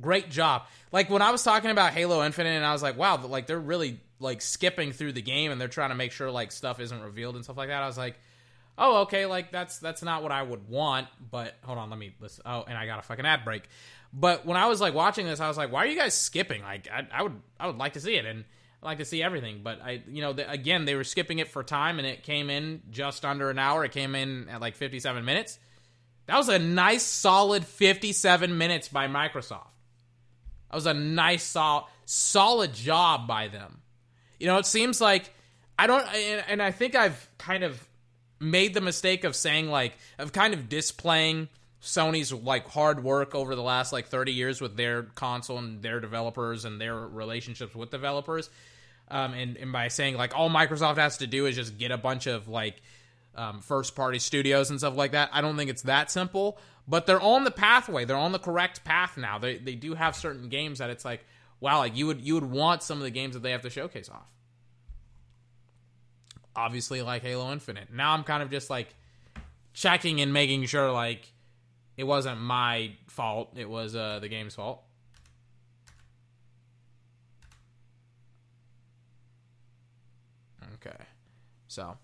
Great 0.00 0.30
job. 0.30 0.62
Like 0.92 1.08
when 1.10 1.22
I 1.22 1.30
was 1.30 1.42
talking 1.42 1.70
about 1.70 1.92
Halo 1.92 2.24
Infinite 2.24 2.50
and 2.50 2.64
I 2.64 2.72
was 2.72 2.82
like, 2.82 2.96
wow, 2.96 3.16
like 3.24 3.46
they're 3.46 3.58
really 3.58 4.00
like 4.18 4.40
skipping 4.42 4.92
through 4.92 5.12
the 5.12 5.22
game 5.22 5.52
and 5.52 5.60
they're 5.60 5.68
trying 5.68 5.90
to 5.90 5.94
make 5.94 6.12
sure 6.12 6.30
like 6.30 6.50
stuff 6.50 6.80
isn't 6.80 7.00
revealed 7.02 7.36
and 7.36 7.44
stuff 7.44 7.56
like 7.56 7.68
that. 7.68 7.82
I 7.82 7.86
was 7.86 7.98
like, 7.98 8.18
oh, 8.76 9.02
okay, 9.02 9.26
like 9.26 9.52
that's 9.52 9.78
that's 9.78 10.02
not 10.02 10.22
what 10.22 10.32
I 10.32 10.42
would 10.42 10.68
want, 10.68 11.08
but 11.30 11.54
hold 11.62 11.78
on, 11.78 11.90
let 11.90 11.98
me 11.98 12.14
listen. 12.20 12.42
Oh, 12.44 12.64
and 12.66 12.76
I 12.76 12.86
got 12.86 12.98
a 12.98 13.02
fucking 13.02 13.24
ad 13.24 13.44
break. 13.44 13.64
But 14.12 14.46
when 14.46 14.56
I 14.56 14.66
was 14.66 14.80
like 14.80 14.94
watching 14.94 15.26
this, 15.26 15.40
I 15.40 15.48
was 15.48 15.56
like, 15.56 15.70
why 15.70 15.84
are 15.84 15.86
you 15.86 15.96
guys 15.96 16.14
skipping? 16.14 16.62
Like 16.62 16.88
I, 16.90 17.06
I 17.12 17.22
would 17.22 17.40
I 17.58 17.66
would 17.66 17.78
like 17.78 17.92
to 17.94 18.00
see 18.00 18.16
it 18.16 18.24
and 18.24 18.44
like 18.84 18.98
to 18.98 19.04
see 19.04 19.22
everything. 19.22 19.60
But 19.62 19.80
I, 19.82 20.02
you 20.08 20.20
know, 20.20 20.32
the, 20.32 20.50
again, 20.50 20.84
they 20.84 20.94
were 20.94 21.04
skipping 21.04 21.38
it 21.38 21.48
for 21.48 21.62
time, 21.62 21.98
and 21.98 22.06
it 22.06 22.22
came 22.22 22.50
in 22.50 22.82
just 22.90 23.24
under 23.24 23.50
an 23.50 23.58
hour. 23.58 23.84
It 23.84 23.92
came 23.92 24.14
in 24.14 24.48
at 24.48 24.60
like 24.60 24.76
57 24.76 25.24
minutes. 25.24 25.58
That 26.26 26.36
was 26.36 26.48
a 26.48 26.58
nice, 26.58 27.02
solid 27.02 27.64
57 27.64 28.56
minutes 28.56 28.88
by 28.88 29.08
Microsoft. 29.08 29.66
That 30.70 30.76
was 30.76 30.86
a 30.86 30.94
nice, 30.94 31.42
solid, 31.42 31.84
solid 32.04 32.74
job 32.74 33.26
by 33.26 33.48
them. 33.48 33.80
You 34.38 34.46
know, 34.46 34.58
it 34.58 34.66
seems 34.66 35.00
like 35.00 35.32
I 35.78 35.86
don't, 35.86 36.06
and, 36.14 36.44
and 36.48 36.62
I 36.62 36.70
think 36.70 36.94
I've 36.94 37.28
kind 37.38 37.64
of 37.64 37.86
made 38.40 38.74
the 38.74 38.80
mistake 38.80 39.24
of 39.24 39.34
saying 39.34 39.70
like 39.70 39.96
of 40.18 40.32
kind 40.32 40.54
of 40.54 40.68
displaying 40.68 41.48
Sony's 41.82 42.32
like 42.32 42.68
hard 42.68 43.02
work 43.04 43.34
over 43.34 43.54
the 43.54 43.62
last 43.62 43.92
like 43.92 44.08
30 44.08 44.32
years 44.32 44.60
with 44.60 44.76
their 44.76 45.02
console 45.02 45.58
and 45.58 45.82
their 45.82 46.00
developers 46.00 46.64
and 46.64 46.80
their 46.80 46.96
relationships 46.96 47.74
with 47.74 47.90
developers 47.90 48.50
um, 49.08 49.34
and, 49.34 49.56
and 49.56 49.72
by 49.72 49.88
saying 49.88 50.16
like 50.16 50.36
all 50.36 50.50
Microsoft 50.50 50.96
has 50.96 51.18
to 51.18 51.26
do 51.26 51.46
is 51.46 51.56
just 51.56 51.78
get 51.78 51.90
a 51.90 51.98
bunch 51.98 52.26
of 52.26 52.48
like 52.48 52.80
um, 53.34 53.60
first 53.60 53.94
party 53.94 54.18
studios 54.18 54.70
and 54.70 54.78
stuff 54.78 54.96
like 54.96 55.12
that. 55.12 55.30
I 55.32 55.40
don't 55.40 55.56
think 55.56 55.70
it's 55.70 55.82
that 55.82 56.10
simple, 56.10 56.58
but 56.86 57.06
they're 57.06 57.20
on 57.20 57.44
the 57.44 57.50
pathway. 57.50 58.04
They're 58.04 58.16
on 58.16 58.32
the 58.32 58.38
correct 58.38 58.84
path 58.84 59.16
now. 59.16 59.38
They 59.38 59.58
they 59.58 59.74
do 59.74 59.94
have 59.94 60.16
certain 60.16 60.48
games 60.48 60.78
that 60.78 60.90
it's 60.90 61.04
like 61.04 61.24
wow, 61.60 61.78
like 61.78 61.96
you 61.96 62.06
would 62.06 62.20
you 62.20 62.34
would 62.34 62.44
want 62.44 62.82
some 62.82 62.98
of 62.98 63.04
the 63.04 63.10
games 63.10 63.34
that 63.34 63.42
they 63.42 63.50
have 63.50 63.62
to 63.62 63.70
showcase 63.70 64.08
off. 64.08 64.28
Obviously, 66.54 67.02
like 67.02 67.22
Halo 67.22 67.50
Infinite. 67.52 67.92
Now 67.92 68.12
I'm 68.12 68.22
kind 68.22 68.42
of 68.42 68.50
just 68.50 68.70
like 68.70 68.94
checking 69.72 70.20
and 70.20 70.32
making 70.32 70.66
sure 70.66 70.92
like 70.92 71.32
it 71.96 72.04
wasn't 72.04 72.40
my 72.40 72.92
fault. 73.08 73.54
It 73.56 73.68
was 73.68 73.96
uh, 73.96 74.18
the 74.20 74.28
game's 74.28 74.54
fault. 74.54 74.82
Okay. 80.74 81.04
So, 81.74 81.96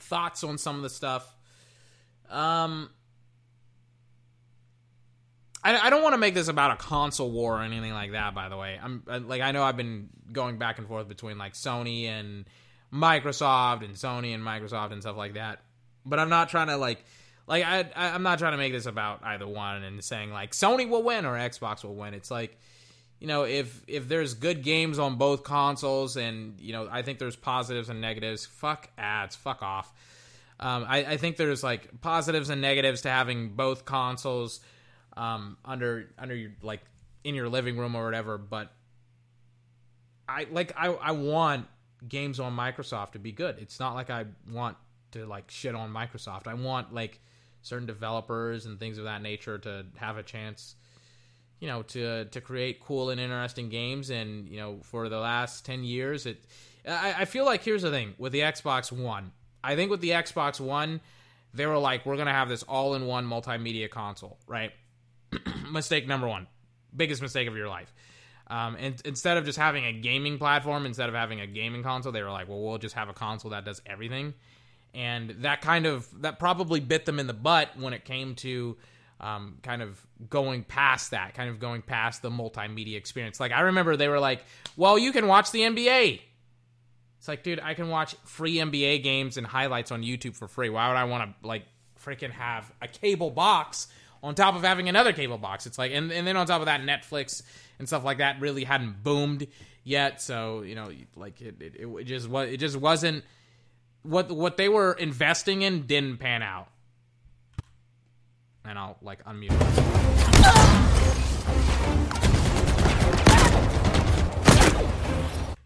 thoughts 0.00 0.42
on 0.42 0.58
some 0.58 0.76
of 0.76 0.82
the 0.82 0.90
stuff. 0.90 1.32
Um, 2.28 2.90
I, 5.62 5.86
I 5.86 5.90
don't 5.90 6.02
want 6.02 6.14
to 6.14 6.18
make 6.18 6.34
this 6.34 6.48
about 6.48 6.72
a 6.72 6.76
console 6.76 7.30
war 7.30 7.58
or 7.58 7.62
anything 7.62 7.92
like 7.92 8.12
that. 8.12 8.34
By 8.34 8.48
the 8.48 8.56
way, 8.56 8.78
I'm 8.82 9.02
like 9.06 9.40
I 9.40 9.52
know 9.52 9.62
I've 9.62 9.76
been 9.76 10.08
going 10.32 10.58
back 10.58 10.78
and 10.78 10.88
forth 10.88 11.08
between 11.08 11.38
like 11.38 11.54
Sony 11.54 12.06
and 12.06 12.44
Microsoft 12.92 13.84
and 13.84 13.94
Sony 13.94 14.34
and 14.34 14.42
Microsoft 14.42 14.92
and 14.92 15.00
stuff 15.00 15.16
like 15.16 15.34
that. 15.34 15.60
But 16.04 16.18
I'm 16.18 16.28
not 16.28 16.48
trying 16.48 16.66
to 16.66 16.76
like 16.76 17.04
like 17.46 17.64
I, 17.64 17.80
I 17.94 18.10
I'm 18.10 18.22
not 18.22 18.38
trying 18.38 18.52
to 18.52 18.58
make 18.58 18.72
this 18.72 18.86
about 18.86 19.20
either 19.22 19.46
one 19.46 19.84
and 19.84 20.02
saying 20.02 20.32
like 20.32 20.52
Sony 20.52 20.88
will 20.88 21.02
win 21.02 21.24
or 21.24 21.34
Xbox 21.36 21.84
will 21.84 21.94
win. 21.94 22.14
It's 22.14 22.30
like 22.30 22.58
you 23.20 23.26
know, 23.26 23.44
if 23.44 23.82
if 23.86 24.08
there's 24.08 24.34
good 24.34 24.62
games 24.62 24.98
on 24.98 25.16
both 25.16 25.42
consoles, 25.42 26.16
and 26.16 26.60
you 26.60 26.72
know, 26.72 26.88
I 26.90 27.02
think 27.02 27.18
there's 27.18 27.36
positives 27.36 27.88
and 27.88 28.00
negatives. 28.00 28.46
Fuck 28.46 28.90
ads, 28.96 29.34
fuck 29.34 29.62
off. 29.62 29.92
Um, 30.60 30.86
I, 30.88 31.04
I, 31.04 31.16
think 31.18 31.36
there's 31.36 31.62
like 31.62 32.00
positives 32.00 32.50
and 32.50 32.60
negatives 32.60 33.02
to 33.02 33.10
having 33.10 33.50
both 33.50 33.84
consoles 33.84 34.58
um, 35.16 35.56
under 35.64 36.10
under 36.18 36.34
your 36.34 36.50
like 36.62 36.80
in 37.22 37.34
your 37.34 37.48
living 37.48 37.76
room 37.76 37.94
or 37.94 38.04
whatever. 38.04 38.38
But 38.38 38.72
I 40.28 40.46
like 40.50 40.72
I 40.76 40.88
I 40.88 41.12
want 41.12 41.66
games 42.06 42.38
on 42.40 42.56
Microsoft 42.56 43.12
to 43.12 43.18
be 43.18 43.32
good. 43.32 43.58
It's 43.58 43.80
not 43.80 43.94
like 43.94 44.10
I 44.10 44.26
want 44.50 44.76
to 45.12 45.26
like 45.26 45.50
shit 45.50 45.74
on 45.74 45.92
Microsoft. 45.92 46.46
I 46.46 46.54
want 46.54 46.92
like 46.92 47.20
certain 47.62 47.86
developers 47.86 48.66
and 48.66 48.78
things 48.78 48.98
of 48.98 49.04
that 49.04 49.22
nature 49.22 49.58
to 49.58 49.86
have 49.96 50.16
a 50.16 50.22
chance 50.22 50.76
you 51.60 51.68
know 51.68 51.82
to 51.82 52.24
to 52.26 52.40
create 52.40 52.80
cool 52.80 53.10
and 53.10 53.20
interesting 53.20 53.68
games 53.68 54.10
and 54.10 54.48
you 54.48 54.58
know 54.58 54.78
for 54.82 55.08
the 55.08 55.18
last 55.18 55.64
10 55.64 55.84
years 55.84 56.26
it 56.26 56.44
I, 56.88 57.14
I 57.18 57.24
feel 57.24 57.44
like 57.44 57.62
here's 57.62 57.82
the 57.82 57.90
thing 57.90 58.14
with 58.18 58.32
the 58.32 58.40
Xbox 58.40 58.90
One. 58.90 59.32
I 59.62 59.76
think 59.76 59.90
with 59.90 60.00
the 60.00 60.10
Xbox 60.10 60.60
One, 60.60 61.00
they 61.54 61.66
were 61.66 61.78
like, 61.78 62.06
we're 62.06 62.16
gonna 62.16 62.32
have 62.32 62.48
this 62.48 62.62
all-in-one 62.62 63.26
multimedia 63.26 63.90
console, 63.90 64.38
right? 64.46 64.72
mistake 65.70 66.06
number 66.06 66.26
one, 66.26 66.46
biggest 66.96 67.20
mistake 67.20 67.48
of 67.48 67.56
your 67.56 67.68
life. 67.68 67.92
Um, 68.50 68.76
and 68.78 69.00
instead 69.04 69.36
of 69.36 69.44
just 69.44 69.58
having 69.58 69.84
a 69.84 69.92
gaming 69.92 70.38
platform, 70.38 70.86
instead 70.86 71.10
of 71.10 71.14
having 71.14 71.40
a 71.40 71.46
gaming 71.46 71.82
console, 71.82 72.12
they 72.12 72.22
were 72.22 72.30
like, 72.30 72.48
well, 72.48 72.60
we'll 72.60 72.78
just 72.78 72.94
have 72.94 73.10
a 73.10 73.12
console 73.12 73.50
that 73.50 73.66
does 73.66 73.82
everything. 73.84 74.32
And 74.94 75.30
that 75.40 75.60
kind 75.60 75.84
of 75.84 76.08
that 76.22 76.38
probably 76.38 76.80
bit 76.80 77.04
them 77.04 77.18
in 77.18 77.26
the 77.26 77.34
butt 77.34 77.78
when 77.78 77.92
it 77.92 78.06
came 78.06 78.34
to 78.36 78.78
um, 79.20 79.58
kind 79.62 79.82
of 79.82 80.04
going 80.28 80.62
past 80.64 81.10
that, 81.10 81.34
kind 81.34 81.50
of 81.50 81.58
going 81.58 81.82
past 81.82 82.22
the 82.22 82.30
multimedia 82.30 82.96
experience. 82.96 83.40
Like 83.40 83.52
I 83.52 83.60
remember 83.62 83.96
they 83.96 84.08
were 84.08 84.20
like, 84.20 84.44
well, 84.76 84.98
you 84.98 85.12
can 85.12 85.26
watch 85.26 85.50
the 85.50 85.60
NBA. 85.60 86.20
It's 87.18 87.28
like, 87.28 87.42
dude, 87.42 87.60
I 87.60 87.74
can 87.74 87.88
watch 87.88 88.14
free 88.24 88.56
NBA 88.56 89.02
games 89.02 89.36
and 89.36 89.46
highlights 89.46 89.90
on 89.90 90.02
YouTube 90.02 90.36
for 90.36 90.46
free. 90.46 90.68
Why 90.68 90.88
would 90.88 90.96
I 90.96 91.04
want 91.04 91.30
to 91.42 91.46
like 91.46 91.64
freaking 92.04 92.30
have 92.30 92.70
a 92.80 92.86
cable 92.86 93.30
box 93.30 93.88
on 94.22 94.34
top 94.34 94.54
of 94.54 94.62
having 94.62 94.88
another 94.88 95.12
cable 95.12 95.38
box? 95.38 95.66
It's 95.66 95.78
like, 95.78 95.90
and, 95.92 96.12
and 96.12 96.26
then 96.26 96.36
on 96.36 96.46
top 96.46 96.60
of 96.60 96.66
that, 96.66 96.82
Netflix 96.82 97.42
and 97.80 97.88
stuff 97.88 98.04
like 98.04 98.18
that 98.18 98.40
really 98.40 98.62
hadn't 98.62 99.02
boomed 99.02 99.48
yet. 99.82 100.22
So 100.22 100.62
you 100.62 100.76
know, 100.76 100.90
like 101.16 101.40
it, 101.40 101.56
it, 101.60 101.74
it 101.80 102.04
just 102.04 102.28
was, 102.28 102.50
it 102.50 102.58
just 102.58 102.76
wasn't 102.76 103.24
what 104.02 104.30
what 104.30 104.56
they 104.56 104.68
were 104.68 104.92
investing 104.92 105.62
in 105.62 105.86
didn't 105.86 106.18
pan 106.18 106.42
out. 106.42 106.68
And 108.64 108.78
I'll 108.78 108.98
like 109.02 109.24
unmute. 109.24 109.48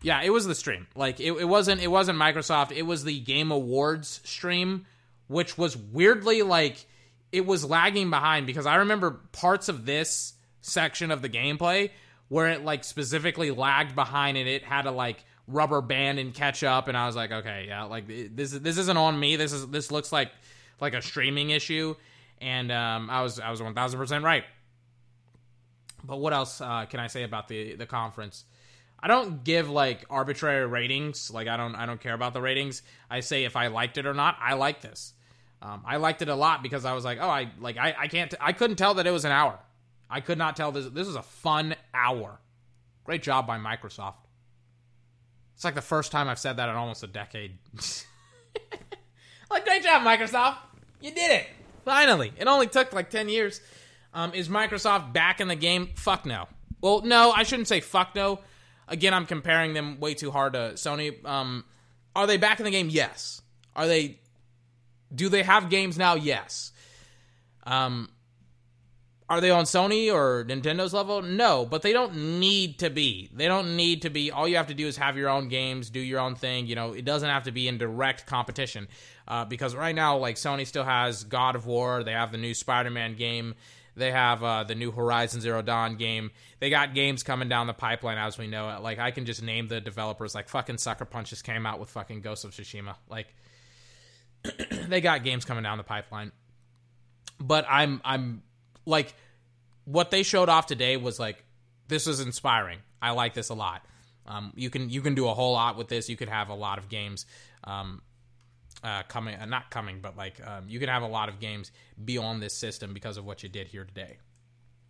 Yeah, 0.02 0.23
it 0.23 0.31
was 0.31 0.47
the 0.47 0.55
stream. 0.55 0.86
Like 0.94 1.20
it, 1.20 1.32
it 1.32 1.48
wasn't 1.48 1.81
it 1.81 1.89
wasn't 1.89 2.19
Microsoft. 2.19 2.73
It 2.73 2.82
was 2.82 3.05
the 3.05 3.20
Game 3.20 3.51
Awards 3.51 4.20
stream, 4.24 4.86
which 5.28 5.56
was 5.56 5.77
weirdly 5.77 6.43
like 6.43 6.86
it 7.31 7.47
was 7.47 7.64
lagging 7.64 8.10
behind 8.10 8.47
because 8.47 8.66
I 8.66 8.77
remember 8.77 9.20
parts 9.32 9.69
of 9.69 9.86
this 9.86 10.35
section 10.60 11.10
of 11.10 11.23
the 11.23 11.28
gameplay 11.28 11.90
where 12.28 12.48
it 12.48 12.64
like 12.64 12.85
specifically 12.85 13.51
lagged 13.51 13.94
behind 13.94 14.36
and 14.36 14.48
it 14.48 14.62
had 14.62 14.82
to 14.82 14.90
like 14.90 15.24
rubber 15.47 15.81
band 15.81 16.19
and 16.19 16.35
catch 16.35 16.62
up 16.62 16.89
and 16.89 16.97
I 16.97 17.06
was 17.06 17.16
like, 17.16 17.31
okay, 17.31 17.66
yeah, 17.69 17.85
like 17.85 18.06
this 18.09 18.51
this 18.51 18.78
isn't 18.78 18.97
on 18.97 19.19
me. 19.19 19.36
This 19.36 19.52
is 19.52 19.69
this 19.69 19.93
looks 19.93 20.10
like 20.10 20.32
like 20.81 20.94
a 20.94 21.02
streaming 21.02 21.51
issue 21.51 21.94
and 22.43 22.73
um, 22.73 23.09
I 23.09 23.23
was 23.23 23.39
I 23.40 23.51
was 23.51 23.60
1000% 23.60 24.23
right. 24.23 24.44
But 26.05 26.19
what 26.19 26.32
else 26.32 26.60
uh, 26.60 26.85
can 26.86 26.98
I 27.01 27.06
say 27.06 27.23
about 27.23 27.48
the 27.48 27.77
the 27.77 27.86
conference? 27.86 28.44
I 28.98 29.09
don't 29.09 29.44
give 29.44 29.70
like 29.70 30.05
arbitrary 30.10 30.66
ratings. 30.66 31.31
Like 31.31 31.48
I 31.48 31.56
don't 31.56 31.74
I 31.77 31.86
don't 31.86 32.01
care 32.01 32.14
about 32.14 32.35
the 32.35 32.40
ratings. 32.40 32.82
I 33.09 33.20
say 33.20 33.44
if 33.44 33.56
I 33.56 33.69
liked 33.69 33.97
it 33.97 34.06
or 34.06 34.14
not. 34.14 34.36
I 34.40 34.55
like 34.55 34.81
this. 34.81 35.14
Um, 35.62 35.82
I 35.86 35.97
liked 35.97 36.23
it 36.23 36.28
a 36.28 36.35
lot 36.35 36.62
because 36.62 36.85
I 36.85 36.93
was 36.93 37.05
like, 37.05 37.19
oh, 37.20 37.28
I 37.28 37.51
like 37.60 37.78
I 37.78 37.94
I 37.97 38.09
can't 38.09 38.32
t- 38.32 38.36
I 38.40 38.52
couldn't 38.52 38.77
tell 38.77 38.94
that 38.94 39.06
it 39.06 39.12
was 39.12 39.24
an 39.24 39.32
hour. 39.32 39.59
I 40.10 40.20
could 40.20 40.39
not 40.39 40.56
tell 40.56 40.73
this. 40.73 40.86
This 40.89 41.06
was 41.06 41.16
a 41.16 41.23
fun 41.23 41.77
hour. 41.94 42.40
Great 43.05 43.23
job 43.23 43.47
by 43.47 43.59
Microsoft. 43.59 44.27
It's 45.55 45.64
like 45.64 45.74
the 45.77 45.81
first 45.81 46.10
time 46.10 46.28
I've 46.28 46.39
said 46.39 46.56
that 46.56 46.69
in 46.69 46.74
almost 46.74 47.05
a 47.05 47.06
decade. 47.06 47.59
like 49.51 49.64
great 49.64 49.85
job, 49.85 50.02
Microsoft. 50.02 50.56
You 51.01 51.12
did 51.12 51.31
it 51.31 51.47
finally. 51.84 52.32
It 52.38 52.46
only 52.46 52.66
took 52.66 52.92
like 52.92 53.10
ten 53.10 53.28
years. 53.28 53.60
Um, 54.14 54.34
is 54.34 54.48
Microsoft 54.48 55.12
back 55.12 55.40
in 55.40 55.48
the 55.48 55.56
game? 55.56 55.90
Fuck 55.96 56.26
no. 56.26 56.46
Well, 56.80 57.02
no, 57.02 57.32
I 57.32 57.44
shouldn't 57.44 57.68
say 57.68 57.80
fuck 57.80 58.14
no 58.14 58.40
again, 58.92 59.14
I'm 59.14 59.26
comparing 59.26 59.74
them 59.74 59.98
way 59.98 60.14
too 60.14 60.30
hard 60.30 60.52
to 60.52 60.72
Sony. 60.74 61.24
Um, 61.24 61.64
are 62.14 62.26
they 62.26 62.36
back 62.36 62.60
in 62.60 62.64
the 62.64 62.70
game? 62.70 62.88
Yes. 62.90 63.42
Are 63.74 63.88
they? 63.88 64.20
Do 65.12 65.28
they 65.28 65.42
have 65.42 65.70
games 65.70 65.98
now? 65.98 66.14
Yes. 66.14 66.72
Um, 67.64 68.10
are 69.28 69.40
they 69.40 69.50
on 69.50 69.64
Sony 69.64 70.12
or 70.12 70.44
Nintendo's 70.44 70.92
level? 70.92 71.22
No, 71.22 71.64
but 71.64 71.82
they 71.82 71.92
don't 71.92 72.38
need 72.38 72.78
to 72.80 72.90
be. 72.90 73.30
They 73.32 73.46
don't 73.46 73.76
need 73.76 74.02
to 74.02 74.10
be. 74.10 74.30
All 74.30 74.46
you 74.46 74.56
have 74.56 74.66
to 74.66 74.74
do 74.74 74.86
is 74.86 74.96
have 74.98 75.16
your 75.16 75.30
own 75.30 75.48
games, 75.48 75.90
do 75.90 76.00
your 76.00 76.20
own 76.20 76.34
thing. 76.34 76.66
You 76.66 76.74
know, 76.74 76.92
it 76.92 77.04
doesn't 77.04 77.28
have 77.28 77.44
to 77.44 77.52
be 77.52 77.68
in 77.68 77.78
direct 77.78 78.26
competition. 78.26 78.88
Uh, 79.32 79.46
because 79.46 79.74
right 79.74 79.94
now, 79.94 80.18
like 80.18 80.36
Sony 80.36 80.66
still 80.66 80.84
has 80.84 81.24
God 81.24 81.56
of 81.56 81.64
War, 81.64 82.04
they 82.04 82.12
have 82.12 82.32
the 82.32 82.36
new 82.36 82.52
Spider-Man 82.52 83.14
game. 83.14 83.54
They 83.96 84.10
have 84.10 84.44
uh, 84.44 84.64
the 84.64 84.74
new 84.74 84.90
Horizon 84.90 85.40
Zero 85.40 85.62
Dawn 85.62 85.96
game. 85.96 86.32
They 86.60 86.68
got 86.68 86.92
games 86.92 87.22
coming 87.22 87.48
down 87.48 87.66
the 87.66 87.72
pipeline 87.72 88.18
as 88.18 88.36
we 88.36 88.46
know 88.46 88.68
it. 88.76 88.82
Like 88.82 88.98
I 88.98 89.10
can 89.10 89.24
just 89.24 89.42
name 89.42 89.68
the 89.68 89.80
developers. 89.80 90.34
Like 90.34 90.50
fucking 90.50 90.76
Sucker 90.76 91.06
Punch 91.06 91.30
just 91.30 91.44
came 91.44 91.64
out 91.64 91.80
with 91.80 91.88
fucking 91.88 92.20
Ghost 92.20 92.44
of 92.44 92.50
Tsushima. 92.50 92.96
Like 93.09 93.34
they 94.88 95.00
got 95.00 95.24
games 95.24 95.46
coming 95.46 95.62
down 95.62 95.78
the 95.78 95.84
pipeline. 95.84 96.30
But 97.40 97.64
I'm 97.70 98.02
I'm 98.04 98.42
like 98.84 99.14
what 99.86 100.10
they 100.10 100.24
showed 100.24 100.50
off 100.50 100.66
today 100.66 100.98
was 100.98 101.18
like 101.18 101.42
this 101.88 102.06
is 102.06 102.20
inspiring. 102.20 102.80
I 103.00 103.12
like 103.12 103.32
this 103.32 103.48
a 103.48 103.54
lot. 103.54 103.82
Um, 104.26 104.52
you 104.56 104.68
can 104.68 104.90
you 104.90 105.00
can 105.00 105.14
do 105.14 105.26
a 105.26 105.32
whole 105.32 105.54
lot 105.54 105.78
with 105.78 105.88
this. 105.88 106.10
You 106.10 106.18
could 106.18 106.28
have 106.28 106.50
a 106.50 106.54
lot 106.54 106.76
of 106.76 106.90
games. 106.90 107.24
Um, 107.64 108.02
uh, 108.82 109.02
coming, 109.04 109.36
uh, 109.36 109.46
not 109.46 109.70
coming, 109.70 110.00
but 110.00 110.16
like 110.16 110.44
um, 110.46 110.64
you 110.68 110.78
can 110.78 110.88
have 110.88 111.02
a 111.02 111.06
lot 111.06 111.28
of 111.28 111.40
games 111.40 111.70
beyond 112.04 112.42
this 112.42 112.54
system 112.54 112.92
because 112.92 113.16
of 113.16 113.24
what 113.24 113.42
you 113.42 113.48
did 113.48 113.68
here 113.68 113.84
today. 113.84 114.18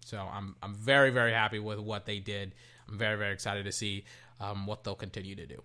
So 0.05 0.19
I'm 0.19 0.57
I'm 0.63 0.75
very 0.75 1.11
very 1.11 1.33
happy 1.33 1.59
with 1.59 1.79
what 1.79 2.07
they 2.07 2.19
did. 2.19 2.55
I'm 2.89 2.99
very 2.99 3.17
very 3.17 3.33
excited 3.33 3.65
to 3.65 3.73
see 3.73 4.05
um, 4.41 4.67
what 4.67 4.85
they'll 4.85 4.95
continue 4.95 5.37
to 5.37 5.47
do. 5.47 5.63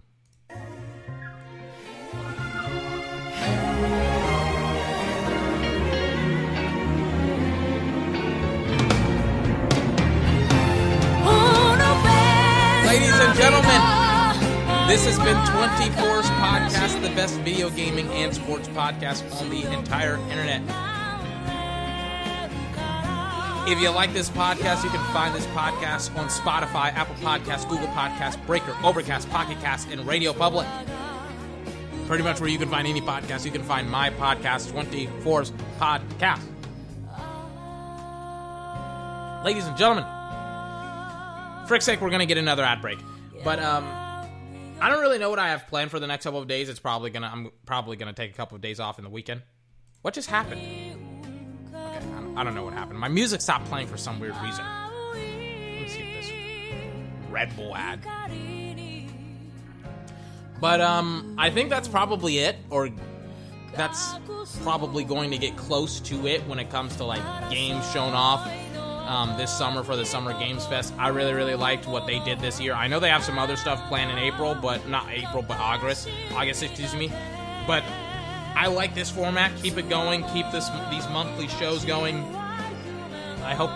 Ladies 12.85 13.19
and 13.19 13.35
gentlemen, 13.37 13.81
this 14.87 15.05
has 15.05 15.17
been 15.19 15.35
24's 15.35 16.29
podcast, 16.87 17.01
the 17.01 17.15
best 17.15 17.39
video 17.41 17.69
gaming 17.69 18.07
and 18.09 18.33
sports 18.33 18.67
podcast 18.69 19.41
on 19.41 19.49
the 19.49 19.63
entire 19.73 20.17
internet. 20.29 20.61
If 23.67 23.81
you 23.81 23.89
like 23.89 24.13
this 24.13 24.29
podcast, 24.29 24.83
you 24.83 24.89
can 24.89 25.13
find 25.13 25.35
this 25.35 25.45
podcast 25.47 26.15
on 26.17 26.29
Spotify, 26.29 26.93
Apple 26.93 27.15
Podcasts, 27.15 27.67
Google 27.67 27.87
Podcasts, 27.87 28.43
Breaker, 28.45 28.75
Overcast, 28.83 29.29
Pocket 29.29 29.59
Cast, 29.59 29.89
and 29.89 30.07
Radio 30.07 30.31
Public. 30.31 30.67
Pretty 32.07 32.23
much 32.23 32.39
where 32.39 32.49
you 32.49 32.57
can 32.57 32.69
find 32.69 32.87
any 32.87 33.01
podcast, 33.01 33.43
you 33.43 33.51
can 33.51 33.63
find 33.63 33.89
my 33.89 34.09
podcast, 34.11 34.71
24's 34.71 35.51
podcast. 35.79 36.41
Ladies 39.43 39.65
and 39.65 39.77
gentlemen, 39.77 40.05
frick's 41.67 41.83
sake, 41.85 41.99
we're 41.99 42.09
going 42.09 42.21
to 42.21 42.25
get 42.25 42.37
another 42.37 42.63
ad 42.63 42.81
break. 42.81 42.99
But, 43.43 43.59
um, 43.59 44.06
I 44.79 44.89
don't 44.89 45.01
really 45.01 45.17
know 45.17 45.29
what 45.29 45.39
I 45.39 45.49
have 45.49 45.67
planned 45.67 45.91
for 45.91 45.99
the 45.99 46.07
next 46.07 46.23
couple 46.23 46.39
of 46.39 46.47
days. 46.47 46.69
It's 46.69 46.79
probably 46.79 47.09
gonna 47.09 47.29
I'm 47.33 47.51
probably 47.65 47.97
gonna 47.97 48.13
take 48.13 48.31
a 48.31 48.33
couple 48.35 48.55
of 48.55 48.61
days 48.61 48.79
off 48.79 48.99
in 48.99 49.03
the 49.03 49.09
weekend. 49.09 49.41
What 50.01 50.13
just 50.13 50.29
happened? 50.29 50.61
Okay, 50.61 52.05
I 52.35 52.43
don't, 52.43 52.53
know 52.53 52.63
what 52.63 52.73
happened. 52.73 52.99
My 52.99 53.07
music 53.07 53.41
stopped 53.41 53.65
playing 53.65 53.87
for 53.87 53.97
some 53.97 54.19
weird 54.19 54.35
reason. 54.43 54.63
Let 54.63 55.15
me 55.15 55.87
see 55.89 56.13
this 56.13 56.31
Red 57.31 57.55
Bull 57.55 57.75
ad. 57.75 58.05
But 60.61 60.81
um, 60.81 61.35
I 61.37 61.49
think 61.49 61.69
that's 61.69 61.87
probably 61.87 62.39
it, 62.39 62.55
or 62.69 62.89
that's 63.75 64.15
probably 64.63 65.03
going 65.03 65.31
to 65.31 65.37
get 65.37 65.55
close 65.57 65.99
to 66.01 66.27
it 66.27 66.47
when 66.47 66.59
it 66.59 66.69
comes 66.69 66.95
to 66.97 67.03
like 67.03 67.21
games 67.49 67.89
shown 67.91 68.13
off 68.13 68.47
um, 69.07 69.37
this 69.37 69.51
summer 69.51 69.83
for 69.83 69.95
the 69.95 70.05
Summer 70.05 70.33
Games 70.37 70.65
Fest. 70.65 70.93
I 70.97 71.09
really, 71.09 71.33
really 71.33 71.55
liked 71.55 71.87
what 71.87 72.05
they 72.05 72.19
did 72.19 72.39
this 72.39 72.59
year. 72.59 72.73
I 72.73 72.87
know 72.87 72.99
they 72.99 73.09
have 73.09 73.23
some 73.23 73.39
other 73.39 73.55
stuff 73.55 73.87
planned 73.87 74.11
in 74.11 74.17
April, 74.17 74.55
but 74.55 74.87
not 74.87 75.09
April, 75.09 75.41
but 75.41 75.57
August. 75.57 76.09
August, 76.33 76.61
excuse 76.63 76.93
me. 76.93 77.11
But 77.65 77.83
I 78.55 78.67
like 78.67 78.93
this 78.95 79.09
format. 79.09 79.51
Keep 79.61 79.77
it 79.77 79.89
going. 79.89 80.23
Keep 80.33 80.51
this 80.51 80.69
these 80.89 81.07
monthly 81.09 81.47
shows 81.47 81.85
going. 81.85 82.17
I 83.43 83.55
hope 83.55 83.71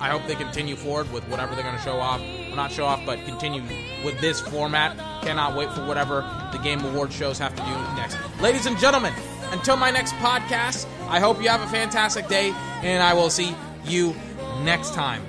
I 0.00 0.08
hope 0.08 0.26
they 0.26 0.34
continue 0.34 0.76
forward 0.76 1.10
with 1.12 1.24
whatever 1.28 1.54
they're 1.54 1.64
going 1.64 1.76
to 1.76 1.82
show 1.82 1.98
off. 1.98 2.20
Not 2.54 2.72
show 2.72 2.84
off, 2.84 3.00
but 3.06 3.24
continue 3.24 3.62
with 4.04 4.20
this 4.20 4.40
format. 4.40 4.96
Cannot 5.22 5.56
wait 5.56 5.72
for 5.72 5.86
whatever 5.86 6.22
the 6.52 6.58
Game 6.58 6.84
Award 6.84 7.12
shows 7.12 7.38
have 7.38 7.54
to 7.54 7.62
do 7.62 7.70
next. 7.96 8.18
Ladies 8.40 8.66
and 8.66 8.78
gentlemen, 8.78 9.12
until 9.50 9.76
my 9.76 9.90
next 9.90 10.14
podcast, 10.14 10.86
I 11.08 11.20
hope 11.20 11.40
you 11.42 11.48
have 11.48 11.62
a 11.62 11.68
fantastic 11.68 12.26
day, 12.28 12.50
and 12.82 13.02
I 13.02 13.14
will 13.14 13.30
see 13.30 13.54
you 13.84 14.14
next 14.64 14.94
time. 14.94 15.22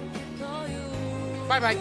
Bye 1.47 1.59
bye. 1.59 1.77